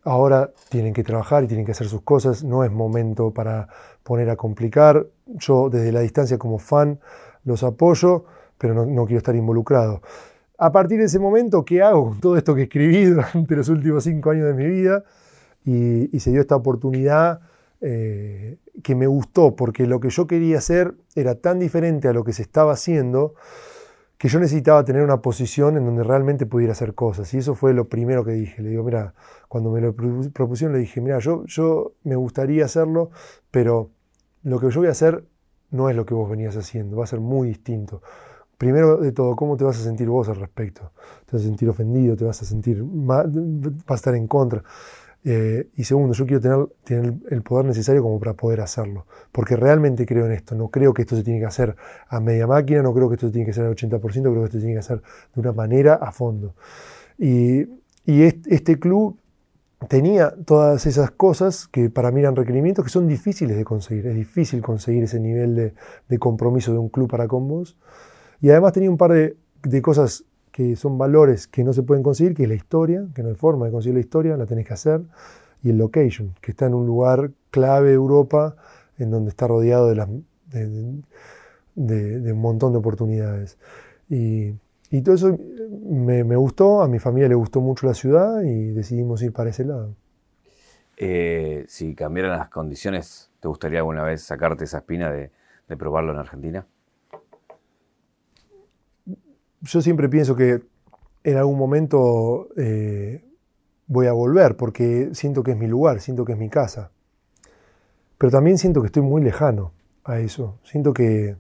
ahora 0.04 0.52
tienen 0.70 0.94
que 0.94 1.04
trabajar 1.04 1.44
y 1.44 1.48
tienen 1.48 1.66
que 1.66 1.72
hacer 1.72 1.88
sus 1.88 2.02
cosas. 2.02 2.44
No 2.44 2.64
es 2.64 2.72
momento 2.72 3.32
para 3.32 3.68
poner 4.04 4.30
a 4.30 4.36
complicar. 4.36 5.08
Yo 5.26 5.70
desde 5.70 5.92
la 5.92 6.02
distancia 6.02 6.38
como 6.38 6.60
fan 6.60 7.00
los 7.44 7.64
apoyo, 7.64 8.26
pero 8.62 8.86
no, 8.86 9.06
quiero 9.06 9.18
estar 9.18 9.36
involucrado. 9.36 10.04
A 10.60 10.72
partir 10.72 11.00
de 11.00 11.06
ese 11.06 11.18
momento, 11.18 11.66
¿qué 11.66 11.82
hago 11.82 12.10
con 12.10 12.20
todo 12.20 12.38
esto 12.38 12.54
que 12.54 12.64
escribí 12.64 13.06
durante 13.06 13.56
los 13.56 13.68
últimos 13.70 14.04
cinco 14.04 14.30
años 14.30 14.46
de 14.46 14.54
mi 14.54 14.68
vida? 14.68 15.04
Y, 15.66 16.20
se 16.20 16.30
dio 16.32 16.42
esta 16.42 16.56
oportunidad 16.56 17.42
eh, 17.82 18.60
que 18.84 18.94
me 18.94 19.08
gustó 19.08 19.56
porque 19.56 19.88
lo 19.88 20.00
que 20.00 20.12
yo 20.12 20.28
quería 20.28 20.60
hacer 20.60 20.94
era 21.16 21.36
tan 21.36 21.58
diferente 21.58 22.08
a 22.08 22.14
lo 22.14 22.24
que 22.24 22.34
se 22.34 22.44
estaba 22.44 22.74
haciendo 22.74 23.34
que 24.20 24.28
yo 24.28 24.40
necesitaba 24.40 24.86
tener 24.86 25.02
una 25.02 25.20
posición 25.24 25.78
en 25.78 25.86
donde 25.86 26.04
realmente 26.04 26.46
pudiera 26.46 26.74
hacer 26.74 26.94
cosas. 26.94 27.34
Y 27.34 27.40
eso 27.40 27.56
fue 27.56 27.74
lo 27.74 27.90
primero 27.90 28.24
que 28.24 28.34
dije. 28.34 28.62
Le 28.62 28.70
digo, 28.70 28.84
mira, 28.84 29.16
cuando 29.48 29.72
me 29.72 29.82
lo 29.82 29.96
propusieron, 29.96 30.76
le 30.76 30.80
dije, 30.82 31.02
mira, 31.02 31.18
yo, 31.18 31.44
yo 31.48 31.94
me 32.04 32.16
gustaría 32.16 32.66
hacerlo, 32.66 33.10
pero 33.50 33.90
lo 34.44 34.60
que 34.60 34.70
yo 34.70 34.82
voy 34.82 34.90
a 34.90 34.92
hacer 34.92 35.24
no 35.72 35.90
es 35.90 35.96
lo 35.96 36.06
que 36.06 36.14
vos 36.14 36.30
venías 36.30 36.56
haciendo, 36.56 36.98
va 36.98 37.06
a 37.06 37.08
ser 37.08 37.20
muy 37.20 37.48
distinto. 37.48 38.04
Primero 38.62 38.98
de 38.98 39.12
todo, 39.12 39.36
¿cómo 39.36 39.58
te 39.58 39.64
vas 39.64 39.80
a 39.80 39.84
sentir 39.84 40.08
vos 40.08 40.30
al 40.30 40.36
respecto? 40.36 40.92
¿Te 41.26 41.36
vas 41.36 41.42
a 41.42 41.46
sentir 41.46 41.68
ofendido? 41.68 42.16
¿Te 42.16 42.26
vas 42.26 42.44
a 42.44 42.46
sentir, 42.46 42.84
vas 42.86 43.26
a 43.88 43.96
estar 43.96 44.14
en 44.14 44.28
contra? 44.28 44.64
Eh, 45.24 45.70
y 45.78 45.84
segundo, 45.84 46.14
yo 46.14 46.28
quiero 46.28 46.42
tener, 46.42 46.68
tener, 46.84 47.14
el 47.32 47.42
poder 47.42 47.66
necesario 47.66 48.04
como 48.04 48.20
para 48.20 48.36
poder 48.36 48.62
hacerlo. 48.62 49.08
Porque 49.32 49.56
realmente 49.56 50.06
creo 50.06 50.28
en 50.28 50.34
esto. 50.34 50.54
No 50.54 50.68
creo 50.68 50.94
que 50.94 51.02
esto 51.02 51.16
se 51.16 51.24
tiene 51.24 51.40
que 51.40 51.48
hacer 51.48 51.76
a 52.08 52.20
media 52.20 52.46
máquina, 52.46 52.84
no 52.84 52.94
creo 52.94 53.10
que 53.10 53.16
esto 53.16 53.26
se 53.26 53.34
tiene 53.34 53.46
que 53.46 53.50
hacer 53.50 53.66
al 53.66 53.76
80%, 53.76 54.00
creo 54.00 54.34
que 54.36 54.44
esto 54.44 54.58
se 54.58 54.60
tiene 54.60 54.74
que 54.74 54.80
hacer 54.80 55.02
de 55.34 55.42
una 55.42 55.54
manera 55.54 55.96
a 55.96 56.12
fondo. 56.12 56.54
Y, 57.18 57.62
y 58.06 58.22
este, 58.22 58.78
club 58.78 59.18
tenía 59.88 60.36
todas 60.46 60.86
esas 60.86 61.10
cosas 61.10 61.68
que 61.68 61.90
para 61.90 62.12
mí 62.12 62.20
eran 62.20 62.36
requerimientos 62.36 62.86
que 62.86 62.92
son 62.92 63.08
difíciles 63.08 63.58
de 63.58 63.64
conseguir. 63.64 64.06
Es 64.06 64.16
difícil 64.16 64.62
conseguir 64.62 65.06
ese 65.06 65.20
nivel 65.20 65.56
de, 65.56 65.74
de 66.08 66.20
compromiso 66.20 66.72
de 66.72 66.78
un 66.78 66.90
club 66.90 67.10
para 67.10 67.28
con 67.28 67.48
vos. 67.48 67.76
Y 68.42 68.50
además 68.50 68.74
tenía 68.74 68.90
un 68.90 68.98
par 68.98 69.12
de, 69.12 69.38
de 69.64 69.82
cosas 69.82 70.26
que 70.52 70.76
son 70.76 70.98
valores 70.98 71.48
que 71.48 71.64
no 71.64 71.74
se 71.74 71.84
pueden 71.84 72.04
conseguir, 72.04 72.36
que 72.36 72.44
es 72.44 72.50
la 72.50 72.56
historia, 72.56 73.08
que 73.16 73.24
no 73.24 73.30
hay 73.30 73.36
forma 73.36 73.66
de 73.66 73.72
conseguir 73.72 73.96
la 73.96 74.02
historia, 74.02 74.38
la 74.38 74.46
tenés 74.46 74.68
que 74.68 74.74
hacer, 74.74 75.02
y 75.64 75.70
el 75.70 75.78
location, 75.78 76.36
que 76.42 76.52
está 76.52 76.66
en 76.66 76.74
un 76.74 76.86
lugar 76.86 77.32
clave 77.52 77.90
de 77.90 77.96
Europa, 77.96 78.56
en 78.98 79.12
donde 79.12 79.30
está 79.30 79.48
rodeado 79.48 79.88
de, 79.88 81.04
de, 81.76 82.34
un 82.34 82.42
montón 82.42 82.74
de 82.74 82.80
oportunidades. 82.80 83.58
Y, 84.10 84.54
todo 85.04 85.16
eso 85.16 85.38
me, 85.88 86.36
gustó, 86.36 86.82
a 86.82 86.88
mi 86.90 87.00
familia 87.00 87.30
le 87.30 87.36
gustó 87.36 87.62
mucho 87.62 87.88
la 87.88 87.94
ciudad 87.94 88.42
y 88.42 88.72
decidimos 88.72 89.22
ir 89.24 89.32
para 89.32 89.52
ese 89.52 89.64
lado. 89.64 89.96
Eh, 90.98 91.64
si 91.70 91.96
cambiaran 91.96 92.38
las 92.38 92.50
condiciones, 92.50 93.32
¿te 93.40 93.48
gustaría 93.48 93.80
alguna 93.80 94.04
vez 94.04 94.22
sacarte 94.22 94.66
esa 94.66 94.80
espina 94.80 95.12
de 95.12 95.32
probarlo 95.78 96.12
en 96.12 96.18
Argentina? 96.18 96.68
Yo 99.62 99.82
siempre 99.82 100.10
pienso 100.10 100.36
que 100.36 100.62
en 101.24 101.38
algún 101.38 101.58
momento 101.58 102.50
eh, 102.58 103.24
voy 103.88 104.08
a 104.08 104.14
volver 104.14 104.58
porque 104.58 105.10
siento 105.14 105.44
que 105.44 105.52
es 105.52 105.58
mi 105.58 105.68
lugar, 105.68 106.02
siento 106.02 106.26
que 106.26 106.34
es 106.34 106.38
mi 106.38 106.50
casa. 106.50 106.92
Pero 108.18 108.32
también 108.32 108.58
siento 108.58 108.82
que 108.82 108.88
estoy 108.88 109.04
muy 109.04 109.22
lejano 109.22 109.74
a 110.04 110.20
eso. 110.20 110.60
Siento 110.64 110.94
que, 110.94 111.38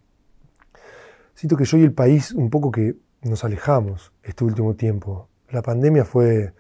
siento 1.36 1.57
que 1.57 1.65
yo 1.65 1.78
y 1.78 1.84
el 1.84 1.93
país 1.93 2.32
un 2.32 2.49
poco 2.49 2.72
que 2.72 2.95
nos 3.24 3.43
alejamos 3.43 4.11
este 4.24 4.43
último 4.43 4.76
tiempo. 4.76 5.28
La 5.49 5.61
pandemia 5.61 6.05
fue, 6.05 6.53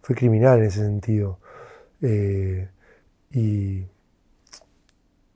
fue 0.00 0.16
criminal 0.16 0.58
en 0.58 0.64
ese 0.64 0.80
sentido. 0.80 1.38
Eh, 2.00 2.68
y, 3.30 3.84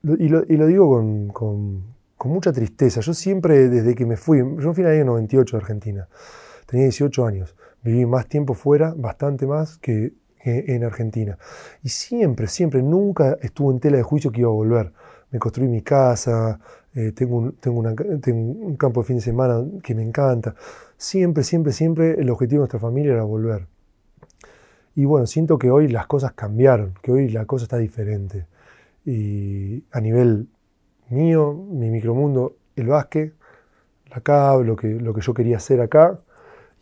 y, 0.03 0.29
lo, 0.29 0.67
digo 0.67 0.89
con, 0.89 1.29
con 1.29 1.83
mucha 2.31 2.53
tristeza. 2.53 3.01
Yo 3.01 3.15
siempre, 3.15 3.69
desde 3.69 3.95
que 3.95 4.07
me 4.07 4.17
fui, 4.17 4.39
yo 4.39 4.75
fui 4.75 4.83
en 4.83 4.91
el 4.91 4.97
año 4.97 5.05
98 5.07 5.57
de 5.57 5.61
Argentina, 5.63 6.09
tenía 6.67 6.85
18 6.85 7.27
años, 7.27 7.57
viví 7.83 8.07
más 8.07 8.29
tiempo 8.29 8.55
fuera, 8.55 8.95
bastante 8.97 9.47
más 9.47 9.79
que, 9.79 10.15
en 10.45 10.83
Argentina. 10.85 11.39
Y 11.85 11.89
siempre, 11.89 12.49
siempre, 12.49 12.83
nunca 12.83 13.39
estuve 13.41 13.75
en 13.75 13.81
tela 13.81 13.97
de 13.97 14.03
juicio 14.03 14.33
que 14.33 14.41
iba 14.41 14.51
a 14.51 14.53
volver. 14.53 14.93
Me 15.31 15.39
construí 15.39 15.69
mi 15.69 15.83
casa, 15.83 16.59
eh, 16.95 17.13
tengo, 17.13 17.39
un, 17.39 17.53
tengo, 17.53 17.81
un 17.81 18.77
campo 18.77 19.03
de 19.03 19.07
fin 19.07 19.17
de 19.17 19.23
semana 19.23 19.65
que 19.83 19.95
me 19.95 20.03
encanta. 20.03 20.55
Siempre, 20.97 21.45
siempre, 21.45 21.73
siempre 21.73 22.21
el 22.21 22.29
objetivo 22.29 22.59
de 22.59 22.63
nuestra 22.63 22.81
familia 22.81 23.13
era 23.13 23.23
volver. 23.23 23.67
Y 24.95 25.05
bueno, 25.05 25.27
siento 25.27 25.59
que 25.59 25.71
hoy 25.71 25.89
las 25.89 26.07
cosas 26.07 26.33
cambiaron, 26.33 26.95
que 27.03 27.13
hoy 27.13 27.29
la 27.29 27.47
cosa 27.47 27.65
está 27.65 27.79
diferente. 27.79 28.47
Y 29.07 29.85
a 29.91 30.01
nivel 30.01 30.49
mío, 31.11 31.53
mi 31.53 31.91
micromundo, 31.91 32.57
el 32.77 32.87
básquet, 32.87 33.35
la 34.11 34.21
CAB, 34.21 34.65
lo 34.65 34.77
que, 34.77 34.89
lo 34.89 35.15
que 35.15 35.21
yo 35.21 35.35
quería 35.35 35.57
hacer 35.57 35.81
acá, 35.81 36.21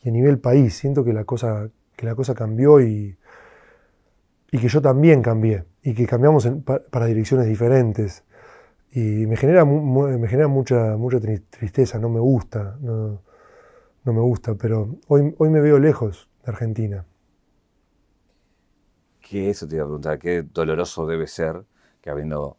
y 0.03 0.09
a 0.09 0.13
nivel 0.13 0.39
país, 0.39 0.75
siento 0.75 1.05
que 1.05 1.13
la 1.13 1.25
cosa, 1.25 1.71
que 1.97 2.07
la 2.07 2.15
cosa 2.15 2.35
cambió 2.35 2.81
y, 2.81 3.17
y 4.51 4.59
que 4.59 4.69
yo 4.69 4.81
también 4.81 5.23
cambié, 5.23 5.65
y 5.83 5.95
que 5.95 6.07
cambiamos 6.07 6.49
para 6.91 7.07
direcciones 7.07 7.47
diferentes. 7.47 8.25
Y 8.93 9.27
me 9.27 9.37
genera, 9.37 9.65
me 9.65 10.27
genera 10.27 10.49
mucha, 10.49 10.97
mucha 10.97 11.21
tristeza, 11.21 11.99
no 11.99 12.09
me 12.09 12.19
gusta, 12.19 12.77
no, 12.81 13.23
no 14.05 14.13
me 14.13 14.21
gusta, 14.21 14.55
pero 14.57 14.97
hoy, 15.07 15.35
hoy 15.39 15.51
me 15.51 15.61
veo 15.61 15.79
lejos 15.79 16.29
de 16.45 16.51
Argentina. 16.51 17.05
¿Qué 19.21 19.51
eso 19.51 19.69
te 19.69 19.77
iba 19.77 19.85
a 19.85 19.87
preguntar? 19.87 20.19
¿Qué 20.19 20.43
doloroso 20.43 21.07
debe 21.07 21.29
ser 21.29 21.63
que 22.01 22.11
habiendo 22.11 22.57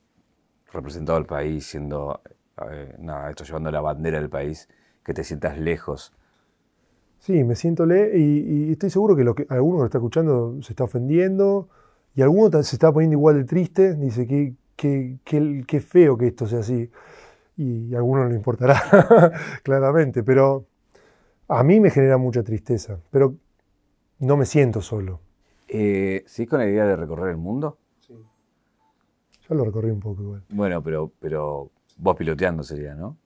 representado 0.72 1.18
al 1.18 1.26
país, 1.26 1.66
siendo, 1.66 2.22
eh, 2.70 2.96
nada, 3.00 3.30
esto 3.30 3.44
llevando 3.44 3.72
la 3.72 3.82
bandera 3.82 4.20
del 4.20 4.30
país, 4.30 4.70
que 5.04 5.14
te 5.14 5.24
sientas 5.24 5.58
lejos. 5.58 6.14
Sí, 7.20 7.44
me 7.44 7.56
siento 7.56 7.86
le 7.86 8.18
y, 8.18 8.72
estoy 8.72 8.90
seguro 8.90 9.16
que, 9.16 9.24
lo 9.24 9.36
que 9.36 9.46
alguno 9.50 9.78
que 9.78 9.82
lo 9.82 9.86
está 9.86 9.98
escuchando 10.00 10.58
se 10.62 10.74
está 10.74 10.84
ofendiendo 10.84 11.70
y 12.16 12.22
alguno 12.22 12.52
se 12.64 12.76
está 12.76 12.92
poniendo 12.92 13.16
igual 13.16 13.38
de 13.38 13.44
triste, 13.44 13.94
dice 13.96 14.28
que 14.28 14.56
qué 14.76 15.80
feo 15.82 16.18
que 16.18 16.28
esto 16.28 16.48
sea 16.48 16.60
así. 16.60 16.90
Y 17.58 17.94
a 17.94 17.98
alguno 17.98 18.24
no 18.24 18.30
le 18.30 18.36
importará, 18.36 18.82
claramente, 19.64 20.24
pero 20.24 20.66
a 21.48 21.64
mí 21.64 21.80
me 21.80 21.90
genera 21.90 22.18
mucha 22.18 22.44
tristeza, 22.44 22.98
pero 23.12 23.36
no 24.20 24.38
me 24.38 24.46
siento 24.46 24.82
solo. 24.82 25.20
Eh, 25.68 26.24
¿Sigues 26.26 26.50
con 26.50 26.60
la 26.60 26.68
idea 26.68 26.86
de 26.86 26.96
recorrer 26.96 27.30
el 27.30 27.38
mundo? 27.38 27.78
Lo 29.52 29.66
recorrí 29.66 29.92
un 29.92 30.00
poco 30.00 30.22
igual. 30.22 30.44
Bueno, 30.50 30.82
pero, 30.82 31.12
pero 31.20 31.72
vos 31.98 32.16
piloteando 32.16 32.64
sería, 32.64 32.96
¿no? 32.96 33.18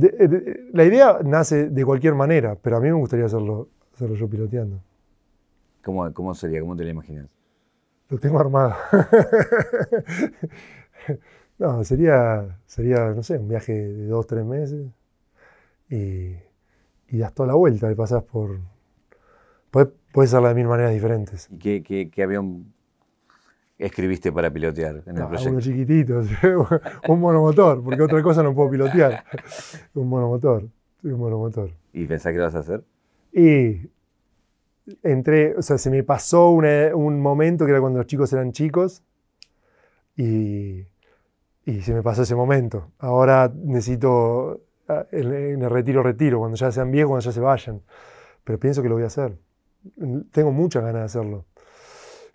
Eh, 0.00 0.68
la 0.72 0.84
idea 0.84 1.18
nace 1.24 1.70
de 1.70 1.84
cualquier 1.84 2.14
manera, 2.14 2.56
pero 2.60 2.76
a 2.76 2.80
mí 2.80 2.88
me 2.88 2.94
gustaría 2.94 3.24
hacerlo, 3.24 3.68
hacerlo 3.94 4.16
yo 4.16 4.28
piloteando. 4.28 4.80
¿Cómo, 5.82 6.12
¿Cómo 6.12 6.34
sería? 6.34 6.60
¿Cómo 6.60 6.76
te 6.76 6.84
lo 6.84 6.90
imaginas? 6.90 7.28
Lo 8.10 8.18
tengo 8.18 8.38
armado. 8.38 8.74
no, 11.58 11.82
sería, 11.84 12.58
sería, 12.66 13.10
no 13.10 13.22
sé, 13.22 13.38
un 13.38 13.48
viaje 13.48 13.72
de 13.72 14.06
dos, 14.06 14.26
tres 14.26 14.44
meses 14.44 14.90
y, 15.88 16.34
y 17.08 17.18
das 17.18 17.32
toda 17.32 17.48
la 17.48 17.54
vuelta 17.54 17.90
y 17.90 17.94
pasás 17.94 18.22
por... 18.24 18.58
Puedes, 19.70 19.90
puedes 20.12 20.32
hacerla 20.32 20.50
de 20.50 20.54
mil 20.54 20.66
maneras 20.66 20.92
diferentes. 20.92 21.48
¿Y 21.50 21.58
qué, 21.58 21.82
qué, 21.82 22.10
qué 22.10 22.22
avión 22.22 22.74
escribiste 23.78 24.30
para 24.32 24.50
pilotear 24.52 25.02
en 25.06 25.16
el 25.16 25.22
No, 25.22 25.28
proyecto? 25.28 25.50
uno 25.50 25.60
chiquitito, 25.60 26.22
un 27.08 27.20
monomotor, 27.20 27.82
porque 27.82 28.02
otra 28.02 28.22
cosa 28.22 28.42
no 28.42 28.54
puedo 28.54 28.70
pilotear. 28.70 29.24
Un 29.94 30.08
monomotor, 30.08 30.68
un 31.04 31.12
monomotor. 31.18 31.70
¿Y 31.92 32.06
pensás 32.06 32.32
que 32.32 32.38
lo 32.38 32.44
vas 32.44 32.54
a 32.56 32.58
hacer? 32.60 32.82
Y 33.32 33.88
entré, 35.02 35.54
o 35.56 35.62
sea, 35.62 35.78
se 35.78 35.90
me 35.90 36.02
pasó 36.02 36.50
una- 36.50 36.94
un 36.94 37.20
momento 37.20 37.64
que 37.64 37.70
era 37.72 37.80
cuando 37.80 37.98
los 37.98 38.06
chicos 38.06 38.32
eran 38.32 38.52
chicos 38.52 39.02
y, 40.16 40.86
y 41.64 41.80
se 41.82 41.94
me 41.94 42.02
pasó 42.02 42.22
ese 42.22 42.34
momento. 42.34 42.92
Ahora 42.98 43.52
necesito, 43.54 44.62
ah, 44.88 45.06
en, 45.12 45.32
en 45.32 45.62
el 45.62 45.70
retiro, 45.70 46.02
retiro, 46.02 46.38
cuando 46.38 46.56
ya 46.56 46.70
sean 46.72 46.90
viejos, 46.90 47.10
cuando 47.10 47.24
ya 47.24 47.32
se 47.32 47.40
vayan. 47.40 47.82
Pero 48.44 48.58
pienso 48.58 48.82
que 48.82 48.88
lo 48.88 48.94
voy 48.96 49.04
a 49.04 49.08
hacer. 49.08 49.36
Tengo 50.32 50.50
muchas 50.52 50.82
ganas 50.82 51.00
de 51.00 51.04
hacerlo. 51.20 51.44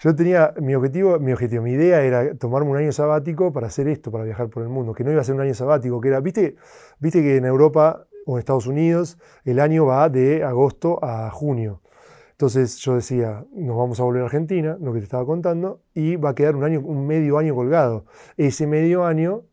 Yo 0.02 0.16
tenía, 0.16 0.54
mi 0.62 0.76
objetivo, 0.76 1.20
mi 1.20 1.34
objetivo, 1.34 1.62
mi 1.62 1.72
idea 1.72 2.02
era 2.02 2.34
tomarme 2.36 2.72
un 2.72 2.78
año 2.78 2.94
sabático 2.94 3.52
para 3.52 3.68
hacer 3.68 3.90
esto, 3.90 4.12
para 4.12 4.24
viajar 4.24 4.50
por 4.50 4.64
el 4.64 4.70
mundo, 4.70 4.94
que 4.94 5.04
no 5.04 5.12
iba 5.12 5.20
a 5.20 5.26
ser 5.26 5.36
un 5.36 5.42
año 5.42 5.54
sabático, 5.54 6.00
que 6.00 6.08
era, 6.08 6.22
viste, 6.22 6.56
viste 7.00 7.22
que 7.22 7.36
en 7.36 7.44
Europa 7.44 8.08
o 8.26 8.38
en 8.38 8.40
Estados 8.40 8.66
Unidos 8.66 9.18
el 9.44 9.60
año 9.60 9.86
va 9.86 10.08
de 10.08 10.44
agosto 10.44 11.04
a 11.04 11.30
junio. 11.32 11.82
Entonces 12.32 12.78
yo 12.78 12.96
decía, 12.96 13.46
nos 13.52 13.76
vamos 13.76 14.00
a 14.00 14.04
volver 14.04 14.22
a 14.22 14.26
Argentina, 14.26 14.78
lo 14.80 14.94
que 14.94 15.00
te 15.00 15.04
estaba 15.04 15.26
contando, 15.26 15.82
y 15.94 16.16
va 16.16 16.30
a 16.30 16.36
quedar 16.36 16.56
un 16.56 16.64
año, 16.64 16.80
un 16.80 17.06
medio 17.06 17.38
año 17.38 17.54
colgado. 17.54 18.06
Ese 18.38 18.68
medio 18.68 19.04
año, 19.04 19.44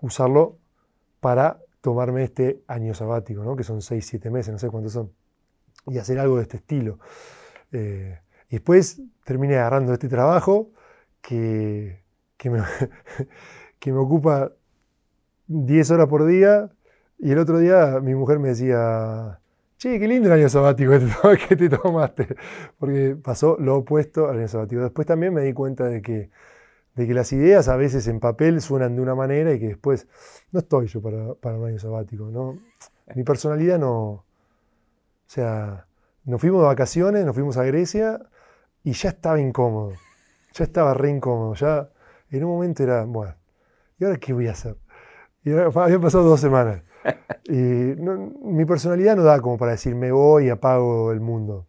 usarlo 0.00 0.58
para 1.18 1.58
tomarme 1.80 2.22
este 2.22 2.62
año 2.68 2.94
sabático, 2.94 3.42
¿no? 3.42 3.56
que 3.56 3.64
son 3.64 3.82
6, 3.82 4.06
7 4.06 4.30
meses, 4.30 4.52
no 4.52 4.60
sé 4.60 4.68
cuántos 4.68 4.92
son, 4.92 5.10
y 5.88 5.98
hacer 5.98 6.20
algo 6.20 6.36
de 6.36 6.42
este 6.42 6.58
estilo. 6.58 7.00
Eh, 7.72 8.20
después 8.54 9.02
terminé 9.24 9.56
agarrando 9.58 9.92
este 9.92 10.08
trabajo 10.08 10.70
que, 11.22 12.02
que, 12.36 12.50
me, 12.50 12.60
que 13.78 13.92
me 13.92 13.98
ocupa 13.98 14.52
10 15.46 15.90
horas 15.90 16.08
por 16.08 16.26
día, 16.26 16.70
y 17.18 17.32
el 17.32 17.38
otro 17.38 17.58
día 17.58 18.00
mi 18.02 18.14
mujer 18.14 18.38
me 18.38 18.48
decía, 18.50 19.40
che, 19.78 19.98
qué 19.98 20.08
lindo 20.08 20.28
el 20.28 20.40
año 20.40 20.48
sabático 20.48 20.92
que 20.92 21.00
te, 21.00 21.06
to- 21.22 21.48
que 21.48 21.56
te 21.56 21.68
tomaste, 21.68 22.36
porque 22.78 23.16
pasó 23.22 23.56
lo 23.58 23.76
opuesto 23.78 24.28
al 24.28 24.38
año 24.38 24.48
sabático. 24.48 24.82
Después 24.82 25.06
también 25.06 25.34
me 25.34 25.42
di 25.42 25.52
cuenta 25.52 25.84
de 25.86 26.02
que, 26.02 26.30
de 26.96 27.06
que 27.06 27.14
las 27.14 27.32
ideas 27.32 27.68
a 27.68 27.76
veces 27.76 28.06
en 28.08 28.20
papel 28.20 28.60
suenan 28.60 28.96
de 28.96 29.02
una 29.02 29.14
manera 29.14 29.52
y 29.52 29.60
que 29.60 29.68
después 29.68 30.08
no 30.52 30.60
estoy 30.60 30.86
yo 30.88 31.02
para, 31.02 31.34
para 31.34 31.58
un 31.58 31.66
año 31.68 31.78
sabático. 31.78 32.26
¿no? 32.30 32.58
Mi 33.14 33.24
personalidad 33.24 33.78
no... 33.78 34.00
O 34.06 34.24
sea, 35.26 35.86
nos 36.24 36.40
fuimos 36.40 36.60
de 36.62 36.66
vacaciones, 36.68 37.24
nos 37.24 37.34
fuimos 37.34 37.56
a 37.56 37.64
Grecia 37.64 38.20
y 38.84 38.92
ya 38.92 39.08
estaba 39.08 39.40
incómodo. 39.40 39.92
Ya 40.52 40.64
estaba 40.64 40.94
re 40.94 41.10
incómodo. 41.10 41.54
Ya 41.54 41.90
en 42.30 42.44
un 42.44 42.50
momento 42.52 42.82
era, 42.84 43.04
bueno, 43.04 43.34
¿y 43.98 44.04
ahora 44.04 44.18
qué 44.18 44.32
voy 44.32 44.46
a 44.46 44.52
hacer? 44.52 44.76
Y 45.42 45.50
ahora- 45.52 45.84
habían 45.84 46.00
pasado 46.00 46.24
dos 46.24 46.40
semanas. 46.40 46.82
Y 47.48 47.94
no- 47.98 48.32
mi 48.42 48.64
personalidad 48.64 49.16
no 49.16 49.24
da 49.24 49.40
como 49.40 49.58
para 49.58 49.72
decir 49.72 49.94
me 49.94 50.12
voy 50.12 50.46
y 50.46 50.50
apago 50.50 51.10
el 51.12 51.20
mundo. 51.20 51.66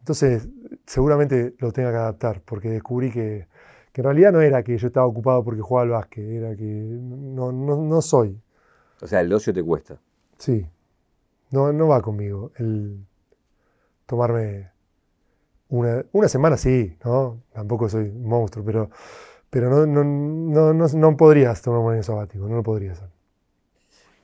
Entonces, 0.00 0.48
seguramente 0.86 1.54
lo 1.58 1.72
tenga 1.72 1.90
que 1.90 1.96
adaptar, 1.98 2.42
porque 2.44 2.68
descubrí 2.70 3.10
que, 3.10 3.46
que 3.92 4.00
en 4.00 4.04
realidad 4.04 4.32
no 4.32 4.40
era 4.40 4.62
que 4.62 4.76
yo 4.78 4.86
estaba 4.88 5.06
ocupado 5.06 5.44
porque 5.44 5.60
jugaba 5.60 5.84
al 5.84 5.90
básquet, 5.90 6.24
era 6.24 6.56
que 6.56 6.64
no, 6.64 7.52
no, 7.52 7.76
no 7.76 8.02
soy. 8.02 8.40
O 9.02 9.06
sea, 9.06 9.20
el 9.20 9.32
ocio 9.32 9.52
te 9.54 9.62
cuesta. 9.62 9.98
Sí, 10.38 10.66
no, 11.50 11.72
no 11.72 11.88
va 11.88 12.00
conmigo. 12.02 12.50
El 12.56 13.06
tomarme 14.06 14.69
una, 15.70 16.04
una 16.12 16.28
semana, 16.28 16.56
sí, 16.56 16.96
¿no? 17.04 17.40
Tampoco 17.52 17.88
soy 17.88 18.08
un 18.08 18.26
monstruo, 18.28 18.64
pero, 18.64 18.90
pero 19.48 19.70
no, 19.70 19.86
no, 19.86 20.04
no, 20.04 20.72
no, 20.74 20.86
no 20.88 21.16
podrías 21.16 21.62
tomar 21.62 21.80
un 21.80 21.92
año 21.94 22.02
sabático, 22.02 22.46
no 22.48 22.56
lo 22.56 22.62
podría 22.62 22.92
hacer. 22.92 23.08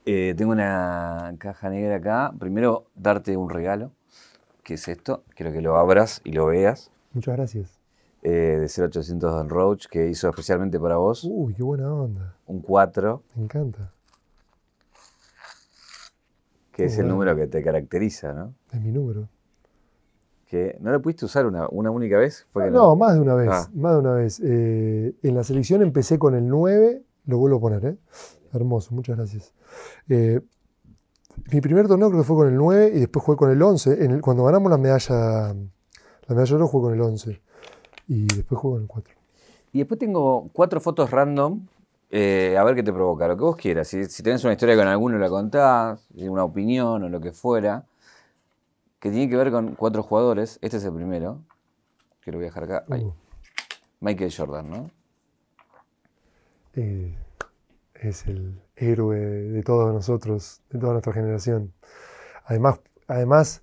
Eh, 0.04 0.34
tengo 0.36 0.52
una 0.52 1.34
caja 1.38 1.68
negra 1.68 1.96
acá. 1.96 2.32
Primero, 2.38 2.86
darte 2.94 3.36
un 3.36 3.50
regalo. 3.50 3.90
¿Qué 4.62 4.74
es 4.74 4.86
esto? 4.88 5.24
Quiero 5.34 5.52
que 5.52 5.60
lo 5.60 5.76
abras 5.76 6.20
y 6.24 6.32
lo 6.32 6.46
veas. 6.46 6.90
Muchas 7.12 7.36
gracias. 7.36 7.80
Eh, 8.22 8.58
de 8.60 8.66
0800 8.68 9.32
Don 9.32 9.48
Roach, 9.48 9.86
que 9.86 10.08
hizo 10.08 10.28
especialmente 10.28 10.78
para 10.78 10.96
vos. 10.96 11.24
Uy, 11.28 11.54
qué 11.54 11.62
buena 11.62 11.92
onda. 11.92 12.36
Un 12.46 12.60
4, 12.60 13.22
Me 13.34 13.44
encanta. 13.44 13.92
que 16.72 16.84
es 16.86 16.98
el 16.98 17.04
Bueno. 17.04 17.14
número 17.14 17.36
que 17.36 17.46
te 17.46 17.62
caracteriza, 17.62 18.32
¿no? 18.32 18.54
Es 18.72 18.80
mi 18.80 18.92
número. 18.92 19.28
Que 20.48 20.76
no 20.80 20.92
lo 20.92 21.02
pudiste 21.02 21.24
usar 21.24 21.44
una, 21.46 21.68
una 21.68 21.90
única 21.90 22.18
vez. 22.18 22.46
Fue 22.52 22.70
No, 22.70 22.94
más 22.96 23.14
de 23.14 23.20
una 23.20 23.34
vez. 23.34 23.48
Ah. 23.50 23.68
Más 23.74 23.94
de 23.94 23.98
una 23.98 24.12
vez. 24.12 24.40
Eh, 24.44 25.14
en 25.22 25.34
la 25.34 25.42
selección 25.42 25.82
empecé 25.82 26.18
con 26.18 26.34
el 26.34 26.46
9, 26.48 27.02
lo 27.26 27.38
vuelvo 27.38 27.56
a 27.56 27.60
poner, 27.60 27.84
¿eh? 27.84 27.96
Hermoso, 28.52 28.94
muchas 28.94 29.16
gracias. 29.16 29.52
Eh, 30.08 30.40
mi 31.52 31.60
primer 31.60 31.86
torneo 31.88 32.08
creo 32.08 32.20
que 32.22 32.26
fue 32.26 32.36
con 32.36 32.48
el 32.48 32.54
9 32.56 32.92
y 32.94 33.00
después 33.00 33.24
jugué 33.24 33.36
con 33.36 33.50
el 33.50 33.60
11. 33.60 34.04
En 34.04 34.12
el- 34.12 34.20
cuando 34.22 34.44
ganamos 34.44 34.70
la 34.70 34.78
medalla, 34.78 35.48
la 35.52 35.54
medalla 36.34 36.48
de 36.50 36.54
oro 36.54 36.68
jugué 36.68 36.84
con 36.86 36.94
el 36.94 37.00
11 37.00 37.40
y 38.08 38.26
después 38.26 38.60
jugué 38.60 38.74
con 38.76 38.82
el 38.82 38.88
4. 38.88 39.14
Y 39.72 39.78
después 39.78 39.98
tengo 39.98 40.48
cuatro 40.52 40.80
fotos 40.80 41.10
random. 41.10 41.66
eh, 42.08 42.56
a 42.56 42.62
ver 42.62 42.76
qué 42.76 42.84
te 42.84 42.92
provoca, 42.92 43.26
lo 43.26 43.36
que 43.36 43.42
vos 43.42 43.56
quieras. 43.56 43.88
Si, 43.88 44.04
si 44.04 44.22
tenés 44.22 44.42
una 44.44 44.52
historia 44.52 44.76
con 44.76 44.86
alguno, 44.86 45.18
la 45.18 45.28
contás, 45.28 46.06
una 46.16 46.44
opinión 46.44 47.02
o 47.02 47.08
lo 47.08 47.20
que 47.20 47.32
fuera, 47.32 47.84
que 48.98 49.10
tiene 49.10 49.28
que 49.28 49.36
ver 49.36 49.50
con 49.50 49.74
cuatro 49.74 50.02
jugadores. 50.02 50.58
Este 50.62 50.78
es 50.78 50.84
el 50.84 50.92
primero, 50.92 51.42
que 52.20 52.32
lo 52.32 52.38
voy 52.38 52.46
a 52.46 52.48
dejar 52.48 52.64
acá. 52.64 52.84
Ahí. 52.90 53.02
Uh, 53.04 53.12
Michael 54.00 54.32
Jordan, 54.36 54.70
¿no? 54.70 54.90
eh, 56.76 57.14
es 57.94 58.26
el 58.26 58.60
héroe 58.76 59.18
de 59.18 59.62
todos 59.62 59.92
nosotros, 59.92 60.62
de 60.70 60.78
toda 60.78 60.92
nuestra 60.92 61.12
generación. 61.12 61.72
Además, 62.44 62.80
además 63.08 63.62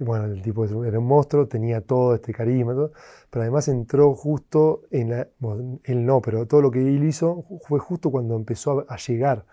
bueno, 0.00 0.26
el 0.26 0.42
tipo 0.42 0.64
era 0.84 0.98
un 0.98 1.06
monstruo, 1.06 1.48
tenía 1.48 1.80
todo 1.80 2.14
este 2.14 2.34
carisma, 2.34 2.74
todo, 2.74 2.92
pero 3.30 3.42
además 3.42 3.68
entró 3.68 4.14
justo 4.14 4.82
en 4.90 5.10
la, 5.10 5.28
bueno, 5.38 5.80
él 5.84 6.04
no, 6.04 6.20
pero 6.20 6.46
todo 6.46 6.60
lo 6.60 6.70
que 6.70 6.80
él 6.80 7.02
hizo 7.04 7.44
fue 7.66 7.78
justo 7.78 8.10
cuando 8.10 8.36
empezó 8.36 8.80
a, 8.80 8.94
a 8.94 8.96
llegar 8.98 9.46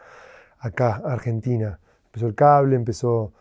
acá 0.60 1.01
a 1.06 1.14
Argentina. 1.14 1.80
Empezó 2.07 2.27
el 2.27 2.35
cable, 2.35 2.76
empezó 2.76 3.31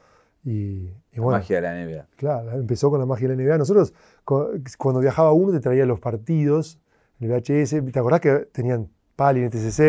y, 0.51 0.93
y 1.13 1.17
La 1.17 1.23
bueno, 1.23 1.39
magia 1.39 1.57
de 1.57 1.63
la 1.63 1.75
NBA. 1.85 2.07
Claro, 2.17 2.53
empezó 2.53 2.91
con 2.91 3.01
la 3.01 3.07
magia 3.07 3.29
de 3.29 3.37
la 3.37 3.43
NBA. 3.43 3.59
Nosotros, 3.59 3.93
cu- 4.25 4.49
cuando 4.79 5.01
viajaba 5.01 5.33
uno, 5.33 5.53
te 5.53 5.61
traía 5.61 5.85
los 5.87 6.01
partidos, 6.01 6.79
el 7.21 7.29
VHS. 7.31 7.93
¿Te 7.93 7.99
acordás 7.99 8.21
que 8.21 8.49
tenían 8.53 8.89
Pali 9.17 9.43
en 9.43 9.51
TCC? 9.51 9.81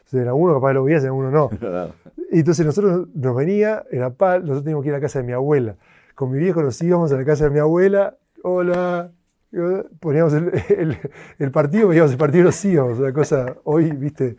Entonces 0.00 0.20
era 0.22 0.34
uno, 0.34 0.54
capaz 0.54 0.72
lo 0.72 0.84
veías, 0.84 1.02
era 1.02 1.12
uno 1.12 1.30
no. 1.30 1.50
Y 2.30 2.40
entonces 2.40 2.66
nosotros 2.66 3.08
nos 3.14 3.34
venía, 3.36 3.84
era 3.90 4.10
Pal, 4.10 4.40
nosotros 4.42 4.64
teníamos 4.64 4.82
que 4.82 4.88
ir 4.90 4.94
a 4.94 4.98
la 4.98 5.02
casa 5.02 5.18
de 5.20 5.24
mi 5.26 5.32
abuela. 5.32 5.76
Con 6.14 6.30
mi 6.30 6.38
viejo 6.38 6.62
nos 6.62 6.80
íbamos 6.82 7.10
a 7.12 7.16
la 7.16 7.24
casa 7.24 7.44
de 7.44 7.50
mi 7.50 7.58
abuela, 7.58 8.16
hola, 8.42 9.10
poníamos 10.00 10.32
el, 10.34 10.52
el- 10.78 10.98
el 11.38 11.50
partido, 11.50 11.88
veíamos 11.88 12.12
el 12.12 12.18
partido 12.18 12.42
y 12.42 12.44
nos 12.46 12.64
íbamos. 12.64 12.98
Una 12.98 13.12
cosa, 13.12 13.56
hoy, 13.64 13.90
viste, 13.92 14.36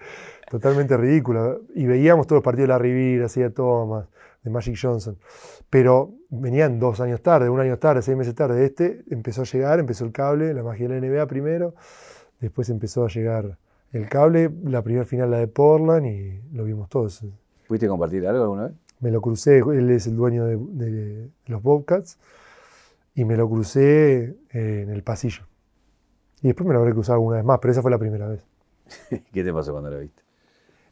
totalmente 0.49 0.95
ridícula. 0.97 1.55
Y 1.73 1.85
veíamos 1.87 2.27
todos 2.27 2.37
los 2.37 2.43
partidos 2.43 2.67
de 2.67 2.73
la 2.73 2.77
Rivera, 2.79 3.25
hacía 3.25 3.49
Thomas, 3.51 4.07
de 4.49 4.53
Magic 4.53 4.77
Johnson. 4.81 5.17
Pero 5.69 6.13
venían 6.29 6.79
dos 6.79 6.99
años 6.99 7.21
tarde, 7.21 7.49
un 7.49 7.59
año 7.59 7.77
tarde, 7.77 8.01
seis 8.01 8.17
meses 8.17 8.35
tarde. 8.35 8.65
Este 8.65 9.03
empezó 9.09 9.41
a 9.41 9.45
llegar, 9.45 9.79
empezó 9.79 10.05
el 10.05 10.11
cable, 10.11 10.53
la 10.53 10.63
magia 10.63 10.87
de 10.87 10.99
la 10.99 11.07
NBA 11.07 11.27
primero. 11.27 11.75
Después 12.39 12.69
empezó 12.69 13.05
a 13.05 13.07
llegar 13.07 13.57
el 13.91 14.07
cable, 14.07 14.51
la 14.63 14.81
primera 14.81 15.05
final 15.05 15.31
la 15.31 15.37
de 15.37 15.47
Portland 15.47 16.05
y 16.05 16.41
lo 16.53 16.63
vimos 16.63 16.89
todos. 16.89 17.23
¿Pudiste 17.67 17.87
compartir 17.87 18.25
algo 18.27 18.43
alguna 18.43 18.67
vez? 18.67 18.73
Me 18.99 19.11
lo 19.11 19.21
crucé, 19.21 19.59
él 19.59 19.89
es 19.91 20.07
el 20.07 20.15
dueño 20.15 20.45
de, 20.45 20.57
de 20.57 21.29
los 21.45 21.63
Bobcats, 21.63 22.17
y 23.15 23.25
me 23.25 23.37
lo 23.37 23.49
crucé 23.49 24.37
en 24.51 24.89
el 24.89 25.03
pasillo. 25.03 25.43
Y 26.41 26.47
después 26.47 26.67
me 26.67 26.73
lo 26.73 26.79
habré 26.79 26.93
cruzado 26.93 27.15
alguna 27.15 27.37
vez 27.37 27.45
más, 27.45 27.59
pero 27.59 27.71
esa 27.71 27.81
fue 27.81 27.91
la 27.91 27.97
primera 27.97 28.27
vez. 28.27 28.45
¿Qué 29.33 29.43
te 29.43 29.53
pasó 29.53 29.71
cuando 29.71 29.89
lo 29.89 29.99
viste? 29.99 30.21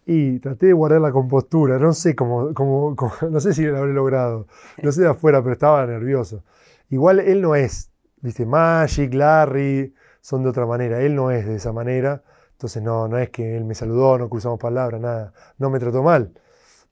Y 0.10 0.40
traté 0.40 0.68
de 0.68 0.74
guardar 0.74 1.02
la 1.02 1.12
compostura, 1.12 1.78
no 1.78 1.92
sé 1.94 2.16
cómo, 2.16 2.54
cómo- 2.54 2.96
cómo- 2.96 3.12
no 3.30 3.40
sé 3.42 3.54
si 3.54 3.64
lo 3.66 3.78
habré 3.78 3.92
logrado, 3.94 4.48
no 4.82 4.92
sé 4.94 5.02
de 5.02 5.10
afuera, 5.10 5.42
pero 5.42 5.52
estaba 5.54 5.86
nervioso. 5.86 6.44
Igual 6.90 7.20
él 7.20 7.42
no 7.42 7.56
es 7.56 7.92
viste, 8.22 8.46
Magic, 8.46 9.14
Larry, 9.14 9.94
son 10.22 10.44
de 10.44 10.50
otra 10.50 10.66
manera. 10.66 11.02
Él 11.02 11.14
no 11.16 11.30
es 11.32 11.46
de 11.46 11.56
esa 11.56 11.72
manera. 11.74 12.24
Entonces 12.54 12.82
no, 12.82 13.08
no 13.08 13.18
es 13.18 13.30
que 13.30 13.56
él 13.58 13.66
me 13.66 13.76
saludó, 13.76 14.18
no 14.18 14.30
cruzamos 14.30 14.60
palabras, 14.60 15.00
nada. 15.00 15.34
No 15.58 15.70
me 15.70 15.78
trató 15.80 16.02
mal, 16.02 16.32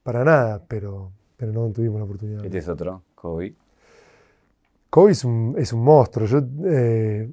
para 0.03 0.23
nada, 0.23 0.61
pero, 0.67 1.11
pero 1.37 1.51
no 1.51 1.69
tuvimos 1.71 1.97
la 1.99 2.05
oportunidad. 2.05 2.45
Este 2.45 2.57
es 2.59 2.67
otro, 2.67 3.01
Kobe. 3.15 3.55
Kobe 4.89 5.11
es 5.11 5.25
un, 5.25 5.55
es 5.57 5.73
un 5.73 5.83
monstruo. 5.83 6.27
Yo 6.27 6.41
eh, 6.65 7.31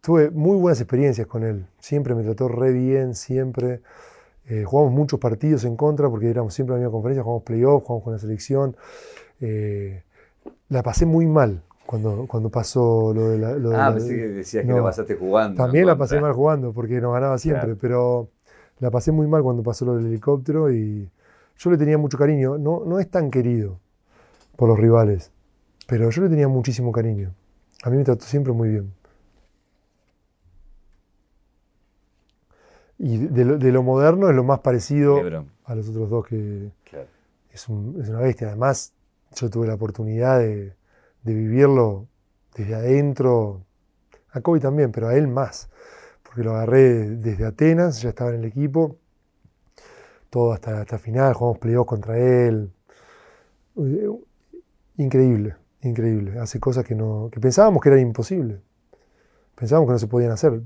tuve 0.00 0.30
muy 0.30 0.56
buenas 0.56 0.80
experiencias 0.80 1.26
con 1.26 1.44
él. 1.44 1.66
Siempre 1.78 2.14
me 2.14 2.22
trató 2.24 2.48
re 2.48 2.72
bien, 2.72 3.14
siempre. 3.14 3.80
Eh, 4.50 4.64
jugamos 4.64 4.92
muchos 4.92 5.20
partidos 5.20 5.64
en 5.64 5.76
contra 5.76 6.08
porque 6.08 6.30
éramos 6.30 6.54
siempre 6.54 6.74
en 6.74 6.80
la 6.80 6.86
misma 6.86 6.92
conferencia, 6.92 7.22
jugamos 7.22 7.42
playoff, 7.42 7.84
jugamos 7.84 8.04
con 8.04 8.12
la 8.14 8.18
selección. 8.18 8.76
Eh, 9.40 10.02
la 10.70 10.82
pasé 10.82 11.04
muy 11.04 11.26
mal 11.26 11.62
cuando, 11.84 12.26
cuando 12.26 12.50
pasó 12.50 13.12
lo 13.14 13.28
de 13.28 13.38
la. 13.38 13.86
ah, 13.86 13.92
pensé 13.92 14.16
que 14.16 14.28
decías 14.28 14.64
que 14.64 14.72
la 14.72 14.82
pasaste 14.82 15.16
jugando. 15.16 15.62
También 15.62 15.86
la 15.86 15.96
pasé 15.96 16.20
mal 16.20 16.32
jugando 16.32 16.72
porque 16.72 17.00
nos 17.00 17.12
ganaba 17.12 17.36
siempre, 17.38 17.76
pero 17.76 18.30
la 18.78 18.90
pasé 18.90 19.12
muy 19.12 19.26
mal 19.26 19.42
cuando 19.42 19.62
pasó 19.62 19.84
lo 19.84 19.96
del 19.96 20.06
helicóptero 20.06 20.72
y 20.72 21.10
yo 21.58 21.70
le 21.70 21.76
tenía 21.76 21.98
mucho 21.98 22.16
cariño. 22.16 22.56
No, 22.56 22.84
no 22.86 23.00
es 23.00 23.10
tan 23.10 23.30
querido 23.30 23.80
por 24.56 24.68
los 24.68 24.78
rivales, 24.78 25.30
pero 25.86 26.08
yo 26.08 26.22
le 26.22 26.30
tenía 26.30 26.48
muchísimo 26.48 26.90
cariño. 26.90 27.34
A 27.82 27.90
mí 27.90 27.98
me 27.98 28.04
trató 28.04 28.24
siempre 28.24 28.52
muy 28.52 28.70
bien. 28.70 28.92
Y 32.98 33.18
de 33.18 33.72
lo, 33.72 33.82
moderno 33.84 34.28
es 34.28 34.34
lo 34.34 34.42
más 34.42 34.58
parecido 34.58 35.20
a 35.64 35.74
los 35.76 35.88
otros 35.88 36.10
dos 36.10 36.26
que 36.26 36.72
es, 37.52 37.68
una 37.68 38.18
bestia. 38.18 38.48
Además, 38.48 38.92
yo 39.36 39.48
tuve 39.48 39.68
la 39.68 39.74
oportunidad 39.74 40.40
de, 40.40 40.74
vivirlo 41.22 42.08
desde 42.56 42.74
adentro, 42.74 43.62
a 44.30 44.40
Kobe 44.40 44.58
también, 44.58 44.90
pero 44.90 45.08
a 45.08 45.14
él 45.14 45.28
más, 45.28 45.68
porque 46.22 46.42
lo 46.42 46.52
agarré 46.52 47.10
desde 47.10 47.46
Atenas, 47.46 48.02
ya 48.02 48.08
estaba 48.08 48.30
en 48.30 48.36
el 48.36 48.44
equipo, 48.46 48.96
todo 50.30 50.52
hasta, 50.52 50.80
hasta 50.80 50.98
final, 50.98 51.34
jugamos 51.34 51.58
playoffs 51.58 51.88
contra 51.88 52.18
él. 52.18 52.72
Increíble, 54.96 55.54
increíble. 55.82 56.38
Hace 56.40 56.58
cosas 56.58 56.84
que, 56.84 56.96
no, 56.96 57.28
que 57.30 57.38
pensábamos 57.38 57.80
que 57.80 57.90
eran 57.90 58.00
imposibles. 58.00 58.60
Pensábamos 59.54 59.88
que 59.88 59.92
no 59.92 59.98
se 60.00 60.06
podían 60.08 60.32
hacer. 60.32 60.62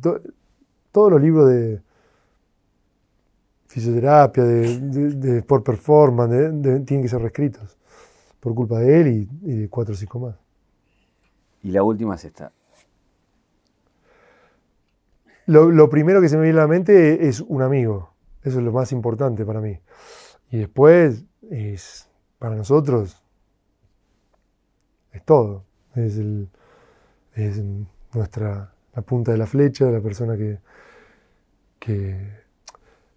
todos 0.93 1.11
los 1.11 1.21
libros 1.21 1.51
de, 1.51 1.83
fisioterapia, 3.73 4.45
de, 4.45 4.81
de, 5.15 5.39
sport 5.39 5.65
performance, 5.65 6.85
tienen 6.85 7.03
que 7.03 7.09
ser 7.09 7.23
reescritos 7.23 7.79
por 8.39 8.55
culpa 8.55 8.79
de 8.79 9.01
él 9.01 9.29
y, 9.41 9.57
de 9.57 9.69
cuatro 9.71 9.95
o 9.95 9.97
cinco 9.97 10.19
más. 10.19 10.37
Y 11.63 11.71
la 11.71 11.83
última 11.83 12.17
es 12.17 12.25
esta. 12.27 12.53
Lo, 15.47 15.89
primero 15.89 16.21
que 16.21 16.29
se 16.29 16.37
me 16.37 16.43
viene 16.43 16.59
a 16.59 16.63
la 16.63 16.69
mente 16.69 17.29
es 17.29 17.41
un 17.41 17.63
amigo. 17.63 18.13
Eso 18.43 18.59
es 18.59 18.65
lo 18.65 18.73
más 18.73 18.93
importante 18.93 19.47
para 19.47 19.63
mí. 19.63 19.79
Y 20.51 20.59
después 20.59 21.25
es, 21.51 22.11
para 22.39 22.55
nosotros, 22.55 23.23
es 25.13 25.25
todo. 25.25 25.65
Es, 25.95 26.21
es 27.35 27.63
nuestra, 28.13 28.75
la 28.95 29.03
punta 29.03 29.33
de 29.33 29.39
la 29.39 29.47
flecha, 29.47 29.87
la 29.87 30.03
persona 30.03 30.37
que, 30.37 30.59
que 31.79 32.42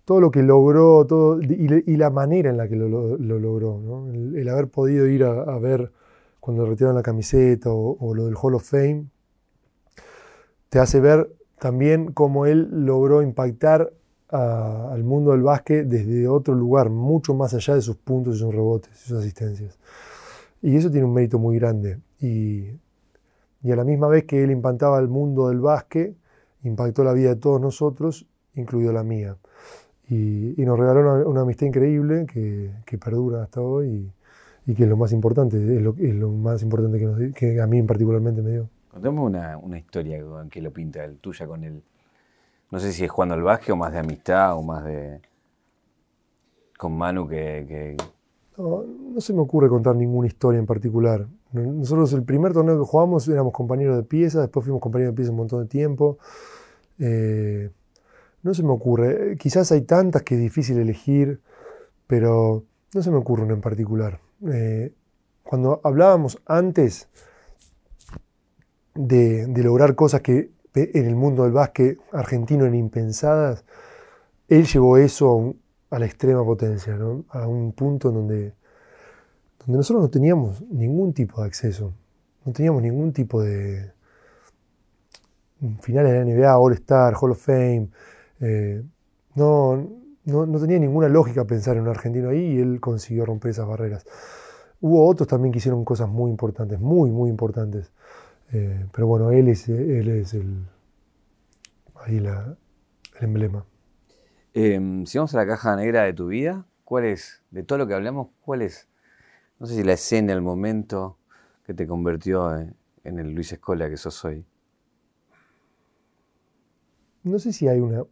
todo 0.06 0.22
lo 0.22 0.32
que 0.32 0.44
logró 0.44 1.06
todo, 1.06 1.41
y, 1.41 1.98
la 1.98 2.11
manera 2.11 2.52
en 2.52 2.57
la 2.57 2.68
que 2.68 2.76
lo, 2.76 3.18
logró. 3.18 4.07
El, 4.14 4.48
haber 4.48 4.69
podido 4.69 5.07
ir 5.07 5.23
a, 5.23 5.57
ver 5.57 5.91
cuando 6.40 6.65
retiraron 6.65 6.95
la 6.95 7.02
camiseta 7.02 7.72
o, 7.72 8.14
lo 8.14 8.26
del 8.26 8.36
Hall 8.40 8.53
of 8.53 8.64
Fame, 8.64 9.07
te 10.69 10.80
hace 10.80 10.99
ver 10.99 11.32
también 11.60 12.11
cómo 12.11 12.45
él 12.45 12.69
logró 12.86 13.23
impactar 13.23 13.91
al 14.30 15.03
mundo 15.03 15.32
del 15.32 15.41
básquet 15.41 15.88
desde 15.88 16.27
otro 16.27 16.53
lugar, 16.53 16.90
mucho 16.90 17.34
más 17.34 17.53
allá 17.53 17.76
de 17.76 17.82
sus 17.82 17.95
puntos 17.95 18.36
y 18.36 18.40
sus 18.40 18.53
rebotes 18.53 18.98
sus 18.98 19.18
asistencias. 19.18 19.80
Y 20.61 20.76
eso 20.76 20.91
tiene 20.91 21.06
un 21.06 21.14
mérito 21.14 21.40
muy 21.40 21.57
grande. 21.57 21.99
Y, 22.19 22.72
y 23.64 23.72
a 23.72 23.76
la 23.76 23.84
misma 23.84 24.07
vez 24.07 24.26
que 24.26 24.44
él 24.44 24.52
impactaba 24.52 24.98
al 24.98 25.07
mundo 25.07 25.48
del 25.48 25.61
básquet, 25.61 26.15
impactó 26.64 27.03
la 27.03 27.14
vida 27.14 27.30
de 27.30 27.36
todos 27.38 27.61
nosotros, 27.61 28.27
incluido 28.53 28.91
la 28.91 29.03
mía. 29.03 29.38
Y, 30.10 30.53
nos 30.57 30.77
regaló 30.77 31.27
una, 31.30 31.41
amistad 31.41 31.68
increíble 31.68 32.26
que, 32.26 32.98
perdura 32.98 33.44
hasta 33.44 33.61
hoy 33.61 34.11
y, 34.68 34.73
que 34.76 34.84
es 34.84 34.90
lo 34.90 34.98
más 34.98 35.11
importante, 35.11 35.57
es 35.57 35.82
lo, 35.82 35.95
lo 35.98 36.30
más 36.30 36.61
importante 36.61 36.99
que, 36.99 37.32
que, 37.34 37.61
a 37.61 37.68
mí 37.68 37.82
particularmente 37.84 38.41
me 38.41 38.52
dio. 38.52 38.69
Contame 38.91 39.19
una, 39.19 39.77
historia 39.77 40.23
que 40.49 40.61
lo 40.61 40.72
pinta, 40.72 41.03
el 41.03 41.18
tuya 41.18 41.48
con 41.48 41.64
él. 41.64 41.84
No 42.72 42.80
sé 42.80 42.91
si 42.94 43.03
es 43.03 43.11
jugando 43.11 43.36
al 43.36 43.44
básquet 43.44 43.72
o 43.72 43.76
más 43.76 43.91
de 43.91 43.99
amistad 43.99 44.57
o 44.57 44.61
más 44.61 44.84
de... 44.84 45.22
con 46.77 46.95
Manu 46.98 47.27
que... 47.27 47.98
No, 48.57 48.84
no 48.84 49.22
se 49.22 49.34
me 49.34 49.41
ocurre 49.41 49.68
contar 49.68 49.95
ninguna 49.95 50.27
historia 50.27 50.60
en 50.60 50.65
particular. 50.65 51.27
Nosotros 51.52 52.11
el 52.14 52.23
primer 52.23 52.53
torneo 52.53 52.77
que 52.77 52.86
jugamos 52.86 53.27
éramos 53.27 53.53
compañeros 53.53 53.95
de 53.95 54.03
pieza, 54.03 54.41
después 54.41 54.65
fuimos 54.65 54.82
compañeros 54.82 55.14
de 55.14 55.15
pieza 55.15 55.32
un 55.32 55.38
montón 55.38 55.61
de 55.61 55.68
tiempo. 55.68 56.18
Eh, 56.99 57.69
no 58.45 58.53
se 58.53 58.61
me 58.61 58.69
ocurre. 58.69 59.38
Quizás 59.38 59.72
hay 59.72 59.81
tantas 59.81 60.22
que 60.22 60.35
es 60.35 60.39
difícil 60.39 60.77
elegir, 60.77 61.41
pero 62.05 62.63
no 62.93 63.01
se 63.01 63.09
me 63.09 63.17
ocurre 63.17 63.41
una 63.41 63.55
en 63.55 63.61
particular. 63.61 64.19
Eh, 64.47 64.93
cuando 65.41 65.81
hablábamos 65.84 66.39
antes 66.45 67.09
de, 68.93 69.47
lograr 69.63 69.95
cosas 69.95 70.22
que 70.22 70.51
en 70.76 71.07
el 71.07 71.15
mundo 71.15 71.41
del 71.41 71.53
básquet 71.53 71.97
argentino 72.11 72.65
eran 72.65 72.76
impensadas, 72.76 73.65
él 74.47 74.67
llevó 74.67 74.97
eso 74.97 75.55
a, 75.89 75.97
la 75.97 76.05
extrema 76.05 76.45
potencia, 76.45 76.99
a 77.30 77.47
un 77.47 77.72
punto 77.72 78.11
donde, 78.11 78.53
donde 79.57 79.77
nosotros 79.77 80.03
no 80.03 80.09
teníamos 80.11 80.61
ningún 80.69 81.13
tipo 81.13 81.41
de 81.41 81.47
acceso, 81.47 81.93
no 82.45 82.53
teníamos 82.53 82.84
ningún 82.84 83.11
tipo 83.11 83.41
de 83.41 83.91
finales 85.81 86.11
de 86.11 86.19
la 86.19 86.26
NBA, 86.26 86.59
All 86.59 86.73
Star, 86.73 87.15
Hall 87.19 87.31
of 87.31 87.43
Fame, 87.43 87.89
eh, 88.40 88.84
no, 89.36 89.90
no, 90.26 90.60
tenía 90.60 90.80
ninguna 90.80 91.10
lógica 91.10 91.45
pensar 91.45 91.78
en 91.78 91.84
un 91.84 91.90
argentino 91.90 92.30
ahí 92.30 92.40
y 92.40 92.60
él 92.60 92.80
consiguió 92.80 93.26
romper 93.26 93.52
esas 93.52 93.68
barreras. 93.68 94.06
Hubo 94.82 95.07
otros 95.07 95.28
también 95.28 95.52
que 95.52 95.60
hicieron 95.60 95.86
cosas 95.86 96.10
muy 96.10 96.32
importantes, 96.32 96.80
muy, 96.80 97.12
muy 97.12 97.30
importantes. 97.30 97.91
Eh, 98.52 98.86
pero 98.91 99.07
bueno, 99.07 99.32
él 99.32 99.48
es, 99.48 99.68
él 99.70 100.07
es 100.10 100.34
el, 100.34 100.66
ahí 101.95 102.20
la, 102.20 102.57
el 103.20 103.24
emblema. 103.24 103.66
Em, 104.53 105.06
si 105.06 105.18
vamos 105.18 105.34
a 105.34 105.38
la 105.38 105.48
caja 105.48 105.76
negra 105.76 106.03
de 106.03 106.14
tu 106.14 106.28
vida, 106.28 106.66
¿cuál 106.84 107.06
es, 107.06 107.41
de 107.52 107.64
todo 107.64 107.78
lo 107.80 107.88
que 107.88 107.94
hablamos, 107.94 108.30
cuál 108.41 108.62
es, 108.62 108.88
no 109.60 109.66
sé 109.66 109.76
si 109.76 109.84
la 109.84 109.94
escena, 109.94 110.34
el 110.34 110.41
momento 110.41 111.18
que 111.66 111.74
te 111.74 111.88
convirtió 111.88 112.56
en, 112.56 112.76
en 113.03 113.20
el 113.20 113.34
Luis 113.34 113.52
Escola 113.52 113.90
que 113.90 113.98
sos 113.98 114.24
hoy? 114.24 114.45
No 117.26 117.39
sé 117.39 117.52
si 117.52 117.68
hay 117.68 117.80
una... 117.80 118.03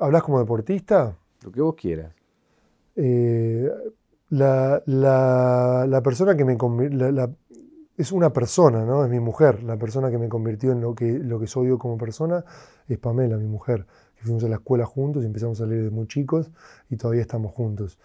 ¿Hablas 0.00 0.22
como 0.22 0.38
deportista? 0.38 1.16
Lo 1.42 1.50
que 1.52 1.60
vos 1.60 1.74
quieras. 1.74 2.14
Eh, 2.94 3.70
la, 4.30 4.82
la, 4.86 6.00
persona 6.02 6.36
que 6.36 6.44
me 6.44 6.56
es 7.96 8.12
una 8.12 8.32
persona, 8.32 8.84
¿no? 8.84 9.04
Es 9.04 9.10
mi 9.10 9.20
mujer. 9.20 9.62
La 9.64 9.76
persona 9.76 10.10
que 10.10 10.18
me 10.18 10.28
convirtió 10.28 10.72
en 10.72 10.80
lo 10.80 10.94
que, 10.94 11.18
lo 11.18 11.40
que 11.40 11.46
soy 11.46 11.68
yo 11.68 11.78
como 11.78 11.98
persona 11.98 12.44
es 12.88 12.98
Pamela, 12.98 13.36
mi 13.36 13.48
mujer. 13.48 13.86
Que 14.16 14.22
fuimos 14.22 14.44
a 14.44 14.48
la 14.48 14.56
escuela 14.56 14.86
juntos 14.86 15.24
y 15.24 15.26
empezamos 15.26 15.60
a 15.60 15.64
salir 15.64 15.78
desde 15.78 15.90
muy 15.90 16.06
chicos 16.06 16.50
y 16.88 16.96
todavía 16.96 17.22
estamos 17.22 17.52
juntos. 17.52 17.98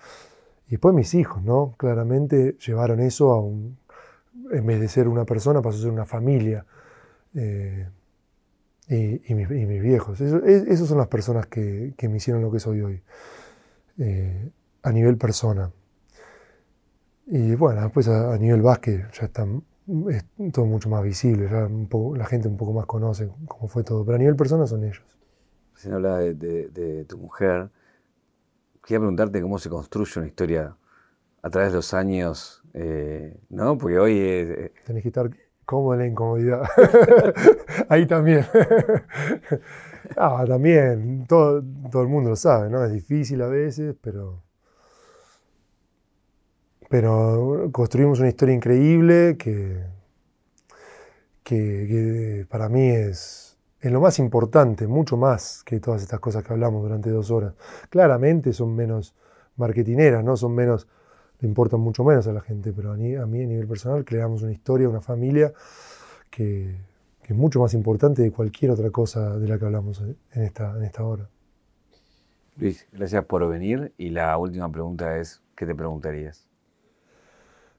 Y 0.68 0.72
después 0.72 0.96
mis 0.96 1.14
hijos, 1.14 1.44
¿no? 1.44 1.76
Claramente 1.78 2.58
llevaron 2.66 3.00
eso 3.00 3.32
a 3.32 3.42
un... 3.42 3.78
En 4.52 4.66
vez 4.66 4.80
de 4.80 4.88
ser 4.88 5.08
una 5.08 5.26
persona, 5.26 5.62
pasó 5.62 5.78
a 5.78 5.82
ser 5.82 5.92
una 5.92 6.06
familia. 6.06 6.66
Eh, 7.36 7.88
y, 8.90 9.34
mis, 9.34 9.82
viejos. 9.82 10.22
Eso, 10.22 10.44
esas 10.46 10.88
son 10.88 10.98
las 10.98 11.08
personas 11.08 11.48
que, 11.48 11.94
me 12.02 12.18
hicieron 12.18 12.42
lo 12.42 12.52
que 12.52 12.60
soy 12.60 12.82
hoy, 12.82 13.02
eh, 13.98 14.50
a 14.84 14.92
nivel 14.92 15.18
persona. 15.18 15.72
Y 17.26 17.56
bueno, 17.56 17.82
después 17.82 18.08
a, 18.08 18.38
nivel 18.38 18.62
básquet 18.62 19.12
ya 19.12 19.26
está 19.26 19.46
es 20.10 20.26
todo 20.52 20.66
mucho 20.66 20.90
más 20.90 21.02
visible, 21.04 21.48
ya 21.50 21.70
la 22.18 22.26
gente 22.26 22.48
un 22.48 22.58
poco 22.58 22.74
más 22.74 22.86
conoce 22.86 23.30
cómo 23.48 23.70
fue 23.70 23.84
todo, 23.84 24.04
pero 24.04 24.16
a 24.16 24.20
nivel 24.20 24.36
persona 24.36 24.68
son 24.68 24.84
ellos. 24.84 25.04
Si 25.76 25.90
hablaba 25.90 26.20
de, 26.20 26.34
de, 26.34 27.06
tu 27.06 27.18
mujer, 27.18 27.70
quería 28.84 29.00
preguntarte 29.00 29.42
cómo 29.42 29.60
se 29.60 29.70
construye 29.70 30.12
una 30.18 30.28
historia 30.28 30.76
a 31.42 31.50
través 31.50 31.72
de 31.72 31.78
los 31.78 31.94
años, 31.94 32.64
eh, 32.74 33.38
¿no? 33.50 33.78
Porque 33.78 34.00
hoy... 34.00 34.18
Eh, 34.18 34.74
Tenés 34.86 35.04
que 35.04 35.10
estar 35.10 35.30
¿Cómo 35.68 35.94
la 35.96 36.08
incomodidad? 36.08 36.64
Ahí 37.90 38.06
también. 38.06 38.46
ah, 40.16 40.46
también, 40.48 41.26
todo, 41.28 41.62
todo, 41.92 42.04
el 42.04 42.08
mundo 42.08 42.30
lo 42.30 42.36
sabe, 42.38 42.70
¿no? 42.70 42.86
Es 42.86 42.94
difícil 42.94 43.42
a 43.42 43.48
veces, 43.48 43.94
pero. 44.00 44.44
Pero 46.90 47.70
construimos 47.74 48.22
una 48.22 48.30
historia 48.30 48.56
increíble 48.56 49.36
que, 49.38 49.84
que, 51.44 52.48
para 52.50 52.70
mí 52.70 52.88
es, 52.88 53.58
es 53.82 53.92
lo 53.92 54.00
más 54.00 54.20
importante, 54.20 54.88
mucho 54.88 55.18
más 55.18 55.64
que 55.66 55.82
todas 55.82 56.02
estas 56.02 56.22
cosas 56.22 56.46
que 56.46 56.54
hablamos 56.54 56.82
durante 56.82 57.10
dos 57.10 57.30
horas. 57.30 57.56
Claramente 57.90 58.54
son 58.54 58.74
menos 58.74 59.18
marketineras, 59.58 60.24
¿no? 60.24 60.38
Son 60.38 60.56
menos, 60.56 60.88
le 61.40 61.48
importan 61.48 61.80
mucho 61.80 62.04
menos 62.04 62.28
a 62.28 62.34
la 62.34 62.42
gente, 62.42 62.74
pero 62.74 62.92
a 62.92 62.96
mí, 62.96 63.16
a, 63.16 63.26
mí, 63.26 63.44
a 63.44 63.48
nivel 63.48 63.68
personal 63.68 64.04
creamos 64.04 64.42
una 64.42 64.52
historia, 64.52 64.90
una 64.90 65.02
familia 65.02 65.54
que, 66.30 66.76
es 67.24 67.36
mucho 67.36 67.60
más 67.60 67.74
importante 67.74 68.22
de 68.22 68.32
cualquier 68.32 68.72
otra 68.72 68.90
cosa 68.90 69.38
de 69.38 69.50
la 69.50 69.60
que 69.60 69.66
hablamos 69.66 70.00
en 70.00 70.44
esta, 70.44 70.78
en 70.78 70.84
esta 70.86 71.04
hora. 71.04 71.30
Luis, 72.56 72.88
gracias 72.94 73.26
por 73.26 73.46
venir 73.50 73.94
y 73.98 74.12
la 74.12 74.38
última 74.38 74.72
pregunta 74.72 75.18
es, 75.18 75.42
¿qué 75.54 75.66
te 75.66 75.76
preguntarías? 75.76 76.48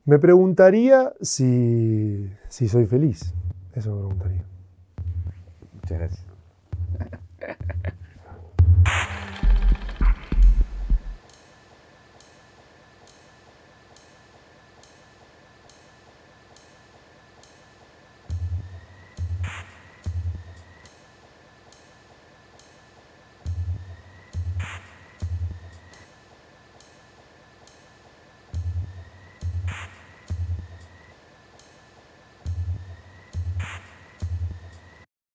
Me 0.05 0.19
preguntaría 0.19 1.15
si, 1.21 2.31
si 2.49 2.69
soy 2.69 2.85
feliz. 2.87 3.35
Eso 3.75 3.95
me 3.95 4.01
preguntaría. 4.01 4.45
Muchas 5.73 5.99
gracias. 5.99 6.25